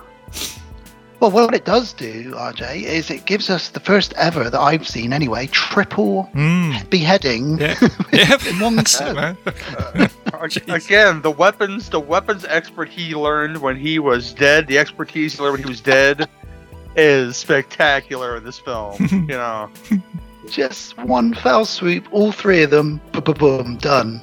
Well, 1.21 1.31
what 1.31 1.55
it 1.55 1.65
does 1.65 1.95
do, 1.95 2.33
RJ, 2.35 2.83
is 2.83 3.09
it 3.11 3.25
gives 3.25 3.49
us 3.49 3.71
the 3.71 3.81
first 3.81 4.13
ever 4.15 4.51
that 4.51 4.61
I've 4.61 4.87
seen 4.87 5.15
anyway 5.15 5.47
triple 5.47 6.29
Mm, 6.35 6.91
beheading 6.91 7.57
yeah, 7.57 7.77
yeah, 8.13 8.37
in 8.47 8.59
one 8.61 8.77
that's 8.77 8.99
go. 9.01 9.07
it, 9.07 9.15
man. 9.15 9.37
Again, 10.69 11.23
the 11.23 11.31
weapons, 11.31 11.89
the 11.89 12.01
weapons 12.01 12.45
expert 12.45 12.91
he 12.91 13.15
learned 13.15 13.57
when 13.63 13.75
he 13.77 13.99
was 13.99 14.35
dead, 14.35 14.67
the 14.67 14.77
expertise 14.77 15.35
he 15.37 15.41
learned 15.43 15.53
when 15.55 15.63
he 15.63 15.69
was 15.69 15.81
dead, 15.81 16.29
is 16.97 17.37
spectacular 17.37 18.37
in 18.37 18.45
this 18.45 18.59
film. 18.59 18.97
you 19.11 19.27
know, 19.27 19.71
Just 20.49 20.97
one 20.99 21.35
fell 21.35 21.65
swoop, 21.65 22.07
all 22.13 22.33
three 22.33 22.63
of 22.63 22.71
them, 22.71 23.01
boom, 23.13 23.23
boom, 23.23 23.35
boom, 23.35 23.77
done. 23.79 24.21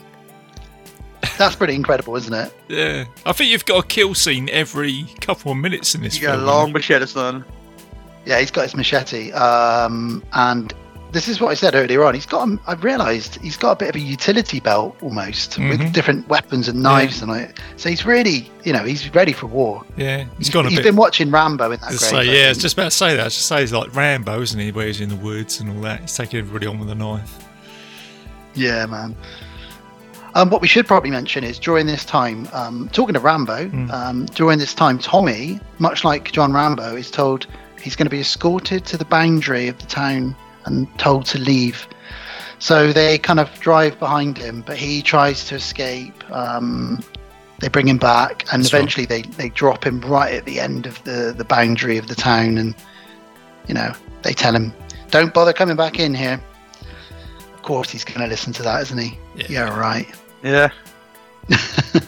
That's 1.38 1.56
pretty 1.56 1.76
incredible, 1.76 2.16
isn't 2.16 2.34
it? 2.34 2.54
Yeah, 2.68 3.06
I 3.26 3.32
think 3.32 3.52
you've 3.52 3.66
got 3.66 3.84
a 3.84 3.88
kill 3.88 4.14
scene 4.14 4.50
every 4.50 5.06
couple 5.22 5.52
of 5.52 5.58
minutes 5.58 5.96
in 5.96 6.02
this 6.02 6.16
you 6.16 6.28
got 6.28 6.40
a 6.40 6.42
long 6.42 6.72
machete, 6.72 7.06
son. 7.06 7.44
Yeah, 8.26 8.40
he's 8.40 8.52
got 8.52 8.64
his 8.64 8.76
machete. 8.76 9.32
Um, 9.32 10.24
and 10.34 10.74
this 11.12 11.28
is 11.28 11.42
what 11.42 11.50
I 11.50 11.54
said 11.56 11.76
earlier 11.76 12.04
on. 12.06 12.14
He's 12.14 12.26
got, 12.26 12.48
I've 12.68 12.84
realised 12.84 13.36
he's 13.42 13.58
got 13.58 13.72
a 13.72 13.76
bit 13.76 13.90
of 13.90 13.96
a 13.96 14.00
utility 14.00 14.60
belt 14.62 14.96
almost 15.02 15.60
Mhm. 15.60 15.70
with 15.70 15.94
different 15.94 16.28
weapons 16.30 16.68
and 16.70 16.82
knives 16.82 17.22
and 17.22 17.32
it. 17.34 17.60
So 17.78 17.90
he's 17.90 18.06
really, 18.06 18.50
you 18.64 18.72
know, 18.72 18.84
he's 18.84 19.14
ready 19.14 19.34
for 19.34 19.48
war. 19.48 19.84
Yeah, 19.98 20.24
he's 20.38 20.50
gone 20.50 20.66
a 20.66 20.70
He's 20.70 20.80
bit. 20.80 20.84
been 20.86 20.96
watching 20.96 21.30
Rambo 21.30 21.66
in 21.72 21.80
that 21.82 21.88
grave. 21.90 22.00
say, 22.00 22.16
yeah, 22.16 22.32
I 22.32 22.36
think. 22.36 22.48
was 22.50 22.58
just 22.60 22.74
about 22.78 22.92
to 22.92 22.98
say 22.98 23.16
that. 23.16 23.22
I 23.22 23.24
was 23.26 23.36
just 23.36 23.48
say 23.48 23.60
he's 23.62 23.74
like 23.74 23.94
Rambo, 23.96 24.42
isn't 24.42 24.60
he? 24.60 24.72
Where 24.72 24.88
he's 24.88 25.02
in 25.02 25.10
the 25.10 25.16
woods 25.18 25.60
and 25.60 25.70
all 25.76 25.82
that. 25.84 26.00
He's 26.02 26.16
taking 26.16 26.40
everybody 26.40 26.68
on 26.68 26.80
with 26.80 26.90
a 26.90 26.96
knife. 26.96 27.38
Yeah, 28.54 28.86
man. 28.86 29.16
Um, 30.34 30.50
what 30.50 30.62
we 30.62 30.68
should 30.70 30.88
probably 30.88 31.10
mention 31.12 31.44
is 31.44 31.60
during 31.60 31.88
this 31.88 32.06
time, 32.06 32.48
um, 32.54 32.90
talking 32.94 33.14
to 33.16 33.20
Rambo, 33.20 33.68
Mm. 33.68 33.92
um, 33.92 34.26
during 34.28 34.60
this 34.60 34.74
time, 34.74 34.98
Tommy, 34.98 35.60
much 35.80 36.06
like 36.06 36.32
John 36.32 36.54
Rambo, 36.54 36.96
is 36.96 37.12
told 37.12 37.48
he's 37.82 37.98
going 37.98 38.06
to 38.06 38.10
be 38.12 38.22
escorted 38.22 38.86
to 38.86 38.98
the 38.98 39.04
boundary 39.06 39.68
of 39.68 39.78
the 39.80 39.86
town 39.88 40.34
and 40.66 40.88
told 41.00 41.26
to 41.28 41.40
leave. 41.40 41.88
So 42.60 42.94
they 42.94 43.18
kind 43.18 43.40
of 43.40 43.52
drive 43.60 43.98
behind 44.00 44.38
him, 44.38 44.62
but 44.62 44.78
he 44.78 45.02
tries 45.02 45.46
to 45.48 45.56
escape. 45.56 46.14
Um, 46.32 47.04
they 47.60 47.68
bring 47.70 47.88
him 47.88 47.98
back, 47.98 48.46
and 48.52 48.64
That's 48.64 48.74
right. 48.74 48.80
eventually 48.80 49.06
they, 49.06 49.22
they 49.24 49.50
drop 49.50 49.86
him 49.86 50.02
right 50.02 50.34
at 50.34 50.46
the 50.46 50.60
end 50.60 50.86
of 50.86 51.04
the, 51.04 51.34
the 51.36 51.46
boundary 51.46 51.98
of 51.98 52.08
the 52.08 52.16
town. 52.16 52.58
And, 52.58 52.76
you 53.68 53.74
know, 53.74 53.94
they 54.24 54.34
tell 54.34 54.56
him, 54.56 54.74
don't 55.10 55.34
bother 55.34 55.54
coming 55.54 55.76
back 55.76 56.00
in 56.00 56.14
here. 56.14 56.42
Of 57.54 57.62
course, 57.64 57.90
he's 57.90 58.04
going 58.04 58.22
to 58.22 58.28
listen 58.28 58.54
to 58.54 58.64
that, 58.64 58.82
isn't 58.82 58.98
he? 58.98 59.18
Yeah. 59.36 59.46
Yeah, 59.50 59.80
right. 59.80 60.08
Yeah. 60.44 60.70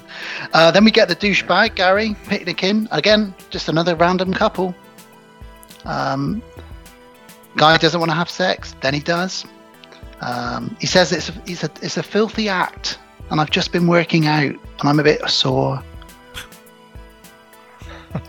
Uh, 0.53 0.69
then 0.69 0.85
we 0.85 0.91
get 0.91 1.07
the 1.07 1.15
douchebag, 1.15 1.73
Gary 1.73 2.15
Picnickin. 2.25 2.87
Again, 2.91 3.33
just 3.49 3.69
another 3.69 3.95
random 3.95 4.31
couple. 4.31 4.75
Um, 5.85 6.43
guy 7.57 7.77
doesn't 7.77 7.99
want 7.99 8.11
to 8.11 8.15
have 8.15 8.29
sex, 8.29 8.75
then 8.81 8.93
he 8.93 8.99
does. 8.99 9.45
Um, 10.21 10.75
he 10.79 10.87
says 10.87 11.11
it's 11.11 11.29
a, 11.29 11.33
it's, 11.45 11.63
a, 11.63 11.69
it's 11.81 11.97
a 11.97 12.03
filthy 12.03 12.47
act, 12.49 12.97
and 13.29 13.41
I've 13.41 13.49
just 13.51 13.71
been 13.71 13.87
working 13.87 14.25
out, 14.27 14.45
and 14.51 14.59
I'm 14.83 14.99
a 14.99 15.03
bit 15.03 15.27
sore. 15.29 15.81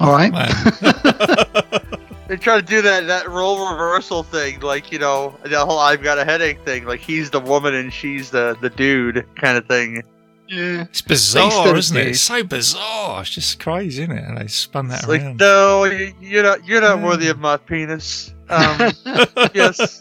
All 0.01 0.13
right. 0.13 0.33
Man. 0.33 0.51
They 2.27 2.39
try 2.39 2.57
to 2.59 2.63
do 2.67 2.81
that 2.81 3.07
that 3.07 3.29
role 3.29 3.71
reversal 3.71 4.23
thing, 4.23 4.61
like 4.61 4.91
you 4.91 4.99
know, 4.99 5.37
the 5.43 5.63
whole 5.63 5.79
"I've 5.79 6.03
got 6.03 6.19
a 6.19 6.25
headache" 6.25 6.59
thing. 6.65 6.87
Like 6.87 7.01
he's 7.01 7.29
the 7.29 7.39
woman 7.39 7.75
and 7.75 7.93
she's 7.93 8.31
the 8.31 8.57
the 8.63 8.71
dude 8.71 9.27
kind 9.37 9.59
of 9.59 9.67
thing. 9.67 10.03
Yeah. 10.49 10.85
It's 10.85 11.03
bizarre, 11.03 11.77
isn't 11.77 11.95
it? 11.95 12.05
do. 12.05 12.09
It's 12.11 12.23
so 12.23 12.43
bizarre. 12.43 13.21
It's 13.21 13.31
just 13.31 13.61
crazy, 13.61 14.05
isn't 14.05 14.17
it? 14.17 14.25
And 14.25 14.39
they 14.39 14.47
spun 14.47 14.89
that 14.89 15.01
It's 15.01 15.09
like, 15.09 15.21
around. 15.21 15.37
no, 15.37 15.85
you- 15.85 16.15
you're 16.19 16.43
not 16.43 16.65
you're 16.67 16.81
not 16.81 16.99
Yeah. 17.01 17.05
worthy 17.05 17.29
of 17.29 17.39
my 17.41 17.59
penis. 17.59 18.34
Um, 18.51 18.93
yes. 19.55 20.01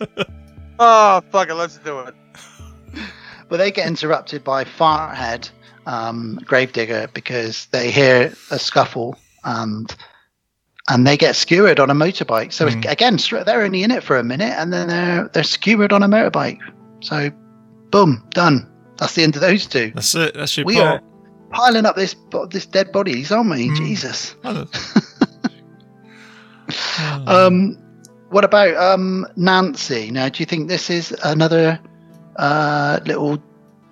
Oh 0.79 1.21
fuck 1.31 1.49
it, 1.49 1.53
let's 1.55 1.77
do 1.77 1.99
it. 1.99 2.13
But 3.49 3.57
they 3.57 3.71
get 3.71 3.87
interrupted 3.87 4.43
by 4.43 4.63
Farthead, 4.63 5.49
um, 5.85 6.39
Gravedigger, 6.45 7.07
because 7.13 7.67
they 7.67 7.91
hear 7.91 8.33
a 8.51 8.57
scuffle 8.59 9.15
and 9.43 9.93
and 10.89 11.07
they 11.07 11.15
get 11.15 11.35
skewered 11.35 11.79
on 11.79 11.89
a 11.89 11.93
motorbike. 11.95 12.51
So 12.51 12.67
Mm. 12.67 12.91
again, 12.91 13.17
they're 13.45 13.61
only 13.61 13.83
in 13.83 13.91
it 13.91 14.03
for 14.03 14.17
a 14.17 14.23
minute, 14.23 14.53
and 14.57 14.73
then 14.73 14.87
they're 14.89 15.29
they're 15.33 15.43
skewered 15.43 15.93
on 15.93 16.03
a 16.03 16.07
motorbike. 16.07 16.59
So, 17.01 17.29
boom, 17.91 18.25
done. 18.31 18.69
That's 18.97 19.15
the 19.15 19.23
end 19.23 19.35
of 19.35 19.41
those 19.41 19.65
two. 19.65 19.91
That's 19.95 20.13
it. 20.15 20.33
That's 20.35 20.55
your 20.57 20.65
We 20.65 20.75
part. 20.75 21.01
are 21.01 21.07
piling 21.51 21.85
up 21.85 21.95
this 21.95 22.15
this 22.49 22.65
dead 22.65 22.91
bodies, 22.91 23.31
aren't 23.31 23.49
we? 23.51 23.69
Mm. 23.69 23.75
Jesus. 23.77 24.35
I 24.43 24.53
don't- 24.53 24.69
Oh. 27.27 27.47
Um, 27.47 27.77
what 28.33 28.43
about 28.43 28.75
um, 28.75 29.25
Nancy? 29.35 30.11
Now, 30.11 30.27
do 30.29 30.39
you 30.41 30.45
think 30.45 30.67
this 30.67 30.89
is 30.89 31.11
another 31.23 31.79
uh, 32.35 32.99
little 33.05 33.41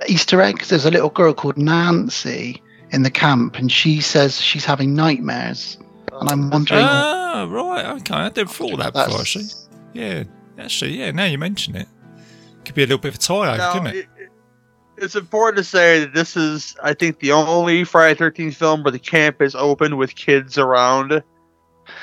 Easter 0.07 0.41
egg? 0.41 0.59
'Cause 0.59 0.69
There's 0.69 0.85
a 0.85 0.91
little 0.91 1.09
girl 1.09 1.33
called 1.33 1.57
Nancy 1.57 2.61
in 2.91 3.03
the 3.03 3.11
camp, 3.11 3.55
and 3.57 3.71
she 3.71 4.01
says 4.01 4.41
she's 4.41 4.65
having 4.65 4.93
nightmares. 4.95 5.77
And 6.19 6.29
I'm 6.29 6.49
wondering. 6.49 6.83
Ah, 6.83 7.47
right. 7.49 7.85
Okay. 8.01 8.13
I 8.13 8.23
never 8.35 8.45
thought 8.45 8.73
of 8.73 8.79
that 8.79 8.93
before, 8.93 9.07
that's- 9.07 9.19
actually. 9.21 9.45
Yeah. 9.93 10.23
Actually, 10.59 10.99
yeah. 10.99 11.11
Now 11.11 11.25
you 11.25 11.37
mention 11.37 11.75
it. 11.75 11.87
Could 12.65 12.75
be 12.75 12.83
a 12.83 12.85
little 12.85 12.99
bit 12.99 13.09
of 13.09 13.15
a 13.15 13.17
tie 13.17 13.53
over, 13.53 13.71
couldn't 13.71 13.87
it? 13.87 13.95
it- 13.95 14.09
it- 14.17 14.27
it's 14.97 15.15
important 15.15 15.57
to 15.57 15.63
say 15.63 16.01
that 16.01 16.13
this 16.13 16.37
is, 16.37 16.75
I 16.83 16.93
think, 16.93 17.19
the 17.19 17.31
only 17.31 17.83
Friday 17.85 18.13
Thirteenth 18.15 18.57
film 18.57 18.83
where 18.83 18.91
the 18.91 18.99
camp 18.99 19.41
is 19.41 19.55
open 19.55 19.97
with 19.97 20.13
kids 20.15 20.57
around. 20.59 21.23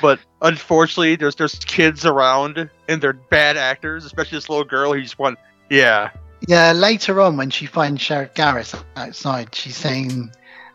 But 0.01 0.19
unfortunately, 0.41 1.15
there's 1.15 1.35
there's 1.35 1.55
kids 1.59 2.05
around 2.05 2.69
and 2.87 3.01
they're 3.01 3.13
bad 3.13 3.57
actors, 3.57 4.05
especially 4.05 4.37
this 4.37 4.49
little 4.49 4.65
girl. 4.65 4.93
Who's 4.93 5.17
one, 5.17 5.37
yeah, 5.69 6.11
Yeah, 6.47 6.71
later 6.71 7.19
on 7.21 7.37
when 7.37 7.49
she 7.49 7.65
finds 7.65 8.01
Sheriff 8.01 8.33
Garris 8.33 8.81
outside, 8.95 9.53
she's 9.53 9.75
saying, 9.75 10.31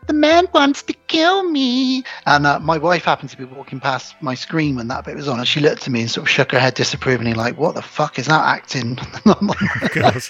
"The 0.07 0.13
man 0.13 0.47
wants 0.53 0.83
to 0.83 0.93
kill 1.07 1.43
me." 1.43 2.03
And 2.25 2.45
uh, 2.45 2.59
my 2.59 2.77
wife 2.77 3.05
happened 3.05 3.31
to 3.31 3.37
be 3.37 3.45
walking 3.45 3.79
past 3.79 4.15
my 4.21 4.35
screen 4.35 4.75
when 4.75 4.87
that 4.89 5.05
bit 5.05 5.15
was 5.15 5.27
on, 5.27 5.39
and 5.39 5.47
she 5.47 5.59
looked 5.59 5.83
at 5.83 5.89
me 5.89 6.01
and 6.01 6.11
sort 6.11 6.27
of 6.27 6.29
shook 6.29 6.51
her 6.51 6.59
head 6.59 6.75
disapprovingly, 6.75 7.33
like, 7.33 7.57
"What 7.57 7.75
the 7.75 7.81
fuck 7.81 8.19
is 8.19 8.27
that 8.27 8.45
acting?" 8.45 8.97
I'm 9.25 9.47
like, 9.47 9.93
God. 9.93 10.21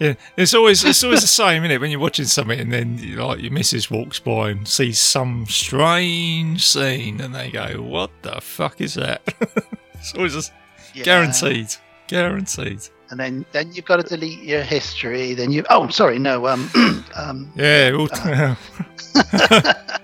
Yeah, 0.00 0.14
it's 0.36 0.54
always 0.54 0.82
it's 0.82 1.04
always 1.04 1.20
the 1.20 1.26
same, 1.26 1.62
isn't 1.62 1.72
it? 1.72 1.80
When 1.80 1.90
you're 1.90 2.00
watching 2.00 2.24
something 2.24 2.58
and 2.58 2.72
then 2.72 3.16
like 3.16 3.40
your 3.40 3.52
missus 3.52 3.90
walks 3.90 4.18
by 4.18 4.50
and 4.50 4.66
sees 4.66 4.98
some 4.98 5.44
strange 5.46 6.66
scene, 6.66 7.20
and 7.20 7.34
they 7.34 7.50
go, 7.50 7.82
"What 7.82 8.10
the 8.22 8.40
fuck 8.40 8.80
is 8.80 8.94
that?" 8.94 9.22
it's 9.94 10.14
always 10.14 10.32
just 10.32 10.52
Yeah. 10.94 11.04
guaranteed, 11.04 11.68
guaranteed. 12.10 12.80
And 13.10 13.18
then, 13.18 13.44
then 13.52 13.72
you've 13.72 13.86
got 13.86 13.96
to 13.96 14.02
delete 14.02 14.42
your 14.42 14.62
history. 14.62 15.34
Then 15.34 15.50
you, 15.50 15.64
oh, 15.70 15.88
sorry, 15.88 16.18
no, 16.18 16.46
um, 16.46 16.70
um, 17.16 17.50
Yeah, 17.56 17.90
we'll, 17.90 18.08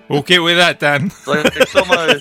we'll 0.09 0.23
get 0.23 0.43
with 0.43 0.57
that, 0.57 0.79
Dan. 0.81 1.11
Like, 1.27 1.53
so 1.69 1.85
my 1.85 2.21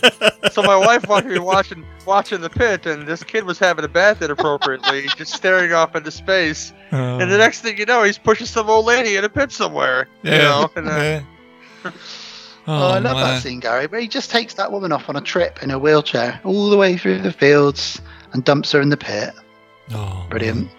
so 0.52 0.62
my 0.62 0.76
wife 0.76 1.08
watched 1.08 1.28
me 1.28 1.40
watching 1.40 1.84
watching 2.06 2.42
the 2.42 2.50
pit, 2.50 2.86
and 2.86 3.08
this 3.08 3.24
kid 3.24 3.46
was 3.46 3.58
having 3.58 3.84
a 3.84 3.88
bath 3.88 4.22
inappropriately, 4.22 5.08
just 5.18 5.34
staring 5.34 5.74
off 5.74 5.96
into 5.96 6.12
space. 6.12 6.72
Oh, 6.92 7.20
And 7.20 7.32
the 7.32 7.38
next 7.38 7.62
thing 7.62 7.78
you 7.80 7.86
know, 7.86 8.04
he's 8.04 8.18
pushing 8.20 8.46
some 8.48 8.70
old 8.70 8.86
lady 8.86 9.16
in 9.16 9.24
a 9.24 9.30
pit 9.30 9.52
somewhere. 9.52 10.08
yeah, 10.24 10.36
You 10.36 10.42
know, 10.44 10.72
and, 10.76 10.88
uh, 10.88 10.92
yeah. 10.92 11.22
Oh, 11.86 11.94
Oh, 12.68 12.88
I 12.94 13.00
love 13.00 13.18
man. 13.18 13.24
that 13.24 13.44
scene, 13.44 13.60
Gary. 13.60 13.86
But 13.88 14.02
he 14.02 14.08
just 14.08 14.32
takes 14.32 14.56
that 14.56 14.72
woman 14.72 14.92
off 14.92 15.08
on 15.08 15.16
a 15.16 15.22
trip 15.22 15.62
in 15.62 15.70
a 15.70 15.78
wheelchair 15.78 16.40
all 16.44 16.70
the 16.72 16.78
way 16.78 16.98
through 16.98 17.20
the 17.22 17.32
fields 17.32 18.02
and 18.34 18.44
dumps 18.44 18.72
her 18.72 18.82
in 18.82 18.90
the 18.90 18.98
pit. 18.98 19.36
Oh, 19.92 20.26
Brilliant. 20.30 20.70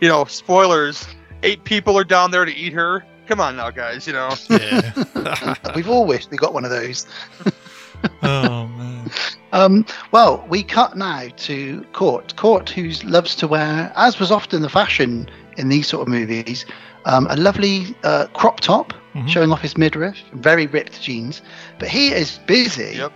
you 0.00 0.08
know, 0.08 0.24
spoilers. 0.24 1.06
Eight 1.42 1.64
people 1.64 1.96
are 1.98 2.04
down 2.04 2.30
there 2.30 2.44
to 2.44 2.54
eat 2.54 2.72
her. 2.72 3.04
Come 3.26 3.40
on 3.40 3.56
now, 3.56 3.70
guys. 3.70 4.06
You 4.06 4.12
know. 4.14 4.30
Yeah. 4.48 5.54
We've 5.74 5.88
all 5.88 6.06
wished 6.06 6.30
we 6.30 6.36
got 6.36 6.54
one 6.54 6.64
of 6.64 6.70
those. 6.70 7.06
oh 8.22 8.66
man. 8.68 9.10
Um, 9.52 9.86
well, 10.12 10.44
we 10.48 10.62
cut 10.62 10.96
now 10.96 11.28
to 11.38 11.84
Cort. 11.92 12.36
Cort, 12.36 12.68
who 12.70 12.88
loves 13.08 13.34
to 13.36 13.48
wear, 13.48 13.92
as 13.96 14.18
was 14.18 14.30
often 14.30 14.62
the 14.62 14.68
fashion 14.68 15.28
in 15.56 15.68
these 15.68 15.86
sort 15.88 16.02
of 16.02 16.08
movies, 16.08 16.66
um, 17.04 17.26
a 17.30 17.36
lovely 17.36 17.96
uh, 18.04 18.26
crop 18.34 18.60
top 18.60 18.92
Mhm. 19.14 19.28
showing 19.30 19.50
off 19.50 19.62
his 19.62 19.78
midriff, 19.78 20.16
very 20.34 20.66
ripped 20.66 21.00
jeans. 21.00 21.40
But 21.78 21.88
he 21.88 22.08
is 22.12 22.38
busy. 22.46 22.96
Yep. 22.96 23.12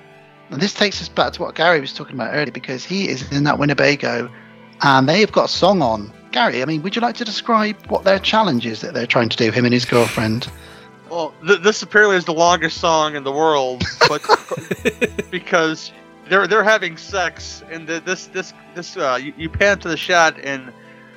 And 0.50 0.60
this 0.60 0.72
takes 0.72 1.00
us 1.02 1.08
back 1.10 1.34
to 1.34 1.42
what 1.42 1.54
Gary 1.54 1.78
was 1.80 1.92
talking 1.92 2.14
about 2.14 2.32
earlier 2.34 2.50
because 2.52 2.84
he 2.84 3.08
is 3.08 3.30
in 3.30 3.44
that 3.44 3.58
Winnebago 3.58 4.30
and 4.82 5.08
they 5.08 5.20
have 5.20 5.32
got 5.32 5.46
a 5.46 5.52
song 5.52 5.82
on. 5.82 6.12
Gary, 6.32 6.62
I 6.62 6.64
mean, 6.64 6.82
would 6.82 6.94
you 6.94 7.02
like 7.02 7.16
to 7.16 7.24
describe 7.24 7.76
what 7.88 8.04
their 8.04 8.18
challenge 8.18 8.64
is 8.64 8.80
that 8.82 8.94
they're 8.94 9.06
trying 9.06 9.28
to 9.28 9.36
do, 9.36 9.50
him 9.50 9.64
and 9.64 9.74
his 9.74 9.84
girlfriend? 9.84 10.48
Well, 11.10 11.34
th- 11.44 11.60
this 11.62 11.82
apparently 11.82 12.16
is 12.16 12.24
the 12.24 12.32
longest 12.32 12.78
song 12.78 13.16
in 13.16 13.24
the 13.24 13.32
world, 13.32 13.82
but 14.08 14.22
because 15.30 15.90
they're 16.28 16.46
they're 16.46 16.62
having 16.62 16.96
sex, 16.96 17.64
and 17.68 17.88
the, 17.88 18.00
this 18.00 18.26
this 18.26 18.54
this 18.76 18.96
uh, 18.96 19.18
you, 19.20 19.34
you 19.36 19.48
pan 19.48 19.80
to 19.80 19.88
the 19.88 19.96
shot, 19.96 20.38
and 20.38 20.72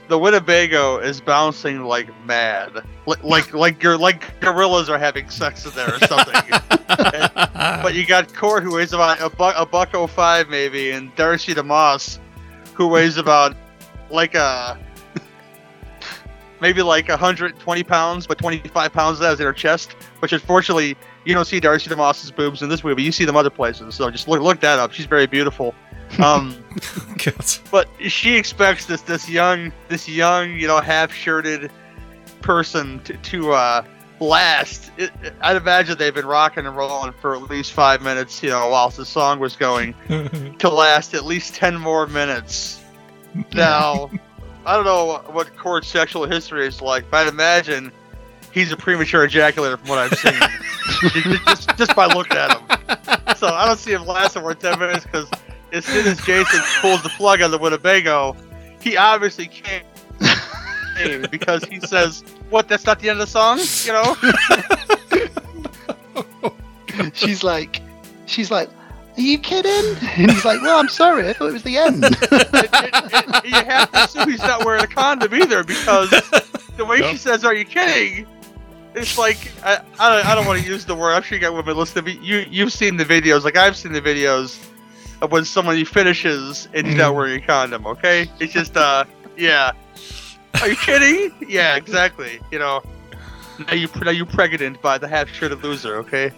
the 0.07 0.17
Winnebago 0.17 0.97
is 0.97 1.21
bouncing 1.21 1.83
like 1.83 2.09
mad, 2.25 2.83
like 3.05 3.23
like 3.23 3.53
like 3.53 3.83
you're 3.83 3.97
like 3.97 4.39
gorillas 4.39 4.89
are 4.89 4.97
having 4.97 5.29
sex 5.29 5.63
in 5.63 5.71
there 5.73 5.93
or 5.93 5.99
something. 5.99 6.41
but 6.87 7.93
you 7.93 8.05
got 8.07 8.33
Cort 8.33 8.63
who 8.63 8.73
weighs 8.73 8.93
about 8.93 9.21
a 9.21 9.29
buck 9.29 9.53
a 9.55 9.65
buck 9.65 9.89
oh 9.93 10.07
five 10.07 10.49
maybe, 10.49 10.89
and 10.89 11.15
Darcy 11.15 11.53
DeMoss 11.53 12.17
who 12.73 12.87
weighs 12.87 13.17
about 13.17 13.55
like 14.09 14.35
a 14.35 14.77
maybe 16.61 16.81
like 16.81 17.09
120 17.09 17.83
pounds, 17.83 18.25
but 18.25 18.37
25 18.37 18.93
pounds 18.93 19.17
of 19.17 19.23
that 19.23 19.33
is 19.33 19.39
in 19.39 19.45
her 19.45 19.53
chest. 19.53 19.93
Which 20.19 20.31
unfortunately 20.31 20.95
you 21.25 21.33
don't 21.33 21.45
see 21.45 21.59
Darcy 21.59 21.89
DeMoss's 21.89 22.31
boobs 22.31 22.61
in 22.61 22.69
this 22.69 22.83
movie. 22.83 23.03
You 23.03 23.11
see 23.11 23.25
them 23.25 23.35
other 23.35 23.49
places. 23.49 23.95
So 23.95 24.09
just 24.09 24.27
look 24.27 24.41
look 24.41 24.59
that 24.61 24.79
up. 24.79 24.93
She's 24.93 25.05
very 25.05 25.27
beautiful. 25.27 25.75
Um, 26.19 26.55
but 27.71 27.89
she 27.99 28.35
expects 28.35 28.85
this 28.85 29.01
this 29.01 29.27
young 29.27 29.73
this 29.87 30.07
young 30.07 30.51
you 30.51 30.67
know 30.67 30.79
half 30.79 31.11
shirted 31.11 31.71
person 32.41 32.99
to, 32.99 33.17
to 33.17 33.53
uh 33.53 33.83
last 34.23 34.91
it, 34.97 35.11
i'd 35.41 35.55
imagine 35.55 35.97
they've 35.97 36.13
been 36.13 36.25
rocking 36.25 36.65
and 36.65 36.75
rolling 36.75 37.11
for 37.13 37.35
at 37.35 37.41
least 37.49 37.73
five 37.73 38.01
minutes 38.01 38.41
you 38.41 38.49
know 38.49 38.69
whilst 38.69 38.97
the 38.97 39.05
song 39.05 39.39
was 39.39 39.55
going 39.55 39.93
to 40.59 40.69
last 40.69 41.13
at 41.13 41.25
least 41.25 41.55
10 41.55 41.77
more 41.79 42.07
minutes. 42.07 42.81
Now 43.53 44.09
i 44.65 44.75
don't 44.75 44.85
know 44.85 45.21
what 45.31 45.55
Cort's 45.57 45.87
sexual 45.87 46.25
history 46.25 46.65
is 46.67 46.81
like 46.81 47.09
but 47.09 47.27
i'd 47.27 47.33
imagine 47.33 47.91
he's 48.51 48.71
a 48.71 48.77
premature 48.77 49.27
ejaculator 49.27 49.77
from 49.79 49.89
what 49.89 49.99
i've 49.99 50.17
seen. 50.17 50.33
Just, 51.45 51.77
just, 51.77 51.95
by 51.95 52.05
looking 52.07 52.37
at 52.37 52.57
him. 52.57 53.35
So 53.37 53.47
i 53.47 53.65
don't 53.65 53.79
see 53.79 53.93
him 53.93 54.05
lasting 54.05 54.41
more 54.41 54.53
than 54.53 54.73
10 54.73 54.79
minutes 54.79 55.05
because 55.05 55.29
as 55.73 55.85
soon 55.85 56.05
as 56.05 56.19
Jason 56.21 56.61
pulls 56.81 57.01
the 57.03 57.09
plug 57.09 57.41
on 57.41 57.51
the 57.51 57.57
Winnebago, 57.57 58.35
he 58.79 58.95
obviously 58.95 59.47
can't 59.47 59.85
because 61.31 61.63
he 61.65 61.79
says, 61.79 62.23
"What? 62.53 62.67
That's 62.67 62.85
not 62.85 62.99
the 62.99 63.09
end 63.09 63.19
of 63.19 63.27
the 63.27 63.31
song," 63.31 63.59
you 63.85 63.91
know. 63.93 64.15
she's 67.13 67.43
like, 67.43 67.81
she's 68.27 68.51
like, 68.51 68.69
are 69.17 69.21
you 69.21 69.37
kidding? 69.39 69.95
And 70.17 70.31
he's 70.31 70.45
like, 70.45 70.61
well, 70.61 70.79
I'm 70.79 70.89
sorry, 70.89 71.27
I 71.29 71.33
thought 71.33 71.49
it 71.49 71.53
was 71.53 71.63
the 71.63 71.77
end. 71.77 72.03
And- 72.05 73.43
and 73.43 73.45
you 73.45 73.55
have 73.55 73.91
to 73.91 74.03
assume 74.03 74.29
he's 74.29 74.39
not 74.39 74.63
wearing 74.65 74.83
a 74.83 74.87
condom 74.87 75.33
either 75.33 75.63
because 75.63 76.09
the 76.77 76.85
way 76.85 77.01
she 77.11 77.17
says, 77.17 77.43
"Are 77.45 77.53
you 77.53 77.65
kidding?" 77.65 78.25
It's 78.95 79.17
like 79.17 79.51
I, 79.63 79.79
I 79.99 80.15
don't, 80.15 80.25
I 80.27 80.35
don't 80.35 80.45
want 80.45 80.61
to 80.61 80.67
use 80.67 80.85
the 80.85 80.93
word. 80.95 81.13
I'm 81.13 81.23
sure 81.23 81.35
you 81.37 81.41
got 81.41 81.53
women 81.53 81.75
listening. 81.75 82.05
But 82.05 82.21
you 82.23 82.45
you've 82.49 82.71
seen 82.73 82.97
the 82.97 83.05
videos, 83.05 83.43
like 83.43 83.57
I've 83.57 83.75
seen 83.75 83.91
the 83.93 84.01
videos 84.01 84.63
of 85.21 85.31
when 85.31 85.45
somebody 85.45 85.83
finishes 85.83 86.67
and 86.73 86.85
he's 86.87 86.95
not 86.97 87.15
wearing 87.15 87.41
a 87.41 87.45
condom. 87.45 87.85
Okay, 87.87 88.29
it's 88.39 88.53
just 88.53 88.75
uh 88.77 89.05
yeah. 89.37 89.71
Are 90.61 90.69
you 90.69 90.75
kidding? 90.75 91.33
Yeah, 91.47 91.75
exactly. 91.75 92.39
You 92.51 92.59
know, 92.59 92.83
now 93.59 93.73
you 93.73 93.89
now 94.01 94.11
you 94.11 94.25
pregnant 94.25 94.81
by 94.81 94.97
the 94.97 95.07
half-shirted 95.07 95.63
loser. 95.63 95.97
Okay. 95.97 96.31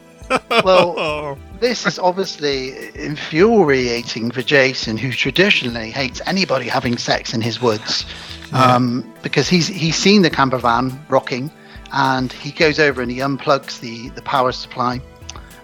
well, 0.63 1.37
this 1.59 1.85
is 1.85 1.99
obviously 1.99 2.89
infuriating 2.95 4.31
for 4.31 4.41
Jason, 4.41 4.97
who 4.97 5.11
traditionally 5.11 5.91
hates 5.91 6.21
anybody 6.25 6.67
having 6.67 6.97
sex 6.97 7.33
in 7.33 7.41
his 7.41 7.61
woods, 7.61 8.05
um, 8.53 9.13
because 9.21 9.47
he's 9.47 9.67
he's 9.67 9.95
seen 9.95 10.21
the 10.21 10.29
camper 10.29 10.57
van 10.57 10.99
rocking, 11.09 11.51
and 11.93 12.33
he 12.33 12.51
goes 12.51 12.79
over 12.79 13.01
and 13.01 13.11
he 13.11 13.17
unplugs 13.19 13.79
the 13.79 14.09
the 14.09 14.21
power 14.21 14.51
supply, 14.51 14.97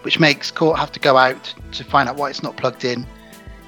which 0.03 0.19
makes 0.19 0.51
Cort 0.51 0.77
have 0.77 0.91
to 0.91 0.99
go 0.99 1.17
out 1.17 1.53
to 1.71 1.83
find 1.83 2.07
out 2.07 2.17
why 2.17 2.29
it's 2.29 2.43
not 2.43 2.57
plugged 2.57 2.85
in. 2.85 3.05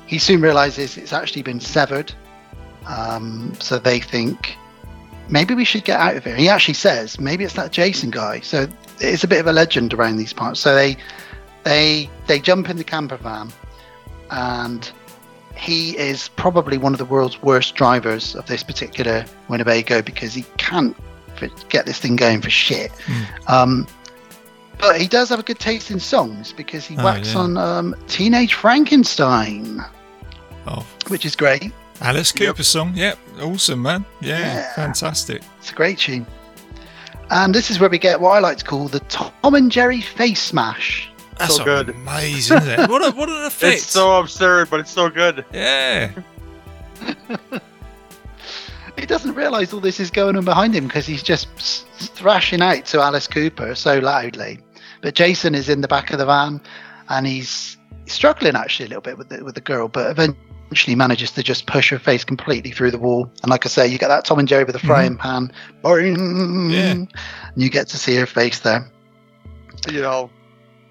He 0.06 0.20
soon 0.20 0.42
realizes 0.42 0.98
it's 0.98 1.14
actually 1.14 1.42
been 1.42 1.60
severed, 1.60 2.14
um, 2.86 3.54
so 3.60 3.80
they 3.80 4.00
think 4.00 4.58
maybe 5.34 5.56
we 5.56 5.66
should 5.66 5.84
get 5.84 6.00
out 6.00 6.16
of 6.16 6.24
here. 6.24 6.36
He 6.36 6.48
actually 6.48 6.76
says 6.76 7.20
maybe 7.20 7.44
it's 7.44 7.56
that 7.56 7.72
Jason 7.72 8.12
guy. 8.12 8.40
So 8.40 8.68
it's 9.00 9.24
a 9.24 9.28
bit 9.28 9.40
of 9.40 9.48
a 9.48 9.52
legend 9.52 9.94
around 9.94 10.18
these 10.18 10.32
parts. 10.32 10.60
So 10.60 10.74
they 10.76 10.96
they 11.64 12.10
they 12.28 12.40
jump 12.40 12.70
in 12.70 12.78
the 12.78 12.84
camper 12.84 13.18
van, 13.18 13.52
and 14.30 14.90
he 15.56 15.98
is 15.98 16.30
probably 16.30 16.78
one 16.78 16.94
of 16.94 17.00
the 17.00 17.06
world's 17.06 17.42
worst 17.42 17.74
drivers 17.76 18.36
of 18.36 18.46
this 18.46 18.64
particular 18.64 19.26
Winnebago 19.50 20.02
because 20.04 20.34
he 20.34 20.46
can't 20.58 20.96
get 21.70 21.86
this 21.86 22.00
thing 22.00 22.16
going 22.16 22.42
for 22.42 22.52
shit. 22.52 22.92
Um, 23.48 23.88
but 24.78 25.02
he 25.02 25.08
does 25.08 25.30
have 25.30 25.40
a 25.40 25.44
good 25.44 25.60
taste 25.60 25.92
in 25.92 26.00
songs 26.00 26.54
because 26.54 26.86
he 26.86 26.96
Oh, 26.98 27.04
whacks 27.04 27.34
yeah. 27.34 27.40
on 27.40 27.58
um, 27.58 27.96
Teenage 28.08 28.54
Frankenstein, 28.54 29.82
oh. 30.68 30.86
which 31.08 31.26
is 31.26 31.36
great. 31.36 31.72
Alice 32.04 32.32
Cooper 32.32 32.64
song. 32.64 32.94
Yep. 32.96 33.18
Awesome, 33.42 33.82
man. 33.82 34.06
Yeah, 34.22 34.40
Yeah. 34.40 34.74
Fantastic. 34.74 35.42
It's 35.60 35.72
a 35.72 35.74
great 35.76 35.98
tune. 36.00 36.26
And 37.30 37.56
this 37.56 37.72
is 37.72 37.80
where 37.80 37.90
we 37.90 37.98
get 37.98 38.20
what 38.20 38.32
I 38.32 38.40
like 38.40 38.58
to 38.58 38.66
call 38.66 38.88
the 38.90 39.00
Tom 39.02 39.56
and 39.56 39.72
Jerry 39.72 40.02
face 40.02 40.42
smash. 40.42 41.10
That's 41.40 41.56
So 41.56 41.64
good. 41.64 41.90
amazing, 41.90 42.58
isn't 42.58 42.80
it? 42.82 42.90
What, 42.90 43.02
a, 43.04 43.16
what 43.16 43.30
an 43.30 43.46
effect. 43.46 43.76
It's 43.78 43.86
so 43.88 44.20
absurd, 44.20 44.70
but 44.70 44.82
it's 44.82 44.92
so 44.92 45.10
good. 45.10 45.44
yeah. 45.54 46.12
He 48.98 49.08
doesn't 49.08 49.34
realise 49.34 49.74
all 49.74 49.80
this 49.80 50.00
is 50.00 50.12
going 50.12 50.38
on 50.38 50.46
behind 50.46 50.76
him 50.76 50.86
because 50.86 51.08
he's 51.08 51.24
just 51.24 51.48
thrashing 51.98 52.62
out 52.62 52.86
to 52.86 53.02
Alice 53.02 53.26
Cooper 53.28 53.74
so 53.74 53.98
loudly. 53.98 54.60
But 55.02 55.16
Jason 55.16 55.56
is 55.56 55.68
in 55.68 55.82
the 55.82 55.88
back 55.88 56.12
of 56.12 56.20
the 56.20 56.26
van 56.28 56.62
and 57.10 57.26
he's 57.26 57.76
he's 58.04 58.14
struggling 58.14 58.56
actually 58.56 58.86
a 58.86 58.90
little 58.90 59.02
bit 59.02 59.18
with 59.18 59.30
the, 59.30 59.44
with 59.44 59.56
the 59.56 59.62
girl, 59.62 59.88
but 59.88 60.12
eventually 60.12 60.38
manages 60.96 61.32
to 61.32 61.44
just 61.44 61.66
push 61.68 61.90
her 61.90 62.00
face 62.00 62.24
completely 62.24 62.72
through 62.72 62.92
the 62.92 62.98
wall. 63.00 63.32
And 63.42 63.50
like 63.50 63.66
I 63.66 63.70
say, 63.70 63.88
you 63.88 63.98
get 63.98 64.08
that 64.10 64.26
Tom 64.26 64.40
and 64.40 64.48
Jerry 64.48 64.64
with 64.64 64.74
the 64.74 64.80
frying 64.80 65.18
pan, 65.18 65.52
boing, 65.84 66.72
Yeah. 66.72 66.92
and 66.92 67.08
you 67.56 67.70
get 67.70 67.88
to 67.90 67.98
see 67.98 68.16
her 68.16 68.26
face 68.26 68.60
there. 68.60 68.90
You 69.92 70.02
know, 70.02 70.30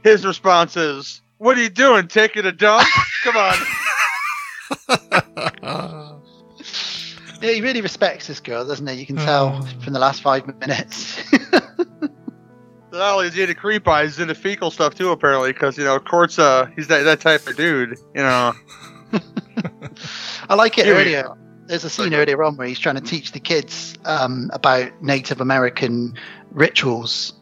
his 0.05 0.24
response 0.26 0.76
is, 0.76 1.20
"What 1.39 1.57
are 1.57 1.62
you 1.62 1.70
doing? 1.70 2.09
Taking 2.09 2.45
a 2.47 2.53
dump? 2.53 2.87
Come 3.24 3.37
on." 3.37 3.57
Yeah, 7.41 7.51
he 7.55 7.61
really 7.61 7.80
respects 7.80 8.28
this 8.28 8.39
girl, 8.39 8.64
doesn't 8.64 8.87
he? 8.87 8.95
You 8.95 9.05
can 9.07 9.16
tell 9.16 9.61
Oh. 9.61 9.80
from 9.83 9.95
the 9.95 9.99
last 9.99 10.22
five 10.22 10.47
minutes. 10.61 11.20
Not 12.93 13.14
only 13.14 13.26
is 13.26 13.35
he 13.35 13.43
into 13.43 13.55
creep 13.57 13.89
eyes, 13.89 14.11
he's 14.11 14.20
into 14.20 14.35
fecal 14.37 14.70
stuff 14.70 14.95
too, 14.95 15.11
apparently, 15.11 15.53
because 15.53 15.76
you 15.76 15.83
know, 15.83 15.99
Cort's 15.99 16.39
uh, 16.39 16.66
he's 16.76 16.87
that, 16.87 17.03
that 17.03 17.20
type 17.20 17.45
of 17.49 17.57
dude. 17.57 17.99
You 18.14 18.22
know, 18.22 18.53
I 20.49 20.55
like 20.55 20.79
it 20.79 20.87
Here 20.87 20.95
earlier. 20.95 21.35
There's 21.67 21.85
a 21.85 21.91
scene 21.91 22.15
earlier 22.15 22.43
on 22.43 22.57
where 22.57 22.67
he's 22.67 22.79
trying 22.79 22.97
to 22.97 23.01
teach 23.01 23.33
the 23.33 23.41
kids 23.41 23.97
um, 24.05 24.51
about 24.53 24.91
Native 25.03 25.41
American 25.41 26.15
rituals, 26.51 27.35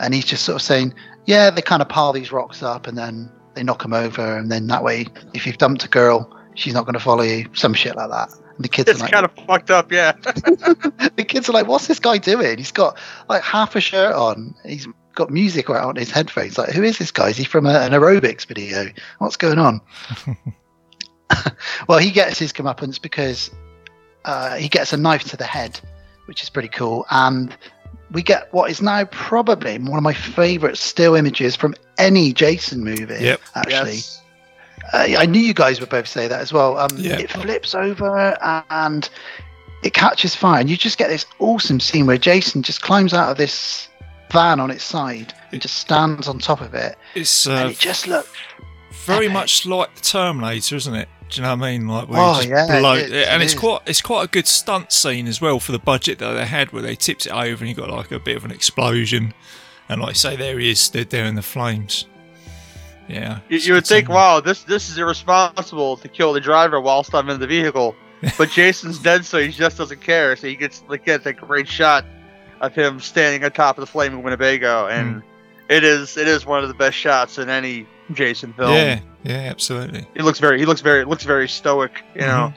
and 0.00 0.14
he's 0.14 0.24
just 0.24 0.44
sort 0.44 0.56
of 0.56 0.62
saying, 0.62 0.94
"Yeah, 1.26 1.50
they 1.50 1.60
kind 1.60 1.82
of 1.82 1.88
pile 1.88 2.12
these 2.12 2.32
rocks 2.32 2.62
up, 2.62 2.86
and 2.86 2.96
then 2.96 3.30
they 3.54 3.62
knock 3.62 3.82
them 3.82 3.92
over, 3.92 4.36
and 4.36 4.50
then 4.50 4.68
that 4.68 4.84
way, 4.84 5.06
if 5.34 5.46
you've 5.46 5.58
dumped 5.58 5.84
a 5.84 5.88
girl, 5.88 6.30
she's 6.54 6.72
not 6.72 6.84
going 6.84 6.94
to 6.94 7.00
follow 7.00 7.22
you." 7.22 7.46
Some 7.52 7.74
shit 7.74 7.96
like 7.96 8.10
that. 8.10 8.30
And 8.56 8.64
the 8.64 8.68
kids 8.68 8.88
it's 8.88 9.00
are 9.00 9.02
like, 9.02 9.12
kind 9.12 9.24
of 9.24 9.32
fucked 9.46 9.70
up. 9.70 9.90
Yeah, 9.90 10.12
the 10.22 11.24
kids 11.26 11.48
are 11.48 11.52
like, 11.52 11.66
"What's 11.66 11.88
this 11.88 11.98
guy 11.98 12.18
doing? 12.18 12.58
He's 12.58 12.72
got 12.72 12.96
like 13.28 13.42
half 13.42 13.74
a 13.74 13.80
shirt 13.80 14.14
on. 14.14 14.54
He's 14.64 14.86
got 15.14 15.30
music 15.30 15.68
right 15.68 15.82
on 15.82 15.96
his 15.96 16.10
headphones. 16.10 16.58
Like, 16.58 16.70
who 16.70 16.82
is 16.82 16.98
this 16.98 17.10
guy? 17.10 17.28
Is 17.28 17.36
he 17.36 17.44
from 17.44 17.66
a, 17.66 17.80
an 17.80 17.92
aerobics 17.92 18.46
video? 18.46 18.86
What's 19.18 19.36
going 19.36 19.58
on?" 19.58 19.80
well, 21.88 21.98
he 21.98 22.10
gets 22.10 22.38
his 22.38 22.52
comeuppance 22.52 23.00
because 23.00 23.50
uh, 24.24 24.56
he 24.56 24.68
gets 24.68 24.92
a 24.92 24.96
knife 24.96 25.24
to 25.24 25.36
the 25.36 25.44
head, 25.44 25.80
which 26.26 26.42
is 26.42 26.50
pretty 26.50 26.68
cool, 26.68 27.06
and 27.10 27.56
we 28.10 28.22
get 28.22 28.52
what 28.52 28.70
is 28.70 28.80
now 28.82 29.04
probably 29.06 29.78
one 29.78 29.96
of 29.96 30.02
my 30.02 30.14
favourite 30.14 30.76
still 30.76 31.14
images 31.14 31.56
from 31.56 31.74
any 31.98 32.32
Jason 32.32 32.84
movie. 32.84 33.16
Yep. 33.24 33.40
Actually, 33.54 33.92
yes. 33.92 34.22
uh, 34.92 35.06
I 35.18 35.26
knew 35.26 35.40
you 35.40 35.54
guys 35.54 35.80
would 35.80 35.88
both 35.88 36.06
say 36.06 36.28
that 36.28 36.40
as 36.40 36.52
well. 36.52 36.78
Um, 36.78 36.90
Yeah. 36.96 37.18
It 37.18 37.30
flips 37.30 37.74
over 37.74 38.36
and 38.70 39.08
it 39.82 39.92
catches 39.94 40.34
fire, 40.34 40.60
and 40.60 40.70
you 40.70 40.76
just 40.76 40.98
get 40.98 41.08
this 41.08 41.26
awesome 41.40 41.80
scene 41.80 42.06
where 42.06 42.18
Jason 42.18 42.62
just 42.62 42.82
climbs 42.82 43.12
out 43.14 43.30
of 43.30 43.36
this 43.36 43.88
van 44.30 44.58
on 44.58 44.70
its 44.70 44.82
side 44.82 45.32
and 45.52 45.60
just 45.62 45.76
stands 45.78 46.26
on 46.26 46.38
top 46.38 46.60
of 46.60 46.74
it, 46.74 46.96
It's 47.14 47.46
and 47.46 47.66
uh, 47.66 47.70
it 47.70 47.78
just 47.78 48.08
looks. 48.08 48.30
very 49.04 49.26
epic. 49.26 49.32
much 49.34 49.66
like 49.66 49.94
the 49.94 50.00
Terminator, 50.00 50.74
isn't 50.76 50.94
it? 50.94 51.08
Do 51.28 51.40
you 51.40 51.42
know 51.42 51.56
what 51.56 51.64
I 51.64 51.72
mean? 51.72 51.88
Like, 51.88 52.08
where 52.08 52.20
Oh, 52.20 52.34
just 52.36 52.48
yeah, 52.48 52.80
blow, 52.80 52.94
it 52.94 53.12
is, 53.12 53.26
and 53.26 53.42
it 53.42 53.44
it's 53.44 53.54
is. 53.54 53.60
quite 53.60 53.80
it's 53.86 54.02
quite 54.02 54.24
a 54.24 54.28
good 54.28 54.46
stunt 54.46 54.92
scene 54.92 55.26
as 55.26 55.40
well 55.40 55.58
for 55.58 55.72
the 55.72 55.78
budget 55.78 56.18
that 56.18 56.32
they 56.32 56.46
had, 56.46 56.72
where 56.72 56.82
they 56.82 56.96
tipped 56.96 57.26
it 57.26 57.32
over 57.32 57.64
and 57.64 57.68
you 57.68 57.74
got 57.74 57.90
like 57.90 58.12
a 58.12 58.20
bit 58.20 58.36
of 58.36 58.44
an 58.44 58.50
explosion, 58.50 59.34
and 59.88 60.00
like 60.00 60.10
I 60.10 60.12
say, 60.14 60.36
there 60.36 60.58
he 60.58 60.70
is, 60.70 60.80
stood 60.80 61.10
there 61.10 61.24
in 61.24 61.34
the 61.34 61.42
flames. 61.42 62.06
Yeah, 63.08 63.40
You, 63.50 63.58
you 63.58 63.72
would 63.74 63.86
think, 63.86 64.08
wow, 64.08 64.40
this 64.40 64.62
this 64.64 64.88
is 64.88 64.96
irresponsible 64.96 65.98
to 65.98 66.08
kill 66.08 66.32
the 66.32 66.40
driver 66.40 66.80
whilst 66.80 67.14
I'm 67.14 67.28
in 67.28 67.38
the 67.38 67.46
vehicle, 67.46 67.94
but 68.38 68.50
Jason's 68.50 68.98
dead, 68.98 69.24
so 69.24 69.38
he 69.38 69.48
just 69.48 69.76
doesn't 69.76 70.00
care. 70.00 70.36
So 70.36 70.46
he 70.46 70.56
gets 70.56 70.82
like 70.88 71.04
gets 71.04 71.26
a 71.26 71.32
great 71.32 71.68
shot 71.68 72.04
of 72.60 72.74
him 72.74 73.00
standing 73.00 73.44
on 73.44 73.50
top 73.50 73.76
of 73.76 73.82
the 73.82 73.86
flaming 73.86 74.22
Winnebago, 74.22 74.86
and 74.86 75.22
hmm. 75.22 75.28
it 75.68 75.84
is 75.84 76.16
it 76.16 76.28
is 76.28 76.46
one 76.46 76.62
of 76.62 76.68
the 76.68 76.74
best 76.74 76.96
shots 76.96 77.38
in 77.38 77.50
any 77.50 77.86
Jason 78.12 78.52
film. 78.52 78.70
Yeah, 78.72 79.00
yeah, 79.24 79.48
absolutely. 79.50 80.06
he 80.14 80.22
looks 80.22 80.38
very 80.38 80.58
he 80.58 80.66
looks 80.66 80.80
very 80.80 81.04
looks 81.04 81.24
very 81.24 81.48
stoic. 81.48 82.02
You 82.14 82.22
know, 82.22 82.52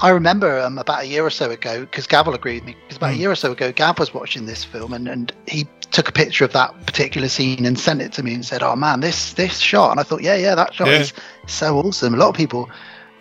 I 0.00 0.10
remember 0.10 0.58
um, 0.60 0.78
about 0.78 1.02
a 1.02 1.06
year 1.06 1.24
or 1.24 1.30
so 1.30 1.50
ago, 1.50 1.80
because 1.80 2.06
Gav 2.06 2.26
will 2.26 2.34
agree 2.34 2.54
with 2.54 2.64
me, 2.64 2.76
because 2.84 2.96
about 2.96 3.10
a 3.10 3.14
Mm. 3.14 3.18
year 3.18 3.30
or 3.30 3.34
so 3.34 3.52
ago, 3.52 3.72
Gav 3.72 3.98
was 3.98 4.14
watching 4.14 4.46
this 4.46 4.64
film 4.64 4.92
and, 4.92 5.08
and 5.08 5.32
he 5.46 5.66
took 5.90 6.08
a 6.08 6.12
picture 6.12 6.44
of 6.44 6.52
that 6.52 6.86
particular 6.86 7.28
scene 7.28 7.66
and 7.66 7.78
sent 7.78 8.00
it 8.00 8.12
to 8.12 8.22
me 8.22 8.32
and 8.32 8.44
said, 8.46 8.62
"Oh 8.62 8.76
man, 8.76 9.00
this 9.00 9.32
this 9.34 9.58
shot," 9.58 9.90
and 9.90 9.98
I 10.00 10.04
thought, 10.04 10.22
"Yeah, 10.22 10.36
yeah, 10.36 10.54
that 10.54 10.72
shot 10.74 10.86
Yeah. 10.88 11.00
is 11.00 11.12
so 11.46 11.78
awesome." 11.78 12.14
A 12.14 12.16
lot 12.16 12.28
of 12.28 12.34
people 12.36 12.70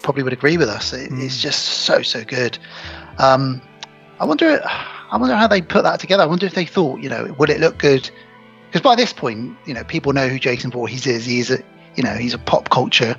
probably 0.03 0.23
would 0.23 0.33
agree 0.33 0.55
with 0.57 0.69
us. 0.69 0.93
It, 0.93 1.11
It's 1.11 1.37
Mm. 1.37 1.41
just 1.41 1.63
so 1.65 2.01
so 2.03 2.23
good. 2.23 2.57
Um, 3.17 3.61
I 4.21 4.25
wonder, 4.25 4.61
I 5.11 5.17
wonder 5.17 5.35
how 5.35 5.47
they 5.47 5.61
put 5.61 5.83
that 5.83 5.99
together. 5.99 6.23
I 6.23 6.25
wonder 6.25 6.45
if 6.45 6.53
they 6.53 6.65
thought, 6.65 6.99
you 6.99 7.09
know, 7.09 7.33
would 7.39 7.49
it 7.49 7.59
look 7.59 7.77
good? 7.77 8.09
Because 8.69 8.81
by 8.81 8.95
this 8.95 9.11
point, 9.11 9.57
you 9.65 9.73
know, 9.73 9.83
people 9.83 10.13
know 10.13 10.27
who 10.27 10.37
Jason 10.37 10.69
Voorhees 10.69 11.07
is. 11.07 11.25
He's 11.25 11.49
a, 11.49 11.57
you 11.95 12.03
know, 12.03 12.13
he's 12.13 12.35
a 12.35 12.37
pop 12.37 12.69
culture, 12.69 13.17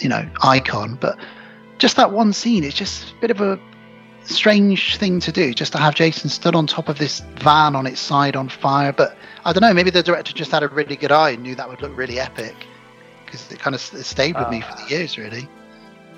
you 0.00 0.08
know, 0.08 0.28
icon. 0.42 0.96
But 1.00 1.16
just 1.78 1.94
that 1.96 2.10
one 2.10 2.32
scene, 2.32 2.64
it's 2.64 2.74
just 2.74 3.12
a 3.12 3.20
bit 3.20 3.30
of 3.30 3.40
a 3.40 3.60
strange 4.24 4.96
thing 4.96 5.20
to 5.20 5.30
do, 5.30 5.54
just 5.54 5.72
to 5.72 5.78
have 5.78 5.94
Jason 5.94 6.28
stood 6.28 6.56
on 6.56 6.66
top 6.66 6.88
of 6.88 6.98
this 6.98 7.20
van 7.36 7.76
on 7.76 7.86
its 7.86 8.00
side 8.00 8.34
on 8.34 8.48
fire. 8.48 8.92
But 8.92 9.16
I 9.44 9.52
don't 9.52 9.60
know, 9.60 9.72
maybe 9.72 9.90
the 9.90 10.02
director 10.02 10.32
just 10.32 10.50
had 10.50 10.64
a 10.64 10.68
really 10.68 10.96
good 10.96 11.12
eye 11.12 11.30
and 11.30 11.44
knew 11.44 11.54
that 11.54 11.68
would 11.68 11.80
look 11.80 11.96
really 11.96 12.18
epic. 12.18 12.56
Because 13.24 13.52
it 13.52 13.60
kind 13.60 13.76
of 13.76 13.80
stayed 13.80 14.36
with 14.36 14.48
me 14.50 14.60
for 14.60 14.74
the 14.82 14.90
years, 14.90 15.16
really. 15.16 15.48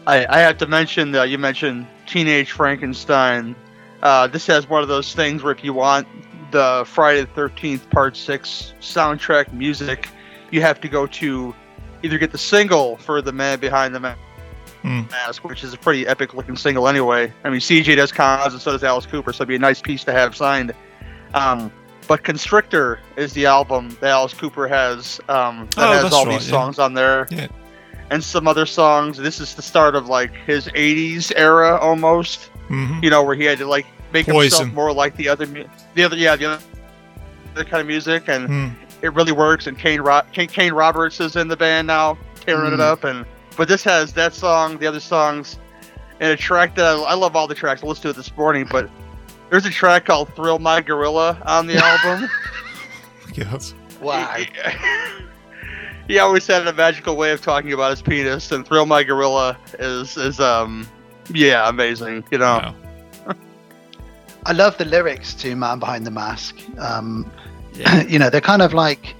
I, 0.07 0.26
I 0.28 0.38
have 0.41 0.57
to 0.59 0.66
mention 0.66 1.14
uh, 1.14 1.24
you 1.24 1.36
mentioned 1.36 1.86
Teenage 2.07 2.53
Frankenstein. 2.53 3.55
Uh, 4.03 4.28
this 4.28 4.47
has 4.47 4.66
one 4.66 4.80
of 4.80 4.88
those 4.88 5.14
things 5.14 5.43
where 5.43 5.53
if 5.53 5.62
you 5.62 5.74
want 5.74 6.09
the 6.51 6.84
Friday 6.86 7.20
the 7.22 7.26
Thirteenth 7.28 7.88
Part 7.90 8.16
Six 8.16 8.74
soundtrack 8.80 9.53
music, 9.53 10.09
you 10.51 10.61
have 10.62 10.80
to 10.80 10.88
go 10.88 11.07
to 11.07 11.55
either 12.03 12.18
get 12.18 12.32
the 12.32 12.38
single 12.38 12.96
for 12.98 13.20
the 13.22 13.32
Man 13.32 13.59
Behind 13.61 13.94
the 13.94 14.16
Hmm. 14.82 15.03
Mask, 15.11 15.44
which 15.44 15.62
is 15.62 15.74
a 15.74 15.76
pretty 15.78 16.07
epic 16.07 16.32
looking 16.32 16.57
single 16.57 16.88
anyway. 16.88 17.30
I 17.44 17.51
mean, 17.51 17.61
CJ 17.61 17.96
does 17.96 18.12
cons 18.12 18.55
and 18.55 18.62
so 18.62 18.72
does 18.72 18.82
Alice 18.82 19.05
Cooper, 19.05 19.30
so 19.32 19.42
it'd 19.42 19.48
be 19.48 19.57
a 19.57 19.59
nice 19.59 19.82
piece 19.82 20.05
to 20.05 20.12
have 20.12 20.34
signed. 20.34 20.72
Um, 21.34 21.70
but 22.09 22.22
Constrictor 22.24 22.98
is 23.16 23.34
the 23.34 23.44
album 23.44 23.90
that 24.01 24.11
Alice 24.11 24.32
Cooper 24.32 24.66
has 24.66 25.20
um, 25.28 25.68
that 25.76 25.88
Oh, 25.90 25.92
has 26.05 26.12
all 26.14 26.24
right, 26.24 26.38
these 26.38 26.46
yeah. 26.48 26.53
songs 26.53 26.78
on 26.78 26.94
there 26.94 27.26
Yeah. 27.30 27.48
and 28.11 28.24
some 28.24 28.48
other 28.48 28.64
songs. 28.64 29.18
This 29.18 29.38
is 29.38 29.55
the 29.55 29.61
start 29.62 29.94
of 29.94 30.09
like 30.09 30.32
his 30.46 30.66
'80s 30.68 31.30
era 31.36 31.76
almost. 31.76 32.46
hmm 32.68 33.01
You 33.03 33.11
know, 33.11 33.22
where 33.22 33.34
he 33.36 33.44
had 33.44 33.59
to 33.59 33.66
like 33.66 33.86
make 34.12 34.26
Poison. 34.26 34.58
himself 34.58 34.74
more 34.74 34.92
like 34.92 35.16
the 35.16 35.28
other, 35.28 35.46
mu- 35.46 35.64
the 35.94 36.04
other, 36.04 36.16
yeah, 36.16 36.36
the 36.36 36.46
other, 36.52 36.62
other 37.54 37.64
kind 37.64 37.80
of 37.80 37.86
music, 37.86 38.28
and 38.28 38.48
Mm. 38.48 38.72
it 39.02 39.12
really 39.14 39.32
works. 39.32 39.66
And 39.66 39.78
Kane, 39.78 40.00
Ro- 40.00 40.22
Kane, 40.32 40.48
Kane 40.48 40.72
Roberts 40.72 41.20
is 41.20 41.36
in 41.36 41.48
the 41.48 41.56
band 41.56 41.86
now, 41.86 42.16
tearing 42.44 42.72
it 42.72 42.76
Mm. 42.78 42.92
up. 42.92 43.04
And 43.04 43.24
but 43.56 43.68
this 43.68 43.82
has 43.84 44.12
that 44.14 44.32
song, 44.34 44.78
the 44.78 44.86
other 44.86 45.00
songs, 45.00 45.58
and 46.20 46.32
a 46.32 46.36
track 46.36 46.74
that 46.76 46.84
I, 46.86 46.92
I 47.00 47.14
love 47.14 47.36
all 47.36 47.46
the 47.46 47.54
tracks. 47.54 47.82
I 47.82 47.86
listened 47.86 48.02
to 48.04 48.08
it 48.11 48.16
this 48.16 48.34
morning, 48.36 48.66
but 48.70 48.88
there's 49.50 49.66
a 49.66 49.70
track 49.70 50.04
called 50.06 50.34
"Thrill 50.34 50.58
My 50.58 50.80
Gorilla" 50.80 51.36
on 51.46 51.66
the 51.66 51.76
album. 51.76 52.28
God. 53.36 53.64
Wow. 54.00 54.34
He, 54.36 54.46
he 56.08 56.18
always 56.18 56.46
had 56.46 56.66
a 56.66 56.72
magical 56.72 57.16
way 57.16 57.30
of 57.32 57.40
talking 57.42 57.72
about 57.72 57.90
his 57.90 58.02
penis, 58.02 58.50
and 58.52 58.66
"Thrill 58.66 58.86
My 58.86 59.02
Gorilla" 59.02 59.56
is 59.78 60.16
is 60.16 60.40
um 60.40 60.89
yeah 61.32 61.68
amazing. 61.68 62.24
You 62.30 62.39
know, 62.39 62.44
Wow. 62.62 62.74
I 64.46 64.52
love 64.52 64.76
the 64.78 64.84
lyrics 64.84 65.34
to 65.34 65.54
Man 65.54 65.78
Behind 65.78 66.06
the 66.06 66.10
Mask. 66.10 66.56
Um, 66.78 67.30
Yeah. 67.74 68.02
you 68.08 68.18
know, 68.18 68.30
they're 68.30 68.40
kind 68.40 68.62
of 68.62 68.72
like 68.74 69.14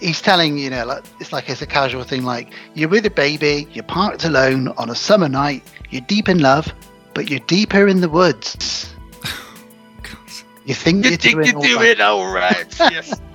he's 0.00 0.20
telling 0.20 0.58
you 0.58 0.70
know, 0.70 0.84
like 0.84 1.04
it's 1.20 1.32
like 1.32 1.48
it's 1.48 1.62
a 1.62 1.66
casual 1.66 2.02
thing. 2.04 2.24
Like 2.24 2.52
you're 2.74 2.88
with 2.88 3.06
a 3.06 3.10
baby, 3.10 3.68
you're 3.72 3.84
parked 3.84 4.24
alone 4.24 4.68
on 4.76 4.90
a 4.90 4.94
summer 4.94 5.28
night, 5.28 5.62
you're 5.90 6.02
deep 6.02 6.28
in 6.28 6.38
love, 6.40 6.72
but 7.14 7.30
you're 7.30 7.40
deeper 7.46 7.86
in 7.88 8.00
the 8.00 8.08
woods. 8.08 8.90
You 10.66 10.74
think 10.74 11.04
you 11.04 11.10
you're 11.10 11.18
think 11.18 11.34
doing 11.34 11.46
you 11.48 11.56
all 11.56 11.62
do 11.62 11.76
right. 11.76 12.00
all 12.00 12.32
right? 12.32 12.78
yes. 12.90 13.20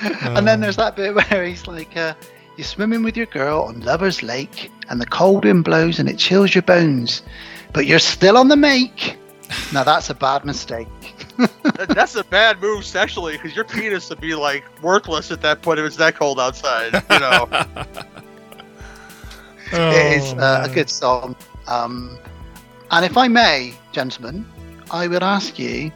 and 0.00 0.46
then 0.46 0.60
there's 0.60 0.76
that 0.76 0.94
bit 0.94 1.12
where 1.12 1.44
he's 1.44 1.66
like, 1.66 1.96
uh, 1.96 2.14
"You're 2.56 2.64
swimming 2.64 3.02
with 3.02 3.16
your 3.16 3.26
girl 3.26 3.62
on 3.62 3.80
Lover's 3.80 4.22
Lake, 4.22 4.70
and 4.88 5.00
the 5.00 5.06
cold 5.06 5.44
wind 5.44 5.64
blows 5.64 5.98
and 5.98 6.08
it 6.08 6.16
chills 6.16 6.54
your 6.54 6.62
bones, 6.62 7.22
but 7.72 7.86
you're 7.86 7.98
still 7.98 8.36
on 8.36 8.46
the 8.46 8.56
make." 8.56 9.18
Now 9.72 9.84
that's 9.84 10.10
a 10.10 10.14
bad 10.14 10.44
mistake. 10.44 10.88
That's 11.88 12.16
a 12.16 12.24
bad 12.24 12.60
move 12.60 12.84
sexually 12.84 13.34
because 13.36 13.54
your 13.54 13.64
penis 13.64 14.10
would 14.10 14.20
be 14.20 14.34
like 14.34 14.64
worthless 14.82 15.30
at 15.30 15.40
that 15.42 15.62
point 15.62 15.78
if 15.78 15.86
it's 15.86 15.96
that 15.96 16.16
cold 16.16 16.40
outside. 16.40 16.92
You 17.10 17.18
know. 17.20 17.48
it 19.72 20.18
is 20.22 20.34
Oh, 20.34 20.38
uh, 20.38 20.66
a 20.68 20.74
good 20.74 20.90
song. 20.90 21.36
Um, 21.66 22.18
and 22.90 23.04
if 23.04 23.16
I 23.16 23.28
may, 23.28 23.74
gentlemen, 23.92 24.44
I 24.90 25.06
would 25.06 25.22
ask 25.22 25.58
you, 25.58 25.92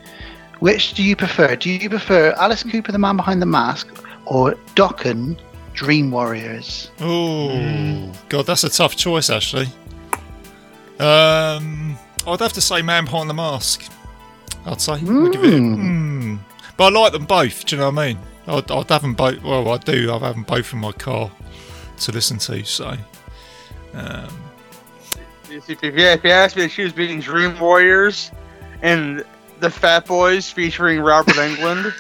which 0.61 0.95
do 0.95 1.03
you 1.03 1.17
prefer? 1.17 1.57
Do 1.57 1.71
you 1.71 1.89
prefer 1.89 2.33
Alice 2.39 2.63
Cooper, 2.63 2.93
the 2.93 2.99
man 2.99 3.17
behind 3.17 3.43
the 3.43 3.47
mask, 3.47 3.89
or 4.27 4.55
Dokken, 4.77 5.39
Dream 5.73 6.11
Warriors? 6.11 6.91
Oh, 7.01 8.13
God, 8.29 8.47
that's 8.47 8.63
a 8.65 8.69
tough 8.71 8.95
choice, 8.95 9.31
actually. 9.31 9.69
Um, 11.01 11.99
I'd 12.27 12.41
have 12.41 12.53
to 12.55 12.61
say 12.61 12.83
Man 12.83 13.05
Behind 13.05 13.29
the 13.29 13.35
Mask. 13.35 13.91
I'd 14.67 14.81
say. 14.81 14.93
I'd 14.95 15.01
give 15.01 15.45
it 15.45 15.55
a- 15.55 15.57
Mm. 15.59 15.77
mm. 15.77 16.39
But 16.77 16.95
I 16.95 17.01
like 17.01 17.13
them 17.13 17.27
both, 17.27 17.65
do 17.67 17.77
you 17.77 17.81
know 17.81 17.91
what 17.91 17.99
I 18.03 18.07
mean? 18.09 18.19
I'd, 18.47 18.71
I'd 18.71 18.89
have 18.89 19.03
them 19.03 19.15
both. 19.15 19.43
Well, 19.43 19.69
I 19.69 19.77
do. 19.79 20.11
I 20.11 20.13
have 20.15 20.23
had 20.23 20.35
them 20.37 20.43
both 20.45 20.73
in 20.73 20.79
my 20.81 20.93
car 20.93 21.31
to 21.99 22.13
listen 22.13 22.39
to. 22.39 22.65
So, 22.65 22.97
um, 23.95 24.29
If, 25.51 25.69
if, 25.69 25.83
you, 25.83 25.91
if 25.93 26.25
you 26.25 26.31
ask 26.31 26.57
me 26.57 26.63
to 26.63 26.69
choose 26.69 26.93
between 26.93 27.21
Dream 27.21 27.59
Warriors 27.61 28.31
and 28.81 29.25
the 29.61 29.71
Fat 29.71 30.07
Boys 30.07 30.51
featuring 30.51 31.01
Robert 31.01 31.35
Englund, 31.37 31.93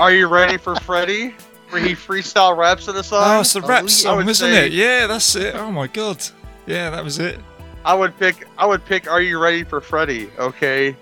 are 0.00 0.12
you 0.12 0.26
ready 0.28 0.56
for 0.56 0.74
Freddy? 0.76 1.34
Where 1.70 1.82
he 1.82 1.94
freestyle 1.94 2.56
raps 2.56 2.86
in 2.88 2.94
the 2.94 3.02
song? 3.02 3.22
oh, 3.24 3.40
it's 3.40 3.52
the 3.52 3.60
Oh, 3.60 3.66
rap 3.66 3.82
yeah. 3.82 3.86
I 3.86 3.88
song, 3.88 4.20
isn't 4.28 4.34
say- 4.34 4.66
it? 4.66 4.72
Yeah, 4.72 5.06
that's 5.08 5.34
it. 5.36 5.54
Oh 5.56 5.70
my 5.72 5.88
god. 5.88 6.24
Yeah, 6.66 6.90
that 6.90 7.02
was 7.04 7.18
it. 7.18 7.38
I 7.86 7.94
would 7.94 8.18
pick. 8.18 8.46
I 8.58 8.66
would 8.66 8.84
pick. 8.84 9.08
Are 9.10 9.20
you 9.22 9.38
ready 9.38 9.64
for 9.64 9.80
Freddy? 9.80 10.28
Okay. 10.38 10.94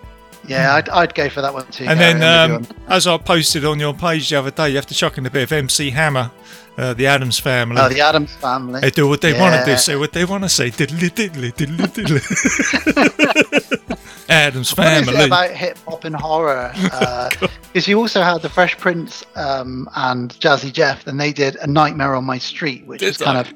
Yeah, 0.46 0.74
I'd, 0.74 0.88
I'd 0.90 1.14
go 1.14 1.30
for 1.30 1.40
that 1.40 1.54
one 1.54 1.66
too. 1.68 1.86
And 1.86 1.98
Gary, 1.98 2.18
then, 2.20 2.50
um, 2.52 2.66
as 2.88 3.06
I 3.06 3.16
posted 3.16 3.64
on 3.64 3.80
your 3.80 3.94
page 3.94 4.28
the 4.28 4.36
other 4.38 4.50
day, 4.50 4.68
you 4.68 4.76
have 4.76 4.84
to 4.86 4.94
chuck 4.94 5.16
in 5.16 5.24
a 5.24 5.30
bit 5.30 5.44
of 5.44 5.52
MC 5.52 5.88
Hammer, 5.88 6.30
uh, 6.76 6.92
the 6.92 7.06
Addams 7.06 7.38
family. 7.38 7.80
oh, 7.80 7.88
the 7.88 8.02
Addams 8.02 8.34
family. 8.34 8.80
They 8.80 8.90
do 8.90 9.08
what 9.08 9.22
they 9.22 9.32
want 9.40 9.54
to 9.58 9.64
do, 9.64 9.78
say 9.78 9.96
what 9.96 10.12
they 10.12 10.26
want 10.26 10.42
to 10.42 10.50
say. 10.50 10.68
Diddly 10.70 11.08
diddly 11.08 11.50
diddly 11.54 11.86
diddly. 11.88 13.80
Addams 14.28 14.76
What 14.76 14.86
is 14.86 15.02
it 15.02 15.12
family. 15.12 15.24
about 15.26 15.50
hip 15.50 15.78
hop 15.86 16.04
and 16.04 16.16
horror? 16.16 16.72
Because 17.74 17.88
you 17.88 17.98
also 17.98 18.22
had 18.22 18.40
the 18.40 18.48
Fresh 18.48 18.78
Prince 18.78 19.24
um, 19.34 19.88
and 19.96 20.30
Jazzy 20.34 20.72
Jeff, 20.72 21.08
and 21.08 21.18
they 21.20 21.32
did 21.32 21.56
A 21.56 21.66
Nightmare 21.66 22.14
on 22.14 22.22
My 22.24 22.38
Street, 22.38 22.86
which 22.86 23.00
Did 23.00 23.08
is 23.08 23.16
kind 23.18 23.36
of. 23.36 23.52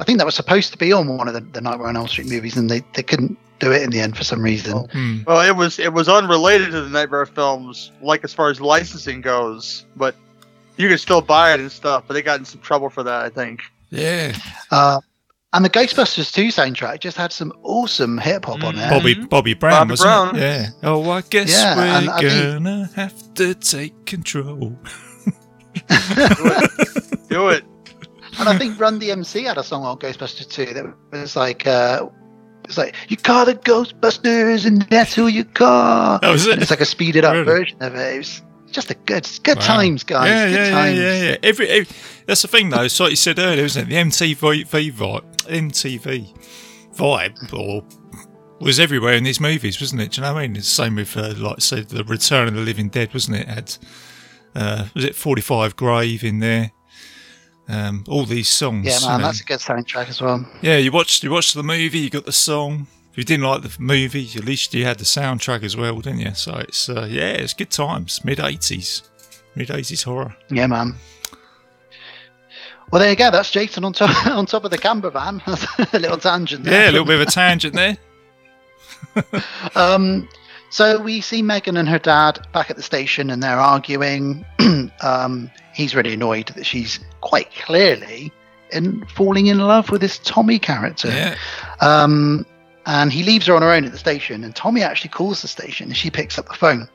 I 0.00 0.04
think 0.04 0.18
that 0.18 0.24
was 0.24 0.34
supposed 0.34 0.72
to 0.72 0.78
be 0.78 0.92
on 0.92 1.16
one 1.16 1.28
of 1.28 1.34
the, 1.34 1.40
the 1.40 1.60
Nightmare 1.60 1.88
on 1.88 1.96
Elm 1.96 2.08
Street 2.08 2.28
movies, 2.28 2.56
and 2.56 2.68
they, 2.70 2.82
they 2.94 3.02
couldn't 3.02 3.36
do 3.58 3.70
it 3.70 3.82
in 3.82 3.90
the 3.90 4.00
end 4.00 4.16
for 4.16 4.24
some 4.24 4.42
reason. 4.42 4.88
Hmm. 4.92 5.18
Well, 5.26 5.46
it 5.46 5.54
was 5.54 5.78
it 5.78 5.92
was 5.92 6.08
unrelated 6.08 6.70
to 6.72 6.80
the 6.80 6.88
Nightmare 6.88 7.26
films, 7.26 7.92
like 8.00 8.24
as 8.24 8.32
far 8.32 8.48
as 8.50 8.60
licensing 8.60 9.20
goes, 9.20 9.84
but 9.96 10.14
you 10.78 10.88
could 10.88 10.98
still 11.00 11.20
buy 11.20 11.52
it 11.52 11.60
and 11.60 11.70
stuff. 11.70 12.04
But 12.06 12.14
they 12.14 12.22
got 12.22 12.38
in 12.38 12.44
some 12.46 12.60
trouble 12.62 12.88
for 12.88 13.02
that, 13.02 13.22
I 13.22 13.28
think. 13.28 13.60
Yeah, 13.90 14.34
Uh, 14.70 15.00
and 15.52 15.64
the 15.64 15.68
Ghostbusters 15.68 16.32
2 16.32 16.46
soundtrack 16.48 17.00
just 17.00 17.16
had 17.16 17.32
some 17.32 17.52
awesome 17.64 18.18
hip 18.18 18.44
hop 18.44 18.62
on 18.62 18.78
it. 18.78 18.88
Bobby 18.88 19.14
Bobby 19.14 19.54
Brown, 19.54 19.80
Bobby 19.80 19.90
wasn't 19.90 20.06
Brown. 20.32 20.36
it? 20.36 20.40
Yeah. 20.40 20.68
Oh, 20.84 21.10
I 21.10 21.20
guess 21.22 21.50
Yeah, 21.50 21.76
we're 21.76 22.12
I 22.12 22.22
gonna 22.22 22.88
have 22.94 23.34
to 23.34 23.54
take 23.54 24.06
control. 24.06 24.78
Do 27.28 27.48
it. 27.48 27.64
And 28.40 28.48
I 28.48 28.58
think 28.58 28.78
Run 28.80 28.98
DMC 29.00 29.44
had 29.44 29.58
a 29.58 29.62
song 29.62 29.84
on 29.84 29.98
Ghostbusters 29.98 30.48
2 30.50 30.74
that 30.74 30.94
was 31.12 31.36
like, 31.36 31.66
uh, 31.66 32.06
it's 32.64 32.78
like, 32.78 32.94
you 33.08 33.16
call 33.16 33.44
the 33.44 33.54
Ghostbusters 33.54 34.66
and 34.66 34.82
that's 34.82 35.14
who 35.14 35.26
you 35.26 35.44
call. 35.44 36.18
That 36.20 36.30
was 36.30 36.46
it. 36.46 36.54
And 36.54 36.62
it's 36.62 36.70
like 36.70 36.80
a 36.80 36.86
speeded 36.86 37.24
up 37.24 37.32
Really? 37.34 37.44
version 37.44 37.82
of 37.82 37.94
it. 37.94 38.14
It 38.14 38.18
was 38.18 38.42
just 38.70 38.90
a 38.90 38.94
good, 38.94 39.28
good 39.42 39.58
Wow. 39.58 39.62
times, 39.66 40.04
guys. 40.04 40.28
Yeah, 40.28 40.46
good 40.46 40.54
yeah, 40.54 40.64
yeah, 40.64 40.70
times. 40.70 40.98
yeah, 40.98 41.22
yeah. 41.30 41.36
Every, 41.42 41.68
every 41.68 41.96
that's 42.26 42.42
the 42.42 42.48
thing 42.48 42.70
though. 42.70 42.88
So 42.88 43.04
like 43.04 43.10
you 43.10 43.16
said 43.16 43.38
earlier, 43.38 43.64
isn't 43.64 43.82
it? 43.82 43.88
The 43.90 43.96
MTV 43.96 44.66
vibe, 44.68 45.24
MTV 45.48 46.34
vibe, 46.94 47.52
or 47.52 47.84
was 48.60 48.78
everywhere 48.78 49.14
in 49.14 49.24
these 49.24 49.40
movies, 49.40 49.80
wasn't 49.80 50.02
it? 50.02 50.12
Do 50.12 50.20
you 50.20 50.26
know 50.26 50.34
what 50.34 50.40
I 50.40 50.46
mean? 50.46 50.56
It's 50.56 50.68
the 50.76 50.82
same 50.84 50.94
with, 50.96 51.16
uh, 51.16 51.34
like 51.36 51.56
I 51.56 51.60
said, 51.60 51.88
the 51.88 52.04
Return 52.04 52.46
of 52.48 52.54
the 52.54 52.60
Living 52.60 52.88
Dead, 52.88 53.12
wasn't 53.12 53.38
it? 53.38 53.48
Had 53.48 53.74
uh, 54.54 54.86
was 54.94 55.04
it 55.04 55.14
Forty 55.16 55.42
Five 55.42 55.76
Grave 55.76 56.22
in 56.22 56.38
there? 56.40 56.70
Um, 57.70 58.04
all 58.08 58.24
these 58.24 58.48
songs. 58.48 58.84
Yeah, 58.84 58.98
you 58.98 59.06
man, 59.06 59.20
know. 59.20 59.26
that's 59.26 59.40
a 59.40 59.44
good 59.44 59.60
soundtrack 59.60 60.08
as 60.08 60.20
well. 60.20 60.44
Yeah, 60.60 60.76
you 60.78 60.90
watched 60.90 61.22
you 61.22 61.30
watched 61.30 61.54
the 61.54 61.62
movie, 61.62 62.00
you 62.00 62.10
got 62.10 62.26
the 62.26 62.32
song. 62.32 62.88
If 63.12 63.18
you 63.18 63.22
didn't 63.22 63.46
like 63.46 63.62
the 63.62 63.76
movie, 63.78 64.28
at 64.36 64.44
least 64.44 64.74
you 64.74 64.84
had 64.84 64.98
the 64.98 65.04
soundtrack 65.04 65.62
as 65.62 65.76
well, 65.76 66.00
didn't 66.00 66.20
you? 66.20 66.34
So 66.34 66.56
it's 66.56 66.88
uh, 66.88 67.06
yeah, 67.08 67.30
it's 67.30 67.54
good 67.54 67.70
times, 67.70 68.24
mid 68.24 68.40
eighties, 68.40 69.02
mid 69.54 69.70
eighties 69.70 70.02
horror. 70.02 70.34
Yeah, 70.50 70.66
man. 70.66 70.96
Well, 72.90 73.00
there 73.00 73.10
you 73.10 73.16
go. 73.16 73.30
That's 73.30 73.52
Jason 73.52 73.84
on 73.84 73.92
top 73.92 74.26
on 74.26 74.46
top 74.46 74.64
of 74.64 74.72
the 74.72 74.78
camper 74.78 75.10
van. 75.10 75.40
A 75.46 75.98
little 75.98 76.18
tangent. 76.18 76.64
There. 76.64 76.74
Yeah, 76.74 76.90
a 76.90 76.92
little 76.92 77.06
bit 77.06 77.20
of 77.20 77.28
a 77.28 77.30
tangent 77.30 77.74
there. 77.74 77.96
Um, 79.74 80.28
so 80.70 81.00
we 81.00 81.20
see 81.20 81.42
Megan 81.42 81.76
and 81.76 81.88
her 81.88 81.98
dad 81.98 82.46
back 82.52 82.70
at 82.70 82.76
the 82.76 82.82
station, 82.82 83.30
and 83.30 83.42
they're 83.42 83.58
arguing. 83.58 84.44
um, 85.02 85.50
he's 85.80 85.94
really 85.94 86.14
annoyed 86.14 86.48
that 86.48 86.66
she's 86.66 87.00
quite 87.20 87.50
clearly 87.54 88.32
in 88.72 89.04
falling 89.06 89.46
in 89.46 89.58
love 89.58 89.90
with 89.90 90.00
this 90.00 90.18
Tommy 90.18 90.58
character. 90.58 91.08
Yeah, 91.08 91.36
Um, 91.80 92.46
and 92.86 93.12
he 93.12 93.22
leaves 93.22 93.46
her 93.46 93.54
on 93.54 93.62
her 93.62 93.70
own 93.72 93.84
at 93.84 93.92
the 93.92 93.98
station, 93.98 94.44
and 94.44 94.54
Tommy 94.54 94.82
actually 94.82 95.10
calls 95.10 95.42
the 95.42 95.48
station, 95.48 95.88
and 95.88 95.96
she 95.96 96.10
picks 96.10 96.38
up 96.38 96.48
the 96.48 96.54
phone. 96.54 96.88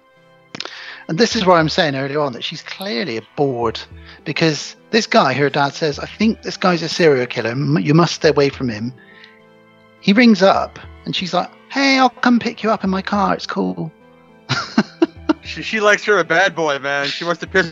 And 1.08 1.18
this 1.18 1.36
is 1.36 1.46
where 1.46 1.58
I'm 1.58 1.70
saying 1.70 1.96
earlier 1.96 2.20
on 2.20 2.34
that 2.34 2.44
she's 2.44 2.64
clearly 2.64 3.22
bored 3.36 3.80
because 4.24 4.76
this 4.90 5.06
guy, 5.06 5.34
her 5.34 5.50
dad 5.50 5.74
says, 5.74 6.00
I 6.00 6.08
think 6.08 6.42
this 6.42 6.58
guy's 6.58 6.82
a 6.82 6.90
serial 6.90 7.28
killer. 7.28 7.56
You 7.80 7.94
must 7.94 8.16
stay 8.16 8.30
away 8.30 8.50
from 8.50 8.70
him. 8.70 8.92
He 10.02 10.14
rings 10.14 10.42
up, 10.42 10.80
and 11.06 11.16
she's 11.16 11.34
like, 11.34 11.52
Hey, 11.70 12.00
I'll 12.00 12.10
come 12.10 12.40
pick 12.40 12.64
you 12.64 12.72
up 12.72 12.84
in 12.84 12.90
my 12.90 13.02
car. 13.02 13.34
It's 13.36 13.46
cool. 13.46 13.92
She, 15.46 15.62
she 15.62 15.80
likes 15.80 16.04
her 16.06 16.18
a 16.18 16.24
bad 16.24 16.56
boy, 16.56 16.80
man. 16.80 17.06
She 17.06 17.24
wants 17.24 17.40
to 17.42 17.48
piss 17.48 17.72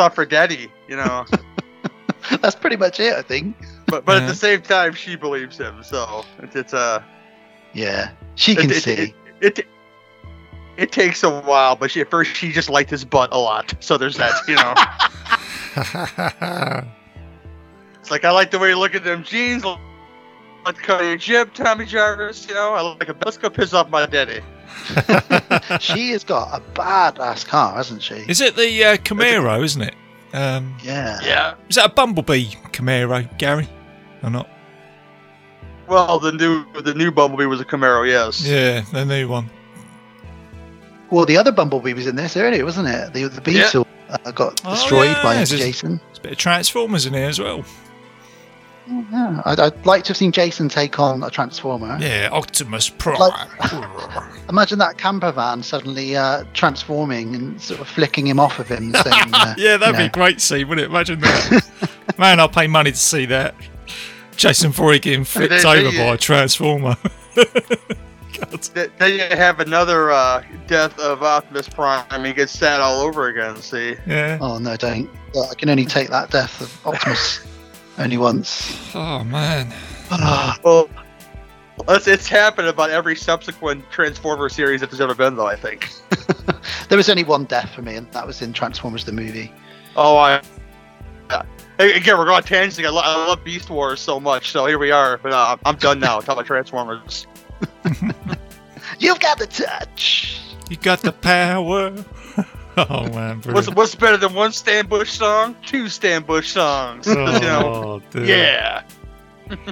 off 0.00 0.16
her 0.16 0.26
daddy, 0.26 0.70
you 0.88 0.96
know. 0.96 1.24
That's 2.42 2.56
pretty 2.56 2.76
much 2.76 3.00
it, 3.00 3.14
I 3.14 3.22
think. 3.22 3.56
But 3.86 4.04
but 4.04 4.16
Yeah. 4.16 4.24
at 4.24 4.28
the 4.28 4.34
same 4.34 4.62
time, 4.62 4.94
she 4.94 5.16
believes 5.16 5.56
him. 5.56 5.82
So 5.82 6.24
it's, 6.40 6.56
it's 6.56 6.74
uh, 6.74 7.02
Yeah, 7.72 8.10
she 8.34 8.54
can 8.54 8.70
it, 8.70 8.76
it, 8.76 8.82
see. 8.82 9.14
It, 9.40 9.58
it, 9.60 9.66
it 10.76 10.92
takes 10.92 11.22
a 11.22 11.40
while, 11.40 11.74
but 11.76 11.90
she, 11.90 12.00
at 12.00 12.10
first 12.10 12.34
she 12.36 12.52
just 12.52 12.70
liked 12.70 12.90
his 12.90 13.04
butt 13.04 13.32
a 13.32 13.38
lot. 13.38 13.74
So 13.80 13.96
there's 13.98 14.16
that, 14.16 14.34
you 14.46 14.54
know. 14.56 14.74
it's 18.00 18.10
like 18.10 18.24
I 18.24 18.30
like 18.30 18.50
the 18.50 18.58
way 18.58 18.70
you 18.70 18.78
look 18.78 18.94
at 18.94 19.04
them 19.04 19.24
jeans. 19.24 19.64
Let's 19.64 20.78
the 20.78 20.84
color 20.84 21.00
of 21.00 21.06
your 21.08 21.16
jib, 21.16 21.54
Tommy 21.54 21.86
Jarvis. 21.86 22.46
You 22.48 22.54
know, 22.54 22.74
I 22.74 22.80
like 22.82 23.08
a. 23.08 23.16
Let's 23.24 23.38
go 23.38 23.48
piss 23.48 23.72
off 23.72 23.88
my 23.88 24.06
daddy. 24.06 24.40
she 25.80 26.10
has 26.10 26.24
got 26.24 26.58
a 26.58 26.62
badass 26.78 27.46
car, 27.46 27.76
hasn't 27.76 28.02
she? 28.02 28.14
is 28.14 28.40
it 28.40 28.56
the 28.56 28.84
uh, 28.84 28.96
Camaro? 28.96 29.62
Isn't 29.64 29.82
it? 29.82 29.94
Um, 30.32 30.76
Yeah. 30.82 31.18
Yeah. 31.22 31.54
is 31.68 31.76
that 31.76 31.86
a 31.90 31.92
Bumblebee 31.94 32.46
Camaro, 32.72 33.26
Gary, 33.38 33.68
or 34.22 34.30
not? 34.30 34.48
Well, 35.86 36.18
the 36.18 36.32
new 36.32 36.64
the 36.82 36.94
new 36.94 37.10
Bumblebee 37.10 37.46
was 37.46 37.60
a 37.60 37.64
Camaro. 37.64 38.06
Yes. 38.06 38.46
Yeah, 38.46 38.82
the 38.92 39.04
new 39.06 39.26
one. 39.28 39.48
Well, 41.10 41.24
the 41.24 41.38
other 41.38 41.52
Bumblebee 41.52 41.94
was 41.94 42.06
in 42.06 42.16
this 42.16 42.36
earlier, 42.36 42.64
wasn't 42.64 42.88
it? 42.88 43.14
The, 43.14 43.28
the 43.28 43.40
Beetle 43.40 43.86
uh, 44.10 44.30
got 44.32 44.60
Oh, 44.66 44.70
destroyed 44.72 45.06
yeah, 45.06 45.22
by 45.22 45.36
it's 45.40 45.50
just- 45.50 45.62
Jason. 45.62 45.98
There's 46.08 46.18
a 46.18 46.20
bit 46.20 46.32
of 46.32 46.38
Transformers 46.38 47.06
in 47.06 47.14
here 47.14 47.28
as 47.28 47.40
well. 47.40 47.64
Yeah, 48.90 49.42
I'd, 49.44 49.60
I'd 49.60 49.86
like 49.86 50.04
to 50.04 50.08
have 50.08 50.16
seen 50.16 50.32
Jason 50.32 50.68
take 50.68 50.98
on 50.98 51.22
a 51.22 51.28
Transformer. 51.30 51.98
Yeah, 52.00 52.30
Optimus 52.32 52.88
Prime. 52.88 53.20
Imagine 54.48 54.78
that 54.78 54.96
camper 54.96 55.30
van 55.30 55.62
suddenly 55.62 56.16
uh, 56.16 56.44
transforming 56.54 57.34
and 57.34 57.60
sort 57.60 57.80
of 57.80 57.88
flicking 57.88 58.26
him 58.26 58.40
off 58.40 58.58
of 58.58 58.68
him. 58.68 58.92
Saying, 59.04 59.30
uh, 59.34 59.54
yeah, 59.58 59.76
that'd 59.76 59.94
be 59.96 60.00
know, 60.02 60.06
a 60.06 60.10
great 60.10 60.40
scene, 60.40 60.68
wouldn't 60.68 60.86
it? 60.86 60.90
Imagine 60.90 61.20
that. 61.20 61.90
Man, 62.18 62.40
I'll 62.40 62.48
pay 62.48 62.66
money 62.66 62.90
to 62.90 62.96
see 62.96 63.26
that. 63.26 63.54
Jason 64.36 64.70
Voorhees 64.72 65.00
getting 65.00 65.24
flipped 65.24 65.50
they- 65.50 65.60
they- 65.62 65.86
over 65.86 65.96
by 65.96 66.14
a 66.14 66.16
transformer. 66.16 66.96
God. 67.34 68.62
Th- 68.62 68.90
Then 68.98 69.12
you 69.12 69.36
have 69.36 69.60
another 69.60 70.10
uh, 70.12 70.42
death 70.66 70.98
of 70.98 71.22
Optimus 71.22 71.68
Prime. 71.68 72.06
I 72.10 72.16
mean, 72.18 72.26
he 72.26 72.32
gets 72.32 72.52
sad 72.52 72.80
all 72.80 73.00
over 73.02 73.28
again. 73.28 73.56
See. 73.56 73.96
Yeah. 74.06 74.38
Oh 74.40 74.58
no, 74.58 74.76
don't! 74.76 75.10
Well, 75.34 75.48
I 75.50 75.54
can 75.54 75.68
only 75.68 75.84
take 75.84 76.08
that 76.10 76.30
death 76.30 76.60
of 76.60 76.86
Optimus 76.86 77.40
only 77.98 78.16
once. 78.18 78.94
Oh 78.94 79.24
man. 79.24 79.72
Ah, 80.10 80.58
Well, 80.64 80.88
it's, 81.88 82.06
it's 82.08 82.28
happened 82.28 82.68
about 82.68 82.90
every 82.90 83.14
subsequent 83.16 83.88
Transformer 83.90 84.48
series 84.48 84.80
that 84.80 84.90
there's 84.90 85.00
ever 85.00 85.14
been, 85.14 85.36
though. 85.36 85.46
I 85.46 85.56
think. 85.56 85.90
there 86.88 86.96
was 86.96 87.08
only 87.08 87.24
one 87.24 87.44
death 87.44 87.70
for 87.70 87.82
me, 87.82 87.94
and 87.96 88.10
that 88.12 88.26
was 88.26 88.42
in 88.42 88.52
Transformers 88.52 89.04
the 89.04 89.12
movie. 89.12 89.52
Oh, 89.96 90.16
I. 90.16 90.42
Yeah. 91.30 91.42
Again, 91.78 92.18
we're 92.18 92.24
going 92.24 92.42
tangent. 92.42 92.84
I, 92.86 92.90
lo- 92.90 93.02
I 93.04 93.26
love 93.28 93.44
Beast 93.44 93.70
Wars 93.70 94.00
so 94.00 94.18
much, 94.18 94.50
so 94.50 94.66
here 94.66 94.78
we 94.78 94.90
are. 94.90 95.18
But 95.18 95.32
uh, 95.32 95.56
I'm 95.64 95.76
done 95.76 96.00
now. 96.00 96.18
Talk 96.20 96.34
about 96.36 96.46
Transformers. 96.46 97.26
You've 98.98 99.20
got 99.20 99.38
the 99.38 99.46
touch. 99.46 100.40
You 100.70 100.76
got 100.76 101.00
the 101.02 101.12
power. 101.12 101.92
oh 102.90 103.08
man. 103.10 103.40
What's 103.42 103.70
what's 103.74 103.94
better 103.94 104.16
than 104.16 104.34
one 104.34 104.52
Stan 104.52 104.86
Bush 104.86 105.12
song? 105.12 105.56
Two 105.66 105.88
Stan 105.88 106.22
Bush 106.22 106.52
songs. 106.52 107.06
you 107.06 107.14
know. 107.14 108.02
Oh. 108.14 108.20
Yeah. 108.20 108.82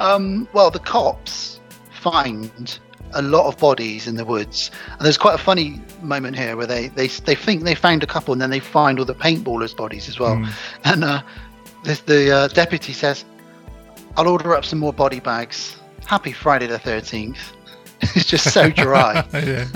Um, 0.00 0.48
well, 0.54 0.70
the 0.70 0.78
cops 0.78 1.60
find 1.90 2.78
a 3.12 3.20
lot 3.20 3.46
of 3.46 3.58
bodies 3.58 4.06
in 4.06 4.16
the 4.16 4.24
woods, 4.24 4.70
and 4.92 5.00
there's 5.00 5.18
quite 5.18 5.34
a 5.34 5.38
funny 5.38 5.80
moment 6.00 6.36
here 6.36 6.56
where 6.56 6.66
they 6.66 6.88
they, 6.88 7.06
they 7.06 7.34
think 7.34 7.64
they 7.64 7.74
found 7.74 8.02
a 8.02 8.06
couple, 8.06 8.32
and 8.32 8.40
then 8.40 8.48
they 8.48 8.60
find 8.60 8.98
all 8.98 9.04
the 9.04 9.14
paintballers' 9.14 9.76
bodies 9.76 10.08
as 10.08 10.18
well. 10.18 10.36
Mm. 10.36 10.52
And 10.84 11.04
uh, 11.04 11.22
this, 11.84 12.00
the 12.00 12.34
uh, 12.34 12.48
deputy 12.48 12.94
says, 12.94 13.26
"I'll 14.16 14.26
order 14.26 14.56
up 14.56 14.64
some 14.64 14.78
more 14.78 14.94
body 14.94 15.20
bags. 15.20 15.76
Happy 16.06 16.32
Friday 16.32 16.66
the 16.66 16.78
13th." 16.78 17.52
it's 18.00 18.24
just 18.24 18.54
so 18.54 18.70
dry. 18.70 19.22
yeah. 19.34 19.66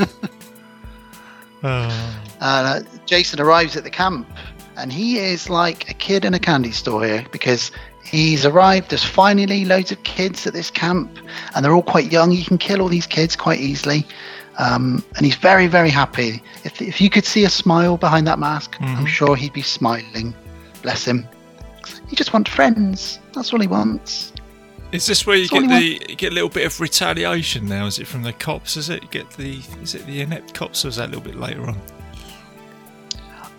Oh. 1.64 2.20
and 2.40 2.86
uh, 2.86 2.88
Jason 3.06 3.40
arrives 3.40 3.74
at 3.76 3.84
the 3.84 3.90
camp, 3.90 4.28
and 4.76 4.92
he 4.92 5.18
is 5.18 5.48
like 5.48 5.90
a 5.90 5.94
kid 5.94 6.24
in 6.24 6.34
a 6.34 6.38
candy 6.38 6.72
store 6.72 7.04
here 7.04 7.24
because 7.32 7.70
he's 8.04 8.44
arrived. 8.44 8.90
There's 8.90 9.02
finally 9.04 9.64
loads 9.64 9.90
of 9.90 10.02
kids 10.04 10.46
at 10.46 10.52
this 10.52 10.70
camp, 10.70 11.18
and 11.54 11.64
they're 11.64 11.72
all 11.74 11.82
quite 11.82 12.12
young. 12.12 12.32
You 12.32 12.44
can 12.44 12.58
kill 12.58 12.82
all 12.82 12.88
these 12.88 13.06
kids 13.06 13.34
quite 13.36 13.60
easily. 13.60 14.06
Um, 14.58 15.02
and 15.16 15.26
he's 15.26 15.34
very, 15.34 15.66
very 15.66 15.90
happy. 15.90 16.40
If, 16.62 16.80
if 16.80 17.00
you 17.00 17.10
could 17.10 17.24
see 17.24 17.44
a 17.44 17.50
smile 17.50 17.96
behind 17.96 18.26
that 18.28 18.38
mask, 18.38 18.76
I'm 18.80 19.04
Mhm. 19.04 19.08
sure 19.08 19.34
he'd 19.34 19.52
be 19.52 19.62
smiling. 19.62 20.32
Bless 20.82 21.04
him. 21.04 21.26
He 22.08 22.14
just 22.14 22.32
wants 22.32 22.50
friends. 22.52 23.18
That's 23.32 23.52
all 23.52 23.58
he 23.60 23.66
wants. 23.66 24.32
Is 24.94 25.06
this 25.06 25.26
where 25.26 25.36
you 25.36 25.48
get 25.48 25.68
the 25.68 26.06
you 26.08 26.14
get 26.14 26.30
a 26.30 26.34
little 26.34 26.48
bit 26.48 26.64
of 26.64 26.78
retaliation 26.78 27.66
now? 27.66 27.86
Is 27.86 27.98
it 27.98 28.06
from 28.06 28.22
the 28.22 28.32
cops? 28.32 28.76
Is 28.76 28.90
it 28.90 29.02
you 29.02 29.08
get 29.08 29.28
the 29.30 29.58
is 29.82 29.96
it 29.96 30.06
the 30.06 30.20
inept 30.20 30.54
cops 30.54 30.84
or 30.84 30.88
is 30.88 30.96
that 30.96 31.06
a 31.06 31.10
little 31.10 31.20
bit 31.20 31.34
later 31.34 31.62
on? 31.62 31.76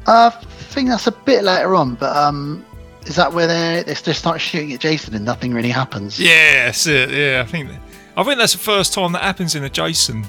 Uh, 0.07 0.31
I 0.33 0.39
think 0.39 0.87
that's 0.87 1.07
a 1.07 1.11
bit 1.11 1.43
later 1.43 1.75
on, 1.75 1.95
but 1.95 2.15
um, 2.15 2.65
is 3.05 3.17
that 3.17 3.33
where 3.33 3.47
they 3.47 3.83
they 3.85 3.95
just 3.95 4.19
start 4.19 4.39
shooting 4.39 4.71
at 4.71 4.79
Jason 4.79 5.13
and 5.13 5.25
nothing 5.25 5.53
really 5.53 5.69
happens? 5.69 6.17
Yeah, 6.17 6.71
it. 6.73 7.09
Yeah, 7.11 7.43
I 7.45 7.51
think 7.51 7.69
I 8.15 8.23
think 8.23 8.37
that's 8.37 8.53
the 8.53 8.59
first 8.59 8.93
time 8.93 9.11
that 9.11 9.21
happens 9.21 9.55
in 9.55 9.65
a 9.65 9.69
Jason 9.69 10.25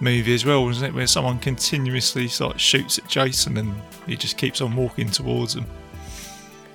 movie 0.00 0.34
as 0.34 0.44
well, 0.44 0.68
isn't 0.68 0.84
it? 0.84 0.92
Where 0.92 1.06
someone 1.06 1.38
continuously 1.38 2.26
sort 2.26 2.56
of 2.56 2.60
shoots 2.60 2.98
at 2.98 3.06
Jason 3.06 3.58
and 3.58 3.80
he 4.06 4.16
just 4.16 4.38
keeps 4.38 4.60
on 4.60 4.74
walking 4.74 5.08
towards 5.08 5.54
them. 5.54 5.66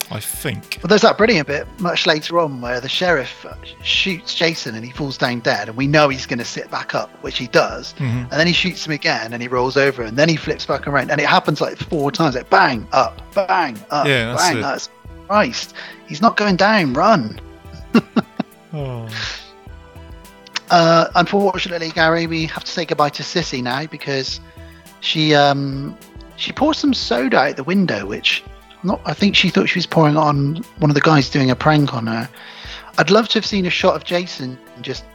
I 0.09 0.19
think. 0.21 0.79
But 0.81 0.89
there's 0.89 1.01
that 1.01 1.17
brilliant 1.17 1.47
bit 1.47 1.67
much 1.79 2.07
later 2.07 2.39
on 2.39 2.61
where 2.61 2.79
the 2.79 2.87
sheriff 2.87 3.45
shoots 3.83 4.33
Jason 4.33 4.73
and 4.75 4.85
he 4.85 4.91
falls 4.91 5.17
down 5.17 5.41
dead, 5.41 5.67
and 5.67 5.77
we 5.77 5.85
know 5.85 6.07
he's 6.07 6.25
going 6.25 6.39
to 6.39 6.45
sit 6.45 6.71
back 6.71 6.95
up, 6.95 7.09
which 7.23 7.37
he 7.37 7.47
does. 7.47 7.93
Mhm. 7.97 8.21
And 8.23 8.31
then 8.31 8.47
he 8.47 8.53
shoots 8.53 8.85
him 8.85 8.93
again, 8.93 9.33
and 9.33 9.41
he 9.41 9.49
rolls 9.49 9.75
over, 9.75 10.03
and 10.03 10.15
then 10.17 10.29
he 10.29 10.37
flips 10.37 10.65
back 10.65 10.87
around, 10.87 11.11
and 11.11 11.19
it 11.19 11.27
happens 11.27 11.59
like 11.59 11.77
four 11.77 12.11
times, 12.11 12.35
like 12.35 12.49
bang 12.49 12.87
up, 12.93 13.21
bang 13.33 13.77
up, 13.89 14.07
Yeah, 14.07 14.27
that's 14.31 14.43
bang. 14.47 14.57
it. 14.57 14.61
That's 14.61 14.89
Christ. 15.27 15.73
He's 16.07 16.21
not 16.21 16.37
going 16.37 16.55
down. 16.55 16.93
Run. 16.93 17.39
Oh. 18.73 19.07
Uh, 20.69 21.07
unfortunately, 21.15 21.89
Gary, 21.91 22.27
we 22.27 22.45
have 22.47 22.63
to 22.63 22.71
say 22.71 22.85
goodbye 22.85 23.09
to 23.09 23.23
Sissy 23.23 23.63
now 23.63 23.85
because 23.85 24.39
she 24.99 25.33
um, 25.33 25.97
she 26.35 26.51
poured 26.51 26.75
some 26.75 26.93
soda 26.93 27.37
out 27.39 27.55
the 27.55 27.63
window, 27.63 28.05
which 28.05 28.43
not 28.87 29.01
I 29.05 29.13
think 29.13 29.35
she 29.35 29.49
thought 29.49 29.69
she 29.69 29.77
was 29.77 29.85
pouring 29.85 30.17
on 30.17 30.63
one 30.79 30.89
of 30.89 30.95
the 30.95 31.01
guys 31.01 31.29
doing 31.29 31.51
a 31.51 31.55
prank 31.55 31.93
on 31.93 32.07
her. 32.07 32.29
I'd 32.97 33.11
love 33.11 33.27
to 33.29 33.37
have 33.37 33.45
seen 33.45 33.65
a 33.65 33.69
shot 33.69 33.95
of 33.95 34.03
Jason 34.03 34.57
just 34.81 35.05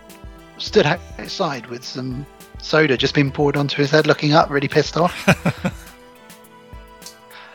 stood 0.58 0.86
outside 0.86 1.66
with 1.66 1.82
some 1.82 2.24
soda 2.58 2.96
just 2.96 3.14
being 3.14 3.32
poured 3.32 3.56
onto 3.56 3.76
his 3.78 3.90
head, 3.90 4.06
looking 4.06 4.32
up, 4.32 4.48
really 4.50 4.68
pissed 4.68 4.96
off. 4.96 5.26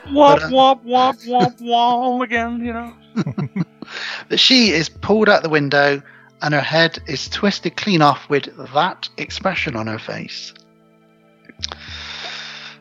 Womp 0.08 0.40
But, 0.40 0.42
uh, 0.42 0.48
womp 0.48 0.84
womp 0.84 1.26
womp 1.26 1.58
womp 1.60 2.24
again, 2.24 2.64
you 2.64 2.72
know. 2.72 2.94
But 4.28 4.40
she 4.40 4.70
is 4.70 4.88
pulled 4.88 5.28
out 5.28 5.42
the 5.42 5.48
window 5.48 6.02
and 6.42 6.54
her 6.54 6.60
head 6.60 6.98
is 7.06 7.28
twisted 7.28 7.76
clean 7.76 8.02
off 8.02 8.28
with 8.28 8.48
that 8.74 9.08
expression 9.16 9.76
on 9.76 9.86
her 9.86 9.98
face. 9.98 10.52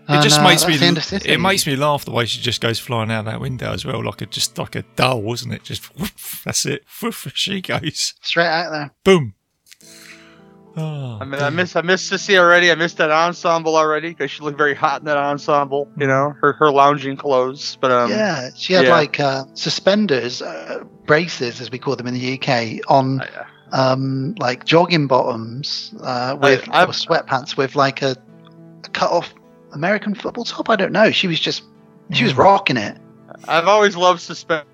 It 0.10 0.22
just 0.24 0.38
And, 0.38 0.48
makes 0.48 0.66
me 0.66 0.78
that's 0.78 0.80
the 0.80 0.86
end 0.88 0.98
of 0.98 1.04
Sissy. 1.04 1.26
it 1.28 1.38
makes 1.40 1.68
me 1.68 1.76
laugh 1.76 2.06
the 2.06 2.12
way 2.12 2.26
she 2.26 2.40
just 2.42 2.62
goes 2.62 2.80
flying 2.80 3.12
out 3.12 3.26
that 3.26 3.42
window 3.42 3.74
as 3.74 3.84
well, 3.86 4.04
like 4.04 4.22
a 4.22 4.26
just 4.26 4.58
like 4.58 4.76
a 4.76 4.84
doll, 4.96 5.22
wasn't 5.22 5.54
it? 5.54 5.64
Just 5.64 5.84
whoof, 6.00 6.42
that's 6.46 6.66
it. 6.66 6.84
Whoof, 7.02 7.28
she 7.36 7.62
goes. 7.62 8.14
straight 8.22 8.48
out 8.48 8.72
there. 8.72 8.92
Boom. 9.04 9.34
Oh, 10.80 11.18
I 11.20 11.26
mean, 11.26 11.42
I 11.42 11.50
miss 11.50 11.76
I 11.76 11.82
miss 11.82 12.08
Sissy 12.08 12.38
already. 12.38 12.72
I 12.72 12.76
miss 12.76 12.94
that 12.96 13.10
ensemble 13.10 13.76
already 13.76 14.10
because 14.10 14.30
she 14.30 14.44
looked 14.44 14.60
very 14.60 14.76
hot 14.76 15.02
in 15.02 15.06
that 15.06 15.18
ensemble. 15.18 15.90
You 15.98 16.06
know, 16.06 16.36
her 16.40 16.54
her 16.54 16.70
lounging 16.72 17.18
clothes. 17.18 17.78
But 17.82 17.92
um, 17.92 18.12
yeah, 18.12 18.52
she 18.56 18.74
had 18.74 18.86
yeah. 18.86 18.92
like 18.92 19.20
uh, 19.20 19.46
suspenders, 19.56 20.42
uh, 20.44 20.84
braces 21.08 21.60
as 21.62 21.72
we 21.72 21.80
call 21.80 21.96
them 21.96 22.06
in 22.06 22.14
the 22.14 22.40
UK, 22.40 22.80
on 22.88 23.22
I- 23.22 23.46
um, 23.72 24.36
like 24.38 24.66
jogging 24.66 25.08
bottoms 25.08 25.94
uh, 26.02 26.38
with 26.40 26.70
I- 26.70 26.84
or 26.84 26.88
sweatpants 26.90 27.58
with 27.58 27.76
like 27.76 28.04
a, 28.04 28.16
a 28.86 28.90
cut 28.90 29.10
off 29.12 29.34
American 29.74 30.16
football 30.16 30.44
top. 30.44 30.70
I 30.70 30.76
don't 30.76 30.92
know. 30.92 31.12
She 31.12 31.28
was 31.28 31.40
just 31.40 31.64
she 32.12 32.24
was 32.24 32.34
Mm. 32.34 32.38
rocking 32.38 32.78
it. 32.78 32.98
I've 33.48 33.68
always 33.68 33.96
loved 33.96 34.22
suspenders 34.22 34.66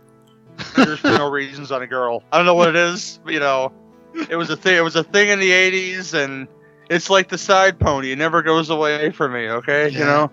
for 0.99 1.07
no 1.07 1.29
reasons 1.29 1.71
on 1.71 1.81
a 1.81 1.87
girl. 1.87 2.23
I 2.31 2.37
don't 2.37 2.45
know 2.45 2.53
what 2.55 2.69
it 2.69 2.75
is, 2.75 3.19
but 3.23 3.33
you 3.33 3.39
know, 3.39 3.71
it 4.29 4.35
was 4.35 4.49
a 4.49 4.55
thing. 4.57 4.77
It 4.77 4.83
was 4.83 4.95
a 4.95 5.03
thing 5.03 5.29
in 5.29 5.39
the 5.39 5.49
'80s, 5.51 6.13
and 6.13 6.47
it's 6.89 7.09
like 7.09 7.29
the 7.29 7.37
side 7.37 7.79
pony. 7.79 8.11
It 8.11 8.17
never 8.17 8.41
goes 8.43 8.69
away 8.69 9.09
from 9.11 9.33
me. 9.33 9.49
Okay, 9.49 9.89
you 9.89 9.99
know. 9.99 10.29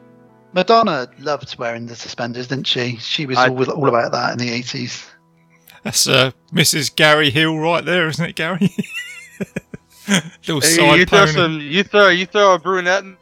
Madonna 0.52 1.08
loved 1.20 1.56
wearing 1.58 1.86
the 1.86 1.94
suspenders, 1.94 2.48
didn't 2.48 2.66
she? 2.66 2.96
She 2.96 3.24
was 3.24 3.38
I- 3.38 3.48
all, 3.48 3.70
all 3.70 3.88
about 3.88 4.12
that 4.12 4.32
in 4.32 4.38
the 4.38 4.50
eighties. 4.52 5.06
that's 5.84 6.06
uh, 6.08 6.32
Mrs. 6.52 6.94
Gary 6.94 7.30
Hill 7.30 7.56
right 7.58 7.84
there, 7.84 8.08
isn't 8.08 8.24
it, 8.24 8.34
Gary? 8.36 8.74
Little 10.46 10.60
Hey, 10.60 10.66
side 10.66 10.98
you 10.98 11.06
throw 11.06 11.20
pony. 11.20 11.32
some. 11.32 11.60
You 11.60 11.84
throw. 11.84 12.08
You 12.08 12.26
throw 12.26 12.54
a 12.54 12.58
brunette 12.58 13.04
in 13.04 13.16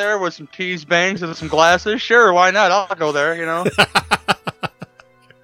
there 0.00 0.18
with 0.18 0.34
some 0.34 0.46
tease 0.48 0.84
bangs 0.84 1.22
and 1.22 1.36
some 1.36 1.48
glasses. 1.48 2.00
Sure, 2.00 2.32
why 2.32 2.50
not? 2.50 2.70
I'll 2.70 2.96
go 2.96 3.12
there. 3.12 3.34
You 3.36 3.46
know. 3.46 3.64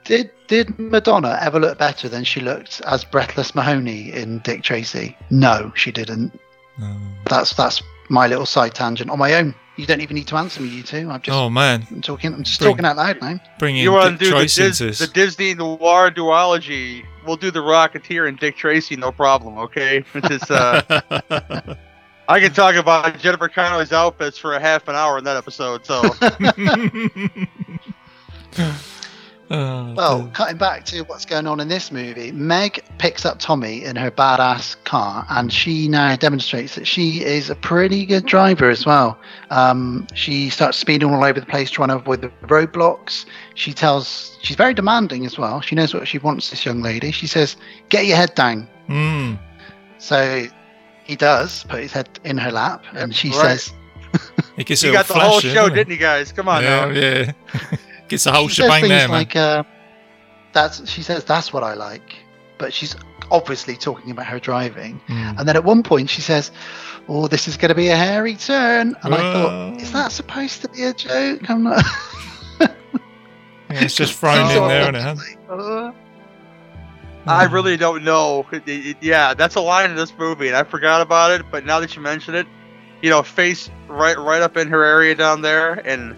Did 0.04 0.30
did 0.46 0.78
Madonna 0.78 1.36
ever 1.42 1.58
look 1.58 1.78
better 1.78 2.08
than 2.08 2.22
she 2.22 2.40
looked 2.40 2.80
as 2.86 3.02
Breathless 3.04 3.56
Mahoney 3.56 4.12
in 4.12 4.38
Dick 4.38 4.62
Tracy? 4.62 5.16
No, 5.30 5.72
she 5.74 5.90
didn't. 5.90 6.38
Oh. 6.80 6.96
That's 7.28 7.52
that's 7.54 7.82
my 8.08 8.28
little 8.28 8.46
side 8.46 8.72
tangent 8.72 9.10
on 9.10 9.18
my 9.18 9.34
own. 9.34 9.52
You 9.74 9.84
don't 9.84 10.00
even 10.00 10.14
need 10.14 10.28
to 10.28 10.36
answer 10.36 10.62
me, 10.62 10.68
you 10.68 10.84
two. 10.84 11.10
I'm 11.10 11.20
just 11.20 11.36
Oh 11.36 11.50
man, 11.50 11.84
I'm 11.90 12.02
talking. 12.02 12.32
I'm 12.32 12.44
just 12.44 12.60
Bring- 12.60 12.70
talking 12.70 12.84
out 12.84 12.96
loud 12.96 13.20
now. 13.20 13.40
bringing 13.58 13.82
you 13.82 13.90
want 13.90 14.16
to 14.16 14.24
do 14.24 14.30
the, 14.30 14.36
Tracy 14.36 14.62
Dis- 14.86 14.98
the 15.00 15.08
Disney 15.08 15.54
noir 15.54 16.12
duology? 16.12 17.04
We'll 17.26 17.36
do 17.36 17.50
the 17.50 17.58
Rocketeer 17.58 18.28
and 18.28 18.38
Dick 18.38 18.56
Tracy, 18.56 18.94
no 18.94 19.10
problem. 19.10 19.58
Okay. 19.58 20.04
It's 20.14 20.28
just, 20.28 20.50
uh, 20.52 20.82
I 22.28 22.40
can 22.40 22.52
talk 22.52 22.74
about 22.74 23.18
Jennifer 23.18 23.48
Connelly's 23.48 23.92
outfits 23.92 24.36
for 24.38 24.54
a 24.54 24.60
half 24.60 24.88
an 24.88 24.96
hour 24.96 25.18
in 25.18 25.24
that 25.24 25.36
episode. 25.36 25.86
So 25.86 26.02
Oh, 29.48 29.94
Well, 29.94 30.22
dear. 30.22 30.30
cutting 30.32 30.56
back 30.56 30.84
to 30.86 31.02
what's 31.02 31.24
going 31.24 31.46
on 31.46 31.60
in 31.60 31.68
this 31.68 31.92
movie, 31.92 32.32
Meg 32.32 32.82
picks 32.98 33.24
up 33.24 33.38
Tommy 33.38 33.84
in 33.84 33.94
her 33.94 34.10
badass 34.10 34.74
car, 34.82 35.24
and 35.30 35.52
she 35.52 35.86
now 35.86 36.16
demonstrates 36.16 36.74
that 36.74 36.84
she 36.84 37.22
is 37.22 37.48
a 37.48 37.54
pretty 37.54 38.04
good 38.06 38.26
driver 38.26 38.68
as 38.68 38.84
well. 38.84 39.16
Um, 39.50 40.08
she 40.14 40.50
starts 40.50 40.78
speeding 40.78 41.14
all 41.14 41.22
over 41.22 41.38
the 41.38 41.46
place, 41.46 41.70
trying 41.70 41.90
to 41.90 41.94
avoid 41.96 42.22
the 42.22 42.28
roadblocks. 42.48 43.24
She 43.54 43.72
tells 43.72 44.36
she's 44.42 44.56
very 44.56 44.74
demanding 44.74 45.24
as 45.24 45.38
well. 45.38 45.60
She 45.60 45.76
knows 45.76 45.94
what 45.94 46.08
she 46.08 46.18
wants. 46.18 46.50
This 46.50 46.66
young 46.66 46.82
lady. 46.82 47.12
She 47.12 47.28
says, 47.28 47.56
"Get 47.88 48.06
your 48.06 48.16
head 48.16 48.34
down." 48.34 48.66
Mm. 48.88 49.38
So 49.98 50.48
he 51.06 51.14
does 51.14 51.64
put 51.64 51.80
his 51.80 51.92
head 51.92 52.08
in 52.24 52.36
her 52.36 52.50
lap, 52.50 52.84
and 52.92 53.14
she 53.14 53.30
right. 53.30 53.60
says, 53.60 53.72
He 54.56 54.64
gets 54.64 54.82
you 54.82 54.92
got 54.92 55.06
the 55.06 55.14
flash 55.14 55.30
whole 55.30 55.40
show, 55.40 55.54
doesn't 55.54 55.70
he? 55.70 55.76
didn't 55.76 55.92
you 55.92 55.98
guys? 55.98 56.32
Come 56.32 56.48
on 56.48 56.62
yeah, 56.62 56.86
now. 56.86 56.90
yeah. 56.90 57.32
Gets 58.08 58.24
the 58.24 58.32
whole 58.32 58.48
she 58.48 58.56
says 58.56 58.66
shebang 58.66 58.82
things 58.82 58.90
there, 58.90 59.08
man. 59.08 59.10
like, 59.10 59.36
uh, 59.36 59.64
"That's," 60.52 60.88
she 60.88 61.02
says, 61.02 61.24
"That's 61.24 61.52
what 61.52 61.64
I 61.64 61.74
like," 61.74 62.16
but 62.56 62.72
she's 62.72 62.94
obviously 63.30 63.76
talking 63.76 64.12
about 64.12 64.26
her 64.26 64.38
driving. 64.38 65.00
Mm. 65.08 65.40
And 65.40 65.48
then 65.48 65.56
at 65.56 65.64
one 65.64 65.82
point 65.82 66.08
she 66.08 66.20
says, 66.20 66.52
"Oh, 67.08 67.26
this 67.26 67.48
is 67.48 67.56
going 67.56 67.70
to 67.70 67.74
be 67.74 67.88
a 67.88 67.96
hairy 67.96 68.36
turn," 68.36 68.96
and 69.02 69.14
I 69.14 69.18
thought, 69.18 69.80
"Is 69.80 69.92
that 69.92 70.12
supposed 70.12 70.62
to 70.62 70.68
be 70.68 70.84
a 70.84 70.92
joke?" 70.92 71.50
I'm 71.50 71.64
not. 71.64 71.84
Yeah, 73.70 73.84
it's 73.84 73.96
just 73.96 74.14
thrown 74.18 74.50
in 74.50 74.68
there, 74.68 74.88
and 74.88 74.96
it? 74.96 75.38
huh? 75.48 75.52
Uh, 75.52 75.92
I 77.26 77.44
really 77.44 77.76
don't 77.76 78.04
know. 78.04 78.46
It- 78.52 78.62
it- 78.66 78.96
yeah, 79.00 79.34
that's 79.34 79.56
a 79.56 79.60
line 79.60 79.90
in 79.90 79.96
this 79.96 80.12
movie, 80.16 80.48
and 80.48 80.56
I 80.56 80.62
forgot 80.62 81.00
about 81.00 81.32
it. 81.32 81.42
But 81.50 81.64
now 81.64 81.80
that 81.80 81.96
you 81.96 82.02
mention 82.02 82.34
it, 82.34 82.46
you 83.02 83.10
know, 83.10 83.22
face 83.22 83.70
right, 83.88 84.18
right 84.18 84.42
up 84.42 84.56
in 84.56 84.68
her 84.68 84.84
area 84.84 85.14
down 85.14 85.42
there, 85.42 85.74
and 85.86 86.14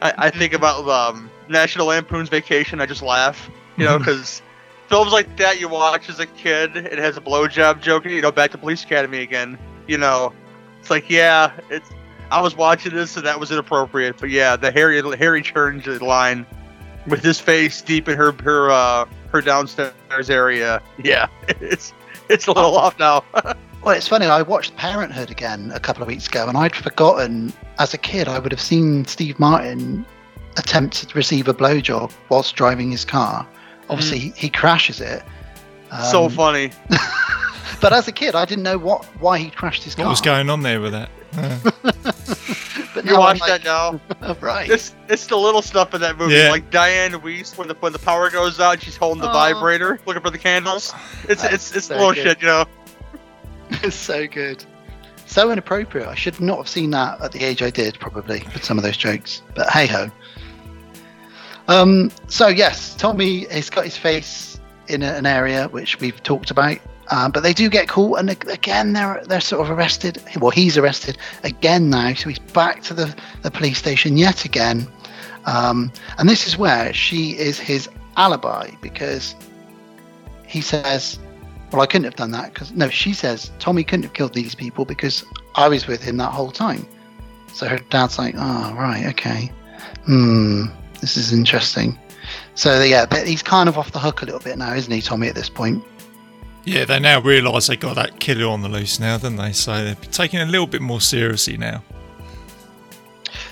I, 0.00 0.14
I 0.16 0.30
think 0.30 0.52
about 0.52 0.88
um, 0.88 1.30
National 1.48 1.86
Lampoon's 1.86 2.28
Vacation. 2.28 2.80
I 2.80 2.86
just 2.86 3.02
laugh, 3.02 3.50
you 3.76 3.84
know, 3.84 3.98
because 4.00 4.42
films 4.88 5.12
like 5.12 5.36
that 5.38 5.60
you 5.60 5.68
watch 5.68 6.08
as 6.08 6.20
a 6.20 6.26
kid, 6.26 6.76
it 6.76 6.98
has 6.98 7.16
a 7.16 7.20
blowjob 7.20 7.80
joke. 7.80 8.04
You 8.04 8.20
know, 8.20 8.32
back 8.32 8.50
to 8.52 8.58
Police 8.58 8.84
Academy 8.84 9.18
again. 9.18 9.58
You 9.86 9.98
know, 9.98 10.32
it's 10.80 10.90
like, 10.90 11.10
yeah, 11.10 11.52
it's. 11.70 11.90
I 12.30 12.40
was 12.40 12.56
watching 12.56 12.94
this, 12.94 13.16
and 13.16 13.26
that 13.26 13.38
was 13.38 13.50
inappropriate. 13.52 14.16
But 14.18 14.30
yeah, 14.30 14.56
the 14.56 14.70
Harry 14.72 15.00
Harry 15.16 15.42
turns 15.42 15.86
line 16.00 16.46
with 17.06 17.22
his 17.22 17.40
face 17.40 17.80
deep 17.82 18.08
in 18.08 18.16
her 18.16 18.32
her 18.42 18.70
uh, 18.70 19.04
her 19.32 19.40
downstairs 19.40 20.30
area. 20.30 20.80
Yeah, 21.02 21.28
it's 21.48 21.92
it's 22.28 22.46
a 22.46 22.52
little 22.52 22.76
off 22.76 22.98
now. 22.98 23.24
Well, 23.84 23.94
it's 23.94 24.08
funny. 24.08 24.24
I 24.24 24.40
watched 24.40 24.74
Parenthood 24.78 25.30
again 25.30 25.70
a 25.74 25.78
couple 25.78 26.00
of 26.02 26.08
weeks 26.08 26.26
ago, 26.26 26.48
and 26.48 26.56
I'd 26.56 26.74
forgotten. 26.74 27.52
As 27.78 27.92
a 27.92 27.98
kid, 27.98 28.28
I 28.28 28.38
would 28.38 28.50
have 28.50 28.60
seen 28.60 29.04
Steve 29.04 29.38
Martin 29.38 30.06
attempt 30.56 31.06
to 31.06 31.14
receive 31.14 31.48
a 31.48 31.52
blowjob 31.52 32.10
whilst 32.30 32.56
driving 32.56 32.90
his 32.90 33.04
car. 33.04 33.46
Obviously, 33.90 34.18
he, 34.20 34.30
he 34.30 34.48
crashes 34.48 35.02
it. 35.02 35.22
so 36.10 36.24
Um, 36.24 36.30
funny. 36.30 36.70
But 37.82 37.92
as 37.92 38.08
a 38.08 38.12
kid, 38.12 38.34
I 38.34 38.46
didn't 38.46 38.64
know 38.64 38.78
what 38.78 39.04
why 39.20 39.36
he 39.38 39.50
crashed 39.50 39.82
his 39.84 39.94
car. 39.94 40.06
What 40.06 40.12
was 40.12 40.20
going 40.22 40.48
on 40.48 40.62
there 40.62 40.80
with 40.80 40.92
that? 40.92 41.10
But 41.36 41.74
But 42.94 43.04
You 43.06 43.18
watch 43.18 43.40
like, 43.40 43.62
that 43.62 43.64
now? 43.64 44.00
right? 44.40 44.70
It's 44.70 44.94
it's 45.08 45.26
the 45.26 45.36
little 45.36 45.62
stuff 45.62 45.94
in 45.94 46.00
that 46.02 46.16
movie, 46.16 46.34
Yeah. 46.34 46.50
like 46.50 46.70
Dianne 46.70 47.14
Wiest 47.20 47.58
when 47.58 47.66
the 47.68 47.74
when 47.80 47.92
the 47.92 47.98
power 47.98 48.30
goes 48.30 48.60
out, 48.60 48.80
she's 48.80 48.96
holding 48.96 49.20
the 49.22 49.30
Oh. 49.30 49.32
vibrator, 49.32 49.98
looking 50.06 50.22
for 50.22 50.30
the 50.30 50.38
candles. 50.38 50.92
It's 51.28 51.42
That's 51.42 51.54
it's 51.54 51.76
it's 51.76 51.86
so 51.86 51.96
little 51.96 52.14
good. 52.14 52.22
shit, 52.24 52.40
you 52.42 52.46
know. 52.48 52.64
It's 53.82 53.96
so 53.96 54.26
good. 54.28 54.64
So 55.26 55.50
inappropriate. 55.50 56.06
I 56.06 56.14
should 56.14 56.40
not 56.40 56.58
have 56.58 56.68
seen 56.68 56.90
that 56.90 57.20
at 57.20 57.32
the 57.32 57.42
age 57.42 57.62
I 57.62 57.70
did, 57.70 57.98
probably, 57.98 58.44
with 58.52 58.62
some 58.64 58.78
of 58.78 58.84
those 58.84 58.96
jokes. 58.96 59.42
But 59.56 59.68
hey 59.70 59.86
ho. 59.86 60.08
Um, 61.66 62.10
so, 62.28 62.48
yes, 62.48 62.94
Tommy 62.94 63.46
He's 63.50 63.70
got 63.70 63.84
his 63.84 63.96
face 63.96 64.60
in 64.88 65.02
a- 65.02 65.14
an 65.14 65.24
area 65.26 65.66
which 65.68 65.98
we've 65.98 66.22
talked 66.22 66.50
about. 66.50 66.76
Um, 67.10 67.30
but 67.32 67.42
they 67.42 67.52
do 67.52 67.68
get 67.68 67.88
caught, 67.88 68.18
and 68.18 68.30
again, 68.30 68.94
they're 68.94 69.22
they're 69.26 69.40
sort 69.40 69.62
of 69.62 69.70
arrested. 69.70 70.22
Well, 70.40 70.50
he's 70.50 70.78
arrested 70.78 71.18
again 71.42 71.90
now, 71.90 72.14
so 72.14 72.30
he's 72.30 72.38
back 72.38 72.82
to 72.84 72.94
the, 72.94 73.14
the 73.42 73.50
police 73.50 73.78
station 73.78 74.16
yet 74.16 74.44
again. 74.44 74.86
Um, 75.46 75.92
and 76.18 76.28
this 76.28 76.46
is 76.46 76.56
where 76.56 76.94
she 76.94 77.36
is 77.36 77.58
his 77.58 77.88
alibi 78.16 78.70
because 78.80 79.34
he 80.46 80.60
says, 80.60 81.18
well, 81.72 81.82
I 81.82 81.86
couldn't 81.86 82.04
have 82.04 82.16
done 82.16 82.30
that 82.30 82.54
because 82.54 82.72
no, 82.72 82.88
she 82.88 83.12
says 83.12 83.50
Tommy 83.58 83.84
couldn't 83.84 84.04
have 84.04 84.14
killed 84.14 84.32
these 84.32 84.54
people 84.54 84.84
because 84.84 85.24
I 85.56 85.68
was 85.68 85.86
with 85.86 86.02
him 86.02 86.16
that 86.18 86.32
whole 86.32 86.50
time. 86.50 86.86
So 87.52 87.68
her 87.68 87.78
dad's 87.90 88.18
like, 88.18 88.34
oh 88.36 88.74
right, 88.74 89.06
okay, 89.06 89.52
hmm, 90.06 90.66
this 91.00 91.16
is 91.16 91.32
interesting. 91.32 91.98
So 92.54 92.82
yeah, 92.82 93.04
but 93.06 93.26
he's 93.26 93.42
kind 93.42 93.68
of 93.68 93.76
off 93.76 93.92
the 93.92 93.98
hook 93.98 94.22
a 94.22 94.24
little 94.24 94.40
bit 94.40 94.56
now, 94.56 94.72
isn't 94.72 94.92
he, 94.92 95.02
Tommy? 95.02 95.28
At 95.28 95.34
this 95.34 95.48
point, 95.48 95.84
Yeah, 96.64 96.86
they 96.86 96.98
now 96.98 97.20
realise 97.20 97.66
they 97.66 97.76
got 97.76 97.96
that 97.96 98.20
killer 98.20 98.46
on 98.46 98.62
the 98.62 98.68
loose 98.68 98.98
now, 98.98 99.18
don't 99.18 99.36
they? 99.36 99.52
So 99.52 99.84
they're 99.84 99.94
taking 99.96 100.40
it 100.40 100.48
a 100.48 100.50
little 100.50 100.66
bit 100.66 100.80
more 100.80 101.00
seriously 101.00 101.56
now. 101.58 101.82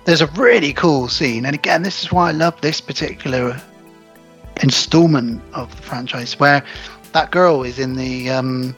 there's 0.05 0.21
a 0.21 0.27
really 0.29 0.73
cool 0.73 1.09
scene, 1.09 1.47
and 1.47 1.55
again, 1.55 1.83
this 1.83 2.03
is 2.03 2.11
why 2.11 2.29
I 2.29 2.33
love 2.33 2.61
this 2.61 2.81
particular 2.81 3.61
installment 4.63 5.43
of 5.55 5.75
the 5.77 5.83
franchise, 5.83 6.39
where 6.39 6.65
that 7.13 7.31
girl 7.31 7.63
is 7.63 7.79
in 7.79 7.95
the 7.95 8.31
um, 8.31 8.75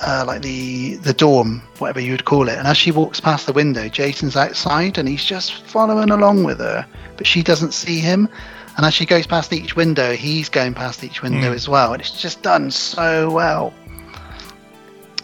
uh, 0.00 0.24
like 0.26 0.42
the 0.42 0.96
the 0.96 1.12
dorm, 1.14 1.62
whatever 1.78 2.00
you 2.00 2.12
would 2.12 2.24
call 2.24 2.48
it, 2.48 2.58
and 2.58 2.66
as 2.66 2.76
she 2.76 2.90
walks 2.90 3.20
past 3.20 3.46
the 3.46 3.52
window, 3.52 3.88
Jason's 3.88 4.36
outside, 4.36 4.98
and 4.98 5.08
he's 5.08 5.24
just 5.24 5.64
following 5.66 6.10
along 6.10 6.44
with 6.44 6.58
her, 6.58 6.86
but 7.16 7.26
she 7.26 7.42
doesn't 7.42 7.72
see 7.72 7.98
him. 8.00 8.28
And 8.76 8.86
as 8.86 8.94
she 8.94 9.04
goes 9.04 9.26
past 9.26 9.52
each 9.52 9.76
window, 9.76 10.14
he's 10.14 10.48
going 10.48 10.72
past 10.74 11.04
each 11.04 11.20
window 11.22 11.50
Mm. 11.52 11.54
as 11.54 11.68
well, 11.68 11.92
and 11.92 12.00
it's 12.00 12.20
just 12.22 12.42
done 12.42 12.70
so 12.70 13.30
well. 13.30 13.72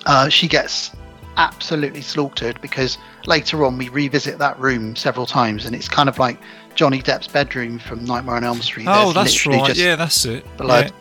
Uh, 0.06 0.28
she 0.28 0.48
gets 0.48 0.90
absolutely 1.36 2.02
slaughtered 2.02 2.60
because 2.60 2.98
later 3.26 3.64
on 3.64 3.78
we 3.78 3.88
revisit 3.88 4.38
that 4.38 4.58
room 4.58 4.96
several 4.96 5.26
times, 5.26 5.64
and 5.66 5.74
it's 5.74 5.88
kind 5.88 6.08
of 6.08 6.18
like 6.18 6.38
Johnny 6.74 7.00
Depp's 7.02 7.26
bedroom 7.28 7.78
from 7.78 8.04
Nightmare 8.04 8.36
on 8.36 8.44
Elm 8.44 8.60
Street. 8.60 8.86
oh, 8.88 9.12
There's 9.12 9.14
that's 9.14 9.46
right. 9.46 9.66
just 9.66 9.80
Yeah, 9.80 9.96
that's 9.96 10.24
it. 10.24 10.44
blood 10.56 10.92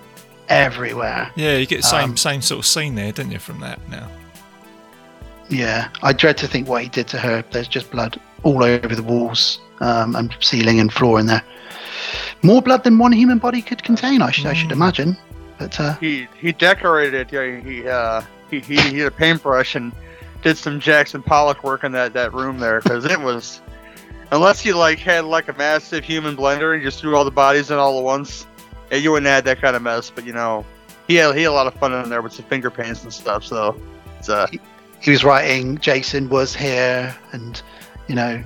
everywhere. 0.49 1.31
Yeah. 1.35 1.51
yeah, 1.51 1.57
you 1.57 1.65
get 1.65 1.81
the 1.81 1.87
same 1.87 2.11
Um, 2.11 2.17
same 2.17 2.41
sort 2.41 2.59
of 2.59 2.65
scene 2.65 2.95
there, 2.95 3.11
don't 3.11 3.31
you? 3.31 3.39
From 3.39 3.59
that 3.61 3.79
now. 3.89 4.07
Yeah, 5.49 5.89
I 6.03 6.13
dread 6.13 6.37
to 6.37 6.47
think 6.47 6.67
what 6.67 6.83
he 6.83 6.89
did 6.89 7.07
to 7.09 7.17
her. 7.19 7.43
There's 7.51 7.67
just 7.67 7.89
blood 7.91 8.19
all 8.43 8.63
over 8.63 8.93
the 8.95 9.03
walls 9.03 9.59
um, 9.79 10.15
and 10.15 10.33
ceiling 10.41 10.79
and 10.79 10.91
floor 10.91 11.19
in 11.19 11.25
there. 11.27 11.43
More 12.43 12.61
blood 12.61 12.83
than 12.83 12.97
one 12.97 13.11
human 13.11 13.39
body 13.39 13.61
could 13.61 13.83
contain, 13.83 14.21
I 14.21 14.31
should, 14.31 14.45
I 14.45 14.53
should 14.53 14.69
Mm. 14.69 14.73
imagine. 14.73 15.17
But 15.57 15.79
uh, 15.79 15.95
He 15.97 16.27
he 16.39 16.51
decorated 16.51 17.13
it. 17.15 17.31
Yeah, 17.33 17.59
he 17.59 17.87
uh 17.87 18.21
he 18.51 18.59
he, 18.59 18.75
he 18.79 18.99
had 18.99 19.07
a 19.07 19.11
paintbrush 19.11 19.75
and 19.75 19.91
did 20.43 20.57
some 20.57 20.79
Jackson 20.79 21.23
Pollock 21.23 21.63
work 21.63 21.83
in 21.83 21.91
that 21.93 22.13
that 22.13 22.33
room 22.33 22.59
there 22.59 22.79
because 22.81 23.05
it 23.05 23.19
was. 23.19 23.61
Unless 24.31 24.59
he 24.59 24.73
like 24.73 24.99
had 24.99 25.23
like 25.23 25.47
a 25.47 25.53
massive 25.53 26.03
human 26.03 26.35
blender 26.35 26.73
and 26.75 26.83
just 26.83 26.99
threw 26.99 27.15
all 27.15 27.23
the 27.23 27.31
bodies 27.31 27.71
in 27.71 27.77
all 27.77 27.97
at 27.97 28.03
once, 28.03 28.45
yeah, 28.91 28.97
you 28.97 29.11
wouldn't 29.13 29.27
add 29.27 29.45
that 29.45 29.61
kind 29.61 29.73
of 29.75 29.81
mess. 29.81 30.09
But 30.13 30.25
you 30.25 30.33
know, 30.33 30.65
he 31.07 31.15
had 31.15 31.33
he 31.35 31.43
had 31.43 31.49
a 31.49 31.53
lot 31.53 31.65
of 31.65 31.73
fun 31.75 31.93
in 31.93 32.09
there 32.09 32.21
with 32.21 32.33
some 32.33 32.43
finger 32.45 32.69
paints 32.69 33.03
and 33.03 33.11
stuff. 33.13 33.43
So 33.45 33.79
it's 34.19 34.27
uh 34.29 34.45
he 35.01 35.11
was 35.11 35.23
writing 35.23 35.77
Jason 35.77 36.27
was 36.27 36.53
here 36.55 37.15
and, 37.31 37.61
you 38.07 38.15
know, 38.15 38.43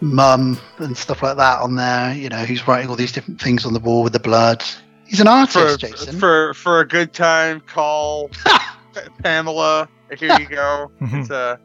mum 0.00 0.58
and 0.78 0.96
stuff 0.96 1.22
like 1.22 1.36
that 1.36 1.60
on 1.60 1.74
there. 1.76 2.14
You 2.14 2.28
know, 2.28 2.44
he's 2.44 2.66
writing 2.68 2.88
all 2.90 2.96
these 2.96 3.12
different 3.12 3.40
things 3.40 3.64
on 3.66 3.72
the 3.72 3.80
wall 3.80 4.02
with 4.02 4.12
the 4.12 4.20
blood. 4.20 4.64
He's 5.06 5.20
an 5.20 5.28
artist, 5.28 5.56
for 5.58 5.76
Jason. 5.78 6.18
for 6.18 6.54
for 6.54 6.80
a 6.80 6.86
good 6.86 7.12
time 7.12 7.60
call 7.60 8.30
Pamela. 9.22 9.88
Here 10.18 10.38
you 10.38 10.48
go. 10.48 10.90
Mhm. 11.00 11.20
It's 11.22 11.30
uh 11.30 11.56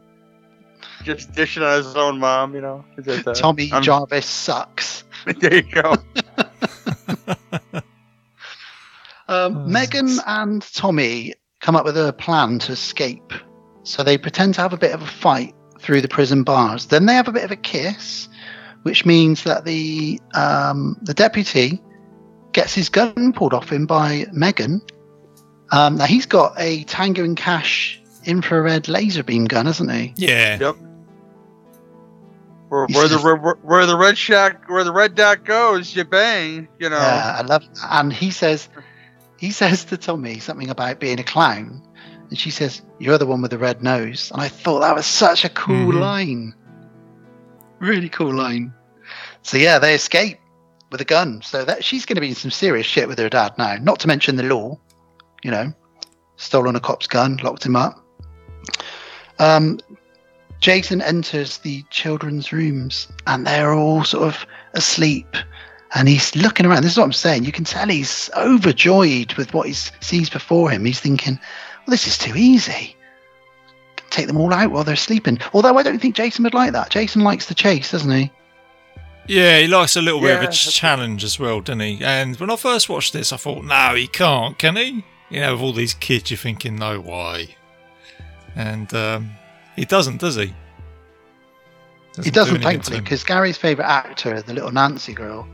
just 1.02 1.32
dishing 1.32 1.62
on 1.62 1.76
his 1.76 1.94
own 1.96 2.18
mom. 2.18 2.54
You 2.54 2.60
know. 2.62 2.84
It's, 2.96 3.06
it's, 3.08 3.26
uh, 3.26 3.34
Tommy 3.34 3.70
I'm- 3.72 3.82
Jarvis 3.82 4.26
sucks. 4.26 5.04
there 5.40 5.54
you 5.56 5.62
go. 5.62 5.96
Um, 9.26 9.56
Oh, 9.56 9.66
Megan 9.66 10.08
yes. 10.08 10.20
and 10.26 10.60
Tommy 10.74 11.34
come 11.60 11.76
up 11.76 11.84
with 11.86 11.96
a 11.96 12.12
plan 12.12 12.58
to 12.60 12.72
escape. 12.72 13.32
So 13.82 14.02
they 14.02 14.18
pretend 14.18 14.54
to 14.54 14.60
have 14.60 14.72
a 14.74 14.76
bit 14.76 14.92
of 14.92 15.00
a 15.02 15.06
fight 15.06 15.54
through 15.84 16.00
the 16.00 16.08
prison 16.08 16.42
bars. 16.42 16.86
Then 16.86 17.06
they 17.06 17.14
have 17.14 17.28
a 17.28 17.32
bit 17.32 17.44
of 17.44 17.50
a 17.50 17.56
kiss, 17.56 18.28
which 18.82 19.04
means 19.04 19.44
that 19.44 19.64
the 19.64 20.20
um, 20.34 20.96
the 21.02 21.14
deputy 21.14 21.80
gets 22.52 22.74
his 22.74 22.88
gun 22.88 23.32
pulled 23.32 23.52
off 23.52 23.70
him 23.70 23.86
by 23.86 24.26
Megan. 24.32 24.80
Um, 25.70 25.96
now 25.96 26.06
he's 26.06 26.26
got 26.26 26.54
a 26.58 26.84
Tango 26.84 27.24
and 27.24 27.36
Cash 27.36 28.00
infrared 28.24 28.88
laser 28.88 29.22
beam 29.22 29.44
gun, 29.44 29.66
hasn't 29.66 29.92
he? 29.92 30.14
Yeah. 30.16 30.58
Yep. 30.58 30.76
Where, 32.68 32.86
where 32.86 33.08
the 33.08 33.18
where, 33.18 33.36
where 33.36 33.86
the 33.86 33.96
red 33.96 34.16
shack 34.16 34.68
where 34.68 34.84
the 34.84 34.92
red 34.92 35.14
dot 35.14 35.44
goes, 35.44 35.94
you 35.94 36.04
bang. 36.04 36.66
You 36.78 36.90
know. 36.90 36.96
Yeah, 36.96 37.36
I 37.38 37.42
love. 37.42 37.64
And 37.82 38.12
he 38.12 38.30
says, 38.30 38.68
he 39.38 39.50
says 39.50 39.84
to 39.86 39.96
Tommy 39.96 40.38
something 40.38 40.70
about 40.70 40.98
being 40.98 41.20
a 41.20 41.24
clown, 41.24 41.82
and 42.30 42.38
she 42.38 42.50
says, 42.50 42.82
"You're 42.98 43.18
the 43.18 43.26
one 43.26 43.42
with 43.42 43.50
the 43.50 43.58
red 43.58 43.82
nose." 43.82 44.30
And 44.32 44.40
I 44.40 44.48
thought 44.48 44.80
that 44.80 44.94
was 44.94 45.06
such 45.06 45.44
a 45.44 45.48
cool 45.48 45.92
Mhm. 45.92 46.00
line, 46.00 46.54
really 47.80 48.08
cool 48.08 48.34
line. 48.34 48.72
So 49.42 49.56
yeah, 49.56 49.78
they 49.78 49.94
escape 49.94 50.38
with 50.90 51.00
a 51.00 51.04
gun. 51.04 51.42
So 51.42 51.64
that 51.64 51.84
she's 51.84 52.06
going 52.06 52.16
to 52.16 52.20
be 52.20 52.28
in 52.30 52.34
some 52.34 52.50
serious 52.50 52.86
shit 52.86 53.08
with 53.08 53.18
her 53.18 53.28
dad 53.28 53.54
now. 53.58 53.76
Not 53.80 54.00
to 54.00 54.08
mention 54.08 54.36
the 54.36 54.44
law, 54.44 54.78
you 55.42 55.50
know, 55.50 55.72
stolen 56.36 56.76
a 56.76 56.80
cop's 56.80 57.06
gun, 57.06 57.38
locked 57.42 57.66
him 57.66 57.76
up. 57.76 58.00
Um, 59.38 59.78
Jason 60.60 61.02
enters 61.02 61.58
the 61.58 61.84
children's 61.90 62.52
rooms, 62.52 63.08
and 63.26 63.46
they're 63.46 63.74
all 63.74 64.04
sort 64.04 64.24
of 64.28 64.46
asleep 64.72 65.36
and 65.94 66.08
he's 66.08 66.34
looking 66.34 66.66
around. 66.66 66.82
This 66.82 66.92
is 66.92 66.98
what 66.98 67.04
I'm 67.04 67.12
saying. 67.12 67.44
You 67.44 67.52
can 67.52 67.64
tell 67.64 67.88
he's 67.88 68.28
overjoyed 68.36 69.34
with 69.34 69.54
what 69.54 69.68
he 69.68 69.74
sees 70.00 70.28
before 70.28 70.68
him. 70.70 70.84
He's 70.84 70.98
thinking, 71.00 71.38
well, 71.86 71.92
this 71.92 72.06
is 72.06 72.18
too 72.18 72.34
easy. 72.36 72.96
Take 74.10 74.26
them 74.26 74.36
all 74.36 74.52
out 74.52 74.70
while 74.70 74.84
they're 74.84 74.96
sleeping. 74.96 75.38
Although 75.52 75.76
I 75.76 75.82
don't 75.82 75.98
think 75.98 76.14
Jason 76.14 76.44
would 76.44 76.54
like 76.54 76.72
that. 76.72 76.90
Jason 76.90 77.22
likes 77.22 77.46
the 77.46 77.54
chase, 77.54 77.90
doesn't 77.90 78.10
he? 78.10 78.30
Yeah, 79.26 79.58
he 79.58 79.66
likes 79.66 79.96
a 79.96 80.02
little 80.02 80.20
bit 80.20 80.36
of 80.36 80.42
a 80.42 80.46
ch- 80.46 80.66
that's- 80.66 80.72
challenge 80.72 81.24
as 81.24 81.38
well, 81.38 81.60
doesn't 81.60 81.80
he? 81.80 81.98
And 82.02 82.38
when 82.38 82.50
I 82.50 82.56
first 82.56 82.88
watched 82.88 83.12
this, 83.12 83.32
I 83.32 83.36
thought, 83.36 83.64
no, 83.64 83.94
he 83.94 84.06
can't, 84.06 84.58
can 84.58 84.76
he? 84.76 85.04
You 85.30 85.40
know, 85.40 85.54
with 85.54 85.62
all 85.62 85.72
these 85.72 85.94
kids, 85.94 86.30
you're 86.30 86.38
thinking, 86.38 86.76
no 86.76 87.00
way. 87.00 87.56
And 88.54 88.92
um, 88.94 89.30
he 89.74 89.84
doesn't, 89.84 90.20
does 90.20 90.36
he? 90.36 90.54
he 92.22 92.30
doesn't, 92.30 92.56
anything 92.56 92.60
to 92.60 92.68
thankfully, 92.68 93.00
because 93.00 93.24
Gary's 93.24 93.56
favourite 93.56 93.88
actor, 93.88 94.40
the 94.42 94.52
little 94.52 94.70
Nancy 94.70 95.12
girl, 95.14 95.48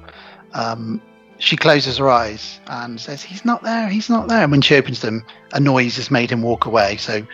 um, 0.52 1.00
she 1.40 1.56
closes 1.56 1.96
her 1.96 2.08
eyes 2.08 2.60
and 2.68 3.00
says, 3.00 3.22
he's 3.22 3.44
not 3.44 3.62
there, 3.62 3.88
he's 3.88 4.10
not 4.10 4.28
there. 4.28 4.42
And 4.42 4.52
when 4.52 4.60
she 4.60 4.76
opens 4.76 5.00
them, 5.00 5.24
a 5.52 5.58
noise 5.58 5.96
has 5.96 6.10
made 6.10 6.30
him 6.30 6.42
walk 6.42 6.66
away. 6.66 6.98
So 6.98 7.26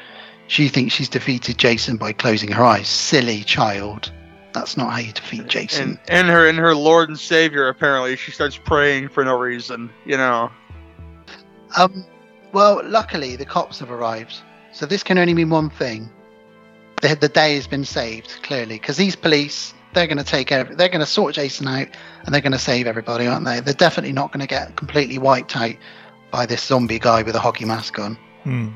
she 0.46 0.68
thinks 0.68 0.94
she's 0.94 1.08
defeated 1.08 1.58
Jason 1.58 1.96
by 1.96 2.12
closing 2.12 2.50
her 2.52 2.64
eyes. 2.64 2.88
Silly 2.88 3.42
child. 3.42 4.12
That's 4.52 4.76
not 4.76 4.92
how 4.92 4.98
you 4.98 5.12
defeat 5.12 5.48
Jason. 5.48 5.90
And 5.90 5.98
and 6.08 6.28
her 6.28 6.48
and 6.48 6.56
her 6.56 6.74
Lord 6.74 7.10
and 7.10 7.18
Savior 7.18 7.68
apparently 7.68 8.16
she 8.16 8.30
starts 8.30 8.56
praying 8.56 9.08
for 9.10 9.22
no 9.24 9.38
reason. 9.38 9.90
You 10.06 10.16
know. 10.16 10.50
Um, 11.76 12.06
well, 12.52 12.80
luckily 12.82 13.36
the 13.36 13.44
cops 13.44 13.80
have 13.80 13.90
arrived, 13.90 14.40
so 14.72 14.86
this 14.86 15.02
can 15.02 15.18
only 15.18 15.34
mean 15.34 15.50
one 15.50 15.68
thing: 15.68 16.08
the, 17.02 17.14
the 17.16 17.28
day 17.28 17.56
has 17.56 17.66
been 17.66 17.84
saved. 17.84 18.38
Clearly, 18.44 18.76
because 18.76 18.96
these 18.96 19.14
police, 19.14 19.74
they're 19.96 20.06
going 20.06 20.18
to 20.18 20.24
take 20.24 20.52
every, 20.52 20.76
they're 20.76 20.88
going 20.88 21.00
to 21.00 21.06
sort 21.06 21.34
Jason 21.34 21.66
out, 21.66 21.88
and 22.24 22.32
they're 22.32 22.40
going 22.42 22.52
to 22.52 22.58
save 22.58 22.86
everybody, 22.86 23.26
aren't 23.26 23.44
they? 23.46 23.58
They're 23.60 23.74
definitely 23.74 24.12
not 24.12 24.30
going 24.30 24.40
to 24.42 24.46
get 24.46 24.76
completely 24.76 25.18
wiped 25.18 25.56
out 25.56 25.74
by 26.30 26.46
this 26.46 26.62
zombie 26.62 26.98
guy 26.98 27.22
with 27.22 27.34
a 27.34 27.40
hockey 27.40 27.64
mask 27.64 27.98
on. 27.98 28.16
Hmm. 28.44 28.68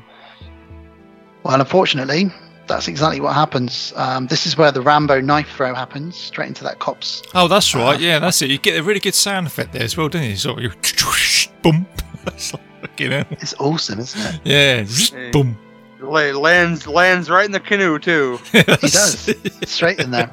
Well, 1.43 1.59
unfortunately, 1.59 2.25
that's 2.67 2.87
exactly 2.87 3.21
what 3.21 3.33
happens. 3.33 3.93
Um, 3.95 4.27
this 4.27 4.45
is 4.45 4.57
where 4.57 4.71
the 4.71 4.81
Rambo 4.81 5.21
knife 5.21 5.49
throw 5.55 5.73
happens, 5.73 6.15
straight 6.17 6.47
into 6.47 6.63
that 6.63 6.79
cop's. 6.79 7.21
Oh, 7.33 7.47
that's 7.47 7.73
right. 7.75 7.95
Uh, 7.95 7.99
yeah, 7.99 8.19
that's 8.19 8.41
it. 8.41 8.49
You 8.49 8.57
get 8.57 8.79
a 8.79 8.83
really 8.83 8.99
good 8.99 9.15
sound 9.15 9.47
effect 9.47 9.73
there 9.73 9.83
as 9.83 9.95
well, 9.95 10.09
don't 10.09 10.23
you? 10.23 10.35
Sort 10.35 10.57
of 10.57 10.63
you 10.63 10.71
boom. 11.61 11.85
That's 12.25 12.53
like, 12.53 12.99
you 12.99 13.09
know. 13.09 13.23
It's 13.31 13.55
awesome, 13.59 13.99
isn't 13.99 14.21
it? 14.35 14.41
Yeah, 14.45 14.83
Hey. 14.83 15.31
boom. 15.31 15.57
Lands 15.99 16.85
lands 16.87 17.29
right 17.31 17.45
in 17.45 17.51
the 17.51 17.59
canoe 17.59 17.97
too. 17.99 18.37
He 18.51 18.61
does. 18.63 19.33
Straight 19.65 19.99
in 19.99 20.11
there. 20.11 20.31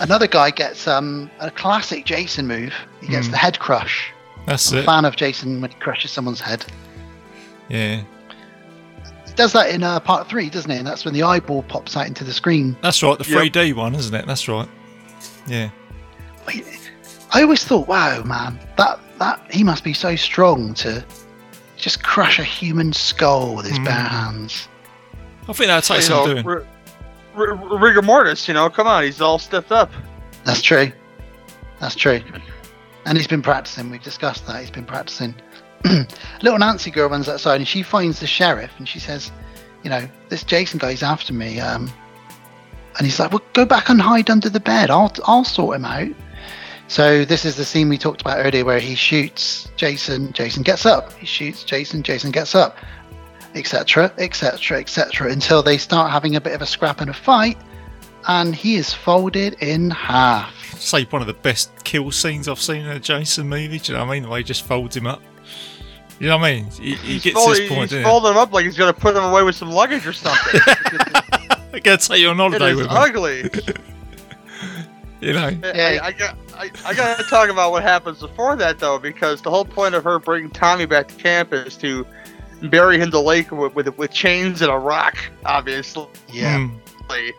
Another 0.00 0.26
guy 0.26 0.50
gets 0.50 0.86
um, 0.86 1.30
a 1.40 1.50
classic 1.50 2.04
Jason 2.04 2.46
move. 2.46 2.72
He 3.00 3.08
gets 3.08 3.26
Hmm. 3.26 3.32
the 3.32 3.38
head 3.38 3.58
crush. 3.58 4.12
That's 4.46 4.70
I'm 4.72 4.78
a 4.78 4.80
it. 4.80 4.84
fan 4.86 5.04
of 5.04 5.16
Jason 5.16 5.60
when 5.60 5.70
he 5.70 5.76
crushes 5.78 6.10
someone's 6.10 6.40
head. 6.40 6.64
Yeah, 7.68 8.02
He 9.26 9.32
does 9.34 9.52
that 9.52 9.70
in 9.70 9.82
uh, 9.82 10.00
part 10.00 10.28
three, 10.28 10.48
doesn't 10.48 10.70
he? 10.70 10.76
And 10.78 10.86
that's 10.86 11.04
when 11.04 11.12
the 11.14 11.22
eyeball 11.22 11.62
pops 11.64 11.96
out 11.96 12.06
into 12.06 12.24
the 12.24 12.32
screen. 12.32 12.76
that's 12.80 13.02
right. 13.02 13.18
The 13.18 13.24
3D 13.24 13.74
one, 13.74 13.94
isn't 13.94 14.14
it? 14.14 14.26
That's 14.26 14.48
right. 14.48 14.68
Yeah. 15.46 15.70
I 17.30 17.42
always 17.42 17.62
thought, 17.64 17.86
wow, 17.88 18.22
man, 18.22 18.58
that 18.76 18.98
that 19.18 19.52
he 19.52 19.62
must 19.64 19.84
be 19.84 19.92
so 19.92 20.16
strong 20.16 20.72
to 20.74 21.04
just 21.76 22.02
crush 22.02 22.38
a 22.38 22.44
human 22.44 22.92
skull 22.92 23.54
with 23.56 23.66
his 23.66 23.76
Hmm. 23.78 23.84
bare 23.84 23.94
hands. 23.94 24.68
I 25.48 25.52
think 25.52 25.68
that 25.68 25.84
takes 25.84 26.08
you 26.08 26.14
some 26.14 26.24
doing. 26.26 26.46
r- 26.46 26.64
r- 27.38 27.78
rigor 27.78 28.02
mortis. 28.02 28.48
You 28.48 28.54
know, 28.54 28.68
come 28.70 28.86
on, 28.86 29.04
he's 29.04 29.20
all 29.20 29.38
stiffed 29.38 29.72
up. 29.72 29.90
That's 30.44 30.62
true. 30.62 30.92
That's 31.80 31.94
true. 31.94 32.20
And 33.04 33.16
he's 33.16 33.26
been 33.26 33.42
practicing. 33.42 33.90
We've 33.90 34.02
discussed 34.02 34.46
that. 34.46 34.60
He's 34.60 34.70
been 34.70 34.84
practicing. 34.84 35.34
Little 36.42 36.58
Nancy 36.58 36.90
girl 36.90 37.08
runs 37.08 37.28
outside 37.28 37.56
and 37.56 37.68
she 37.68 37.82
finds 37.82 38.20
the 38.20 38.26
sheriff 38.26 38.70
and 38.78 38.88
she 38.88 38.98
says, 38.98 39.30
you 39.82 39.90
know, 39.90 40.08
this 40.28 40.42
Jason 40.42 40.78
guy's 40.78 41.02
after 41.02 41.32
me. 41.32 41.60
Um, 41.60 41.90
and 42.98 43.06
he's 43.06 43.20
like, 43.20 43.30
well, 43.30 43.42
go 43.52 43.64
back 43.64 43.88
and 43.88 44.00
hide 44.00 44.28
under 44.28 44.48
the 44.48 44.60
bed. 44.60 44.90
I'll 44.90 45.12
I'll 45.24 45.44
sort 45.44 45.76
him 45.76 45.84
out. 45.84 46.14
So 46.88 47.24
this 47.24 47.44
is 47.44 47.56
the 47.56 47.64
scene 47.64 47.88
we 47.88 47.98
talked 47.98 48.22
about 48.22 48.44
earlier 48.44 48.64
where 48.64 48.80
he 48.80 48.94
shoots 48.94 49.70
Jason. 49.76 50.32
Jason 50.32 50.62
gets 50.62 50.86
up. 50.86 51.12
He 51.12 51.26
shoots 51.26 51.62
Jason. 51.62 52.02
Jason 52.02 52.30
gets 52.30 52.54
up, 52.54 52.76
etc., 53.58 54.12
etc., 54.18 54.78
etc. 54.80 55.30
Until 55.30 55.62
they 55.62 55.76
start 55.78 56.10
having 56.10 56.36
a 56.36 56.40
bit 56.40 56.54
of 56.54 56.62
a 56.62 56.66
scrap 56.66 57.00
and 57.00 57.10
a 57.10 57.14
fight, 57.14 57.58
and 58.28 58.54
he 58.54 58.76
is 58.76 58.94
folded 58.94 59.54
in 59.62 59.90
half. 59.90 60.54
Say 60.78 61.04
one 61.06 61.20
of 61.22 61.26
the 61.28 61.34
best 61.34 61.70
kill 61.84 62.10
scenes 62.12 62.46
I've 62.48 62.60
seen 62.60 62.82
in 62.82 62.88
a 62.88 63.00
Jason 63.00 63.48
movie. 63.48 63.78
Do 63.78 63.92
you 63.92 63.98
know 63.98 64.04
what 64.04 64.10
I 64.12 64.14
mean? 64.14 64.22
The 64.22 64.28
way 64.28 64.38
he 64.40 64.44
just 64.44 64.62
folds 64.64 64.96
him 64.96 65.06
up. 65.06 65.20
You 66.20 66.28
know 66.28 66.36
what 66.38 66.46
I 66.46 66.54
mean? 66.54 66.70
He, 66.70 66.94
he 66.94 67.12
He's, 67.14 67.24
gets 67.24 67.34
fold- 67.36 67.50
this 67.56 67.68
point. 67.68 67.80
he's 67.82 67.90
doesn't 67.90 68.04
folding 68.04 68.32
him 68.32 68.36
up 68.38 68.52
like 68.52 68.64
he's 68.64 68.76
gonna 68.76 68.92
put 68.92 69.16
him 69.16 69.22
away 69.24 69.42
with 69.42 69.54
some 69.54 69.70
luggage 69.70 70.06
or 70.06 70.12
something. 70.12 70.60
I 71.72 71.80
gotta 71.82 72.08
take 72.08 72.20
you 72.20 72.28
on 72.28 72.34
it 72.34 72.42
holiday 72.42 72.70
is 72.70 72.76
with 72.76 72.86
me. 72.88 72.96
ugly. 72.96 73.50
You 75.20 75.32
know? 75.32 75.48
Yeah. 75.48 75.98
I, 76.02 76.06
I 76.06 76.12
got. 76.12 76.36
I, 76.54 76.70
I 76.84 76.94
gotta 76.94 77.24
talk 77.24 77.50
about 77.50 77.72
what 77.72 77.82
happens 77.82 78.20
before 78.20 78.54
that 78.56 78.78
though, 78.78 78.98
because 79.00 79.42
the 79.42 79.50
whole 79.50 79.64
point 79.64 79.94
of 79.96 80.04
her 80.04 80.18
bringing 80.20 80.50
Tommy 80.50 80.86
back 80.86 81.08
to 81.08 81.14
camp 81.16 81.52
is 81.52 81.76
to 81.78 82.06
bury 82.62 82.96
him 82.96 83.02
in 83.04 83.10
the 83.10 83.22
lake 83.22 83.50
with 83.50 83.74
with, 83.74 83.96
with 83.98 84.10
chains 84.12 84.62
and 84.62 84.70
a 84.70 84.78
rock, 84.78 85.16
obviously. 85.44 86.06
Yeah. 86.28 86.58
Mm. 87.10 87.32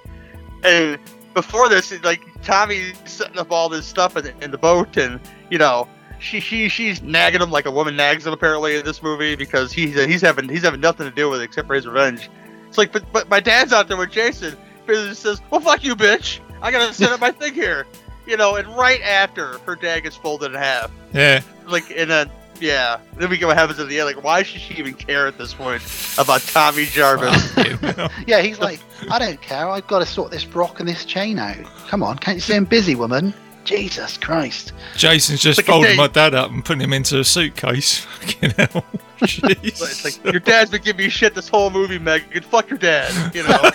And 0.64 1.00
before 1.34 1.70
this, 1.70 1.92
like 2.04 2.22
Tommy's 2.44 2.94
setting 3.06 3.38
up 3.38 3.52
all 3.52 3.70
this 3.70 3.86
stuff 3.86 4.18
in, 4.18 4.28
in 4.42 4.52
the 4.52 4.58
boat, 4.58 4.98
and 4.98 5.20
you 5.50 5.58
know, 5.58 5.88
she 6.20 6.40
she 6.40 6.70
she's 6.70 7.02
nagging 7.02 7.42
him 7.42 7.52
like 7.52 7.66
a 7.66 7.72
woman 7.72 7.96
nags 7.96 8.26
him 8.26 8.34
apparently 8.34 8.76
in 8.78 8.86
this 8.86 9.02
movie 9.02 9.36
because 9.36 9.72
he's 9.72 9.96
he's 10.06 10.22
having 10.22 10.50
he's 10.50 10.64
having 10.64 10.82
nothing 10.82 11.06
to 11.08 11.16
do 11.16 11.30
with 11.30 11.42
it 11.42 11.46
except 11.46 11.68
for 11.68 11.76
his 11.76 11.88
revenge. 11.88 12.30
It's 12.68 12.78
like, 12.78 12.92
but 12.92 13.04
but 13.14 13.30
my 13.30 13.40
dad's 13.40 13.74
out 13.74 13.88
there 13.88 13.98
with 13.98 14.12
Jason. 14.12 14.58
Billy 14.86 15.14
says, 15.14 15.42
"Well, 15.50 15.62
fuck 15.62 15.84
you, 15.84 15.96
bitch. 15.96 16.40
I 16.62 16.72
gotta 16.72 16.94
set 16.94 17.12
up 17.12 17.20
my 17.20 17.32
thing 17.32 17.54
here." 17.54 17.86
You 18.28 18.38
know, 18.38 18.56
and 18.56 18.68
right 18.76 19.02
after 19.02 19.58
her 19.60 19.76
dad 19.76 20.02
gets 20.02 20.16
folded 20.16 20.52
in 20.52 20.58
half, 20.58 20.92
Yeah. 21.14 21.42
like 21.68 21.92
and 21.96 22.10
then 22.12 22.30
yeah, 22.60 23.00
then 23.18 23.30
we 23.30 23.38
get 23.38 23.48
what 23.48 23.58
happens 23.58 23.80
at 23.80 23.88
the 23.88 24.00
end. 24.00 24.08
Like, 24.16 24.24
why 24.24 24.44
should 24.44 24.62
she 24.62 24.74
even 24.76 24.94
care 24.94 25.28
at 25.28 25.38
this 25.38 25.54
point 25.54 25.82
about 26.18 26.42
Tommy 26.42 26.86
Jarvis? 26.86 27.54
Yeah, 28.28 28.42
he's 28.42 28.60
like, 28.60 28.80
I 29.10 29.20
don't 29.20 29.42
care. 29.42 29.68
I've 29.70 29.88
got 29.88 30.00
to 30.00 30.06
sort 30.06 30.32
this 30.32 30.44
Brock 30.46 30.80
and 30.80 30.88
this 30.90 31.06
chain 31.06 31.40
out. 31.40 31.58
Come 31.88 32.04
on, 32.04 32.18
can't 32.18 32.36
you 32.36 32.42
see 32.42 32.56
I'm 32.56 32.66
busy, 32.66 32.96
woman? 32.96 33.34
Jesus 33.66 34.18
Christ. 34.18 34.74
Jason's 34.96 35.42
just 35.42 35.60
Like 35.60 35.66
folding 35.68 35.96
my 35.98 36.08
dad 36.08 36.34
up 36.34 36.50
and 36.50 36.64
putting 36.66 36.82
him 36.82 36.94
into 36.94 37.20
a 37.20 37.24
suitcase. 37.24 38.00
Fucking 38.20 38.50
hell. 38.52 38.86
Jeez. 39.22 39.64
It's 39.64 40.04
like 40.04 40.24
your 40.32 40.40
dad's 40.40 40.72
been 40.72 40.82
giving 40.82 41.04
you 41.04 41.10
shit 41.12 41.36
this 41.36 41.48
whole 41.50 41.70
movie, 41.70 42.00
Meg. 42.00 42.44
Fuck 42.46 42.70
your 42.70 42.80
dad. 42.80 43.36
You 43.36 43.44
know. 43.48 43.70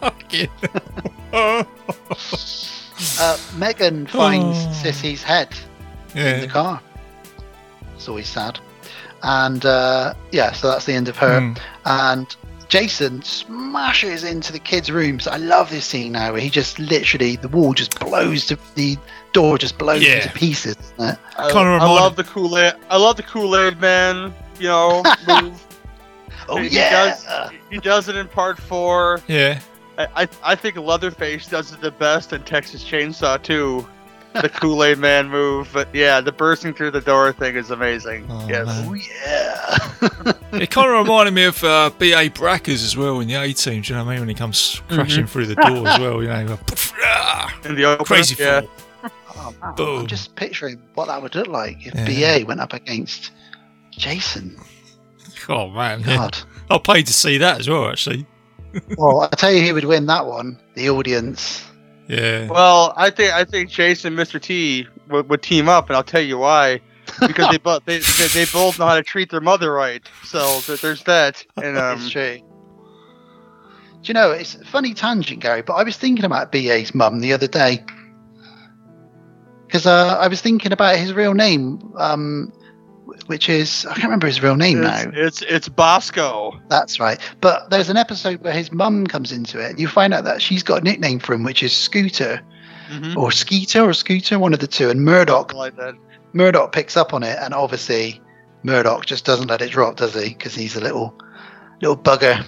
Fucking. 0.00 0.50
Uh, 1.32 1.64
Megan 3.56 4.06
finds 4.06 4.58
Oh. 4.58 4.82
Sissy's 4.82 5.22
head 5.22 5.48
in 6.14 6.40
the 6.42 6.48
car. 6.48 6.80
It's 7.98 8.08
always 8.08 8.28
sad. 8.28 8.60
And 9.24 9.66
uh, 9.66 10.14
yeah, 10.30 10.52
so 10.52 10.68
that's 10.70 10.84
the 10.84 10.92
end 10.94 11.08
of 11.08 11.16
her. 11.18 11.40
Mm. 11.40 11.58
And 11.84 12.36
Jason 12.68 13.22
smashes 13.22 14.22
into 14.22 14.52
the 14.52 14.60
kids' 14.60 14.90
rooms. 14.90 15.26
I 15.26 15.36
love 15.38 15.70
this 15.70 15.84
scene 15.84 16.12
now 16.12 16.30
where 16.32 16.40
he 16.40 16.48
just 16.48 16.78
literally, 16.78 17.34
the 17.36 17.48
wall 17.48 17.74
just 17.74 17.98
blows, 17.98 18.46
to, 18.46 18.58
the 18.76 18.96
door 19.32 19.58
just 19.58 19.76
blows 19.78 20.02
Yeah. 20.04 20.16
into 20.22 20.30
pieces. 20.30 20.76
Isn't 20.98 21.14
it? 21.14 21.18
I, 21.36 21.48
Kinda 21.50 21.78
I 21.82 21.86
love 21.86 22.14
the 22.14 22.22
Kool 22.24 22.56
Aid. 22.56 22.74
I 22.88 22.96
love 22.96 23.16
the 23.16 23.24
Kool 23.24 23.56
Aid 23.56 23.80
man. 23.80 24.32
You 24.60 24.68
know, 24.68 25.02
move. 25.28 25.66
Oh, 26.48 26.56
he 26.58 26.68
yeah. 26.68 26.90
Does, 26.90 27.50
he 27.70 27.78
does 27.78 28.08
it 28.08 28.14
in 28.16 28.28
part 28.28 28.58
four. 28.58 29.20
Yeah. 29.26 29.60
I, 29.98 30.06
I 30.22 30.28
I 30.44 30.54
think 30.54 30.76
Leatherface 30.76 31.48
does 31.48 31.72
it 31.72 31.80
the 31.80 31.90
best 31.90 32.32
in 32.32 32.42
Texas 32.44 32.84
Chainsaw 32.84 33.42
too. 33.42 33.86
The 34.42 34.48
Kool 34.48 34.84
Aid 34.84 34.98
man 34.98 35.28
move, 35.30 35.68
but 35.72 35.92
yeah, 35.94 36.20
the 36.20 36.30
bursting 36.30 36.72
through 36.74 36.90
the 36.92 37.00
door 37.00 37.32
thing 37.32 37.56
is 37.56 37.70
amazing. 37.70 38.26
Oh, 38.28 38.46
yes. 38.48 38.66
Oh, 38.68 38.94
yeah. 38.94 40.32
It 40.52 40.70
kind 40.70 40.88
of 40.90 41.02
reminded 41.04 41.34
me 41.34 41.44
of 41.44 41.62
uh, 41.64 41.90
B.A. 41.98 42.30
Baracus 42.30 42.84
as 42.84 42.96
well 42.96 43.20
in 43.20 43.28
the 43.28 43.34
A 43.34 43.52
team. 43.52 43.82
Do 43.82 43.92
you 43.92 43.98
know 43.98 44.04
what 44.04 44.10
I 44.10 44.14
mean? 44.14 44.20
When 44.20 44.28
he 44.28 44.34
comes 44.34 44.80
crashing 44.88 45.26
through 45.26 45.46
the 45.46 45.54
door 45.56 45.86
as 45.88 45.98
well, 45.98 46.22
you 46.22 46.28
know. 46.28 46.44
like, 46.44 47.66
In 47.66 47.74
the 47.74 47.84
opener, 47.84 48.04
Crazy 48.04 48.36
yeah. 48.38 48.60
fall. 48.62 48.70
Oh, 49.36 49.54
man. 49.60 49.74
Boom. 49.74 49.98
I'm 50.00 50.06
just 50.06 50.34
picturing 50.36 50.80
what 50.94 51.08
that 51.08 51.20
would 51.20 51.34
look 51.34 51.48
like 51.48 51.86
if 51.86 51.94
Yeah. 51.94 52.38
BA 52.38 52.46
went 52.46 52.60
up 52.60 52.72
against 52.72 53.32
Jason. 53.90 54.56
Oh, 55.48 55.68
man. 55.70 56.00
Yeah. 56.00 56.16
God. 56.16 56.38
I 56.70 56.78
paid 56.78 57.06
to 57.08 57.12
see 57.12 57.38
that 57.38 57.60
as 57.60 57.68
well, 57.68 57.88
actually. 57.88 58.26
well, 58.96 59.20
I 59.22 59.28
tell 59.28 59.52
you 59.52 59.66
who 59.66 59.74
would 59.74 59.84
win 59.84 60.06
that 60.06 60.26
one. 60.26 60.58
The 60.74 60.88
audience. 60.90 61.64
Yeah. 62.08 62.48
Well, 62.48 62.94
I 62.96 63.10
think 63.10 63.32
I 63.34 63.44
think 63.44 63.68
Chase 63.68 64.04
and 64.04 64.18
Mr. 64.18 64.40
T 64.40 64.88
would, 65.08 65.28
would 65.28 65.42
team 65.42 65.68
up, 65.68 65.88
and 65.88 65.96
I'll 65.96 66.02
tell 66.02 66.22
you 66.22 66.38
why. 66.38 66.80
Because 67.20 67.50
they 67.50 67.58
both 67.62 67.84
they, 67.84 67.98
they, 67.98 68.26
they 68.28 68.44
both 68.46 68.78
know 68.78 68.86
how 68.86 68.96
to 68.96 69.02
treat 69.02 69.30
their 69.30 69.40
mother 69.40 69.72
right. 69.72 70.02
So 70.24 70.60
there's 70.60 71.04
that. 71.04 71.44
And 71.56 71.76
um, 71.78 71.98
it's 71.98 72.10
true. 72.10 72.38
Do 74.00 74.04
you 74.04 74.14
know, 74.14 74.30
it's 74.30 74.54
a 74.54 74.64
funny 74.64 74.94
tangent, 74.94 75.40
Gary, 75.40 75.62
but 75.62 75.74
I 75.74 75.82
was 75.82 75.96
thinking 75.96 76.24
about 76.24 76.52
BA's 76.52 76.94
mum 76.94 77.20
the 77.20 77.32
other 77.32 77.48
day. 77.48 77.84
Because 79.66 79.86
uh, 79.86 80.16
I 80.18 80.28
was 80.28 80.40
thinking 80.40 80.72
about 80.72 80.96
his 80.96 81.12
real 81.12 81.34
name, 81.34 81.92
um, 81.98 82.52
which 83.28 83.48
is, 83.48 83.86
I 83.86 83.92
can't 83.94 84.04
remember 84.04 84.26
his 84.26 84.42
real 84.42 84.56
name 84.56 84.80
now. 84.80 85.02
it's, 85.06 85.40
it's 85.40 85.42
it's 85.42 85.68
Bosco. 85.68 86.58
That's 86.68 86.98
right. 87.00 87.18
But 87.40 87.70
there's 87.70 87.88
an 87.88 87.96
episode 87.96 88.42
where 88.42 88.52
his 88.52 88.72
mum 88.72 89.06
comes 89.06 89.30
into 89.32 89.58
it, 89.64 89.70
and 89.70 89.78
you 89.80 89.86
find 89.88 90.12
out 90.12 90.24
that 90.24 90.42
she's 90.42 90.62
got 90.62 90.80
a 90.80 90.84
nickname 90.84 91.20
for 91.20 91.32
him, 91.34 91.44
which 91.44 91.62
is 91.62 91.72
Scooter, 91.72 92.40
Mm-hmm. 92.90 93.18
or 93.18 93.30
Skeeter, 93.30 93.82
or 93.82 93.92
Scooter, 93.92 94.38
one 94.38 94.54
of 94.54 94.60
the 94.60 94.66
two. 94.66 94.88
And 94.88 95.04
Murdock, 95.04 95.52
like 95.52 95.76
that. 95.76 95.94
Murdock 96.32 96.72
picks 96.72 96.96
up 96.96 97.12
on 97.12 97.22
it, 97.22 97.36
and 97.38 97.52
obviously 97.52 98.18
Murdock 98.62 99.04
just 99.04 99.26
doesn't 99.26 99.48
let 99.48 99.60
it 99.60 99.70
drop, 99.70 99.96
does 99.96 100.14
he? 100.14 100.30
Because 100.30 100.54
he's 100.54 100.74
a 100.74 100.80
little, 100.80 101.14
little 101.82 101.96
bugger. 101.98 102.42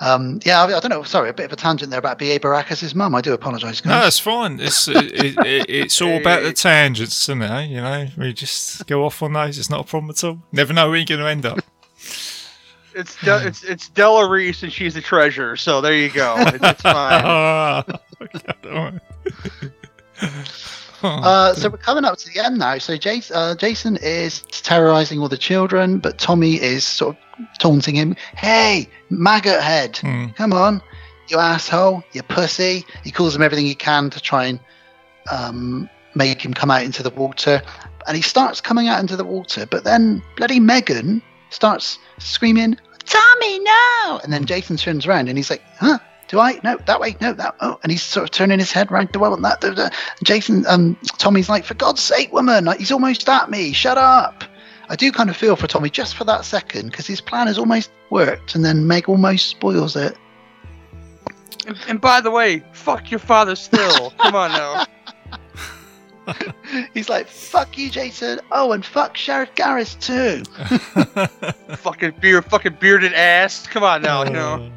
Um, 0.00 0.38
yeah, 0.44 0.62
I, 0.62 0.76
I 0.76 0.80
don't 0.80 0.90
know. 0.90 1.02
Sorry, 1.02 1.28
a 1.28 1.32
bit 1.32 1.46
of 1.46 1.52
a 1.52 1.56
tangent 1.56 1.90
there 1.90 1.98
about 1.98 2.18
B.A. 2.18 2.38
Baracus' 2.38 2.94
mum. 2.94 3.14
I 3.14 3.20
do 3.20 3.32
apologise. 3.32 3.84
No, 3.84 3.90
guys. 3.92 4.02
that's 4.04 4.18
fine. 4.18 4.60
It's 4.60 4.86
it, 4.88 4.96
it, 5.14 5.66
it's 5.68 6.00
all 6.00 6.16
about 6.16 6.42
the 6.42 6.52
tangents, 6.52 7.24
isn't 7.28 7.42
it? 7.42 7.50
eh? 7.50 7.62
You 7.64 7.76
know, 7.80 8.06
we 8.16 8.32
just 8.32 8.86
go 8.86 9.04
off 9.04 9.22
on 9.22 9.32
those. 9.32 9.58
It's 9.58 9.70
not 9.70 9.80
a 9.80 9.84
problem 9.84 10.10
at 10.10 10.22
all. 10.22 10.40
Never 10.52 10.72
know 10.72 10.88
where 10.88 10.98
you're 10.98 11.06
going 11.06 11.20
to 11.20 11.28
end 11.28 11.46
up. 11.46 11.58
It's 12.94 13.20
De- 13.22 13.46
it's 13.46 13.62
it's 13.62 13.88
Della 13.90 14.28
Reese, 14.28 14.64
and 14.64 14.72
she's 14.72 14.96
a 14.96 15.00
treasure. 15.00 15.54
So 15.56 15.80
there 15.80 15.94
you 15.94 16.10
go. 16.10 16.34
It's, 16.38 16.58
it's 16.60 16.82
fine. 16.82 17.22
Ah, 17.24 17.84
okay, 18.20 18.98
Uh, 21.02 21.54
so 21.54 21.68
we're 21.68 21.76
coming 21.78 22.04
up 22.04 22.18
to 22.18 22.28
the 22.32 22.44
end 22.44 22.58
now. 22.58 22.76
So 22.78 22.96
Jason, 22.96 23.36
uh, 23.36 23.54
Jason 23.54 23.96
is 23.98 24.42
terrorizing 24.50 25.20
all 25.20 25.28
the 25.28 25.38
children, 25.38 25.98
but 25.98 26.18
Tommy 26.18 26.54
is 26.60 26.84
sort 26.84 27.16
of 27.38 27.46
taunting 27.60 27.94
him. 27.94 28.16
Hey, 28.36 28.88
maggot 29.10 29.62
head, 29.62 29.98
Hmm. 29.98 30.26
come 30.36 30.52
on, 30.52 30.82
you 31.28 31.38
asshole, 31.38 32.02
you 32.12 32.22
pussy. 32.22 32.84
He 33.04 33.10
calls 33.12 33.36
him 33.36 33.42
everything 33.42 33.66
he 33.66 33.74
can 33.74 34.10
to 34.10 34.20
try 34.20 34.46
and 34.46 34.60
um, 35.30 35.88
make 36.14 36.42
him 36.44 36.52
come 36.54 36.70
out 36.70 36.82
into 36.82 37.02
the 37.02 37.10
water. 37.10 37.62
And 38.06 38.16
he 38.16 38.22
starts 38.22 38.60
coming 38.60 38.88
out 38.88 39.00
into 39.00 39.16
the 39.16 39.24
water, 39.24 39.66
but 39.66 39.84
then 39.84 40.22
bloody 40.36 40.58
Megan 40.60 41.22
starts 41.50 41.98
screaming, 42.18 42.76
Tommy, 43.04 43.58
no! 43.60 44.20
And 44.24 44.32
then 44.32 44.46
Jason 44.46 44.76
turns 44.76 45.06
around 45.06 45.28
and 45.28 45.38
he's 45.38 45.50
like, 45.50 45.62
huh? 45.78 45.98
Do 46.28 46.38
I? 46.40 46.60
No, 46.62 46.76
that 46.76 47.00
way. 47.00 47.16
No, 47.20 47.32
that. 47.32 47.56
Oh, 47.60 47.78
and 47.82 47.90
he's 47.90 48.02
sort 48.02 48.24
of 48.24 48.30
turning 48.30 48.58
his 48.58 48.70
head 48.70 48.90
right. 48.90 49.10
Do 49.10 49.24
I 49.24 49.28
want 49.28 49.42
that? 49.42 49.60
Da, 49.60 49.70
da. 49.72 49.84
And 49.84 49.92
Jason, 50.24 50.66
um, 50.66 50.96
Tommy's 51.16 51.48
like, 51.48 51.64
for 51.64 51.74
God's 51.74 52.02
sake, 52.02 52.32
woman! 52.32 52.66
Like, 52.66 52.78
he's 52.78 52.92
almost 52.92 53.28
at 53.28 53.50
me. 53.50 53.72
Shut 53.72 53.96
up! 53.96 54.44
I 54.90 54.96
do 54.96 55.10
kind 55.10 55.30
of 55.30 55.36
feel 55.36 55.56
for 55.56 55.66
Tommy 55.66 55.90
just 55.90 56.14
for 56.14 56.24
that 56.24 56.44
second 56.44 56.90
because 56.90 57.06
his 57.06 57.20
plan 57.20 57.46
has 57.46 57.58
almost 57.58 57.90
worked, 58.10 58.54
and 58.54 58.64
then 58.64 58.86
Meg 58.86 59.08
almost 59.08 59.48
spoils 59.48 59.96
it. 59.96 60.16
And, 61.66 61.78
and 61.88 62.00
by 62.00 62.20
the 62.20 62.30
way, 62.30 62.62
fuck 62.72 63.10
your 63.10 63.20
father 63.20 63.56
still. 63.56 64.10
Come 64.18 64.34
on 64.34 64.52
now. 64.52 64.86
He's 66.94 67.08
like, 67.08 67.26
"Fuck 67.26 67.78
you, 67.78 67.90
Jason." 67.90 68.40
Oh, 68.52 68.72
and 68.72 68.84
fuck 68.84 69.16
Sheriff 69.16 69.54
Garris 69.54 69.98
too. 69.98 70.44
fucking 71.76 72.14
beard, 72.20 72.44
fucking 72.44 72.76
bearded 72.80 73.14
ass. 73.14 73.66
Come 73.66 73.82
on 73.82 74.02
now, 74.02 74.24
you 74.24 74.30
know. 74.30 74.70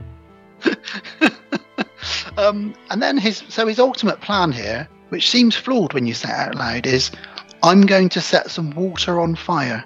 Um, 2.37 2.73
and 2.89 3.01
then 3.01 3.17
his 3.17 3.43
so 3.49 3.67
his 3.67 3.79
ultimate 3.79 4.21
plan 4.21 4.51
here, 4.51 4.87
which 5.09 5.29
seems 5.29 5.55
flawed 5.55 5.93
when 5.93 6.07
you 6.07 6.13
say 6.13 6.29
it 6.29 6.35
out 6.35 6.55
loud, 6.55 6.85
is 6.85 7.11
I'm 7.63 7.81
going 7.81 8.09
to 8.09 8.21
set 8.21 8.49
some 8.49 8.71
water 8.71 9.19
on 9.19 9.35
fire. 9.35 9.83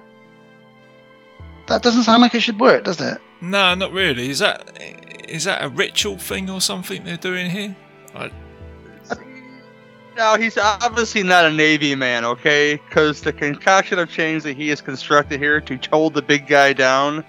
That 1.67 1.81
doesn't 1.81 2.03
sound 2.03 2.21
like 2.21 2.35
it 2.35 2.41
should 2.41 2.59
work, 2.59 2.83
does 2.83 3.01
it? 3.01 3.17
No, 3.41 3.73
not 3.75 3.91
really. 3.91 4.29
Is 4.29 4.39
that 4.39 4.77
is 5.27 5.45
that 5.45 5.63
a 5.63 5.69
ritual 5.69 6.17
thing 6.17 6.49
or 6.49 6.61
something 6.61 7.03
they're 7.03 7.17
doing 7.17 7.49
here? 7.49 7.75
I, 8.13 8.31
No, 10.15 10.35
he's 10.35 10.57
obviously 10.57 11.23
not 11.23 11.43
a 11.43 11.51
Navy 11.51 11.93
man, 11.93 12.23
okay? 12.23 12.75
Because 12.87 13.21
the 13.21 13.33
concoction 13.33 13.99
of 13.99 14.09
chains 14.09 14.43
that 14.43 14.55
he 14.55 14.69
has 14.69 14.79
constructed 14.79 15.41
here 15.41 15.59
to 15.59 15.77
hold 15.91 16.13
the 16.13 16.21
big 16.21 16.47
guy 16.47 16.71
down, 16.71 17.25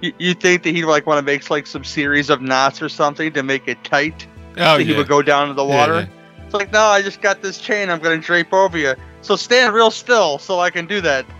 you, 0.00 0.12
you 0.18 0.34
think 0.34 0.62
that 0.62 0.74
he'd 0.74 0.84
like 0.84 1.06
want 1.06 1.18
to 1.18 1.22
make 1.22 1.48
like 1.50 1.66
some 1.66 1.84
series 1.84 2.30
of 2.30 2.40
knots 2.42 2.82
or 2.82 2.88
something 2.88 3.32
to 3.32 3.42
make 3.42 3.68
it 3.68 3.82
tight, 3.84 4.26
oh 4.58 4.78
so 4.78 4.84
he 4.84 4.94
would 4.94 5.08
go 5.08 5.22
down 5.22 5.48
to 5.48 5.54
the 5.54 5.64
water. 5.64 6.00
yeah. 6.00 6.44
It's 6.44 6.54
like, 6.54 6.72
no, 6.72 6.80
I 6.82 7.02
just 7.02 7.20
got 7.20 7.42
this 7.42 7.58
chain. 7.58 7.90
I'm 7.90 7.98
gonna 7.98 8.18
drape 8.18 8.52
over 8.52 8.78
you. 8.78 8.94
So 9.22 9.34
stand 9.34 9.74
real 9.74 9.90
still 9.90 10.38
so 10.38 10.60
I 10.60 10.70
can 10.70 10.86
do 10.86 11.00
that. 11.00 11.26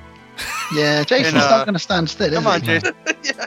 Yeah, 0.75 1.05
Jason's 1.05 1.35
And, 1.35 1.43
uh, 1.43 1.59
not 1.59 1.65
going 1.67 1.75
to 1.75 1.79
stand 1.79 2.11
still, 2.11 2.27
is 2.27 2.35
Come 2.35 2.49
on, 2.49 2.61
he? 2.61 2.67
Jason. 2.67 2.95
yeah. 3.23 3.47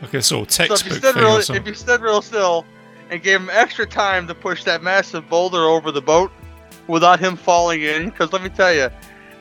Like 0.00 0.14
a 0.14 0.22
sort 0.22 0.46
of 0.46 0.52
So 0.52 0.62
if 0.62 0.70
you 0.70 0.90
textbook 0.92 1.14
thing 1.14 1.16
real, 1.16 1.36
if 1.38 1.66
you 1.66 1.74
stood 1.74 2.00
real 2.00 2.22
still 2.22 2.64
and 3.10 3.20
gave 3.20 3.40
him 3.40 3.50
extra 3.50 3.84
time 3.84 4.28
to 4.28 4.34
push 4.34 4.62
that 4.62 4.82
massive 4.84 5.28
boulder 5.28 5.58
over 5.64 5.90
the 5.90 6.00
boat 6.00 6.30
without 6.86 7.18
him 7.18 7.36
falling 7.36 7.82
in, 7.82 8.10
because 8.10 8.32
let 8.32 8.42
me 8.44 8.48
tell 8.48 8.72
you, 8.72 8.88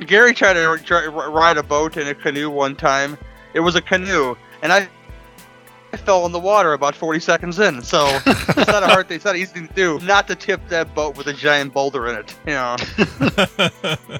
Gary 0.08 0.34
tried 0.34 0.54
to 0.54 0.66
r- 0.66 0.80
r- 0.90 1.30
ride 1.32 1.58
a 1.58 1.64
boat 1.64 1.96
in 1.96 2.08
a 2.08 2.16
canoe 2.16 2.50
one 2.50 2.76
time. 2.76 3.18
It 3.56 3.62
was 3.62 3.76
a 3.76 3.82
canoe, 3.82 4.36
and 4.62 4.72
I, 4.72 4.88
I 5.94 5.98
fell 5.98 6.26
in 6.26 6.34
the 6.34 6.40
water 6.40 6.74
about 6.74 6.94
40 6.94 7.22
seconds 7.22 7.58
in. 7.58 7.82
So 7.82 8.06
it's 8.26 8.68
not 8.68 8.84
a 8.84 8.88
hard 8.88 9.08
thing. 9.08 9.16
It's 9.16 9.26
not 9.26 9.38
easy 9.38 9.66
to 9.66 9.74
do 9.74 9.98
not 10.02 10.28
to 10.28 10.36
tip 10.36 10.62
that 10.68 10.94
boat 10.94 11.18
with 11.18 11.28
a 11.28 11.34
giant 11.34 11.74
boulder 11.74 12.08
in 12.08 12.18
it. 12.18 12.36
You 12.46 12.54
know. 12.54 12.76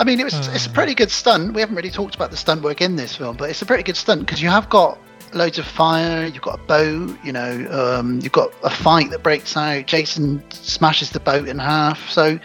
I 0.00 0.02
mean, 0.04 0.18
it 0.18 0.24
was 0.24 0.48
it's 0.48 0.66
a 0.66 0.70
pretty 0.70 0.94
good 0.94 1.10
stunt. 1.10 1.54
We 1.54 1.60
haven't 1.60 1.76
really 1.76 1.90
talked 1.90 2.16
about 2.16 2.32
the 2.32 2.36
stunt 2.36 2.62
work 2.62 2.80
in 2.80 2.96
this 2.96 3.14
film, 3.14 3.36
but 3.36 3.48
it's 3.48 3.62
a 3.62 3.66
pretty 3.66 3.84
good 3.84 3.96
stunt 3.96 4.26
because 4.26 4.42
you 4.42 4.48
have 4.48 4.68
got 4.68 4.98
loads 5.32 5.58
of 5.58 5.66
fire, 5.66 6.26
you've 6.26 6.42
got 6.42 6.60
a 6.60 6.62
boat, 6.64 7.16
you 7.24 7.32
know, 7.32 7.68
um, 7.70 8.20
you've 8.20 8.32
got 8.32 8.52
a 8.64 8.70
fight 8.70 9.10
that 9.10 9.22
breaks 9.22 9.56
out. 9.56 9.86
Jason 9.86 10.42
smashes 10.50 11.10
the 11.10 11.20
boat 11.20 11.46
in 11.46 11.60
half, 11.60 12.08
so 12.08 12.38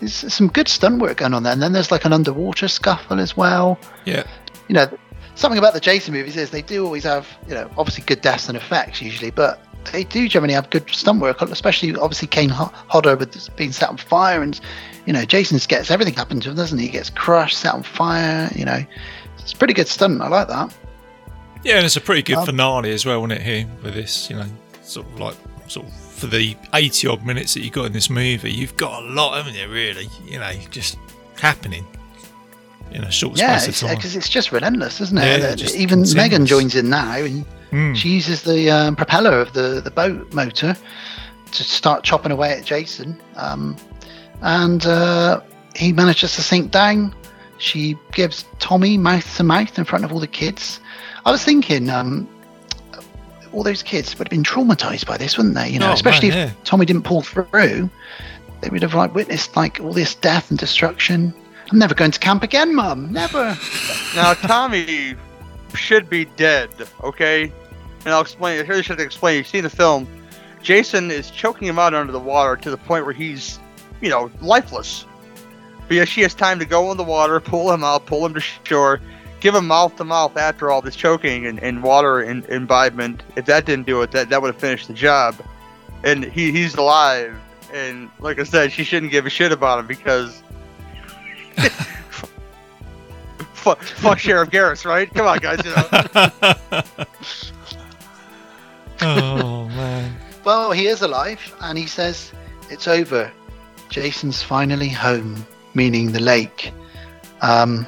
there's 0.00 0.32
some 0.32 0.48
good 0.48 0.68
stunt 0.68 1.00
work 1.00 1.18
going 1.18 1.34
on 1.34 1.42
there. 1.42 1.52
And 1.52 1.62
then 1.62 1.72
there's 1.72 1.90
like 1.90 2.04
an 2.04 2.12
underwater 2.12 2.68
scuffle 2.68 3.20
as 3.20 3.36
well. 3.36 3.78
yeah. 4.04 4.24
You 4.68 4.74
know, 4.74 4.98
something 5.34 5.58
about 5.58 5.74
the 5.74 5.80
Jason 5.80 6.14
movies 6.14 6.36
is 6.36 6.50
they 6.50 6.62
do 6.62 6.84
always 6.84 7.04
have, 7.04 7.26
you 7.48 7.54
know, 7.54 7.70
obviously 7.76 8.04
good 8.04 8.20
deaths 8.20 8.48
and 8.48 8.56
effects 8.56 9.00
usually, 9.02 9.30
but 9.30 9.60
they 9.90 10.04
do 10.04 10.28
generally 10.28 10.54
have 10.54 10.70
good 10.70 10.88
stunt 10.90 11.20
work, 11.20 11.42
especially 11.42 11.94
obviously 11.96 12.28
Kane 12.28 12.48
Ho- 12.48 12.70
Hodder 12.88 13.16
with 13.16 13.54
being 13.56 13.72
set 13.72 13.88
on 13.88 13.96
fire, 13.96 14.42
and 14.42 14.60
you 15.06 15.12
know 15.12 15.24
Jason 15.24 15.58
gets 15.66 15.90
everything 15.90 16.14
happen 16.14 16.40
to 16.40 16.50
him, 16.50 16.56
doesn't 16.56 16.78
he? 16.78 16.86
He 16.86 16.92
gets 16.92 17.10
crushed, 17.10 17.58
set 17.58 17.74
on 17.74 17.82
fire. 17.82 18.50
You 18.54 18.64
know, 18.64 18.84
it's 19.40 19.52
a 19.52 19.56
pretty 19.56 19.74
good 19.74 19.88
stunt. 19.88 20.20
I 20.20 20.28
like 20.28 20.48
that. 20.48 20.74
Yeah, 21.64 21.76
and 21.76 21.84
it's 21.84 21.96
a 21.96 22.00
pretty 22.00 22.22
good 22.22 22.36
Um, 22.36 22.46
finale 22.46 22.92
as 22.92 23.04
well, 23.04 23.18
isn't 23.20 23.32
it? 23.32 23.42
Here 23.42 23.66
with 23.82 23.94
this, 23.94 24.30
you 24.30 24.36
know, 24.36 24.46
sort 24.82 25.06
of 25.06 25.18
like 25.18 25.36
sort 25.66 25.86
of 25.86 25.94
for 25.94 26.26
the 26.26 26.56
eighty 26.74 27.08
odd 27.08 27.24
minutes 27.24 27.54
that 27.54 27.62
you 27.62 27.70
got 27.70 27.86
in 27.86 27.92
this 27.92 28.10
movie, 28.10 28.52
you've 28.52 28.76
got 28.76 29.02
a 29.02 29.06
lot, 29.06 29.36
haven't 29.36 29.54
you? 29.54 29.68
Really, 29.68 30.08
you 30.26 30.38
know, 30.38 30.52
just 30.70 30.96
happening 31.40 31.84
in 32.94 33.04
a 33.04 33.10
short 33.10 33.38
yeah, 33.38 33.56
space 33.58 33.82
of 33.82 33.88
time. 33.88 33.96
because 33.96 34.16
it's, 34.16 34.28
just 34.28 34.52
relentless, 34.52 35.00
isn't 35.00 35.18
it? 35.18 35.40
Yeah, 35.40 35.54
just 35.54 35.76
Even. 35.76 36.04
Megan 36.14 36.46
joins 36.46 36.74
in 36.74 36.88
now, 36.90 37.16
and 37.16 37.44
Mm. 37.72 37.96
she 37.96 38.10
uses 38.10 38.42
the 38.42 38.70
um, 38.70 38.96
propeller 38.96 39.40
of 39.40 39.54
the 39.54 39.80
the 39.82 39.90
boat 39.90 40.30
motor 40.34 40.76
to 41.52 41.64
start 41.64 42.04
chopping 42.04 42.30
away 42.30 42.52
at 42.52 42.64
Jason. 42.66 43.18
Um, 43.36 43.76
and 44.42 44.84
uh, 44.84 45.40
he 45.74 45.92
manages 45.92 46.34
to 46.36 46.42
sink 46.42 46.70
down. 46.70 47.14
She 47.58 47.96
gives 48.12 48.44
Tommy 48.58 48.98
mouth 48.98 49.36
to 49.36 49.42
mouth 49.44 49.78
in 49.78 49.84
front 49.84 50.04
of 50.04 50.12
all 50.12 50.20
the 50.20 50.26
kids. 50.26 50.80
I 51.24 51.30
was 51.30 51.44
thinking, 51.44 51.88
um, 51.88 52.28
all 53.52 53.62
those 53.62 53.82
kids 53.82 54.18
would 54.18 54.26
have 54.28 54.30
been 54.30 54.42
traumatized 54.42 55.06
by 55.06 55.16
this, 55.16 55.36
wouldn't 55.36 55.54
they? 55.54 55.68
You 55.68 55.78
know, 55.78 55.90
Oh, 55.90 55.92
especially 55.94 56.30
man, 56.30 56.48
if 56.48 56.64
Tommy 56.64 56.84
didn't 56.86 57.04
pull 57.04 57.22
through, 57.22 57.88
they 58.60 58.68
would 58.70 58.82
have 58.82 58.94
like 58.94 59.14
witnessed 59.14 59.56
like 59.56 59.80
all 59.80 59.92
this 59.92 60.14
death 60.14 60.50
and 60.50 60.58
destruction. 60.58 61.32
I'm 61.72 61.78
never 61.78 61.94
going 61.94 62.10
to 62.10 62.18
camp 62.18 62.42
again, 62.42 62.74
Mum. 62.74 63.10
Never. 63.12 63.56
Now 64.14 64.34
Tommy 64.34 65.14
should 65.74 66.10
be 66.10 66.26
dead, 66.26 66.68
okay? 67.02 67.50
And 68.04 68.12
I'll 68.12 68.20
explain. 68.20 68.62
Here's 68.66 68.86
what 68.90 69.00
I 69.00 69.02
explain. 69.02 69.38
You've 69.38 69.46
seen 69.46 69.62
the 69.62 69.70
film, 69.70 70.06
Jason 70.62 71.10
is 71.10 71.30
choking 71.30 71.66
him 71.66 71.78
out 71.78 71.94
under 71.94 72.12
the 72.12 72.20
water 72.20 72.56
to 72.56 72.70
the 72.70 72.76
point 72.76 73.06
where 73.06 73.14
he's, 73.14 73.58
you 74.02 74.10
know, 74.10 74.30
lifeless. 74.42 75.06
But 75.88 75.96
yeah, 75.96 76.04
she 76.04 76.20
has 76.20 76.34
time 76.34 76.58
to 76.58 76.66
go 76.66 76.90
in 76.90 76.98
the 76.98 77.04
water, 77.04 77.40
pull 77.40 77.72
him 77.72 77.82
out, 77.82 78.04
pull 78.04 78.26
him 78.26 78.34
to 78.34 78.40
shore, 78.40 79.00
give 79.40 79.54
him 79.54 79.66
mouth 79.66 79.96
to 79.96 80.04
mouth 80.04 80.36
after 80.36 80.70
all 80.70 80.82
this 80.82 80.94
choking 80.94 81.46
and, 81.46 81.58
and 81.62 81.82
water 81.82 82.20
and, 82.20 82.44
imbibement. 82.50 83.20
If 83.34 83.46
that 83.46 83.64
didn't 83.64 83.86
do 83.86 84.02
it, 84.02 84.10
that, 84.10 84.28
that 84.28 84.42
would 84.42 84.52
have 84.52 84.60
finished 84.60 84.88
the 84.88 84.94
job. 84.94 85.36
And 86.04 86.22
he, 86.22 86.52
he's 86.52 86.74
alive. 86.74 87.34
And 87.72 88.10
like 88.18 88.38
I 88.38 88.44
said, 88.44 88.72
she 88.72 88.84
shouldn't 88.84 89.10
give 89.10 89.24
a 89.24 89.30
shit 89.30 89.52
about 89.52 89.78
him 89.78 89.86
because. 89.86 90.42
Fuck, 93.52 93.82
fuck 93.82 94.18
Sheriff 94.18 94.50
Garris, 94.50 94.84
right? 94.84 95.12
Come 95.14 95.26
on, 95.26 95.38
guys. 95.38 95.60
You 95.64 95.70
know. 95.70 95.86
oh 99.02 99.68
man. 99.68 100.16
Well, 100.44 100.72
he 100.72 100.86
is 100.86 101.02
alive, 101.02 101.40
and 101.60 101.78
he 101.78 101.86
says 101.86 102.32
it's 102.70 102.88
over. 102.88 103.30
Jason's 103.88 104.42
finally 104.42 104.88
home, 104.88 105.46
meaning 105.74 106.12
the 106.12 106.20
lake. 106.20 106.72
Um, 107.42 107.86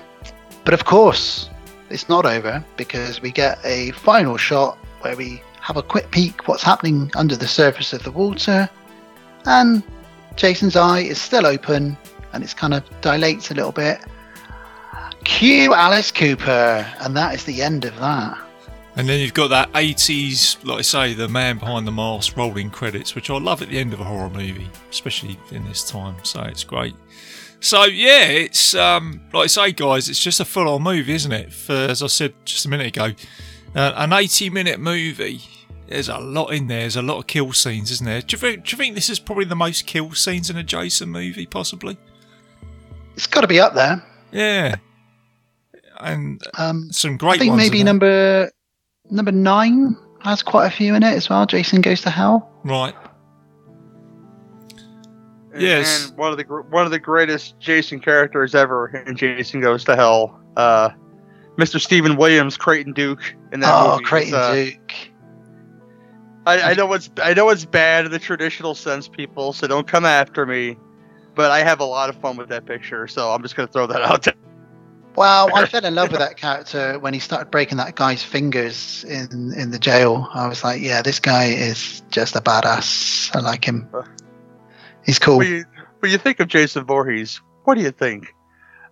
but 0.65 0.75
of 0.75 0.85
course, 0.85 1.49
it's 1.91 2.09
not 2.09 2.27
over 2.27 2.65
because 2.77 3.21
we 3.23 3.31
get 3.31 3.59
a 3.65 3.91
final 3.93 4.37
shot 4.37 4.77
where 5.01 5.17
we 5.17 5.43
have 5.61 5.77
a 5.77 5.83
quick 5.83 6.11
peek 6.11 6.47
what's 6.47 6.63
happening 6.63 7.11
under 7.17 7.37
the 7.37 7.47
surface 7.47 7.93
of 7.93 8.03
the 8.03 8.11
water, 8.11 8.69
and 9.47 9.83
Jason's 10.37 10.77
eye 10.77 11.01
is 11.01 11.21
still 11.21 11.47
open, 11.47 11.97
and 12.35 12.45
it's 12.45 12.55
kind 12.55 12.75
of 12.75 12.85
dilates 13.01 13.51
a 13.51 13.55
little 13.55 13.73
bit. 13.73 14.01
Cue 15.25 15.73
Alice 15.73 16.11
Cooper, 16.11 16.87
and 17.01 17.17
that 17.17 17.35
is 17.35 17.45
the 17.45 17.63
end 17.63 17.85
of 17.85 17.97
that. 17.97 18.39
And 18.97 19.09
then 19.09 19.21
you've 19.21 19.35
got 19.35 19.49
that 19.49 19.73
80s, 19.73 20.65
like 20.65 20.79
I 20.79 20.83
say, 20.83 21.15
the 21.15 21.29
man 21.29 21.59
behind 21.59 21.87
the 21.87 21.93
mask 21.93 22.37
rolling 22.37 22.71
credits, 22.71 23.15
which 23.15 23.29
I 23.29 23.39
love 23.39 23.61
at 23.61 23.69
the 23.69 23.79
end 23.79 23.93
of 23.93 24.01
a 24.01 24.05
horror 24.05 24.31
movie, 24.31 24.71
especially 24.91 25.37
in 25.51 25.65
this 25.65 25.89
time. 25.89 26.17
So 26.23 26.43
it's 26.43 26.63
great. 26.63 26.95
So 27.59 27.85
yeah, 27.85 28.27
it's 28.27 28.75
um, 28.75 29.21
like 29.33 29.45
I 29.45 29.47
say, 29.47 29.73
guys, 29.73 30.09
it's 30.09 30.21
just 30.21 30.39
a 30.39 30.45
full-on 30.45 30.83
movie, 30.83 31.15
isn't 31.15 31.33
it? 31.33 31.53
For 31.53 31.73
as 31.73 32.03
I 32.03 32.07
said 32.07 32.35
just 32.45 32.67
a 32.67 32.69
minute 32.69 32.89
ago, 32.89 33.13
uh, 33.75 33.93
an 33.97 34.11
80-minute 34.11 34.79
movie. 34.79 35.41
There's 35.89 36.09
a 36.09 36.19
lot 36.19 36.49
in 36.49 36.67
there. 36.69 36.81
There's 36.81 36.97
a 36.97 37.03
lot 37.03 37.19
of 37.19 37.27
kill 37.27 37.53
scenes, 37.53 37.91
isn't 37.91 38.07
there? 38.07 38.23
Do 38.23 38.35
you 38.35 38.39
think? 38.39 38.65
Do 38.65 38.71
you 38.73 38.79
think 38.79 38.95
this 38.95 39.11
is 39.11 39.19
probably 39.19 39.45
the 39.45 39.57
most 39.57 39.87
kill 39.87 40.13
scenes 40.13 40.51
in 40.51 40.57
a 40.57 40.63
Jason 40.63 41.09
movie, 41.09 41.47
possibly? 41.47 41.99
It's 43.15 43.27
got 43.27 43.43
to 43.43 43.47
be 43.47 43.61
up 43.61 43.75
there. 43.75 44.03
Yeah. 44.33 44.77
And 46.01 46.43
Um, 46.59 46.91
some 46.93 47.17
great 47.17 47.35
I 47.35 47.39
think 47.39 47.51
ones. 47.51 47.63
maybe 47.63 47.81
in 47.81 47.87
there. 47.87 47.95
number 47.95 48.51
number 49.11 49.33
nine 49.33 49.97
has 50.23 50.43
quite 50.43 50.67
a 50.67 50.71
few 50.71 50.95
in 50.95 51.03
it 51.03 51.15
as 51.15 51.29
well. 51.29 51.47
Jason 51.47 51.81
Goes 51.81 52.01
to 52.03 52.11
Hell. 52.11 52.51
right. 52.65 52.95
And- 55.53 55.63
Yes. 55.63 56.09
And 56.09 56.19
one 56.19 56.33
of 56.33 56.39
the 56.39 56.45
one 56.71 56.85
of 56.85 56.91
the 56.91 56.99
greatest 56.99 57.59
Jason 57.61 58.01
characters 58.01 58.55
ever 58.57 58.89
in 59.07 59.17
Jason 59.17 59.61
Goes 59.61 59.85
to 59.85 59.95
Hell, 59.95 60.37
uh, 60.57 60.91
Mr. 61.57 61.81
Steven 61.81 62.17
Williams, 62.17 62.57
Creighton 62.57 62.93
Duke 62.93 63.23
in 63.53 63.61
that 63.61 63.73
oh, 63.73 63.93
movie. 63.93 64.05
Creighton 64.05 64.35
uh, 64.35 64.53
Duke. 64.53 64.93
I, 66.47 66.73
I 66.73 66.75
know 66.75 66.93
it's 66.93 67.09
I 67.23 67.35
know 67.35 67.49
it's 67.51 67.65
bad 67.65 68.05
in 68.05 68.11
the 68.11 68.19
traditional 68.19 68.75
sense, 68.75 69.07
people. 69.07 69.53
So 69.53 69.69
don't 69.69 69.87
come 69.87 70.05
after 70.05 70.45
me. 70.45 70.77
But 71.35 71.51
I 71.51 71.61
have 71.61 71.81
a 71.81 71.85
lot 71.85 72.09
of 72.09 72.17
fun 72.17 72.37
with 72.37 72.49
that 72.51 72.67
picture, 72.67 73.09
so 73.09 73.33
I'm 73.33 73.43
just 73.43 73.57
gonna 73.57 73.69
throw 73.69 73.87
that 73.87 74.03
out 74.03 74.23
there. 74.23 74.35
Wow, 75.17 75.49
I 75.55 75.67
fell 75.67 75.85
in 75.85 75.95
love 75.95 76.11
with 76.11 76.21
that 76.21 76.37
character 76.37 76.99
when 76.99 77.15
he 77.15 77.21
started 77.21 77.51
breaking 77.51 77.79
that 77.79 77.95
guy's 77.95 78.23
fingers 78.23 79.05
in 79.05 79.53
in 79.57 79.71
the 79.71 79.79
jail. 79.79 80.29
I 80.33 80.49
was 80.49 80.65
like, 80.65 80.81
yeah, 80.81 81.03
this 81.03 81.21
guy 81.21 81.47
is 81.47 82.03
just 82.11 82.37
a 82.37 82.41
badass. 82.41 83.35
I 83.35 83.41
like 83.41 83.65
him. 83.65 83.89
Uh, 83.93 84.03
He's 85.05 85.19
cool. 85.19 85.39
When 85.39 85.49
you 85.49 85.65
when 86.01 86.13
you 86.13 86.19
think 86.19 86.41
of 86.41 86.49
Jason 86.49 86.85
Voorhees, 86.85 87.41
what 87.65 87.75
do 87.75 87.83
you 87.83 87.91
think? 87.91 88.35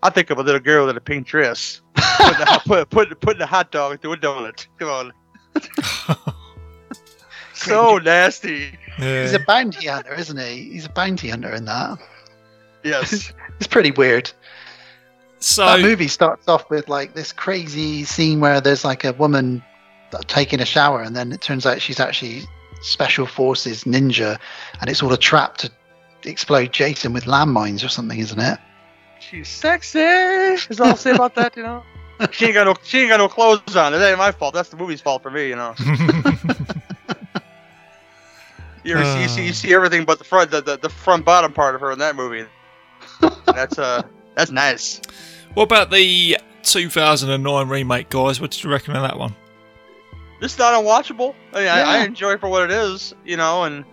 I 0.02 0.10
think 0.10 0.31
of 0.31 0.39
a 0.39 0.43
little 0.43 0.60
girl 0.60 0.89
in 0.89 0.97
a 0.97 1.01
pink 1.01 1.27
dress, 1.27 1.81
putting 1.94 2.43
a, 2.43 2.59
put, 2.66 2.90
put, 2.90 3.20
putting 3.20 3.43
a 3.43 3.47
hot 3.47 3.70
dog 3.70 4.01
through 4.01 4.14
a 4.14 4.16
donut. 4.16 4.66
Come 4.78 4.89
on. 4.89 5.12
so 7.55 7.98
nasty. 7.98 8.77
Yeah. 8.98 9.23
He's 9.23 9.32
a 9.32 9.39
bounty 9.39 9.86
hunter, 9.86 10.14
isn't 10.14 10.39
he? 10.39 10.70
He's 10.73 10.86
a 10.86 10.90
bounty 10.90 11.28
hunter 11.28 11.55
in 11.55 11.66
that. 11.66 11.98
Yes. 12.84 13.32
It's 13.59 13.68
pretty 13.68 13.92
weird. 13.92 14.32
so 15.38 15.64
that 15.64 15.80
movie 15.80 16.09
starts 16.09 16.48
off 16.48 16.68
with 16.68 16.88
like 16.88 17.14
this 17.14 17.30
crazy 17.30 18.02
scene 18.02 18.40
where 18.40 18.60
there's 18.60 18.84
like 18.84 19.04
a 19.04 19.12
woman 19.12 19.62
taking 20.26 20.59
a 20.59 20.64
shower, 20.64 21.00
and 21.00 21.14
then 21.14 21.30
it 21.30 21.40
turns 21.40 21.64
out 21.64 21.80
she's 21.80 22.00
actually 22.00 22.42
special 22.80 23.24
forces 23.24 23.84
ninja, 23.84 24.36
and 24.80 24.90
it's 24.90 25.00
all 25.00 25.12
a 25.12 25.16
trap 25.16 25.59
to 25.59 25.70
explode 26.24 26.72
Jason 26.72 27.12
with 27.12 27.24
landmines 27.24 27.84
or 27.84 27.88
something, 27.88 28.18
isn't 28.18 28.40
it? 28.40 28.59
She's 29.20 29.48
sexy. 29.48 30.00
Is 30.00 30.80
all 30.80 30.88
I'll 30.88 30.96
say 30.96 31.12
about 31.12 31.36
that, 31.36 31.56
you 31.56 31.62
know. 31.62 31.84
She 32.32 32.46
ain't 32.46 32.54
got 32.54 32.64
no 32.64 32.74
she 32.84 33.00
ain't 33.00 33.10
got 33.10 33.18
no 33.18 33.28
clothes 33.28 33.76
on. 33.76 33.94
It 33.94 33.98
ain't 33.98 34.18
my 34.18 34.32
fault. 34.32 34.54
That's 34.54 34.70
the 34.70 34.76
movie's 34.76 35.00
fault 35.00 35.22
for 35.22 35.30
me, 35.30 35.48
you 35.48 35.56
know. 35.56 35.74
You, 38.84 38.96
ever 38.96 39.04
see, 39.04 39.22
you 39.22 39.28
see 39.28 39.44
you 39.44 39.50
uh. 39.50 39.52
see 39.52 39.74
everything 39.74 40.04
but 40.04 40.18
the 40.18 40.24
front 40.24 40.50
the, 40.50 40.60
the, 40.60 40.76
the 40.76 40.88
front 40.88 41.24
bottom 41.24 41.52
part 41.52 41.74
of 41.74 41.80
her 41.80 41.92
in 41.92 42.00
that 42.00 42.16
movie. 42.16 42.44
That's 43.47 43.78
uh 43.78 44.03
that's 44.35 44.51
nice. 44.51 45.01
what 45.55 45.65
about 45.65 45.90
the 45.90 46.39
2009 46.62 47.69
remake, 47.69 48.09
guys? 48.09 48.40
What 48.40 48.51
did 48.51 48.62
you 48.65 48.70
reckon 48.70 48.97
of 48.97 49.03
that 49.03 49.19
one? 49.19 49.35
This 50.40 50.55
is 50.55 50.59
not 50.59 50.74
unwatchable. 50.74 51.35
I, 51.53 51.59
mean, 51.61 51.69
I, 51.69 51.81
I 51.82 52.05
enjoy 52.05 52.32
it 52.32 52.40
for 52.40 52.49
what 52.49 52.65
it 52.65 52.73
is, 52.73 53.15
you 53.24 53.36
know, 53.36 53.62
and 53.62 53.85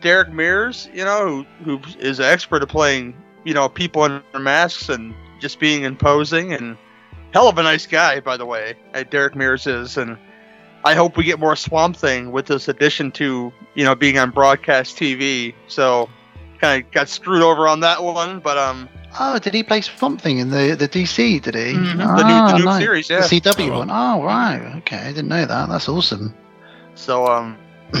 Derek 0.00 0.30
Mears, 0.30 0.88
you 0.92 1.04
know, 1.04 1.46
who 1.64 1.78
who 1.78 1.98
is 1.98 2.18
an 2.18 2.26
expert 2.26 2.62
at 2.62 2.68
playing, 2.68 3.14
you 3.44 3.54
know, 3.54 3.68
people 3.68 4.02
under 4.02 4.22
masks 4.38 4.88
and 4.88 5.14
just 5.40 5.58
being 5.58 5.84
imposing 5.84 6.52
and 6.52 6.76
hell 7.32 7.48
of 7.48 7.58
a 7.58 7.62
nice 7.62 7.86
guy, 7.86 8.20
by 8.20 8.36
the 8.36 8.46
way. 8.46 8.74
Derek 9.10 9.34
Mears 9.34 9.66
is, 9.66 9.96
and 9.96 10.18
I 10.84 10.94
hope 10.94 11.16
we 11.16 11.24
get 11.24 11.38
more 11.38 11.56
Swamp 11.56 11.96
Thing 11.96 12.32
with 12.32 12.46
this 12.46 12.68
addition 12.68 13.10
to, 13.12 13.52
you 13.74 13.84
know, 13.84 13.94
being 13.94 14.18
on 14.18 14.30
broadcast 14.30 14.96
TV. 14.96 15.54
So 15.68 16.08
kind 16.60 16.84
of 16.84 16.90
got 16.90 17.08
screwed 17.08 17.42
over 17.42 17.66
on 17.68 17.80
that 17.80 18.02
one, 18.02 18.40
but 18.40 18.56
um, 18.58 18.88
Oh, 19.18 19.38
did 19.38 19.54
he 19.54 19.62
play 19.62 19.80
something 19.80 20.38
in 20.38 20.50
the 20.50 20.76
the 20.78 20.88
DC? 20.88 21.40
Did 21.42 21.54
he? 21.54 21.72
Mhm. 21.72 21.96
The 21.96 21.96
new- 21.96 22.04
Ah, 22.04 22.52
the 22.52 22.58
new 22.58 22.64
nice. 22.64 22.82
series, 22.82 23.10
yeah. 23.10 23.20
The 23.20 23.40
CW 23.40 23.70
Oh. 23.72 23.78
one. 23.78 23.90
Oh, 23.90 24.22
right. 24.22 24.74
Okay, 24.78 24.98
I 24.98 25.08
didn't 25.12 25.28
know 25.28 25.46
that. 25.46 25.68
That's 25.68 25.88
awesome. 25.88 26.34
so 26.94 27.26
um, 27.26 27.56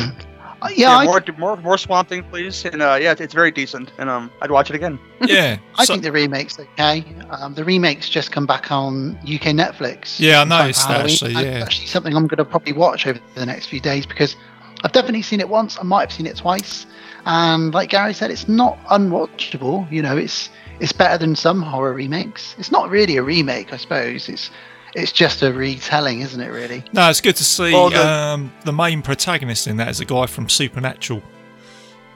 Uh, 0.60 0.68
yeah, 0.74 0.90
yeah, 0.90 0.96
I, 0.98 1.04
more 1.04 1.22
more 1.38 1.56
more 1.58 1.78
Swamp 1.78 2.08
Thing, 2.08 2.24
please, 2.24 2.64
and 2.64 2.82
uh, 2.82 2.98
yeah, 3.00 3.12
it's, 3.12 3.20
it's 3.20 3.32
very 3.32 3.52
decent, 3.52 3.92
and 3.96 4.10
um, 4.10 4.28
I'd 4.42 4.50
watch 4.50 4.70
it 4.70 4.74
again. 4.74 4.98
Yeah. 5.20 5.58
I 5.76 5.84
so- 5.84 5.94
think 5.94 6.02
the 6.02 6.10
remake's 6.10 6.58
okay. 6.58 7.04
Um, 7.30 7.54
the 7.54 7.62
remake's 7.64 8.08
just 8.08 8.32
come 8.32 8.44
back 8.44 8.72
on 8.72 9.16
UK 9.22 9.54
Netflix. 9.54 10.18
Yeah, 10.18 10.40
I 10.40 10.42
in 10.42 10.48
time 10.48 10.58
noticed 10.62 10.88
that, 10.88 11.00
actually, 11.04 11.34
And 11.36 11.46
yeah. 11.46 11.62
Actually, 11.62 11.86
something 11.86 12.12
I'm 12.16 12.26
going 12.26 12.38
to 12.38 12.44
probably 12.44 12.72
watch 12.72 13.06
over 13.06 13.20
the 13.36 13.46
next 13.46 13.66
few 13.66 13.78
days 13.78 14.04
because 14.04 14.34
I've 14.82 14.90
definitely 14.90 15.22
seen 15.22 15.38
it 15.38 15.48
once. 15.48 15.78
I 15.78 15.84
might 15.84 16.08
have 16.08 16.12
seen 16.12 16.26
it 16.26 16.36
twice, 16.36 16.86
and 17.26 17.72
like 17.74 17.90
Gary 17.90 18.14
said, 18.14 18.30
it's 18.30 18.48
not 18.48 18.78
unwatchable. 18.86 19.90
You 19.90 20.02
know, 20.02 20.16
it's 20.16 20.48
it's 20.80 20.92
better 20.92 21.18
than 21.18 21.34
some 21.36 21.62
horror 21.62 21.92
remakes. 21.92 22.54
It's 22.58 22.70
not 22.70 22.88
really 22.90 23.16
a 23.16 23.22
remake, 23.22 23.72
I 23.72 23.76
suppose. 23.76 24.28
It's 24.28 24.50
it's 24.94 25.12
just 25.12 25.42
a 25.42 25.52
retelling, 25.52 26.20
isn't 26.20 26.40
it? 26.40 26.48
Really. 26.48 26.82
No, 26.92 27.10
it's 27.10 27.20
good 27.20 27.36
to 27.36 27.44
see 27.44 27.72
Well, 27.72 27.90
the- 27.90 28.06
um, 28.08 28.52
the 28.64 28.72
main 28.72 29.02
protagonist 29.02 29.66
in 29.66 29.76
that 29.78 29.88
is 29.88 30.00
a 30.00 30.04
guy 30.04 30.26
from 30.26 30.48
Supernatural. 30.48 31.22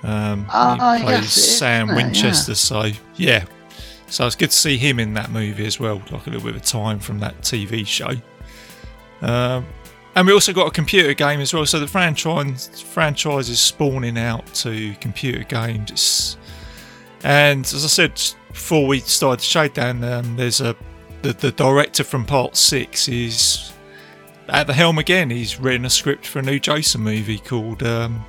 Um, 0.05 0.47
Ah, 0.49 0.95
he 0.97 1.03
yes, 1.03 1.03
plays 1.05 1.19
it 1.19 1.25
is, 1.25 1.59
Sam 1.59 1.89
isn't 1.91 1.99
it? 1.99 2.03
Winchester, 2.05 2.55
so 2.55 2.91
yeah. 3.17 3.45
So 4.09 4.27
it's 4.27 4.37
good 4.37 4.51
to 4.51 4.57
see 4.57 4.77
him 4.77 4.99
in 4.99 5.15
that 5.15 5.31
movie 5.31 5.65
as 5.65 5.79
well, 5.81 6.03
like 6.11 6.27
a 6.27 6.31
little 6.31 6.45
bit 6.47 6.57
of 6.57 6.63
time 6.63 6.99
from 6.99 7.21
that 7.21 7.41
TV 7.43 7.87
show. 7.87 8.11
Um, 9.23 9.65
and 10.15 10.27
we 10.27 10.33
also 10.33 10.53
got 10.53 10.67
a 10.67 10.71
computer 10.71 11.15
game 11.15 11.41
as 11.41 11.53
well. 11.55 11.65
So 11.67 11.79
the 11.81 11.87
franchise 11.87 12.81
franchise 12.83 13.49
is 13.49 13.61
spawning 13.61 14.19
out 14.19 14.47
to 14.55 14.95
computer 15.01 15.45
games. 15.45 16.37
And 17.25 17.65
as 17.65 17.85
I 17.85 17.89
said 17.89 18.21
before 18.49 18.87
we 18.87 19.01
started 19.01 19.41
the 19.41 19.45
showdown, 19.45 20.05
um, 20.05 20.37
there's 20.37 20.61
a 20.61 20.77
the, 21.23 21.33
the 21.33 21.53
director 21.53 22.03
from 22.05 22.25
Part 22.25 22.57
Six 22.57 23.09
is 23.09 23.73
at 24.49 24.67
the 24.67 24.73
helm 24.75 24.99
again. 24.99 25.31
He's 25.31 25.59
written 25.61 25.85
a 25.85 25.91
script 25.91 26.27
for 26.27 26.41
a 26.41 26.43
new 26.43 26.59
Jason 26.59 27.01
movie 27.01 27.39
called 27.39 27.83
um, 27.83 28.25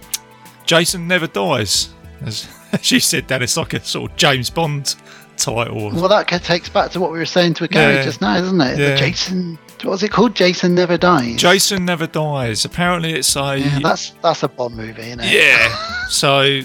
Jason 0.65 1.07
Never 1.07 1.27
Dies. 1.27 1.89
As 2.22 2.47
she 2.81 2.99
said, 2.99 3.27
that 3.27 3.41
it's 3.41 3.57
like 3.57 3.73
a 3.73 3.84
sort 3.84 4.11
of 4.11 4.18
James 4.18 4.49
Bond 4.49 4.95
title. 5.38 5.89
Well, 5.91 6.07
that 6.07 6.27
takes 6.43 6.69
back 6.69 6.91
to 6.91 6.99
what 6.99 7.11
we 7.11 7.18
were 7.18 7.26
saying 7.26 7.55
to 7.55 7.68
Gary 7.68 7.95
Yeah. 7.95 8.03
just 8.03 8.22
now, 8.22 8.38
isn't 8.38 8.61
it? 8.61 8.77
Yeah. 8.77 8.91
The 8.91 8.97
Jason. 8.97 9.57
What 9.84 9.91
was 9.91 10.03
it 10.03 10.11
called? 10.11 10.34
Jason 10.35 10.76
Never 10.76 10.97
Dies. 10.97 11.35
Jason 11.35 11.84
Never 11.85 12.07
Dies. 12.07 12.64
Apparently, 12.64 13.14
it's 13.14 13.35
a 13.35 13.57
Yeah, 13.57 13.80
that's 13.80 14.11
that's 14.22 14.43
a 14.43 14.47
Bond 14.47 14.76
movie, 14.77 15.01
isn't 15.01 15.19
it? 15.22 15.31
Yeah. 15.31 15.89
So 16.10 16.61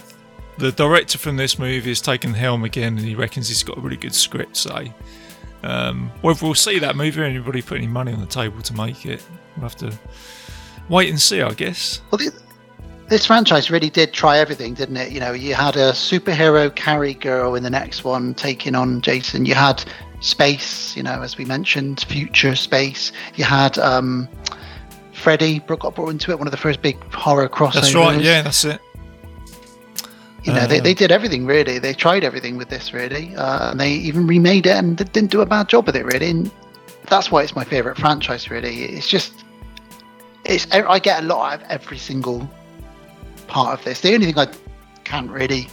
the 0.59 0.73
director 0.73 1.17
from 1.17 1.37
this 1.37 1.59
movie 1.59 1.89
has 1.89 2.03
taken 2.03 2.33
the 2.33 2.39
helm 2.39 2.65
again, 2.65 2.99
and 2.99 3.07
he 3.07 3.15
reckons 3.15 3.49
he's 3.49 3.63
got 3.63 3.79
a 3.79 3.81
really 3.81 3.97
good 3.97 4.15
script. 4.15 4.57
So 4.59 4.85
um, 5.63 6.11
whether 6.21 6.45
we'll 6.45 6.55
see 6.55 6.79
that 6.81 6.97
movie 6.97 7.21
or 7.21 7.25
anybody 7.25 7.63
put 7.63 7.79
any 7.79 7.87
money 7.87 8.13
on 8.13 8.21
the 8.21 8.27
table 8.27 8.61
to 8.61 8.75
make 8.75 9.07
it, 9.07 9.25
we'll 9.57 9.63
have 9.63 9.77
to 9.77 9.97
wait 10.89 11.09
and 11.09 11.21
see, 11.21 11.41
I 11.41 11.55
guess. 11.55 12.03
Well, 12.11 12.19
th- 12.19 12.33
this 13.09 13.25
franchise 13.25 13.71
really 13.71 13.89
did 13.91 14.13
try 14.13 14.39
everything, 14.39 14.75
didn't 14.75 14.99
it? 14.99 15.13
You 15.13 15.21
know, 15.21 15.33
you 15.33 15.55
had 15.55 15.77
a 15.77 15.93
superhero 15.93 16.75
carry 16.75 17.15
girl 17.15 17.55
in 17.55 17.63
the 17.63 17.71
next 17.71 18.05
one 18.05 18.35
taking 18.35 18.75
on 18.75 19.01
Jason. 19.01 19.47
You 19.47 19.55
had 19.55 19.83
space, 20.21 20.97
you 20.97 21.03
know, 21.03 21.23
as 21.23 21.37
we 21.39 21.45
mentioned, 21.45 22.05
future 22.09 22.57
space. 22.57 23.13
You 23.37 23.45
had 23.45 23.79
um, 23.79 24.29
Freddy 25.13 25.61
got 25.61 25.95
brought 25.95 26.11
into 26.11 26.31
it, 26.31 26.39
one 26.39 26.47
of 26.47 26.51
the 26.51 26.57
first 26.57 26.83
big 26.83 27.03
horror 27.13 27.49
crossovers. 27.49 27.75
That's 27.75 27.95
right. 27.95 28.21
Yeah, 28.21 28.43
that's 28.43 28.65
it. 28.65 28.81
You 30.45 30.53
know, 30.53 30.67
they, 30.67 30.79
Uh, 30.79 30.83
they 30.83 30.95
did 30.95 31.11
everything 31.11 31.47
really. 31.47 31.79
They 31.79 31.93
tried 31.93 32.25
everything 32.25 32.57
with 32.57 32.69
this 32.69 32.95
really, 32.95 33.35
uh, 33.37 33.73
and 33.73 33.81
they 33.81 33.93
even 33.93 34.27
remade 34.27 34.67
it 34.67 34.77
and 34.77 34.97
didn't 34.97 35.31
do 35.31 35.41
a 35.41 35.47
bad 35.47 35.69
job 35.69 35.87
with 35.87 35.97
it 35.97 36.05
really. 36.05 36.31
And 36.31 36.51
that's 37.07 37.31
why 37.31 37.43
it's 37.43 37.57
my 37.57 37.65
favorite 37.65 37.99
franchise. 37.99 38.51
Really, 38.51 38.85
it's 38.85 39.09
just 39.09 39.45
it's 40.45 40.67
I 40.73 40.99
get 40.99 41.23
a 41.23 41.27
lot 41.27 41.53
out 41.53 41.63
of 41.63 41.71
every 41.71 41.99
single 41.99 42.49
part 43.47 43.79
of 43.79 43.85
this. 43.85 44.01
The 44.01 44.15
only 44.15 44.27
thing 44.27 44.39
I 44.39 44.49
can't 45.05 45.31
really 45.31 45.69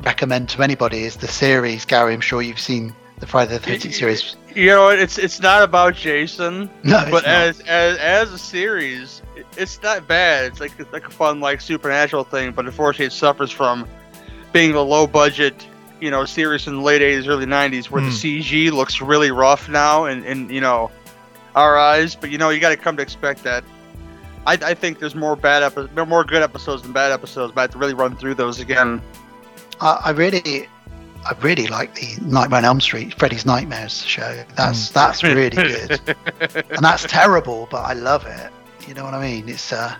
recommend 0.00 0.48
to 0.50 0.62
anybody 0.62 1.04
is 1.04 1.16
the 1.16 1.28
series. 1.28 1.84
Gary, 1.84 2.14
I'm 2.14 2.20
sure 2.20 2.42
you've 2.42 2.58
seen 2.58 2.94
the 3.20 3.26
Friday 3.26 3.52
the 3.54 3.58
Thirteenth 3.60 3.94
series. 3.94 4.36
You 4.54 4.66
know, 4.66 4.88
it's 4.88 5.18
it's 5.18 5.40
not 5.40 5.62
about 5.62 5.94
Jason, 5.94 6.70
No, 6.84 7.04
but 7.10 7.24
as 7.24 7.60
as 7.60 7.96
as 7.98 8.32
a 8.32 8.38
series, 8.38 9.22
it's 9.56 9.82
not 9.82 10.06
bad. 10.06 10.44
It's 10.46 10.60
like 10.60 10.72
it's 10.78 10.92
like 10.92 11.06
a 11.06 11.10
fun 11.10 11.40
like 11.40 11.60
supernatural 11.60 12.24
thing, 12.24 12.52
but 12.52 12.64
unfortunately, 12.66 13.06
it 13.06 13.12
suffers 13.12 13.50
from 13.50 13.86
being 14.52 14.72
a 14.74 14.80
low 14.82 15.06
budget, 15.06 15.66
you 16.00 16.10
know, 16.10 16.24
series 16.24 16.66
in 16.66 16.76
the 16.76 16.82
late 16.82 17.02
'80s, 17.02 17.26
early 17.28 17.46
'90s, 17.46 17.86
where 17.90 18.00
Hmm. 18.02 18.08
the 18.08 18.14
CG 18.14 18.70
looks 18.70 19.00
really 19.00 19.30
rough 19.30 19.68
now, 19.68 20.04
and 20.04 20.24
and 20.24 20.50
you 20.50 20.60
know, 20.60 20.90
our 21.56 21.76
eyes. 21.76 22.14
But 22.14 22.30
you 22.30 22.38
know, 22.38 22.50
you 22.50 22.60
got 22.60 22.70
to 22.70 22.76
come 22.76 22.96
to 22.96 23.02
expect 23.02 23.42
that. 23.44 23.64
I, 24.46 24.52
I 24.62 24.74
think 24.74 24.98
there's 24.98 25.14
more 25.14 25.36
bad 25.36 25.62
episodes, 25.62 25.90
more 26.06 26.22
good 26.22 26.42
episodes 26.42 26.82
than 26.82 26.92
bad 26.92 27.10
episodes, 27.12 27.52
but 27.54 27.60
I 27.60 27.62
have 27.62 27.70
to 27.70 27.78
really 27.78 27.94
run 27.94 28.14
through 28.14 28.34
those 28.34 28.60
again. 28.60 29.00
I, 29.80 30.00
I 30.04 30.10
really, 30.10 30.68
I 31.26 31.34
really 31.40 31.66
like 31.66 31.94
the 31.94 32.16
Nightmare 32.24 32.58
on 32.58 32.64
Elm 32.64 32.80
Street, 32.80 33.14
Freddy's 33.18 33.46
Nightmares 33.46 34.02
show. 34.04 34.44
That's 34.56 34.90
that's 34.90 35.22
really 35.22 35.48
good, 35.56 36.00
and 36.70 36.84
that's 36.84 37.04
terrible, 37.04 37.66
but 37.70 37.82
I 37.82 37.94
love 37.94 38.26
it. 38.26 38.50
You 38.86 38.94
know 38.94 39.04
what 39.04 39.14
I 39.14 39.20
mean? 39.22 39.48
It's 39.48 39.72
uh, 39.72 39.94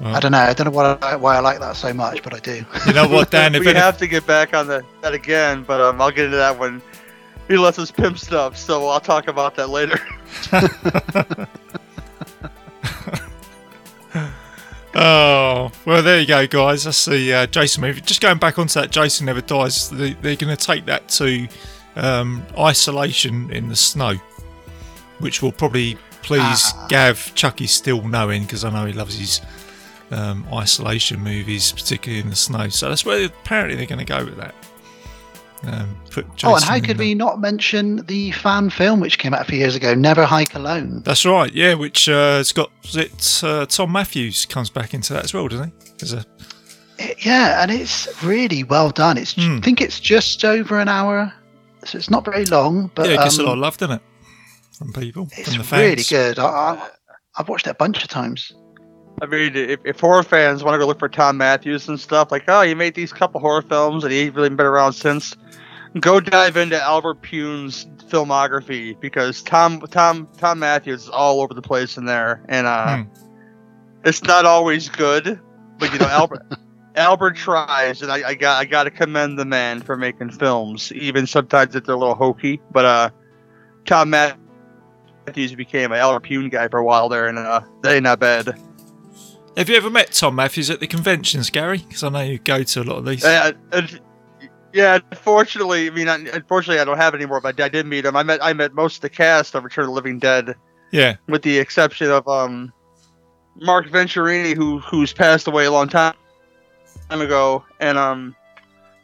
Well, 0.00 0.14
I 0.14 0.20
don't 0.20 0.30
know, 0.32 0.38
I 0.38 0.52
don't 0.52 0.66
know 0.66 0.70
what 0.70 1.02
I, 1.02 1.16
why 1.16 1.36
I 1.36 1.40
like 1.40 1.58
that 1.60 1.74
so 1.76 1.92
much, 1.92 2.22
but 2.22 2.32
I 2.34 2.38
do. 2.38 2.64
you 2.86 2.92
know 2.92 3.08
what, 3.08 3.30
Dan? 3.32 3.54
If 3.56 3.62
we 3.62 3.70
any- 3.70 3.78
have 3.80 3.98
to 3.98 4.06
get 4.06 4.24
back 4.26 4.54
on 4.54 4.68
the, 4.68 4.84
that 5.02 5.14
again, 5.14 5.64
but 5.64 5.80
um, 5.80 6.00
I'll 6.00 6.10
get 6.12 6.26
into 6.26 6.36
that 6.36 6.56
when 6.58 6.80
he 7.48 7.56
lets 7.56 7.78
us 7.80 7.90
pimp 7.90 8.18
stuff. 8.18 8.56
So 8.56 8.86
I'll 8.86 9.00
talk 9.00 9.26
about 9.28 9.56
that 9.56 9.68
later. 9.70 9.98
Oh, 14.96 15.72
well, 15.84 16.02
there 16.02 16.20
you 16.20 16.26
go, 16.26 16.46
guys. 16.46 16.84
That's 16.84 17.04
the 17.04 17.34
uh, 17.34 17.46
Jason 17.46 17.80
movie. 17.80 18.00
Just 18.00 18.20
going 18.20 18.38
back 18.38 18.58
onto 18.58 18.80
that 18.80 18.90
Jason 18.90 19.26
Never 19.26 19.40
Dies, 19.40 19.90
they, 19.90 20.12
they're 20.14 20.36
going 20.36 20.56
to 20.56 20.66
take 20.66 20.84
that 20.86 21.08
to 21.10 21.48
um, 21.96 22.44
isolation 22.56 23.50
in 23.50 23.68
the 23.68 23.76
snow, 23.76 24.14
which 25.18 25.42
will 25.42 25.52
probably 25.52 25.98
please 26.22 26.72
Ah. 26.74 26.86
Gav 26.88 27.32
Chucky 27.34 27.66
still 27.66 28.06
knowing 28.06 28.42
because 28.42 28.64
I 28.64 28.70
know 28.70 28.86
he 28.86 28.92
loves 28.92 29.18
his 29.18 29.40
um, 30.10 30.46
isolation 30.52 31.20
movies, 31.20 31.72
particularly 31.72 32.22
in 32.22 32.30
the 32.30 32.36
snow. 32.36 32.68
So 32.68 32.88
that's 32.88 33.04
where 33.04 33.26
apparently 33.26 33.76
they're 33.76 33.86
going 33.86 33.98
to 33.98 34.04
go 34.04 34.24
with 34.24 34.36
that. 34.36 34.54
Um, 35.66 35.96
put 36.10 36.26
Jason 36.36 36.50
oh, 36.50 36.54
and 36.56 36.64
how 36.64 36.78
could 36.80 36.98
there. 36.98 37.06
we 37.06 37.14
not 37.14 37.40
mention 37.40 38.04
the 38.06 38.32
fan 38.32 38.70
film 38.70 39.00
which 39.00 39.18
came 39.18 39.32
out 39.34 39.42
a 39.42 39.44
few 39.44 39.58
years 39.58 39.74
ago, 39.74 39.94
Never 39.94 40.24
Hike 40.24 40.54
Alone? 40.54 41.02
That's 41.04 41.24
right, 41.24 41.52
yeah. 41.52 41.74
Which 41.74 42.08
uh, 42.08 42.38
it's 42.40 42.52
got 42.52 42.70
it 42.94 43.40
uh, 43.42 43.66
Thom 43.66 43.92
Mathews 43.92 44.46
comes 44.46 44.70
back 44.70 44.94
into 44.94 45.12
that 45.14 45.24
as 45.24 45.34
well, 45.34 45.48
doesn't 45.48 45.68
he? 45.68 45.92
There's 45.98 46.12
a 46.12 46.24
It- 46.98 47.24
yeah, 47.24 47.62
and 47.62 47.70
it's 47.70 48.22
really 48.22 48.64
well 48.64 48.90
done. 48.90 49.16
It's 49.18 49.34
Hmm. 49.34 49.56
I 49.56 49.60
think 49.60 49.80
it's 49.80 50.00
just 50.00 50.44
over 50.44 50.78
an 50.78 50.88
hour 50.88 51.32
so 51.84 51.98
it's 51.98 52.10
not 52.10 52.24
very 52.24 52.44
long, 52.46 52.90
but 52.94 53.06
yeah, 53.06 53.14
it 53.14 53.18
gets 53.18 53.38
a 53.38 53.42
um, 53.42 53.46
lot 53.46 53.52
of 53.54 53.58
love, 53.58 53.76
doesn't 53.76 53.96
it? 53.96 54.02
From 54.78 54.92
people, 54.92 55.28
it's 55.32 55.54
from 55.54 55.64
the 55.64 55.76
really 55.76 56.02
good. 56.02 56.38
I, 56.38 56.44
I, 56.44 56.88
I've 57.36 57.48
watched 57.48 57.66
it 57.66 57.70
a 57.70 57.74
bunch 57.74 58.02
of 58.02 58.08
times. 58.08 58.52
I 59.22 59.26
mean, 59.26 59.54
if, 59.54 59.80
if 59.84 60.00
horror 60.00 60.24
fans 60.24 60.64
want 60.64 60.74
to 60.74 60.78
go 60.78 60.86
look 60.86 60.98
for 60.98 61.08
Thom 61.08 61.36
Mathews 61.36 61.88
and 61.88 62.00
stuff, 62.00 62.32
like, 62.32 62.44
oh, 62.48 62.62
he 62.62 62.74
made 62.74 62.94
these 62.94 63.12
couple 63.12 63.40
horror 63.40 63.62
films 63.62 64.02
and 64.02 64.12
he 64.12 64.30
really 64.30 64.48
been 64.48 64.66
around 64.66 64.94
since, 64.94 65.36
go 66.00 66.20
dive 66.20 66.56
into 66.56 66.80
Albert 66.80 67.22
Pyun's 67.22 67.86
filmography 68.08 68.98
because 69.00 69.42
Tom 69.42 69.80
Tom 69.90 70.28
Thom 70.38 70.58
Mathews 70.58 71.04
is 71.04 71.08
all 71.08 71.40
over 71.40 71.54
the 71.54 71.62
place 71.62 71.96
in 71.96 72.04
there, 72.04 72.42
and 72.48 72.66
uh, 72.66 72.96
Hmm. 72.98 73.02
it's 74.04 74.22
not 74.24 74.44
always 74.44 74.88
good, 74.88 75.38
but 75.78 75.92
you 75.92 75.98
know, 75.98 76.06
Albert 76.06 76.42
Albert 76.96 77.36
tries, 77.36 78.02
and 78.02 78.12
I, 78.12 78.28
I 78.28 78.34
got 78.34 78.60
I 78.60 78.64
got 78.64 78.84
to 78.84 78.90
commend 78.90 79.38
the 79.38 79.44
man 79.44 79.80
for 79.80 79.96
making 79.96 80.30
films, 80.30 80.92
even 80.92 81.26
sometimes 81.26 81.74
if 81.74 81.84
they're 81.84 81.94
a 81.94 81.98
little 81.98 82.14
hokey. 82.14 82.60
But 82.70 82.84
uh, 82.84 83.10
Thom 83.86 84.10
Mathews 84.10 85.54
became 85.56 85.90
an 85.92 85.98
Albert 85.98 86.28
Pune 86.28 86.50
guy 86.50 86.68
for 86.68 86.78
a 86.78 86.84
while 86.84 87.08
there, 87.08 87.26
and 87.26 87.38
uh, 87.38 87.60
they 87.82 87.96
ain't 87.96 88.04
not 88.04 88.20
bad. 88.20 88.58
Have 89.56 89.68
you 89.68 89.76
ever 89.76 89.88
met 89.90 90.12
Thom 90.12 90.34
Mathews 90.34 90.68
at 90.70 90.80
the 90.80 90.86
conventions, 90.86 91.48
Gary? 91.50 91.78
Because 91.78 92.02
I 92.02 92.08
know 92.08 92.20
you 92.20 92.38
go 92.38 92.62
to 92.62 92.82
a 92.82 92.84
lot 92.84 92.96
of 92.98 93.04
these. 93.06 93.24
Uh, 93.24 93.52
uh, 93.72 93.82
yeah, 94.74 94.98
unfortunately, 95.10 95.86
I 95.86 95.90
mean, 95.90 96.08
unfortunately, 96.08 96.80
I 96.80 96.84
don't 96.84 96.96
have 96.96 97.14
it 97.14 97.18
anymore. 97.18 97.40
But 97.40 97.60
I 97.60 97.68
did 97.68 97.86
meet 97.86 98.04
him. 98.04 98.16
I 98.16 98.22
met 98.24 98.42
I 98.42 98.52
met 98.52 98.74
most 98.74 98.96
of 98.96 99.00
the 99.02 99.08
cast 99.08 99.54
of 99.54 99.62
Return 99.64 99.84
of 99.84 99.88
the 99.88 99.94
Living 99.94 100.18
Dead, 100.18 100.56
yeah, 100.90 101.16
with 101.28 101.42
the 101.42 101.58
exception 101.58 102.10
of 102.10 102.26
um, 102.26 102.72
Mark 103.56 103.86
Venturini, 103.86 104.54
who 104.56 104.80
who's 104.80 105.12
passed 105.12 105.46
away 105.46 105.64
a 105.66 105.70
long 105.70 105.88
time 105.88 106.14
ago, 107.10 107.64
and 107.78 107.96
um, 107.96 108.34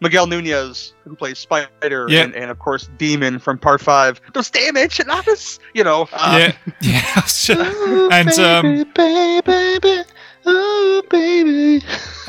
Miguel 0.01 0.27
Nunez, 0.27 0.95
who 1.05 1.15
plays 1.15 1.39
Spider, 1.39 2.07
Yeah. 2.09 2.23
and, 2.23 2.35
and 2.35 2.51
of 2.51 2.59
course 2.59 2.89
Demon 2.99 3.39
from 3.39 3.59
Part 3.59 3.81
Five. 3.81 4.21
Those 4.35 4.51
damage 4.51 4.99
and 4.99 5.11
office, 5.11 5.59
you 5.75 5.85
know. 5.85 6.09
Yeah, 6.13 6.53
yeah. 6.81 7.23
and 8.13 8.39
um, 8.39 8.85
baby, 8.95 9.41
baby, 9.43 9.43
oh 9.47 9.79
baby. 9.81 10.10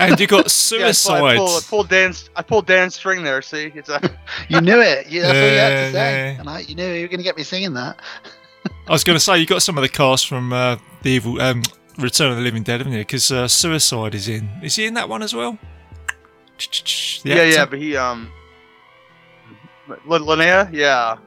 And 0.10 0.20
you 0.20 0.28
got 0.28 0.50
suicide. 0.52 1.20
pulled, 1.20 1.30
I 1.30 1.36
pulled, 1.38 1.50
I 1.50 1.66
pulled 1.70 1.90
Dan's 1.90 2.30
I 2.36 2.42
pulled 2.42 2.66
Dan's 2.68 2.96
string 2.96 3.24
there. 3.24 3.42
See, 3.42 3.72
it's 3.76 3.90
a 3.90 4.00
You 4.50 4.62
knew 4.62 4.82
it. 4.82 5.08
You, 5.08 5.22
that's 5.22 5.34
all 5.34 5.44
you 5.50 5.58
had 5.58 5.72
Yeah, 5.72 5.86
to 5.86 5.92
say. 5.92 6.34
yeah. 6.34 6.40
And 6.40 6.50
I, 6.50 6.60
you 6.60 6.76
knew 6.76 6.86
you 6.88 7.02
were 7.04 7.08
going 7.08 7.20
to 7.20 7.24
get 7.24 7.38
me 7.38 7.44
singing 7.44 7.74
that. 7.74 8.00
I 8.88 8.92
was 8.92 9.04
going 9.04 9.16
to 9.16 9.20
say 9.20 9.38
you 9.38 9.46
got 9.46 9.62
some 9.62 9.78
of 9.78 9.82
the 9.82 9.90
cast 9.90 10.28
from 10.28 10.52
uh, 10.54 10.78
the 11.02 11.10
evil 11.12 11.42
um, 11.42 11.64
Return 11.98 12.30
of 12.32 12.38
the 12.38 12.44
Living 12.44 12.64
Dead, 12.64 12.80
haven't 12.80 12.94
you? 12.94 13.00
Because 13.00 13.32
uh, 13.32 13.48
Suicide 13.48 14.16
is 14.16 14.28
in. 14.28 14.50
Is 14.64 14.76
he 14.76 14.86
in 14.86 14.94
that 14.96 15.08
one 15.10 15.22
as 15.24 15.34
well? 15.34 15.58
Yeah, 17.24 17.44
yeah, 17.44 17.66
but 17.66 17.80
he 17.80 17.96
um, 17.96 18.32
L- 19.90 20.20
Linnea, 20.20 20.72
yeah, 20.72 21.18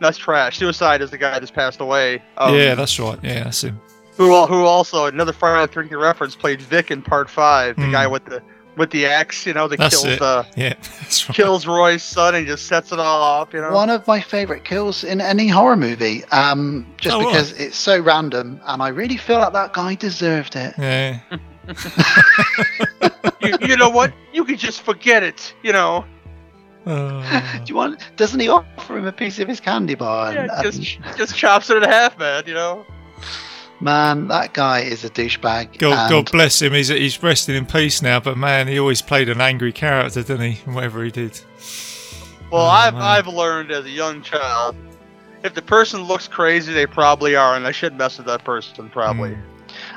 that's 0.00 0.16
trash. 0.18 0.58
Suicide 0.58 1.02
is 1.02 1.10
the 1.10 1.18
guy 1.18 1.38
that's 1.38 1.50
passed 1.50 1.80
away. 1.80 2.22
Um, 2.38 2.54
yeah, 2.54 2.74
that's 2.74 2.98
right. 2.98 3.18
Yeah, 3.22 3.44
that's 3.44 3.62
him. 3.64 3.80
Who 4.16 4.46
who 4.46 4.64
also 4.64 5.06
another 5.06 5.32
Friday 5.32 5.66
the 5.66 5.72
Thirteenth 5.72 5.92
reference 6.00 6.34
played 6.36 6.60
Vic 6.62 6.90
in 6.90 7.02
Part 7.02 7.28
Five, 7.30 7.76
the 7.76 7.82
Hmm. 7.86 7.92
guy 7.92 8.06
with 8.06 8.24
the 8.26 8.42
with 8.76 8.90
the 8.90 9.06
axe, 9.06 9.46
you 9.46 9.54
know, 9.54 9.68
that 9.68 9.78
That's 9.78 10.02
kills 10.02 10.16
it. 10.16 10.20
uh 10.22 10.42
Yeah, 10.56 10.74
that's 11.00 11.28
right. 11.28 11.36
kills 11.36 11.64
Roy's 11.66 12.02
son 12.02 12.34
and 12.34 12.44
just 12.46 12.66
sets 12.66 12.90
it 12.90 12.98
all 12.98 13.22
off, 13.22 13.52
you 13.52 13.60
know. 13.60 13.70
One 13.70 13.88
of 13.88 14.04
my 14.08 14.20
favourite 14.20 14.64
kills 14.64 15.04
in 15.04 15.20
any 15.20 15.46
horror 15.46 15.76
movie. 15.76 16.24
Um, 16.32 16.84
just 16.96 17.14
Oh, 17.14 17.20
right. 17.20 17.28
because 17.28 17.52
it's 17.52 17.76
so 17.76 18.00
random, 18.00 18.60
and 18.66 18.82
I 18.82 18.88
really 18.88 19.16
feel 19.16 19.38
like 19.38 19.52
that 19.52 19.72
guy 19.74 19.94
deserved 19.94 20.56
it. 20.56 20.74
Yeah. 20.76 21.20
you, 23.42 23.56
you 23.68 23.76
know 23.76 23.88
what? 23.90 24.12
You 24.32 24.44
can 24.44 24.56
just 24.58 24.82
forget 24.82 25.22
it, 25.22 25.54
you 25.62 25.72
know. 25.72 26.04
Uh, 26.84 27.58
Do 27.58 27.64
you 27.66 27.74
want? 27.76 28.00
Doesn't 28.16 28.40
he 28.40 28.48
offer 28.48 28.98
him 28.98 29.06
a 29.06 29.12
piece 29.12 29.38
of 29.38 29.48
his 29.48 29.60
candy 29.60 29.94
bar? 29.94 30.32
And, 30.32 30.50
Yeah, 30.52 30.62
just 30.62 30.96
and- 30.96 31.16
just 31.16 31.36
chops 31.36 31.70
it 31.70 31.76
in 31.78 31.82
half, 31.88 32.18
man. 32.18 32.42
You 32.46 32.54
know. 32.54 32.84
man, 33.84 34.28
that 34.28 34.54
guy 34.54 34.80
is 34.80 35.04
a 35.04 35.10
douchebag. 35.10 35.78
God, 35.78 36.10
God 36.10 36.32
bless 36.32 36.60
him. 36.60 36.72
He's 36.72 36.88
he's 36.88 37.22
resting 37.22 37.54
in 37.54 37.66
peace 37.66 38.02
now. 38.02 38.18
But 38.18 38.36
man, 38.36 38.66
he 38.66 38.78
always 38.80 39.02
played 39.02 39.28
an 39.28 39.40
angry 39.40 39.72
character, 39.72 40.22
didn't 40.22 40.52
he? 40.52 40.60
in 40.66 40.74
Whatever 40.74 41.04
he 41.04 41.10
did. 41.10 41.40
Well, 42.50 42.62
Oh, 42.62 42.66
I've 42.66 42.94
man. 42.94 43.02
I've 43.02 43.26
learned 43.26 43.70
as 43.70 43.84
a 43.84 43.90
young 43.90 44.22
child, 44.22 44.74
if 45.42 45.54
the 45.54 45.62
person 45.62 46.02
looks 46.02 46.26
crazy, 46.26 46.72
they 46.72 46.86
probably 46.86 47.36
are, 47.36 47.54
and 47.54 47.66
I 47.66 47.72
shouldn't 47.72 47.98
mess 47.98 48.16
with 48.18 48.26
that 48.26 48.44
person. 48.44 48.88
Probably. 48.90 49.30
Mm. 49.30 49.42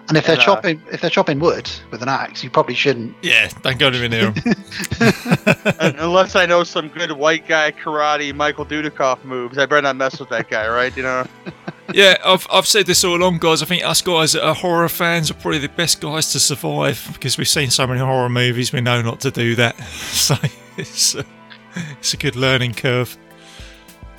And 0.10 0.18
if 0.18 0.26
they're 0.26 0.36
And, 0.36 0.42
uh, 0.42 0.46
chopping, 0.46 0.82
if 0.92 1.02
they're 1.02 1.10
chopping 1.10 1.40
wood 1.40 1.70
with 1.92 2.02
an 2.02 2.08
axe, 2.08 2.44
you 2.44 2.50
probably 2.50 2.76
shouldn't. 2.76 3.14
Yeah, 3.22 3.50
don't 3.62 3.78
go 3.78 3.88
anywhere 3.88 4.08
near 4.10 4.32
him. 4.32 4.44
Un- 5.80 5.96
Unless 6.00 6.36
I 6.36 6.46
know 6.46 6.64
some 6.64 6.88
good 6.88 7.12
white 7.12 7.48
guy 7.48 7.72
karate 7.72 8.34
Michael 8.34 8.66
Dudikoff 8.66 9.24
moves, 9.26 9.58
I 9.58 9.66
better 9.66 9.82
not 9.82 9.96
mess 9.98 10.20
with 10.20 10.30
that 10.30 10.50
guy, 10.50 10.68
right? 10.70 10.96
You 10.96 11.04
know. 11.04 11.26
yeah, 11.94 12.16
I've, 12.26 12.48
I've 12.52 12.66
said 12.68 12.86
this 12.86 13.04
all 13.04 13.16
along, 13.18 13.40
guys. 13.40 13.62
I 13.62 13.66
think 13.66 13.84
us 13.84 14.02
guys 14.02 14.32
that 14.34 14.46
are 14.46 14.56
horror 14.56 14.88
fans 14.90 15.30
are 15.30 15.34
probably 15.34 15.60
the 15.60 15.70
best 15.70 16.00
guys 16.00 16.32
to 16.32 16.40
survive 16.40 17.08
because 17.14 17.38
we've 17.38 17.48
seen 17.50 17.70
so 17.70 17.86
many 17.86 18.00
horror 18.00 18.30
movies. 18.30 18.72
We 18.72 18.80
know 18.82 19.02
not 19.02 19.20
to 19.22 19.32
do 19.32 19.56
that. 19.56 19.76
So 20.18 20.36
it's 20.78 21.16
a, 21.16 21.26
it's 22.00 22.14
a 22.14 22.18
good 22.18 22.36
learning 22.36 22.74
curve. 22.76 23.18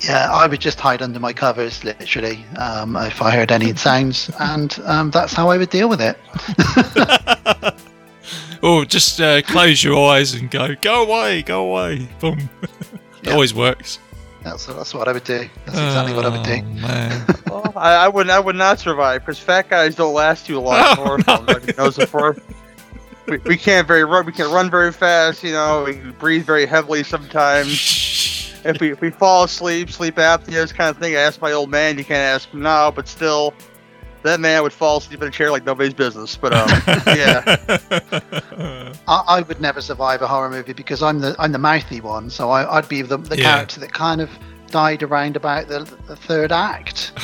Yeah, 0.01 0.31
I 0.31 0.47
would 0.47 0.61
just 0.61 0.79
hide 0.79 1.01
under 1.01 1.19
my 1.19 1.33
covers, 1.33 1.83
literally, 1.83 2.45
um, 2.57 2.95
if 2.95 3.21
I 3.21 3.31
heard 3.31 3.51
any 3.51 3.75
sounds, 3.75 4.31
and 4.39 4.79
um, 4.85 5.11
that's 5.11 5.33
how 5.33 5.49
I 5.49 5.57
would 5.57 5.69
deal 5.69 5.89
with 5.89 6.01
it. 6.01 6.17
Or 8.61 8.83
just 8.83 9.21
uh, 9.21 9.41
close 9.43 9.81
your 9.81 10.11
eyes 10.11 10.33
and 10.33 10.51
go, 10.51 10.75
go 10.75 11.03
away, 11.03 11.43
go 11.43 11.69
away. 11.71 12.09
Boom. 12.19 12.49
it 12.61 12.69
Yeah. 13.23 13.31
always 13.31 13.53
works. 13.53 13.99
That's 14.43 14.65
that's 14.65 14.93
what 14.93 15.07
I 15.07 15.13
would 15.13 15.23
do. 15.23 15.47
That's 15.65 15.77
exactly 15.77 16.13
what 16.13 16.25
I 16.25 16.29
would 16.29 16.43
do. 16.45 16.59
Oh, 16.61 16.81
man. 16.81 17.25
Well, 17.49 17.71
I, 17.77 17.93
I 17.95 18.07
would 18.09 18.29
I 18.29 18.37
would 18.39 18.57
not 18.57 18.77
survive 18.79 19.21
because 19.21 19.39
fat 19.39 19.69
guys 19.69 19.95
don't 19.95 20.13
last 20.13 20.45
too 20.45 20.59
long 20.59 20.75
Oh, 20.97 21.15
no. 21.25 21.37
films. 21.37 21.77
Knows 21.77 21.99
it 21.99 22.09
for. 22.09 22.35
We, 23.27 23.37
we 23.45 23.55
can't 23.57 23.87
very 23.87 24.03
run. 24.03 24.25
We 24.25 24.33
can 24.33 24.51
run 24.51 24.69
very 24.69 24.91
fast. 24.91 25.41
You 25.41 25.53
know, 25.53 25.85
we 25.85 25.93
breathe 26.11 26.45
very 26.45 26.65
heavily 26.65 27.03
sometimes. 27.03 28.18
If 28.63 28.79
we 28.81 28.91
if 28.91 29.01
we 29.01 29.09
fall 29.09 29.43
asleep, 29.45 29.89
sleep 29.89 30.15
apnea, 30.15 30.45
this 30.47 30.71
kind 30.73 30.89
of 30.89 30.97
thing. 30.97 31.15
I 31.15 31.19
asked 31.19 31.41
my 31.41 31.51
old 31.51 31.69
man. 31.69 31.97
You 31.97 32.03
can't 32.05 32.17
ask 32.19 32.49
him 32.49 32.61
now, 32.61 32.91
but 32.91 33.07
still, 33.07 33.53
that 34.23 34.39
man 34.39 34.63
would 34.63 34.73
fall 34.73 34.97
asleep 34.97 35.21
in 35.21 35.27
a 35.29 35.31
chair 35.31 35.49
like 35.51 35.65
nobody's 35.65 35.93
business. 35.93 36.35
But 36.35 36.53
um, 36.53 36.67
yeah, 37.07 37.43
I, 39.07 39.23
I 39.27 39.41
would 39.41 39.61
never 39.61 39.81
survive 39.81 40.21
a 40.21 40.27
horror 40.27 40.49
movie 40.49 40.73
because 40.73 41.01
I'm 41.01 41.19
the 41.19 41.35
I'm 41.39 41.51
the 41.51 41.57
mouthy 41.57 42.01
one, 42.01 42.29
so 42.29 42.49
I, 42.51 42.77
I'd 42.77 42.89
be 42.89 43.01
the, 43.01 43.17
the 43.17 43.37
Yeah. 43.37 43.43
character 43.55 43.79
that 43.79 43.93
kind 43.93 44.21
of 44.21 44.29
died 44.67 45.03
around 45.03 45.35
about 45.35 45.67
the, 45.67 45.79
the 46.07 46.15
third 46.15 46.51
act. 46.51 47.11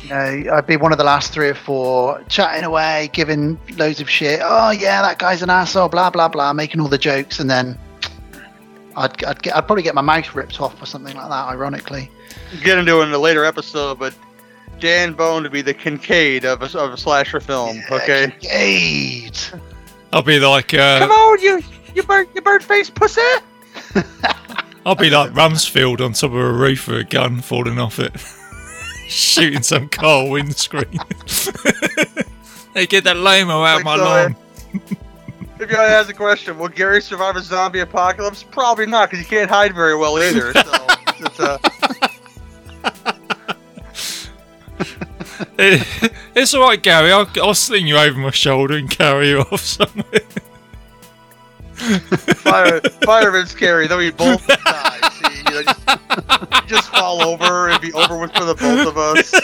You 0.00 0.10
know, 0.10 0.52
I'd 0.54 0.64
be 0.68 0.76
one 0.76 0.92
of 0.92 0.98
the 0.98 1.02
last 1.04 1.32
three 1.32 1.48
or 1.48 1.56
four, 1.56 2.22
chatting 2.28 2.62
away, 2.62 3.10
giving 3.12 3.58
loads 3.76 4.00
of 4.00 4.08
shit. 4.08 4.38
Oh 4.44 4.70
yeah, 4.70 5.02
that 5.02 5.18
guy's 5.18 5.42
an 5.42 5.50
asshole, 5.50 5.88
blah 5.88 6.08
blah 6.08 6.28
blah, 6.28 6.52
making 6.52 6.80
all 6.80 6.86
the 6.86 6.96
jokes, 6.96 7.40
and 7.40 7.50
then 7.50 7.76
I'd 8.98 9.24
I'd, 9.24 9.42
get, 9.42 9.56
I'd 9.56 9.66
probably 9.66 9.82
get 9.82 9.94
my 9.94 10.02
mouth 10.02 10.34
ripped 10.34 10.60
off 10.60 10.80
or 10.82 10.86
something 10.86 11.16
like 11.16 11.28
that. 11.28 11.48
Ironically, 11.48 12.10
get 12.62 12.78
into 12.78 13.00
it 13.00 13.06
in 13.06 13.12
a 13.12 13.18
later 13.18 13.44
episode. 13.44 13.98
But 13.98 14.14
Dan 14.80 15.12
Bone 15.12 15.42
to 15.42 15.50
be 15.50 15.62
the 15.62 15.74
Kincaid 15.74 16.44
of 16.44 16.62
a, 16.62 16.78
of 16.78 16.92
a 16.92 16.96
slasher 16.96 17.40
film. 17.40 17.80
Okay. 17.90 18.30
Kincaid. 18.40 19.38
I'll 20.12 20.22
be 20.22 20.38
like, 20.40 20.68
Come 20.68 21.10
uh, 21.10 21.14
on, 21.14 21.40
you 21.40 21.62
you 21.94 22.02
bird 22.02 22.28
you 22.34 22.40
bird 22.40 22.62
face 22.62 22.90
pussy. 22.90 23.20
I'll 24.86 24.94
be 24.94 25.10
like 25.10 25.32
Rumsfeld 25.32 26.00
on 26.00 26.12
top 26.12 26.30
of 26.30 26.36
a 26.36 26.52
roof 26.52 26.88
with 26.88 26.98
a 26.98 27.04
gun 27.04 27.40
falling 27.40 27.78
off 27.78 27.98
it, 27.98 28.12
shooting 29.08 29.62
some 29.62 29.88
car 29.88 30.28
windscreen. 30.28 30.98
hey, 32.74 32.86
get 32.86 33.04
that 33.04 33.16
lamo 33.16 33.62
out 33.64 33.80
of 33.80 33.84
my 33.84 33.96
Like 33.96 33.98
so, 33.98 34.04
lawn. 34.04 34.36
If 35.60 35.68
you 35.72 35.76
want 35.76 35.88
to 35.88 35.94
ask 35.94 36.06
the 36.06 36.14
question, 36.14 36.56
will 36.56 36.68
Gary 36.68 37.02
survive 37.02 37.34
a 37.34 37.42
zombie 37.42 37.80
apocalypse? 37.80 38.44
Probably 38.44 38.86
not, 38.86 39.10
because 39.10 39.24
you 39.24 39.28
can't 39.28 39.50
hide 39.50 39.74
very 39.74 39.96
well 39.96 40.16
either. 40.18 40.52
So 40.52 40.60
it's, 41.18 41.40
uh, 41.40 41.58
it's 46.36 46.54
all 46.54 46.62
right, 46.62 46.80
Gary. 46.80 47.10
I'll, 47.10 47.28
I'll 47.42 47.54
sling 47.54 47.88
you 47.88 47.96
over 47.96 48.16
my 48.16 48.30
shoulder 48.30 48.76
and 48.76 48.88
carry 48.88 49.30
you 49.30 49.40
off 49.52 49.60
somewhere. 49.60 50.20
fire, 52.36 52.80
fireman's 53.02 53.52
carry, 53.52 53.88
then 53.88 53.98
we 53.98 54.12
both 54.12 54.46
die. 54.46 55.10
See, 55.10 55.38
you 55.38 55.42
know, 55.44 55.62
just, 55.64 56.68
just 56.68 56.88
fall 56.90 57.20
over 57.22 57.68
and 57.68 57.80
be 57.80 57.92
over 57.94 58.16
with 58.16 58.32
for 58.32 58.44
the 58.44 58.54
both 58.54 58.86
of 58.86 58.96
us. 58.96 59.34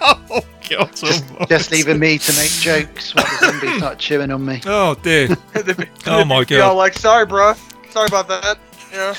oh 0.00 0.44
God! 0.68 0.94
Just, 0.96 1.24
almighty. 1.30 1.46
just 1.48 1.70
leaving 1.70 1.98
me 1.98 2.18
to 2.18 2.32
make 2.34 2.50
jokes 2.50 3.14
while 3.14 3.24
the 3.24 3.46
zombies 3.46 3.76
start 3.78 3.98
chewing 3.98 4.30
on 4.30 4.44
me. 4.44 4.60
Oh 4.66 4.94
dear! 5.02 5.28
And 5.54 5.64
then 5.64 5.76
be- 5.76 5.86
Oh, 6.06 6.24
my 6.24 6.44
be 6.44 6.60
all 6.60 6.76
like, 6.76 6.94
sorry, 6.94 7.26
bro. 7.26 7.54
Sorry 7.90 8.06
about 8.06 8.28
that. 8.28 8.58
Yeah. 8.92 9.14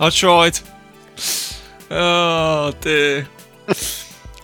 I 0.00 0.10
tried. 0.10 0.58
Oh 1.90 2.72
dear. 2.80 3.26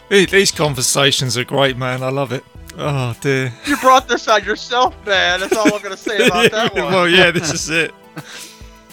These- 0.08 0.30
These 0.30 0.50
conversations 0.52 1.36
are 1.36 1.44
great, 1.44 1.76
man. 1.76 2.02
I 2.02 2.08
love 2.10 2.32
it. 2.32 2.44
Oh 2.76 3.14
dear. 3.20 3.52
You 3.66 3.76
brought 3.78 4.08
this 4.08 4.26
on 4.28 4.44
yourself, 4.44 4.94
man. 5.06 5.40
That's 5.40 5.56
all 5.56 5.72
I'm 5.74 5.82
gonna 5.82 5.96
say 5.96 6.26
about 6.26 6.50
that 6.52 6.74
one. 6.74 6.84
well, 6.92 7.08
yeah, 7.08 7.30
this 7.30 7.52
is 7.52 7.70
it. 7.70 7.92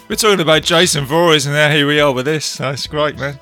We're 0.08 0.16
talking 0.18 0.42
about 0.42 0.64
Jason 0.64 1.06
Voorhees, 1.06 1.46
and 1.46 1.56
now 1.56 1.72
here 1.72 1.88
we 1.88 2.00
are 2.00 2.12
with 2.12 2.26
this. 2.26 2.58
That's 2.58 2.86
great, 2.86 3.18
man. 3.18 3.40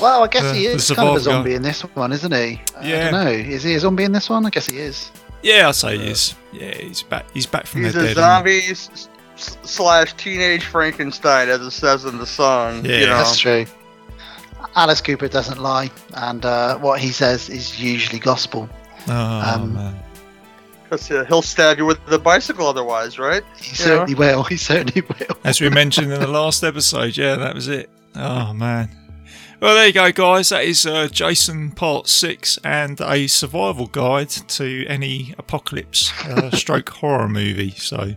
Well, 0.00 0.24
I 0.24 0.28
guess 0.28 0.42
The- 0.42 0.54
he 0.54 0.66
the 0.68 0.74
is 0.74 0.90
kind 0.90 1.08
of 1.08 1.16
a 1.16 1.18
survival 1.18 1.18
guy. 1.18 1.22
zombie 1.22 1.54
in 1.54 1.62
this 1.62 1.80
one, 1.82 2.12
isn't 2.12 2.32
he? 2.34 2.60
Yeah. 2.82 3.08
I 3.08 3.10
don't 3.10 3.24
know. 3.24 3.30
Is 3.30 3.62
he 3.62 3.74
a 3.74 3.80
zombie 3.80 4.04
in 4.04 4.12
this 4.12 4.28
one? 4.28 4.44
I 4.46 4.50
guess 4.50 4.66
he 4.66 4.78
is. 4.78 5.10
Yeah, 5.42 5.68
I'd 5.68 5.74
say 5.74 5.96
he 5.98 6.06
is. 6.10 6.34
Yeah, 6.52 6.74
he's 6.74 7.02
back. 7.02 7.26
He's 7.32 7.46
back 7.46 7.66
from 7.66 7.84
He's 7.84 7.94
the 7.94 8.00
a 8.00 8.02
dead. 8.02 8.10
isn't 8.12 8.22
zombie 8.22 8.58
s- 8.70 9.08
s- 9.36 9.56
slash 9.62 10.12
teenage 10.14 10.64
Frankenstein, 10.64 11.48
as 11.48 11.60
it 11.60 11.70
says 11.70 12.04
in 12.04 12.18
the 12.18 12.26
song. 12.26 12.84
Yeah. 12.84 12.96
you 12.98 13.06
know? 13.06 13.16
That's 13.18 13.38
true. 13.38 13.64
Alice 14.74 15.00
Cooper 15.00 15.28
doesn't 15.28 15.58
lie, 15.60 15.90
and 16.14 16.44
uh, 16.44 16.76
what 16.78 17.00
he 17.00 17.08
says 17.10 17.48
is 17.48 17.80
usually 17.80 18.18
gospel. 18.18 18.68
he? 19.06 19.12
Oh 19.12 19.14
Um, 19.54 19.74
man. 19.74 19.96
'Cause, 20.90 21.10
uh, 21.10 21.24
he'll 21.26 21.42
stab 21.42 21.78
you 21.78 21.84
with 21.86 21.98
the 22.06 22.18
bicycle 22.18 22.66
otherwise, 22.68 23.18
right? 23.18 23.42
He 23.60 23.70
Yeah. 23.70 23.74
certainly 23.86 24.14
will. 24.14 24.42
He 24.52 24.56
certainly 24.56 25.00
will. 25.02 25.36
As 25.44 25.60
we 25.60 25.68
mentioned 25.70 26.12
in 26.12 26.20
the 26.20 26.26
last 26.28 26.62
episode, 26.62 27.16
yeah, 27.16 27.36
that 27.36 27.54
was 27.54 27.68
it. 27.68 27.88
Oh 28.14 28.52
man. 28.52 28.88
Well, 29.60 29.74
there 29.74 29.86
you 29.86 29.92
go, 29.92 30.12
guys. 30.12 30.50
That 30.50 30.64
is 30.64 30.84
uh, 30.84 31.08
Jason 31.08 31.70
Part 31.72 32.08
Six 32.08 32.58
and 32.62 33.00
a 33.00 33.26
survival 33.26 33.86
guide 33.86 34.28
to 34.28 34.84
any 34.86 35.34
apocalypse 35.38 36.12
uh, 36.24 36.50
stroke 36.56 36.90
horror 36.90 37.28
movie. 37.28 37.70
So 37.70 38.14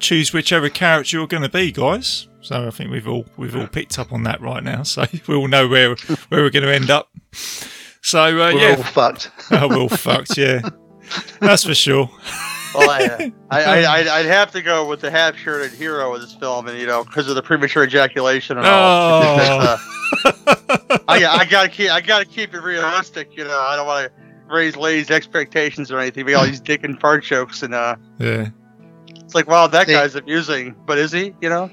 choose 0.00 0.32
whichever 0.32 0.68
character 0.68 1.16
you're 1.16 1.28
going 1.28 1.44
to 1.44 1.48
be, 1.48 1.70
guys. 1.70 2.26
So 2.40 2.66
I 2.66 2.70
think 2.70 2.90
we've 2.90 3.06
all 3.06 3.24
we've 3.36 3.54
all 3.54 3.68
picked 3.68 3.98
up 4.00 4.12
on 4.12 4.24
that 4.24 4.40
right 4.40 4.62
now. 4.64 4.82
So 4.82 5.04
we 5.28 5.36
all 5.36 5.46
know 5.48 5.68
where 5.68 5.94
where 6.28 6.42
we're 6.42 6.50
going 6.50 6.64
to 6.64 6.74
end 6.74 6.90
up. 6.90 7.10
So 8.00 8.20
uh, 8.20 8.52
We're 8.52 8.58
yeah, 8.58 8.76
all 8.76 8.82
fucked. 8.82 9.30
oh, 9.52 9.68
we're 9.70 9.78
all 9.78 9.88
fucked. 9.88 10.36
Yeah, 10.36 10.62
that's 11.38 11.62
for 11.62 11.74
sure. 11.74 12.10
Well, 12.74 12.90
I, 12.90 13.32
I, 13.50 13.62
I, 13.62 13.94
I'd, 13.98 14.06
I'd 14.06 14.26
have 14.26 14.50
to 14.52 14.62
go 14.62 14.88
with 14.88 15.00
the 15.00 15.10
half-shirted 15.10 15.72
hero 15.72 16.14
of 16.14 16.20
this 16.20 16.34
film, 16.34 16.68
and 16.68 16.78
you 16.78 16.86
know, 16.86 17.04
because 17.04 17.28
of 17.28 17.34
the 17.34 17.42
premature 17.42 17.84
ejaculation 17.84 18.58
and 18.58 18.66
all. 18.66 19.22
Oh. 19.22 19.78
Uh, 20.24 20.98
I, 21.08 21.24
I 21.24 21.44
gotta 21.46 21.68
keep, 21.70 21.90
I 21.90 22.00
gotta 22.02 22.26
keep 22.26 22.52
it 22.54 22.60
realistic. 22.60 23.34
You 23.36 23.44
know, 23.44 23.58
I 23.58 23.76
don't 23.76 23.86
want 23.86 24.08
to 24.08 24.12
raise 24.52 24.76
ladies' 24.76 25.10
expectations 25.10 25.90
or 25.90 25.98
anything. 25.98 26.26
We 26.26 26.34
all 26.34 26.44
these 26.44 26.60
dick 26.60 26.84
and 26.84 27.00
fart 27.00 27.24
jokes, 27.24 27.62
and 27.62 27.74
uh, 27.74 27.96
Yeah. 28.18 28.50
it's 29.08 29.34
like, 29.34 29.48
wow, 29.48 29.66
that 29.68 29.86
See- 29.86 29.94
guy's 29.94 30.14
amusing, 30.14 30.76
but 30.86 30.98
is 30.98 31.10
he? 31.12 31.34
You 31.40 31.48
know? 31.48 31.70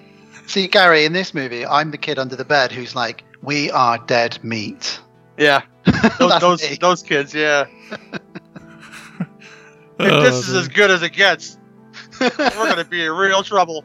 See, 0.48 0.68
Gary, 0.68 1.04
in 1.06 1.12
this 1.14 1.34
movie, 1.34 1.66
I'm 1.66 1.92
the 1.92 1.98
kid 1.98 2.18
under 2.18 2.36
the 2.38 2.46
bed 2.46 2.72
who's 2.72 2.96
like, 2.96 3.24
"We 3.44 3.70
are 3.72 3.98
dead 4.08 4.40
meat." 4.42 5.00
Yeah, 5.38 5.62
those, 6.18 6.40
those, 6.40 6.78
those 6.80 7.04
kids. 7.04 7.34
Yeah, 7.34 7.66
if 10.00 10.12
Oh, 10.12 10.22
this 10.22 10.36
is 10.48 10.48
dear. 10.54 10.60
as 10.62 10.68
good 10.70 10.92
as 10.92 11.02
it 11.04 11.14
gets, 11.14 11.58
we're 12.22 12.30
gonna 12.30 12.86
be 12.86 13.06
in 13.06 13.12
real 13.12 13.44
trouble. 13.44 13.84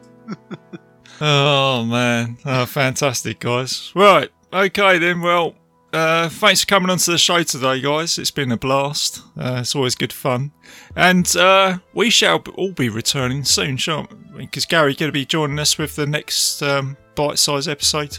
Oh 1.20 1.84
man, 1.84 2.38
oh, 2.44 2.66
fantastic, 2.66 3.40
guys! 3.40 3.92
Right, 3.94 4.30
okay 4.52 4.98
then. 4.98 5.20
Well, 5.20 5.54
uh, 5.92 6.28
thanks 6.28 6.62
for 6.62 6.66
coming 6.66 6.90
onto 6.90 7.12
the 7.12 7.18
show 7.18 7.42
today, 7.44 7.80
guys. 7.80 8.18
It's 8.18 8.32
been 8.32 8.50
a 8.50 8.56
blast. 8.56 9.22
Uh, 9.38 9.58
it's 9.60 9.76
always 9.76 9.94
good 9.94 10.12
fun, 10.12 10.50
and 10.96 11.34
uh, 11.36 11.78
we 11.94 12.10
shall 12.10 12.42
all 12.56 12.72
be 12.72 12.88
returning 12.88 13.44
soon, 13.44 13.76
shan't 13.76 14.10
we? 14.34 14.46
Because 14.46 14.66
Gary's 14.66 14.96
going 14.96 15.08
to 15.08 15.12
be 15.12 15.24
joining 15.24 15.58
us 15.60 15.78
with 15.78 15.94
the 15.94 16.06
next 16.06 16.60
um, 16.62 16.96
bite-size 17.14 17.68
episode, 17.68 18.18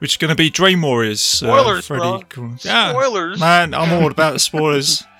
which 0.00 0.14
is 0.14 0.16
going 0.16 0.30
to 0.30 0.34
be 0.34 0.50
Dream 0.50 0.82
Warriors. 0.82 1.20
Spoilers, 1.20 1.88
uh, 1.88 1.94
bro. 1.94 2.20
Cru- 2.28 2.56
Yeah, 2.62 2.90
Spoilers. 2.90 3.38
man, 3.38 3.74
I'm 3.74 3.92
all 3.92 4.10
about 4.10 4.32
the 4.32 4.38
spoilers. 4.40 5.04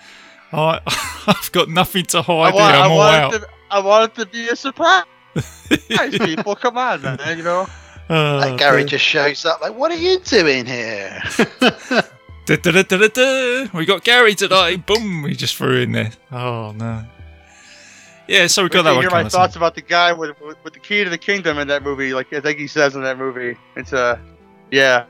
I, 0.55 0.81
I've 1.27 1.53
got 1.53 1.69
nothing 1.69 2.05
to 2.07 2.19
I 2.19 2.23
hide 2.23 2.55
want, 2.55 2.57
here. 2.57 2.63
I 2.63 2.85
I'm 2.85 2.91
all 2.93 3.01
out. 3.01 3.33
to, 3.33 3.49
I 3.71 3.79
want 3.81 4.13
it 4.13 4.21
to 4.21 4.27
be 4.27 4.49
a 4.49 4.57
surprise. 4.57 5.05
Guys, 5.89 6.19
people, 6.19 6.55
come 6.55 6.79
on, 6.79 7.03
man. 7.03 7.19
You 7.37 7.45
know. 7.45 7.67
Like 8.09 8.59
Gary 8.59 8.83
dear. 8.83 8.89
just 8.89 9.05
shows 9.05 9.45
up, 9.47 9.63
like, 9.63 9.75
"What 9.75 9.91
are 9.91 9.97
you 9.97 10.19
doing 10.21 10.67
here?" 10.67 11.23
Da, 12.47 12.57
da, 12.57 12.73
da, 12.73 12.83
da, 12.83 12.99
da, 12.99 13.09
da. 13.09 13.69
We 13.73 13.87
got 13.87 14.05
Gary 14.05 14.35
today. 14.35 14.77
Boom! 14.77 15.23
We 15.23 15.35
just 15.35 15.57
threw 15.57 15.81
in 15.81 15.93
there. 15.93 16.13
Oh 16.31 16.73
no. 16.73 17.03
Yeah, 18.29 18.47
so 18.47 18.63
we 18.63 18.69
got 18.69 18.79
Wait 18.79 18.83
that 18.85 18.89
till 18.91 18.95
one 18.97 19.03
hear 19.03 19.11
my 19.11 19.17
coming. 19.21 19.31
thoughts 19.31 19.57
about 19.57 19.75
the 19.75 19.81
guy 19.81 20.13
with, 20.13 20.39
with 20.43 20.57
with 20.63 20.75
the 20.75 20.81
key 20.81 21.05
to 21.05 21.11
the 21.11 21.17
kingdom 21.19 21.59
in 21.59 21.69
that 21.69 21.83
movie. 21.83 22.13
Like 22.13 22.31
I 22.35 22.41
think 22.41 22.59
he 22.59 22.67
says 22.67 22.95
in 22.95 23.03
that 23.03 23.17
movie, 23.19 23.57
it's 23.77 23.95
uh, 23.95 24.19
yeah, 24.71 25.07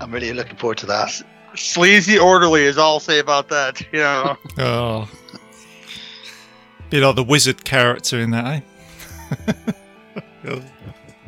I'm 0.00 0.10
really 0.10 0.32
looking 0.32 0.56
forward 0.56 0.78
to 0.78 0.86
that. 0.86 1.22
Sleazy 1.58 2.18
orderly 2.18 2.64
is 2.64 2.78
all 2.78 2.94
I'll 2.94 3.00
say 3.00 3.18
about 3.18 3.48
that. 3.48 3.80
You 3.92 3.98
know, 4.00 4.36
Oh. 4.58 5.08
Bit 6.90 7.02
like 7.02 7.16
the 7.16 7.22
wizard 7.24 7.64
character 7.64 8.18
in 8.18 8.30
that, 8.30 8.46
eh? 8.46 8.60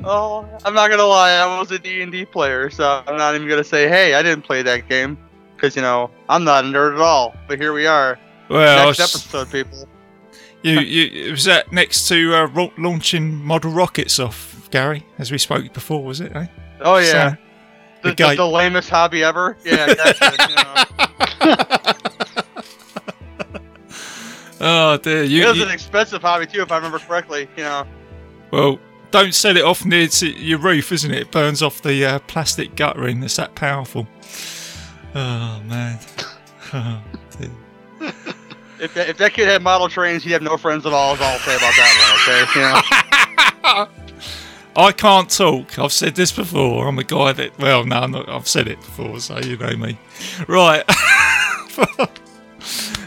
oh, 0.05 0.49
I'm 0.65 0.75
not 0.75 0.89
gonna 0.91 1.05
lie, 1.05 1.33
I 1.33 1.59
was 1.59 1.71
a 1.71 1.79
D 1.79 2.01
and 2.03 2.11
D 2.11 2.25
player, 2.25 2.71
so 2.71 3.03
I'm 3.07 3.17
not 3.19 3.35
even 3.35 3.47
gonna 3.49 3.65
say, 3.65 3.89
hey, 3.89 4.15
I 4.15 4.23
didn't 4.23 4.45
play 4.45 4.63
that 4.63 4.89
game, 4.89 5.19
because 5.55 5.77
you 5.77 5.83
know 5.83 6.11
I'm 6.29 6.45
not 6.45 6.65
a 6.65 6.69
nerd 6.69 6.95
at 6.95 7.01
all. 7.01 7.35
But 7.47 7.59
here 7.61 7.73
we 7.75 7.87
are, 7.87 8.19
well, 8.49 8.87
next 8.87 9.01
episode, 9.01 9.51
people. 9.53 9.87
you, 10.63 10.81
you 10.81 11.31
was 11.33 11.45
that 11.45 11.71
next 11.73 12.09
to 12.09 12.35
uh, 12.35 12.69
launching 12.79 13.35
model 13.45 13.71
rockets 13.71 14.19
off, 14.19 14.69
Gary, 14.71 15.05
as 15.19 15.31
we 15.31 15.37
spoke 15.39 15.73
before, 15.75 16.03
was 16.03 16.21
it? 16.21 16.35
Eh? 16.35 16.47
Oh 16.81 16.97
yeah, 16.97 17.33
So, 17.33 17.37
the, 18.03 18.11
the 18.11 18.15
guy- 18.15 18.37
the, 18.37 18.47
lamest 18.47 18.89
hobby 18.91 19.23
ever. 19.25 19.57
Yeah, 19.65 19.95
gotcha, 19.95 20.37
you 20.49 20.55
know. 21.47 21.95
oh 24.61 24.97
dear, 24.99 25.23
you, 25.23 25.43
it 25.43 25.49
was 25.49 25.59
you- 25.59 25.65
an 25.65 25.71
expensive 25.71 26.23
hobby 26.23 26.47
too, 26.47 26.63
if 26.63 26.71
I 26.73 26.77
remember 26.77 26.99
correctly. 26.99 27.49
You 27.57 27.65
know, 27.65 27.87
well, 28.51 28.79
don't 29.11 29.35
set 29.35 29.57
it 29.57 29.65
off 29.65 29.85
near 29.85 30.09
your 30.23 30.59
roof, 30.59 30.93
isn't 30.93 31.11
it? 31.11 31.19
It 31.21 31.31
burns 31.31 31.63
off 31.63 31.83
the 31.83 32.05
uh, 32.05 32.19
plastic 32.21 32.77
guttering. 32.77 33.23
It's 33.23 33.37
that 33.37 33.55
powerful. 33.55 34.07
Oh 35.15 35.61
man. 35.67 35.99
Oh, 36.73 37.03
dear. 37.37 37.51
if 38.79 38.95
that, 38.95 39.09
if 39.09 39.17
that 39.17 39.33
kid 39.33 39.49
had 39.49 39.61
model 39.61 39.89
trains, 39.89 40.23
he'd 40.23 40.31
have 40.31 40.43
no 40.43 40.57
friends 40.57 40.87
at 40.87 40.93
all. 40.93 41.15
Is 41.15 41.21
all 41.21 41.27
I'll 41.33 41.39
say 41.41 41.57
about 41.57 41.75
that 41.75 41.91
one. 43.65 43.83
Okay, 43.83 43.89
you 43.91 44.05
know. 44.07 44.10
I 44.77 44.93
can't 44.93 45.29
talk. 45.29 45.79
I've 45.79 45.93
said 45.93 46.15
this 46.15 46.33
before. 46.33 46.87
I'm 46.87 46.99
a 46.99 47.05
guy 47.05 47.33
that. 47.33 47.59
Well, 47.59 47.85
no, 47.85 47.97
I'm 47.97 48.11
not, 48.13 48.29
I've 48.29 48.49
said 48.49 48.69
it 48.69 48.79
before, 48.79 49.19
so 49.21 49.39
you 49.39 49.57
know 49.57 49.77
me. 49.77 49.99
Right. 50.47 50.85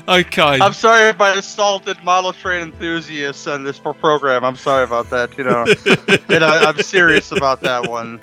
okay. 0.07 0.59
I'm 0.59 0.73
sorry 0.73 1.09
if 1.09 1.21
I 1.21 1.35
assaulted 1.35 2.03
model 2.03 2.33
train 2.33 2.61
enthusiasts 2.63 3.47
on 3.47 3.63
this 3.63 3.79
program. 3.79 4.43
I'm 4.43 4.57
sorry 4.57 4.83
about 4.83 5.09
that. 5.11 5.37
You 5.37 5.45
know, 5.45 5.65
and 6.35 6.43
I, 6.43 6.69
I'm 6.69 6.79
serious 6.79 7.31
about 7.31 7.61
that 7.61 7.89
one. 7.89 8.19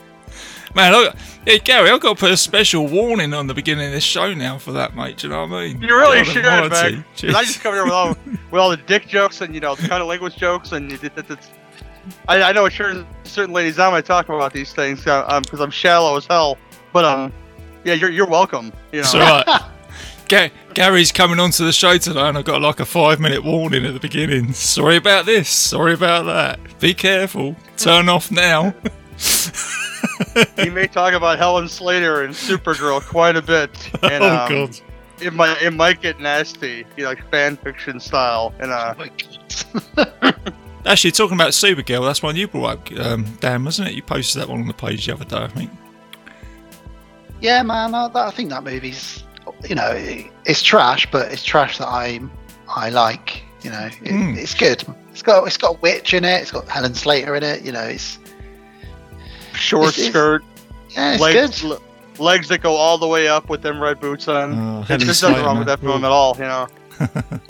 Man, 0.74 0.94
I, 0.94 1.12
hey, 1.44 1.58
Gary, 1.58 1.90
I've 1.90 2.00
got 2.00 2.16
to 2.16 2.20
put 2.20 2.30
a 2.30 2.36
special 2.36 2.86
warning 2.86 3.34
on 3.34 3.48
the 3.48 3.54
beginning 3.54 3.86
of 3.86 3.92
this 3.92 4.04
show 4.04 4.32
now 4.34 4.56
for 4.56 4.70
that, 4.72 4.94
mate. 4.94 5.16
Do 5.16 5.26
you 5.26 5.32
know 5.32 5.44
what 5.44 5.52
I 5.52 5.66
mean? 5.66 5.82
You 5.82 5.96
really 5.96 6.24
should, 6.24 6.44
man. 6.44 6.72
I 6.72 7.02
just 7.42 7.60
come 7.60 7.74
here 7.74 7.84
with 7.84 7.92
all 7.92 8.16
with 8.50 8.60
all 8.60 8.70
the 8.70 8.76
dick 8.76 9.08
jokes 9.08 9.40
and 9.40 9.52
you 9.52 9.60
know 9.60 9.74
the 9.74 9.88
kind 9.88 10.00
of 10.00 10.08
language 10.08 10.36
jokes 10.36 10.72
and 10.72 10.92
it, 10.92 11.02
it, 11.02 11.12
it's. 11.16 11.50
I, 12.28 12.42
I 12.42 12.52
know 12.52 12.68
certain 12.68 13.06
certain 13.24 13.54
ladies 13.54 13.78
I 13.78 13.90
might 13.90 14.04
talk 14.04 14.28
about 14.28 14.52
these 14.52 14.72
things 14.72 15.00
because 15.00 15.24
um, 15.28 15.42
'cause 15.44 15.60
I'm 15.60 15.70
shallow 15.70 16.16
as 16.16 16.26
hell. 16.26 16.58
But 16.92 17.04
um, 17.04 17.32
yeah, 17.84 17.94
you're 17.94 18.10
you're 18.10 18.26
welcome. 18.26 18.72
You 18.92 18.98
know. 18.98 19.00
It's 19.00 19.14
all 19.14 19.20
right. 19.20 19.62
Ga- 20.28 20.52
Gary's 20.74 21.10
coming 21.10 21.40
onto 21.40 21.64
the 21.64 21.72
show 21.72 21.98
today, 21.98 22.20
and 22.20 22.38
I've 22.38 22.44
got 22.44 22.62
like 22.62 22.78
a 22.78 22.84
five-minute 22.84 23.42
warning 23.42 23.84
at 23.84 23.94
the 23.94 23.98
beginning. 24.00 24.52
Sorry 24.52 24.96
about 24.96 25.26
this. 25.26 25.48
Sorry 25.48 25.92
about 25.92 26.26
that. 26.26 26.60
Be 26.78 26.94
careful. 26.94 27.56
Turn 27.76 28.08
off 28.08 28.30
now. 28.30 28.72
he 30.56 30.70
may 30.70 30.86
talk 30.86 31.14
about 31.14 31.38
Helen 31.38 31.68
Slater 31.68 32.22
and 32.22 32.32
Supergirl 32.32 33.02
quite 33.02 33.34
a 33.34 33.42
bit. 33.42 33.70
And, 34.04 34.22
oh 34.24 34.36
um, 34.36 34.48
God. 34.48 34.80
It 35.20 35.34
might 35.34 35.60
it 35.60 35.72
might 35.72 36.00
get 36.00 36.18
nasty, 36.20 36.86
you 36.96 37.02
know, 37.02 37.10
like 37.10 37.28
fan 37.30 37.56
fiction 37.56 37.98
style. 38.00 38.54
And 38.60 38.70
uh, 38.70 38.94
Oh 38.96 39.04
my 39.96 40.04
God. 40.24 40.54
Actually, 40.86 41.12
talking 41.12 41.34
about 41.36 41.50
Supergirl, 41.50 42.04
that's 42.06 42.22
one 42.22 42.36
you 42.36 42.48
brought 42.48 42.92
up, 42.92 42.98
um, 43.06 43.24
Dan, 43.40 43.64
wasn't 43.64 43.88
it? 43.88 43.94
You 43.94 44.02
posted 44.02 44.40
that 44.42 44.48
one 44.48 44.60
on 44.62 44.66
the 44.66 44.72
page 44.74 45.06
the 45.06 45.12
other 45.12 45.24
day, 45.26 45.36
I 45.36 45.48
think. 45.48 45.70
Yeah, 47.40 47.62
man, 47.62 47.94
I, 47.94 48.08
that, 48.08 48.16
I 48.26 48.30
think 48.30 48.50
that 48.50 48.64
movie's, 48.64 49.24
you 49.68 49.74
know, 49.74 49.92
it's 50.46 50.62
trash, 50.62 51.06
but 51.10 51.30
it's 51.32 51.44
trash 51.44 51.78
that 51.78 51.88
I 51.88 52.20
I 52.68 52.88
like. 52.90 53.42
You 53.62 53.70
know, 53.70 53.86
it, 53.86 53.92
Mm. 54.12 54.36
it's 54.38 54.54
good. 54.54 54.82
It's 55.12 55.22
got 55.22 55.46
it's 55.46 55.56
got 55.58 55.76
a 55.76 55.78
witch 55.80 56.14
in 56.14 56.24
it. 56.24 56.40
It's 56.42 56.50
got 56.50 56.66
Helen 56.68 56.94
Slater 56.94 57.34
in 57.36 57.42
it. 57.42 57.62
You 57.62 57.72
know, 57.72 57.82
it's 57.82 58.18
short 59.54 59.88
It's- 59.88 59.98
it's- 59.98 60.10
skirt, 60.12 60.42
yeah, 60.90 61.12
it's 61.12 61.20
legs, 61.22 61.60
good. 61.62 61.72
l- 61.72 61.82
legs 62.18 62.48
that 62.48 62.58
go 62.62 62.74
all 62.74 62.96
the 62.96 63.06
way 63.08 63.28
up 63.28 63.48
with 63.50 63.60
them 63.62 63.80
red 63.82 64.00
boots 64.00 64.28
on. 64.28 64.52
Oh, 64.52 64.84
There's 64.86 64.88
Helen 64.88 65.06
nothing 65.06 65.14
Slater, 65.14 65.42
wrong 65.44 65.58
with 65.58 65.66
that 65.68 65.80
film 65.80 66.04
at 66.04 66.10
all, 66.10 66.34
you 66.38 66.44
know. 66.44 66.68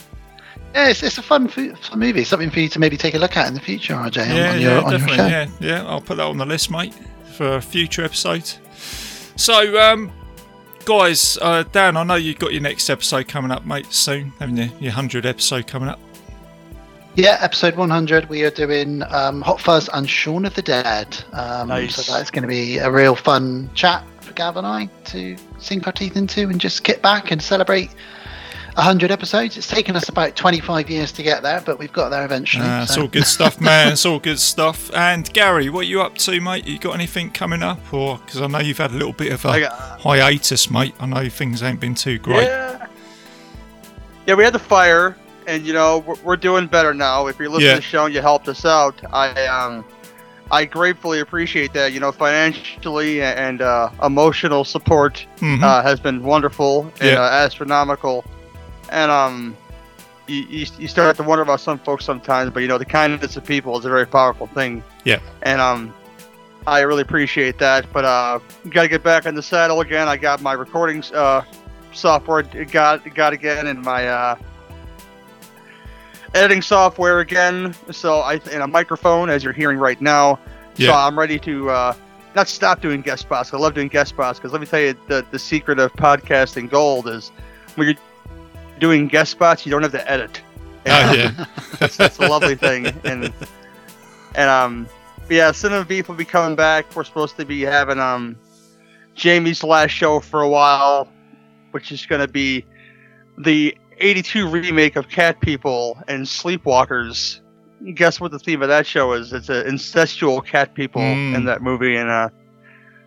Yeah, 0.75 0.89
it's, 0.89 1.03
it's 1.03 1.19
a 1.19 1.23
fun, 1.23 1.49
fun 1.49 1.75
movie. 1.99 2.23
Something 2.25 2.51
for 2.51 2.61
you 2.61 2.69
to 2.69 2.79
maybe 2.79 2.97
take 2.97 3.15
a 3.15 3.19
look 3.19 3.37
at 3.37 3.49
in 3.49 3.55
the 3.55 3.61
future, 3.61 3.95
RJ, 3.95 4.17
Yeah, 4.29 4.53
on 4.53 4.61
your 4.61 4.71
yeah, 4.71 4.79
on 4.81 4.91
your 4.91 4.99
definitely. 5.01 5.17
show. 5.17 5.27
Yeah, 5.27 5.49
yeah. 5.61 5.87
I'll 5.87 6.01
put 6.01 6.17
that 6.19 6.27
on 6.27 6.39
the 6.39 6.47
list, 6.47 6.71
mate, 6.71 6.95
for 7.35 7.57
a 7.57 7.61
future 7.63 8.05
episode. 8.05 8.45
So, 9.37 9.81
um, 9.81 10.13
guys, 10.85 11.39
uh, 11.43 11.65
Dan, 11.73 11.97
I 11.97 12.05
know 12.05 12.15
you've 12.15 12.39
got 12.39 12.53
your 12.53 12.63
next 12.63 12.89
episode 12.89 13.27
coming 13.27 13.51
up, 13.51 13.67
mate, 13.67 13.93
soon, 13.93 14.33
haven't 14.39 14.59
you? 14.59 14.71
Your 14.79 14.93
hundred 14.93 15.27
episode 15.27 15.67
coming 15.67 15.89
up. 15.89 15.99
Yeah, 17.17 17.39
episode 17.41 17.75
100. 17.75 18.29
We 18.29 18.45
are 18.45 18.51
doing 18.51 19.03
um, 19.11 19.41
Hot 19.43 19.61
Fuzz 19.61 19.89
and 19.93 20.09
Shaun 20.09 20.45
of 20.45 20.55
the 20.55 20.63
Dead. 20.63 21.23
Um, 21.33 21.67
Nice. 21.69 21.97
So 21.97 22.13
that's 22.13 22.31
going 22.31 22.43
to 22.43 22.49
be 22.49 22.79
a 22.79 22.89
real 22.89 23.17
fun 23.17 23.69
chat 23.75 24.05
for 24.21 24.33
Gav 24.35 24.57
and 24.57 24.65
I 24.67 24.87
to 25.07 25.37
sink 25.59 25.89
our 25.89 25.93
teeth 25.93 26.17
into 26.17 26.43
and 26.43 26.61
just 26.61 26.85
kick 26.85 27.03
back 27.03 27.33
and 27.33 27.43
celebrate 27.43 27.91
100 28.77 29.11
episodes. 29.11 29.57
It's 29.57 29.67
taken 29.67 29.97
us 29.97 30.09
about 30.09 30.37
25 30.37 30.89
years 30.91 31.13
to 31.13 31.23
get 31.23 31.43
there, 31.43 31.61
but 31.61 31.79
we've 31.79 31.93
got 31.93 32.09
there 32.11 32.25
eventually. 32.25 32.65
Uh, 32.67 32.83
it's 32.85 32.97
all 32.97 33.09
good 33.09 33.27
stuff, 33.27 33.61
man. 33.61 33.93
It's 33.93 34.07
all 34.07 34.19
good 34.19 34.39
stuff. 34.39 34.91
And 34.95 35.31
Gary, 35.33 35.69
what 35.71 35.81
are 35.81 35.89
you 35.89 36.01
up 36.03 36.17
to, 36.19 36.41
mate? 36.41 36.67
You 36.67 36.79
got 36.79 36.95
anything 36.95 37.31
coming 37.31 37.63
up, 37.63 37.81
or 37.93 38.19
because 38.19 38.41
I 38.41 38.47
know 38.47 38.59
you've 38.59 38.79
had 38.79 38.91
a 38.93 38.95
little 38.95 39.13
bit 39.13 39.33
of 39.33 39.45
a 39.45 39.61
got- 39.61 40.01
hiatus, 40.01 40.71
mate. 40.71 40.95
I 41.01 41.07
know 41.07 41.29
things 41.29 41.63
ain't 41.63 41.81
been 41.81 41.95
too 41.95 42.19
great. 42.19 42.45
Yeah. 42.45 42.87
Yeah, 44.27 44.35
we 44.35 44.45
had 44.45 44.53
the 44.53 44.59
fire, 44.59 45.17
and 45.47 45.67
you 45.67 45.73
know 45.73 45.99
we're, 46.07 46.15
we're 46.23 46.37
doing 46.37 46.67
better 46.67 46.95
now. 46.95 47.27
If 47.27 47.39
you're 47.39 47.49
listening 47.49 47.67
Yeah. 47.69 47.75
to 47.77 47.81
the 47.81 47.83
show 47.83 48.05
and 48.05 48.15
you 48.15 48.21
helped 48.21 48.49
us 48.49 48.65
out, 48.65 49.01
I 49.13 49.47
um, 49.47 49.85
I 50.53 50.65
gratefully 50.65 51.21
appreciate 51.21 51.73
that. 51.73 51.93
You 51.93 52.01
know, 52.01 52.13
financially 52.13 53.23
and 53.23 53.63
uh, 53.63 53.91
emotional 54.03 54.65
support 54.65 55.27
Mhm. 55.39 55.63
uh, 55.63 55.83
has 55.83 55.99
been 56.01 56.23
wonderful 56.23 56.93
and 57.01 57.11
Yeah. 57.11 57.23
uh, 57.23 57.31
astronomical, 57.31 58.25
and 58.91 59.11
um. 59.11 59.57
You, 60.27 60.47
you, 60.49 60.67
you 60.79 60.87
start 60.87 61.17
to 61.17 61.25
wonder 61.25 61.43
about 61.43 61.59
some 61.59 61.81
folks 61.81 62.05
sometimes, 62.05 62.53
but 62.53 62.61
you 62.61 62.69
know 62.69 62.79
the 62.79 62.85
kindness 62.85 63.37
of 63.37 63.45
people 63.45 63.77
is 63.77 63.85
a 63.85 63.89
very 63.89 64.07
powerful 64.07 64.47
thing. 64.47 64.85
Yeah. 65.03 65.19
And 65.43 65.61
um, 65.61 65.93
I 66.69 66.83
really 66.83 67.03
appreciate 67.03 67.59
that. 67.59 67.93
But 67.93 68.05
uh, 68.05 68.39
got 68.69 68.83
to 68.83 68.89
get 68.89 69.03
back 69.03 69.27
in 69.27 69.35
the 69.35 69.43
saddle 69.43 69.81
again. 69.81 70.07
I 70.07 70.17
got 70.17 70.41
my 70.41 70.53
recordings 70.53 71.11
uh, 71.11 71.45
software 71.93 72.43
got 72.43 73.13
got 73.13 73.33
again 73.33 73.67
and 73.67 73.83
my 73.83 74.07
uh, 74.07 74.37
editing 76.35 76.63
software 76.63 77.19
again. 77.21 77.75
So 77.91 78.21
I 78.21 78.35
and 78.53 78.63
a 78.63 78.69
microphone 78.69 79.31
as 79.31 79.43
you're 79.43 79.53
hearing 79.53 79.79
right 79.79 80.01
now. 80.01 80.39
Yeah. 80.77 80.91
So 80.91 80.95
I'm 80.95 81.19
ready 81.19 81.41
to 81.41 81.71
uh, 81.71 81.95
not 82.37 82.47
stop 82.47 82.81
doing 82.81 83.01
guest 83.01 83.23
spots. 83.23 83.53
I 83.53 83.57
love 83.57 83.75
doing 83.75 83.89
guest 83.89 84.11
spots 84.11 84.39
because 84.39 84.53
let 84.53 84.61
me 84.61 84.67
tell 84.67 84.81
you 84.81 84.95
the 85.09 85.27
the 85.33 85.39
secret 85.39 85.79
of 85.81 85.93
podcasting 85.95 86.71
gold 86.71 87.09
is 87.09 87.31
when 87.75 87.89
you're 87.89 87.97
doing 88.81 89.07
guest 89.07 89.31
spots 89.33 89.65
you 89.65 89.71
don't 89.71 89.83
have 89.83 89.93
to 89.93 90.11
edit. 90.11 90.41
Oh, 90.87 91.13
yeah. 91.13 91.47
that's, 91.79 91.97
that's 91.97 92.19
a 92.19 92.27
lovely 92.27 92.55
thing 92.57 92.87
and 93.05 93.33
and 94.35 94.51
um 94.51 94.89
yeah 95.29 95.53
cinema 95.53 95.85
beef 95.85 96.09
will 96.09 96.15
be 96.17 96.25
coming 96.25 96.57
back 96.57 96.87
we're 96.97 97.05
supposed 97.05 97.37
to 97.37 97.45
be 97.45 97.61
having 97.61 98.01
um 98.01 98.35
jamie's 99.15 99.63
last 99.63 99.91
show 99.91 100.21
for 100.21 100.41
a 100.41 100.49
while 100.49 101.07
which 101.73 101.93
is 101.93 102.07
going 102.07 102.23
to 102.23 102.27
be 102.29 102.65
the 103.37 103.77
82 103.99 104.49
remake 104.49 104.97
of 104.97 105.09
cat 105.11 105.39
people 105.41 105.99
and 106.09 106.25
sleepwalkers 106.25 107.41
guess 107.95 108.19
what 108.19 108.31
the 108.31 108.39
theme 108.39 108.63
of 108.63 108.69
that 108.69 108.87
show 108.87 109.13
is 109.13 109.33
it's 109.35 109.51
an 109.51 109.67
incestual 109.67 110.45
cat 110.45 110.73
people 110.75 111.03
Mm. 111.03 111.35
in 111.37 111.45
that 111.45 111.61
movie 111.61 111.97
and 111.97 112.09
uh 112.09 112.31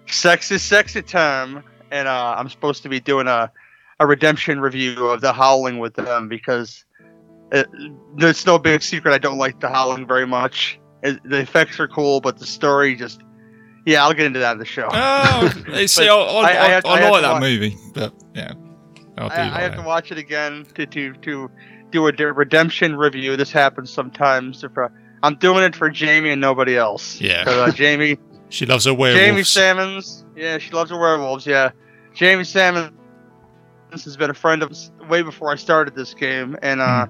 sex 0.08 0.52
is 0.52 0.62
sexy 0.62 1.02
time 1.02 1.64
and 1.90 2.08
uh 2.08 2.36
i'm 2.38 2.50
supposed 2.50 2.84
to 2.84 2.90
be 2.90 3.00
doing 3.00 3.28
a 3.28 3.52
a 4.00 4.08
redemption 4.08 4.60
review 4.60 5.08
of 5.08 5.22
the 5.22 5.34
howling 5.34 5.80
with 5.80 5.94
them 5.96 6.28
because 6.28 6.86
it, 7.52 7.68
there's 8.18 8.46
no 8.46 8.58
big 8.58 8.82
secret. 8.82 9.14
I 9.14 9.18
don't 9.20 9.38
like 9.38 9.60
the 9.60 9.70
Howling 9.70 10.08
very 10.08 10.26
much. 10.26 10.80
It, 11.04 11.20
the 11.24 11.38
effects 11.40 11.80
are 11.80 11.88
cool, 11.88 12.20
but 12.22 12.38
the 12.40 12.46
story 12.46 12.96
just. 12.96 13.22
Yeah, 13.86 14.04
I'll 14.04 14.14
get 14.14 14.26
into 14.26 14.40
that 14.40 14.54
in 14.54 14.60
the 14.60 14.66
show. 14.66 14.88
Oh, 14.92 15.50
see, 15.88 16.08
I, 16.08 16.14
I, 16.16 16.42
I- 16.66 16.70
have- 16.70 16.86
I 16.86 17.10
like 17.10 17.22
that 17.22 17.32
watch- 17.34 17.42
movie, 17.42 17.76
but 17.94 18.14
yeah, 18.34 18.54
I'll 19.18 19.30
do 19.30 19.36
I, 19.36 19.40
I 19.42 19.50
like 19.50 19.62
have 19.62 19.72
that. 19.74 19.82
to 19.82 19.84
watch 19.88 20.12
it 20.12 20.18
again 20.18 20.66
to 20.76 20.86
to 20.88 21.14
to 21.14 21.52
do 21.92 22.08
a 22.08 22.12
de- 22.12 22.32
redemption 22.34 22.96
review. 22.96 23.36
This 23.38 23.52
happens 23.52 23.92
sometimes. 23.92 24.64
If, 24.64 24.76
uh, 24.78 24.88
I'm 25.22 25.36
doing 25.36 25.64
it 25.64 25.76
for 25.76 25.90
Jamie 25.90 26.32
and 26.32 26.42
nobody 26.42 26.76
else. 26.78 27.20
Yeah, 27.22 27.44
uh, 27.46 27.72
Jamie, 27.72 28.18
She 28.50 28.66
loves 28.66 28.86
her 28.86 28.92
Jamie 28.92 29.00
werewolves. 29.00 29.50
Salmons. 29.50 30.26
Yeah, 30.36 30.58
she 30.58 30.72
loves 30.72 30.90
her 30.90 30.98
werewolves. 30.98 31.46
Yeah, 31.46 31.72
Jamie 32.16 32.46
Salmons 32.46 32.92
has 34.02 34.18
been 34.18 34.30
a 34.30 34.34
friend 34.34 34.64
of 34.64 34.74
way 35.10 35.22
before 35.22 35.52
I 35.52 35.56
started 35.56 35.96
this 35.96 36.14
game, 36.14 36.58
and 36.62 36.82
uh, 36.82 37.08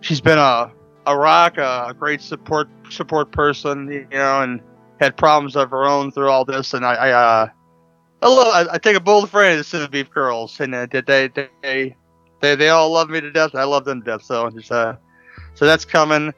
she's 0.00 0.20
been 0.20 0.38
a 0.38 0.72
a 1.06 1.16
rock, 1.16 1.56
a, 1.56 1.94
great 1.96 2.20
support 2.20 2.68
support 2.90 3.30
person, 3.30 3.90
you 3.90 4.06
know, 4.10 4.42
and 4.42 4.60
had 5.00 5.16
problems 5.16 5.56
of 5.56 5.70
her 5.70 5.84
own 5.84 6.10
through 6.10 6.28
all 6.28 6.44
this. 6.44 6.74
And 6.74 6.84
I, 6.84 6.94
I 6.94 7.10
uh, 7.12 7.48
I 8.22 8.26
I, 8.26 8.74
I 8.74 8.78
take 8.78 8.96
a 8.96 9.00
bold 9.00 9.30
friend 9.30 9.58
of 9.58 9.70
the 9.70 9.88
Beef 9.88 10.10
Girls, 10.10 10.58
and 10.60 10.74
uh, 10.74 10.86
they, 10.90 11.00
they 11.00 11.28
they 11.62 11.96
they 12.40 12.54
they 12.54 12.68
all 12.68 12.90
love 12.90 13.08
me 13.08 13.20
to 13.20 13.30
death. 13.30 13.54
I 13.54 13.64
love 13.64 13.84
them 13.84 14.02
to 14.02 14.04
death. 14.04 14.22
So 14.22 14.50
just 14.50 14.72
uh, 14.72 14.96
so 15.54 15.66
that's 15.66 15.84
coming. 15.84 16.32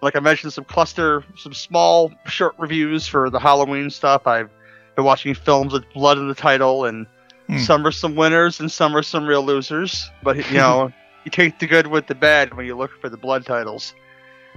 Like 0.00 0.14
I 0.14 0.20
mentioned, 0.20 0.52
some 0.52 0.64
cluster, 0.64 1.24
some 1.36 1.52
small 1.52 2.12
short 2.26 2.54
reviews 2.58 3.08
for 3.08 3.30
the 3.30 3.40
Halloween 3.40 3.90
stuff. 3.90 4.26
I've 4.28 4.50
been 4.94 5.04
watching 5.04 5.34
films 5.34 5.72
with 5.72 5.84
blood 5.92 6.18
in 6.18 6.28
the 6.28 6.34
title, 6.34 6.84
and 6.84 7.06
Hmm. 7.48 7.58
some 7.58 7.86
are 7.86 7.90
some 7.90 8.14
winners 8.14 8.60
and 8.60 8.70
some 8.70 8.94
are 8.94 9.02
some 9.02 9.26
real 9.26 9.42
losers. 9.42 10.10
But 10.22 10.36
you 10.50 10.58
know, 10.58 10.92
you 11.24 11.30
take 11.30 11.58
the 11.58 11.66
good 11.66 11.86
with 11.86 12.06
the 12.06 12.14
bad 12.14 12.54
when 12.54 12.66
you 12.66 12.76
look 12.76 12.90
for 13.00 13.08
the 13.08 13.16
blood 13.16 13.46
titles. 13.46 13.94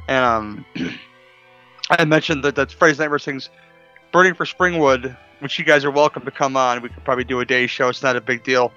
And 0.07 0.26
um, 0.26 0.65
I 1.89 2.05
mentioned 2.05 2.43
that 2.43 2.55
that 2.55 2.72
Freddy's 2.72 2.99
Nightmare 2.99 3.19
sings 3.19 3.49
"Burning 4.11 4.34
for 4.34 4.45
Springwood," 4.45 5.15
which 5.39 5.57
you 5.57 5.65
guys 5.65 5.85
are 5.85 5.91
welcome 5.91 6.23
to 6.26 6.31
come 6.31 6.57
on. 6.57 6.81
We 6.81 6.89
could 6.89 7.03
probably 7.03 7.23
do 7.23 7.39
a 7.39 7.45
day 7.45 7.68
show. 7.68 7.89
It's 7.89 8.03
not 8.03 8.15
a 8.15 8.22
big 8.22 8.43
deal. 8.43 8.72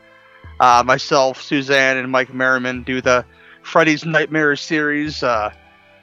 Uh, 0.60 0.82
myself, 0.86 1.42
Suzanne, 1.42 1.96
and 1.96 2.10
Mike 2.10 2.32
Merriman 2.32 2.84
do 2.84 3.00
the 3.00 3.24
Freddy's 3.62 4.04
Nightmares 4.04 4.60
series. 4.60 5.22
Uh, 5.22 5.52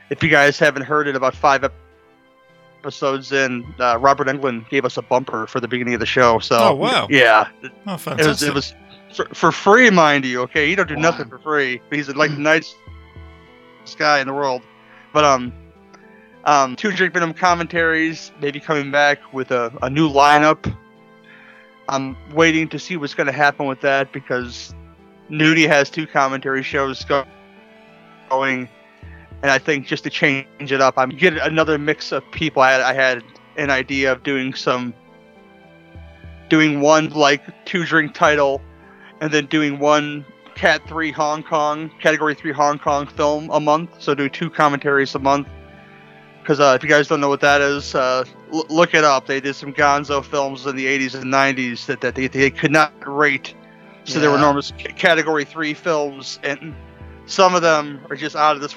if 0.09 0.21
you 0.21 0.29
guys 0.29 0.59
haven't 0.59 0.83
heard 0.83 1.07
it, 1.07 1.15
about 1.15 1.33
five 1.33 1.63
episodes 2.85 3.31
in, 3.31 3.63
uh, 3.79 3.97
Robert 3.99 4.27
Englund 4.27 4.67
gave 4.69 4.85
us 4.85 4.97
a 4.97 5.01
bumper 5.03 5.45
for 5.45 5.59
the 5.59 5.67
beginning 5.67 5.93
of 5.93 5.99
the 5.99 6.05
show. 6.05 6.39
So, 6.39 6.57
Oh, 6.57 6.73
wow. 6.75 7.07
yeah, 7.11 7.47
Oh, 7.85 7.93
it 8.17 8.25
was 8.25 8.41
it 8.41 8.53
was 8.53 8.73
for, 9.13 9.25
for 9.33 9.51
free, 9.51 9.89
mind 9.91 10.25
you. 10.25 10.41
Okay, 10.41 10.67
he 10.67 10.75
don't 10.75 10.87
do 10.89 10.95
Wow. 10.95 11.01
nothing 11.01 11.29
for 11.29 11.37
free. 11.39 11.79
He's 11.91 12.09
like 12.09 12.31
the 12.35 12.37
nicest 12.39 12.75
guy 13.97 14.19
in 14.19 14.27
the 14.27 14.33
world. 14.33 14.63
But 15.13 15.25
um, 15.25 15.53
um, 16.45 16.75
two 16.75 16.91
drink 16.91 17.13
minimum 17.13 17.35
commentaries 17.35 18.31
maybe 18.41 18.59
coming 18.59 18.89
back 18.89 19.19
with 19.31 19.51
a, 19.51 19.71
a 19.83 19.89
new 19.89 20.09
lineup. 20.09 20.75
I'm 21.87 22.17
waiting 22.33 22.67
to 22.69 22.79
see 22.79 22.97
what's 22.97 23.13
going 23.13 23.27
to 23.27 23.33
happen 23.33 23.67
with 23.67 23.81
that 23.81 24.11
because 24.11 24.73
Nudie 25.29 25.67
has 25.67 25.89
two 25.91 26.07
commentary 26.07 26.63
shows 26.63 27.03
go- 27.05 27.25
going, 28.29 28.69
and 29.41 29.51
I 29.51 29.57
think 29.57 29.87
just 29.87 30.03
to 30.03 30.09
change 30.09 30.45
it 30.71 30.81
up, 30.81 30.95
I'm 30.97 31.09
get 31.09 31.37
another 31.37 31.77
mix 31.77 32.11
of 32.11 32.23
people. 32.31 32.61
I 32.61 32.71
had, 32.71 32.81
I 32.81 32.93
had 32.93 33.23
an 33.57 33.69
idea 33.69 34.11
of 34.11 34.23
doing 34.23 34.53
some, 34.53 34.93
doing 36.49 36.81
one 36.81 37.09
like 37.09 37.41
two 37.65 37.85
drink 37.85 38.13
title, 38.13 38.61
and 39.19 39.31
then 39.31 39.45
doing 39.47 39.79
one 39.79 40.25
Cat 40.55 40.81
three 40.87 41.11
Hong 41.11 41.41
Kong 41.43 41.89
category 42.01 42.35
three 42.35 42.51
Hong 42.51 42.77
Kong 42.77 43.07
film 43.07 43.49
a 43.51 43.59
month. 43.59 43.89
So 43.99 44.13
do 44.13 44.29
two 44.29 44.49
commentaries 44.49 45.15
a 45.15 45.19
month. 45.19 45.47
Because 46.41 46.59
uh, 46.59 46.73
if 46.75 46.83
you 46.83 46.89
guys 46.89 47.07
don't 47.07 47.21
know 47.21 47.29
what 47.29 47.41
that 47.41 47.61
is, 47.61 47.93
uh, 47.93 48.23
l- 48.51 48.65
look 48.69 48.93
it 48.95 49.03
up. 49.03 49.27
They 49.27 49.39
did 49.39 49.55
some 49.55 49.73
Gonzo 49.73 50.25
films 50.25 50.65
in 50.65 50.75
the 50.75 50.85
80s 50.87 51.13
and 51.13 51.31
90s 51.31 51.85
that, 51.85 52.01
that 52.01 52.15
they, 52.15 52.27
they 52.27 52.49
could 52.49 52.71
not 52.71 52.91
rate. 53.05 53.53
So 54.05 54.19
there 54.19 54.31
were 54.31 54.37
Yeah. 54.37 54.41
enormous 54.41 54.73
c- 54.75 54.85
category 54.93 55.45
three 55.45 55.75
films, 55.75 56.39
and 56.41 56.73
some 57.27 57.53
of 57.53 57.61
them 57.61 58.01
are 58.09 58.15
just 58.15 58.35
out 58.35 58.55
of 58.55 58.61
this 58.63 58.73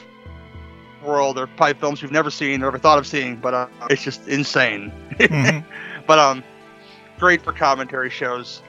world. 1.04 1.36
They're 1.36 1.46
probably 1.46 1.74
films 1.74 2.02
you've 2.02 2.12
never 2.12 2.30
seen 2.30 2.62
or 2.62 2.66
ever 2.68 2.78
thought 2.78 2.98
of 2.98 3.06
seeing, 3.06 3.36
but 3.36 3.54
uh, 3.54 3.66
it's 3.90 4.02
just 4.02 4.26
insane. 4.28 4.92
Mhm. 5.18 5.64
But 6.06 6.18
um, 6.18 6.44
great 7.18 7.40
for 7.40 7.52
commentary 7.52 8.10
shows, 8.10 8.60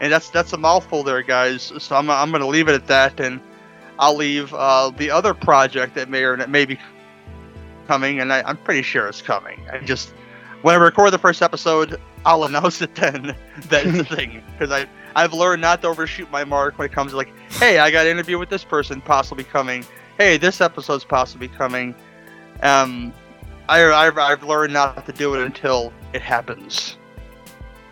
and 0.00 0.12
that's 0.12 0.28
that's 0.30 0.52
a 0.52 0.56
mouthful 0.58 1.04
there, 1.04 1.22
guys. 1.22 1.72
So 1.78 1.94
I'm 1.94 2.10
I'm 2.10 2.32
gonna 2.32 2.48
leave 2.48 2.68
it 2.68 2.74
at 2.74 2.88
that, 2.88 3.20
and 3.20 3.40
I'll 4.00 4.16
leave 4.16 4.52
uh, 4.54 4.90
the 4.96 5.08
other 5.10 5.32
project 5.32 5.94
that 5.94 6.08
may 6.08 6.24
or 6.24 6.36
that 6.36 6.50
may 6.50 6.64
be 6.64 6.78
coming, 7.86 8.18
and 8.20 8.32
I, 8.32 8.42
I'm 8.42 8.56
pretty 8.56 8.82
sure 8.82 9.06
it's 9.06 9.22
coming. 9.22 9.60
I 9.72 9.78
just 9.78 10.10
when 10.62 10.74
I 10.74 10.78
record 10.78 11.12
the 11.12 11.18
first 11.18 11.42
episode, 11.42 12.00
I'll 12.26 12.42
announce 12.44 12.82
it 12.82 12.94
then. 12.96 13.36
That 13.68 13.86
is 13.86 13.98
the 13.98 14.04
thing, 14.16 14.42
because 14.58 14.72
I 14.72 14.86
I've 15.14 15.32
learned 15.32 15.62
not 15.62 15.82
to 15.82 15.88
overshoot 15.88 16.28
my 16.32 16.42
mark 16.44 16.76
when 16.78 16.86
it 16.86 16.92
comes 16.92 17.12
to 17.12 17.16
like, 17.16 17.32
hey, 17.52 17.78
I 17.78 17.90
got 17.92 18.06
an 18.06 18.10
interview 18.12 18.38
with 18.38 18.48
this 18.48 18.64
person 18.64 19.00
possibly 19.00 19.44
coming. 19.44 19.84
Hey, 20.20 20.36
this 20.36 20.60
episode's 20.60 21.02
possibly 21.02 21.48
coming. 21.48 21.94
Um, 22.62 23.14
I, 23.70 23.82
I've, 23.82 24.18
I've 24.18 24.42
learned 24.42 24.74
not 24.74 25.06
to 25.06 25.12
do 25.12 25.34
it 25.34 25.40
until 25.42 25.94
it 26.12 26.20
happens. 26.20 26.98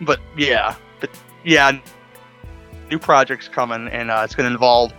But 0.01 0.19
yeah, 0.37 0.75
but 0.99 1.09
yeah, 1.43 1.79
new 2.91 2.99
projects 2.99 3.47
coming, 3.47 3.87
and 3.87 4.11
uh, 4.11 4.21
it's 4.23 4.35
going 4.35 4.47
to 4.47 4.53
involve 4.53 4.93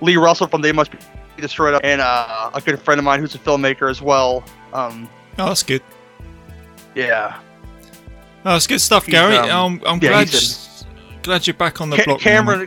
Lee 0.00 0.16
Russell 0.16 0.48
from 0.48 0.60
They 0.60 0.72
Must 0.72 0.90
Be 0.90 0.98
Destroyed, 1.36 1.80
and 1.84 2.00
uh, 2.00 2.50
a 2.52 2.60
good 2.60 2.80
friend 2.82 2.98
of 2.98 3.04
mine 3.04 3.20
who's 3.20 3.36
a 3.36 3.38
filmmaker 3.38 3.88
as 3.88 4.02
well. 4.02 4.42
Um, 4.72 5.08
Oh, 5.38 5.46
that's 5.46 5.62
good. 5.62 5.82
yeah, 6.96 7.38
Oh, 8.44 8.54
that's 8.54 8.66
good 8.66 8.80
stuff, 8.80 9.06
Gary. 9.06 9.36
um, 9.36 9.80
I'm, 9.86 9.86
I'm 9.86 9.98
yeah, 10.02 10.24
glad, 10.24 10.34
glad 11.22 11.46
you're 11.46 11.54
back 11.54 11.80
on 11.80 11.90
the 11.90 11.96
Ca- 11.98 12.04
block. 12.06 12.20
Cameron. 12.20 12.66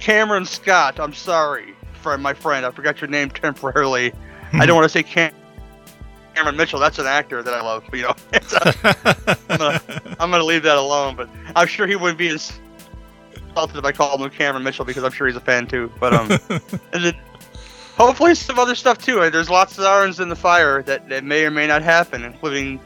Cameron 0.00 0.44
Scott. 0.44 0.98
I'm 0.98 1.12
sorry, 1.14 1.76
for 2.02 2.16
my 2.18 2.34
friend. 2.34 2.66
I 2.66 2.70
forgot 2.70 3.00
your 3.00 3.08
name 3.08 3.30
temporarily. 3.30 4.12
I 4.52 4.66
don't 4.66 4.76
want 4.76 4.84
to 4.84 4.88
say 4.90 5.02
Cam- 5.02 5.32
Cameron 6.34 6.56
Mitchell. 6.56 6.78
That's 6.80 6.98
an 6.98 7.06
actor 7.06 7.42
that 7.42 7.54
I 7.54 7.62
love. 7.62 7.84
You 7.92 8.02
know, 8.02 8.14
I'm, 9.48 9.58
gonna, 9.58 9.80
I'm 10.20 10.30
gonna 10.30 10.44
leave 10.44 10.62
that 10.64 10.76
alone. 10.76 11.16
But 11.16 11.28
I'm 11.56 11.66
sure 11.66 11.86
he 11.86 11.96
wouldn't 11.96 12.18
be 12.18 12.28
insulted 12.28 13.78
if 13.78 13.84
I 13.84 13.92
called 13.92 14.20
him 14.20 14.28
Cameron 14.30 14.62
Mitchell 14.64 14.84
because 14.84 15.04
I'm 15.04 15.12
sure 15.12 15.26
he's 15.26 15.36
a 15.36 15.40
fan 15.40 15.66
too. 15.66 15.90
But 16.00 16.12
um, 16.12 16.30
and 16.92 17.04
then 17.04 17.14
hopefully 17.96 18.34
some 18.34 18.58
other 18.58 18.74
stuff 18.74 18.98
too. 18.98 19.30
There's 19.30 19.48
lots 19.50 19.78
of 19.78 19.84
irons 19.84 20.20
in 20.20 20.28
the 20.28 20.36
fire 20.36 20.82
that, 20.82 21.08
that 21.08 21.24
may 21.24 21.44
or 21.46 21.50
may 21.50 21.66
not 21.66 21.82
happen, 21.82 22.24
including 22.24 22.80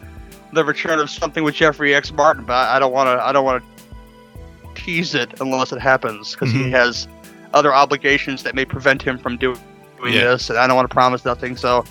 the 0.52 0.64
return 0.64 1.00
of 1.00 1.10
something 1.10 1.42
with 1.42 1.54
Jeffrey 1.56 1.94
X. 1.94 2.12
Martin. 2.12 2.44
But 2.44 2.68
I 2.68 2.78
don't 2.78 2.92
want 2.92 3.08
to. 3.08 3.24
I 3.24 3.32
don't 3.32 3.44
want 3.44 3.64
to 3.64 4.80
tease 4.82 5.14
it 5.16 5.40
unless 5.40 5.72
it 5.72 5.80
happens 5.80 6.32
because 6.32 6.52
he 6.52 6.64
Mhm. 6.64 6.70
has 6.70 7.08
other 7.56 7.74
obligations 7.74 8.42
that 8.44 8.54
may 8.54 8.64
prevent 8.64 9.02
him 9.02 9.18
from 9.18 9.36
doing 9.36 9.58
doing 9.98 10.12
Yeah. 10.14 10.24
this, 10.24 10.50
and 10.50 10.58
I 10.58 10.66
don't 10.66 10.76
want 10.76 10.88
to 10.88 10.94
promise 10.94 11.24
nothing. 11.24 11.56
So 11.56 11.84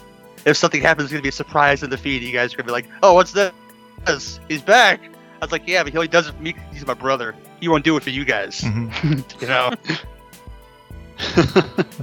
if 0.45 0.55
something 0.55 0.81
happens, 0.81 1.05
it's 1.05 1.11
gonna 1.13 1.23
be 1.23 1.29
a 1.29 1.31
surprise 1.31 1.81
in 1.83 1.89
the 1.89 1.97
feed. 1.97 2.21
You 2.21 2.31
guys 2.31 2.53
are 2.53 2.57
gonna 2.57 2.67
be 2.67 2.71
like, 2.71 2.87
"Oh, 3.03 3.13
what's 3.15 3.31
this? 3.33 4.39
He's 4.47 4.61
back." 4.61 5.01
I 5.41 5.45
was 5.45 5.51
like, 5.51 5.63
"Yeah, 5.65 5.83
but 5.83 5.91
he 5.91 5.97
only 5.97 6.07
does 6.07 6.27
it 6.27 6.35
for 6.35 6.41
me. 6.41 6.53
'cause 6.53 6.61
He's 6.71 6.85
my 6.85 6.93
brother. 6.93 7.35
He 7.59 7.67
won't 7.67 7.83
do 7.83 7.97
it 7.97 8.03
for 8.03 8.11
you 8.11 8.23
guys." 8.25 8.61
Mhm. 8.61 9.23
You 9.41 9.47
know. 9.47 9.71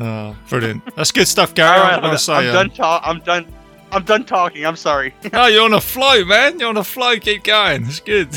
Oh, 0.01 0.37
brilliant. 0.49 0.83
That's 0.97 1.13
good 1.13 1.29
stuff, 1.29 1.55
Gary. 1.55 1.69
All 1.69 1.83
I'm 1.85 1.89
right, 1.91 2.01
gonna 2.01 2.13
I'm, 2.13 2.19
say. 2.19 2.33
I'm 2.35 2.53
done. 2.53 2.71
Ta- 2.71 3.01
I'm 3.05 3.21
done. 3.21 3.47
I'm 3.93 4.05
done 4.05 4.25
talking. 4.25 4.65
I'm 4.65 4.77
sorry. 4.77 5.15
oh, 5.35 5.47
you're 5.47 5.65
on 5.65 5.75
a 5.75 5.81
flow, 5.81 6.25
man. 6.25 6.59
You're 6.59 6.71
on 6.71 6.79
a 6.79 6.85
flow. 6.85 7.19
Keep 7.19 7.45
going. 7.45 7.85
It's 7.85 8.01
good. 8.01 8.29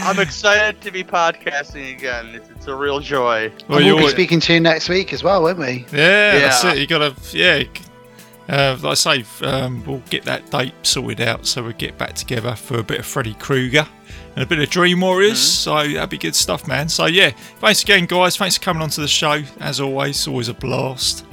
I'm 0.00 0.18
excited 0.18 0.80
to 0.80 0.90
be 0.90 1.04
podcasting 1.04 1.92
again. 1.92 2.34
It's, 2.34 2.48
it's 2.48 2.66
a 2.68 2.74
real 2.74 3.00
joy. 3.00 3.52
well, 3.68 3.78
we'll 3.78 3.86
you're, 3.86 3.98
be 3.98 4.08
speaking 4.08 4.40
to 4.40 4.54
you 4.54 4.60
next 4.60 4.88
week 4.88 5.12
as 5.12 5.22
well, 5.22 5.42
won't 5.42 5.58
we? 5.58 5.84
yeah, 5.92 6.38
that's 6.38 6.64
it. 6.64 6.78
You 6.78 6.86
gotta, 6.86 7.14
yeah. 7.32 7.64
Uh, 8.48 8.78
like 8.80 8.92
I 9.06 9.22
say, 9.22 9.46
um, 9.46 9.84
we'll 9.84 10.02
get 10.08 10.24
that 10.24 10.50
date 10.50 10.72
sorted 10.82 11.20
out 11.20 11.46
so 11.46 11.62
we 11.62 11.74
get 11.74 11.98
back 11.98 12.14
together 12.14 12.54
for 12.54 12.78
a 12.78 12.82
bit 12.82 13.00
of 13.00 13.06
Freddy 13.06 13.34
Krueger 13.34 13.86
and 14.36 14.42
a 14.42 14.46
bit 14.46 14.58
of 14.58 14.70
Dream 14.70 15.00
Warriors. 15.00 15.38
So 15.38 15.74
that'd 15.74 16.10
be 16.10 16.18
good 16.18 16.34
stuff, 16.34 16.66
man. 16.66 16.88
So 16.88 17.06
yeah, 17.06 17.30
thanks 17.58 17.82
again, 17.82 18.06
guys. 18.06 18.36
Thanks 18.36 18.56
for 18.56 18.62
coming 18.62 18.82
onto 18.82 19.02
the 19.02 19.08
show. 19.08 19.42
As 19.60 19.80
always, 19.80 20.26
always 20.26 20.48
a 20.48 20.54
blast. 20.54 21.26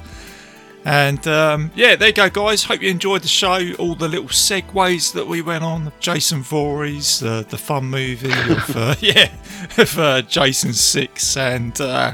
And 0.85 1.25
um, 1.27 1.71
yeah, 1.75 1.95
there 1.95 2.09
you 2.09 2.13
go, 2.13 2.29
guys. 2.29 2.63
Hope 2.63 2.81
you 2.81 2.89
enjoyed 2.89 3.21
the 3.21 3.29
show. 3.29 3.71
All 3.79 3.95
the 3.95 4.09
little 4.09 4.27
segues 4.27 5.13
that 5.13 5.25
we 5.25 5.41
went 5.41 5.63
on. 5.63 5.93
Jason 5.99 6.41
Voorhees, 6.41 7.19
the 7.21 7.45
the 7.47 7.57
fun 7.57 7.85
movie 7.85 8.31
of 8.31 8.75
uh, 8.75 8.95
yeah, 8.99 9.31
of 9.77 9.97
uh, 9.97 10.21
Jason 10.23 10.73
Six, 10.73 11.37
and 11.37 11.79
uh, 11.79 12.13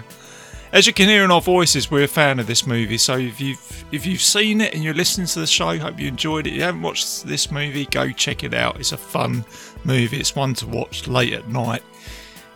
as 0.71 0.85
you 0.85 0.93
can 0.93 1.09
hear 1.09 1.23
in 1.23 1.31
our 1.31 1.41
voices, 1.41 1.89
we're 1.89 2.03
a 2.03 2.07
fan 2.07 2.39
of 2.39 2.45
this 2.45 2.67
movie. 2.67 2.99
So 2.99 3.17
if 3.17 3.41
you've 3.41 3.85
if 3.91 4.05
you've 4.05 4.21
seen 4.21 4.61
it 4.61 4.75
and 4.75 4.83
you're 4.83 4.93
listening 4.93 5.27
to 5.27 5.39
the 5.39 5.47
show, 5.47 5.77
hope 5.79 5.99
you 5.99 6.07
enjoyed 6.07 6.45
it. 6.45 6.51
If 6.51 6.55
you 6.57 6.63
haven't 6.63 6.83
watched 6.83 7.25
this 7.25 7.49
movie, 7.49 7.85
go 7.85 8.11
check 8.11 8.43
it 8.43 8.53
out. 8.53 8.79
It's 8.79 8.91
a 8.91 8.97
fun 8.97 9.45
movie. 9.83 10.19
It's 10.19 10.35
one 10.35 10.53
to 10.55 10.67
watch 10.67 11.07
late 11.07 11.33
at 11.33 11.47
night 11.47 11.81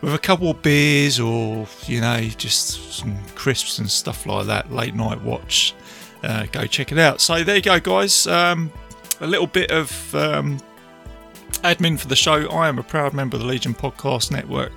with 0.00 0.14
a 0.14 0.18
couple 0.18 0.50
of 0.50 0.62
beers 0.62 1.18
or 1.18 1.66
you 1.86 2.00
know 2.00 2.20
just 2.36 2.92
some 2.92 3.16
crisps 3.34 3.78
and 3.78 3.90
stuff 3.90 4.26
like 4.26 4.46
that. 4.46 4.70
Late 4.70 4.94
night 4.94 5.20
watch. 5.20 5.74
Uh, 6.24 6.46
go 6.52 6.66
check 6.66 6.90
it 6.92 6.98
out. 6.98 7.20
So 7.20 7.44
there 7.44 7.56
you 7.56 7.62
go, 7.62 7.78
guys. 7.78 8.26
Um, 8.26 8.72
a 9.20 9.26
little 9.26 9.46
bit 9.46 9.70
of 9.70 10.14
um, 10.14 10.58
admin 11.62 11.98
for 11.98 12.08
the 12.08 12.16
show. 12.16 12.48
I 12.50 12.68
am 12.68 12.78
a 12.78 12.82
proud 12.82 13.12
member 13.12 13.36
of 13.36 13.42
the 13.42 13.48
Legion 13.48 13.74
Podcast 13.74 14.30
Network. 14.30 14.72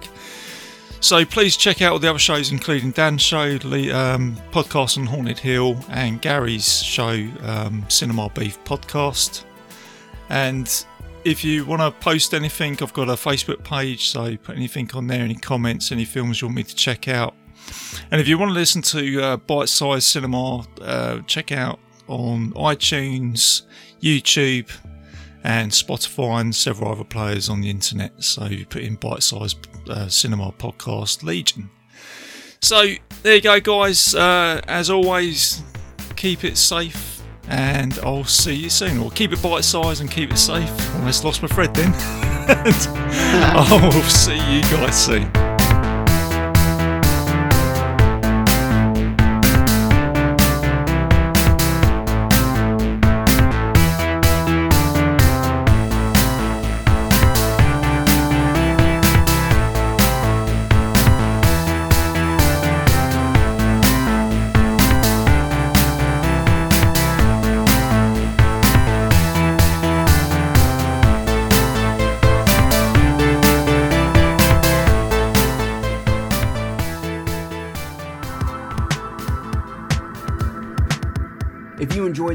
So 1.00 1.24
please 1.26 1.56
check 1.56 1.82
out 1.82 1.94
all 1.94 2.00
the 2.00 2.10
other 2.10 2.20
shows, 2.20 2.52
including 2.52 2.92
Dan's 2.92 3.22
show, 3.22 3.58
Le- 3.64 3.94
um, 3.94 4.36
podcast 4.52 4.98
on 4.98 5.06
Haunted 5.06 5.38
Hill, 5.38 5.80
and 5.90 6.22
Gary's 6.22 6.82
show, 6.84 7.28
um, 7.44 7.86
Cinema 7.88 8.30
Beef 8.30 8.62
Podcast. 8.64 9.44
And 10.30 10.86
if 11.24 11.44
you 11.44 11.66
want 11.66 11.82
to 11.82 11.92
post 12.04 12.34
anything, 12.34 12.78
I've 12.82 12.94
got 12.94 13.10
a 13.10 13.14
Facebook 13.14 13.64
page, 13.64 14.10
so 14.10 14.36
put 14.38 14.56
anything 14.56 14.90
on 14.96 15.08
there, 15.08 15.22
any 15.22 15.36
comments, 15.36 15.92
any 15.92 16.04
films 16.06 16.42
you 16.42 16.48
want 16.48 16.56
me 16.56 16.64
to 16.64 16.76
check 16.76 17.08
out. 17.08 17.36
And 18.12 18.22
if 18.22 18.28
you 18.28 18.38
want 18.38 18.50
to 18.50 18.54
listen 18.54 18.82
to 18.84 19.22
uh, 19.22 19.38
Bite 19.38 19.70
Size 19.70 20.06
Cinema, 20.06 20.66
uh, 20.82 21.20
check 21.28 21.52
out 21.52 21.80
on 22.08 22.52
iTunes, 22.54 23.64
YouTube, 24.02 24.72
and 25.44 25.72
Spotify, 25.72 26.42
and 26.42 26.56
several 26.56 26.92
other 26.92 27.04
players 27.04 27.50
on 27.50 27.62
the 27.62 27.70
internet. 27.70 28.24
So 28.24 28.46
you 28.46 28.66
put 28.66 28.84
in 28.84 28.96
Bite 28.96 29.24
Size 29.24 29.56
uh, 29.90 30.08
Cinema 30.08 30.52
Podcast 30.52 31.24
Legion. 31.24 31.70
So 32.62 32.94
there 33.24 33.36
you 33.36 33.42
go, 33.42 33.60
guys. 33.60 34.16
Uh, 34.16 34.62
as 34.68 34.90
always, 34.90 35.64
keep 36.16 36.44
it 36.44 36.58
safe, 36.58 37.22
and 37.48 37.98
I'll 38.00 38.24
see 38.26 38.56
you 38.56 38.70
soon. 38.70 38.98
Or 39.00 39.12
keep 39.12 39.32
it 39.32 39.42
bite 39.42 39.64
size 39.64 40.02
and 40.02 40.10
keep 40.10 40.32
it 40.32 40.38
safe. 40.38 40.96
Almost 40.96 41.24
lost 41.24 41.42
my 41.42 41.48
thread 41.48 41.74
then. 41.74 41.94
I'll 42.48 43.92
see 44.04 44.36
you 44.36 44.62
guys 44.64 45.06
soon. 45.06 45.57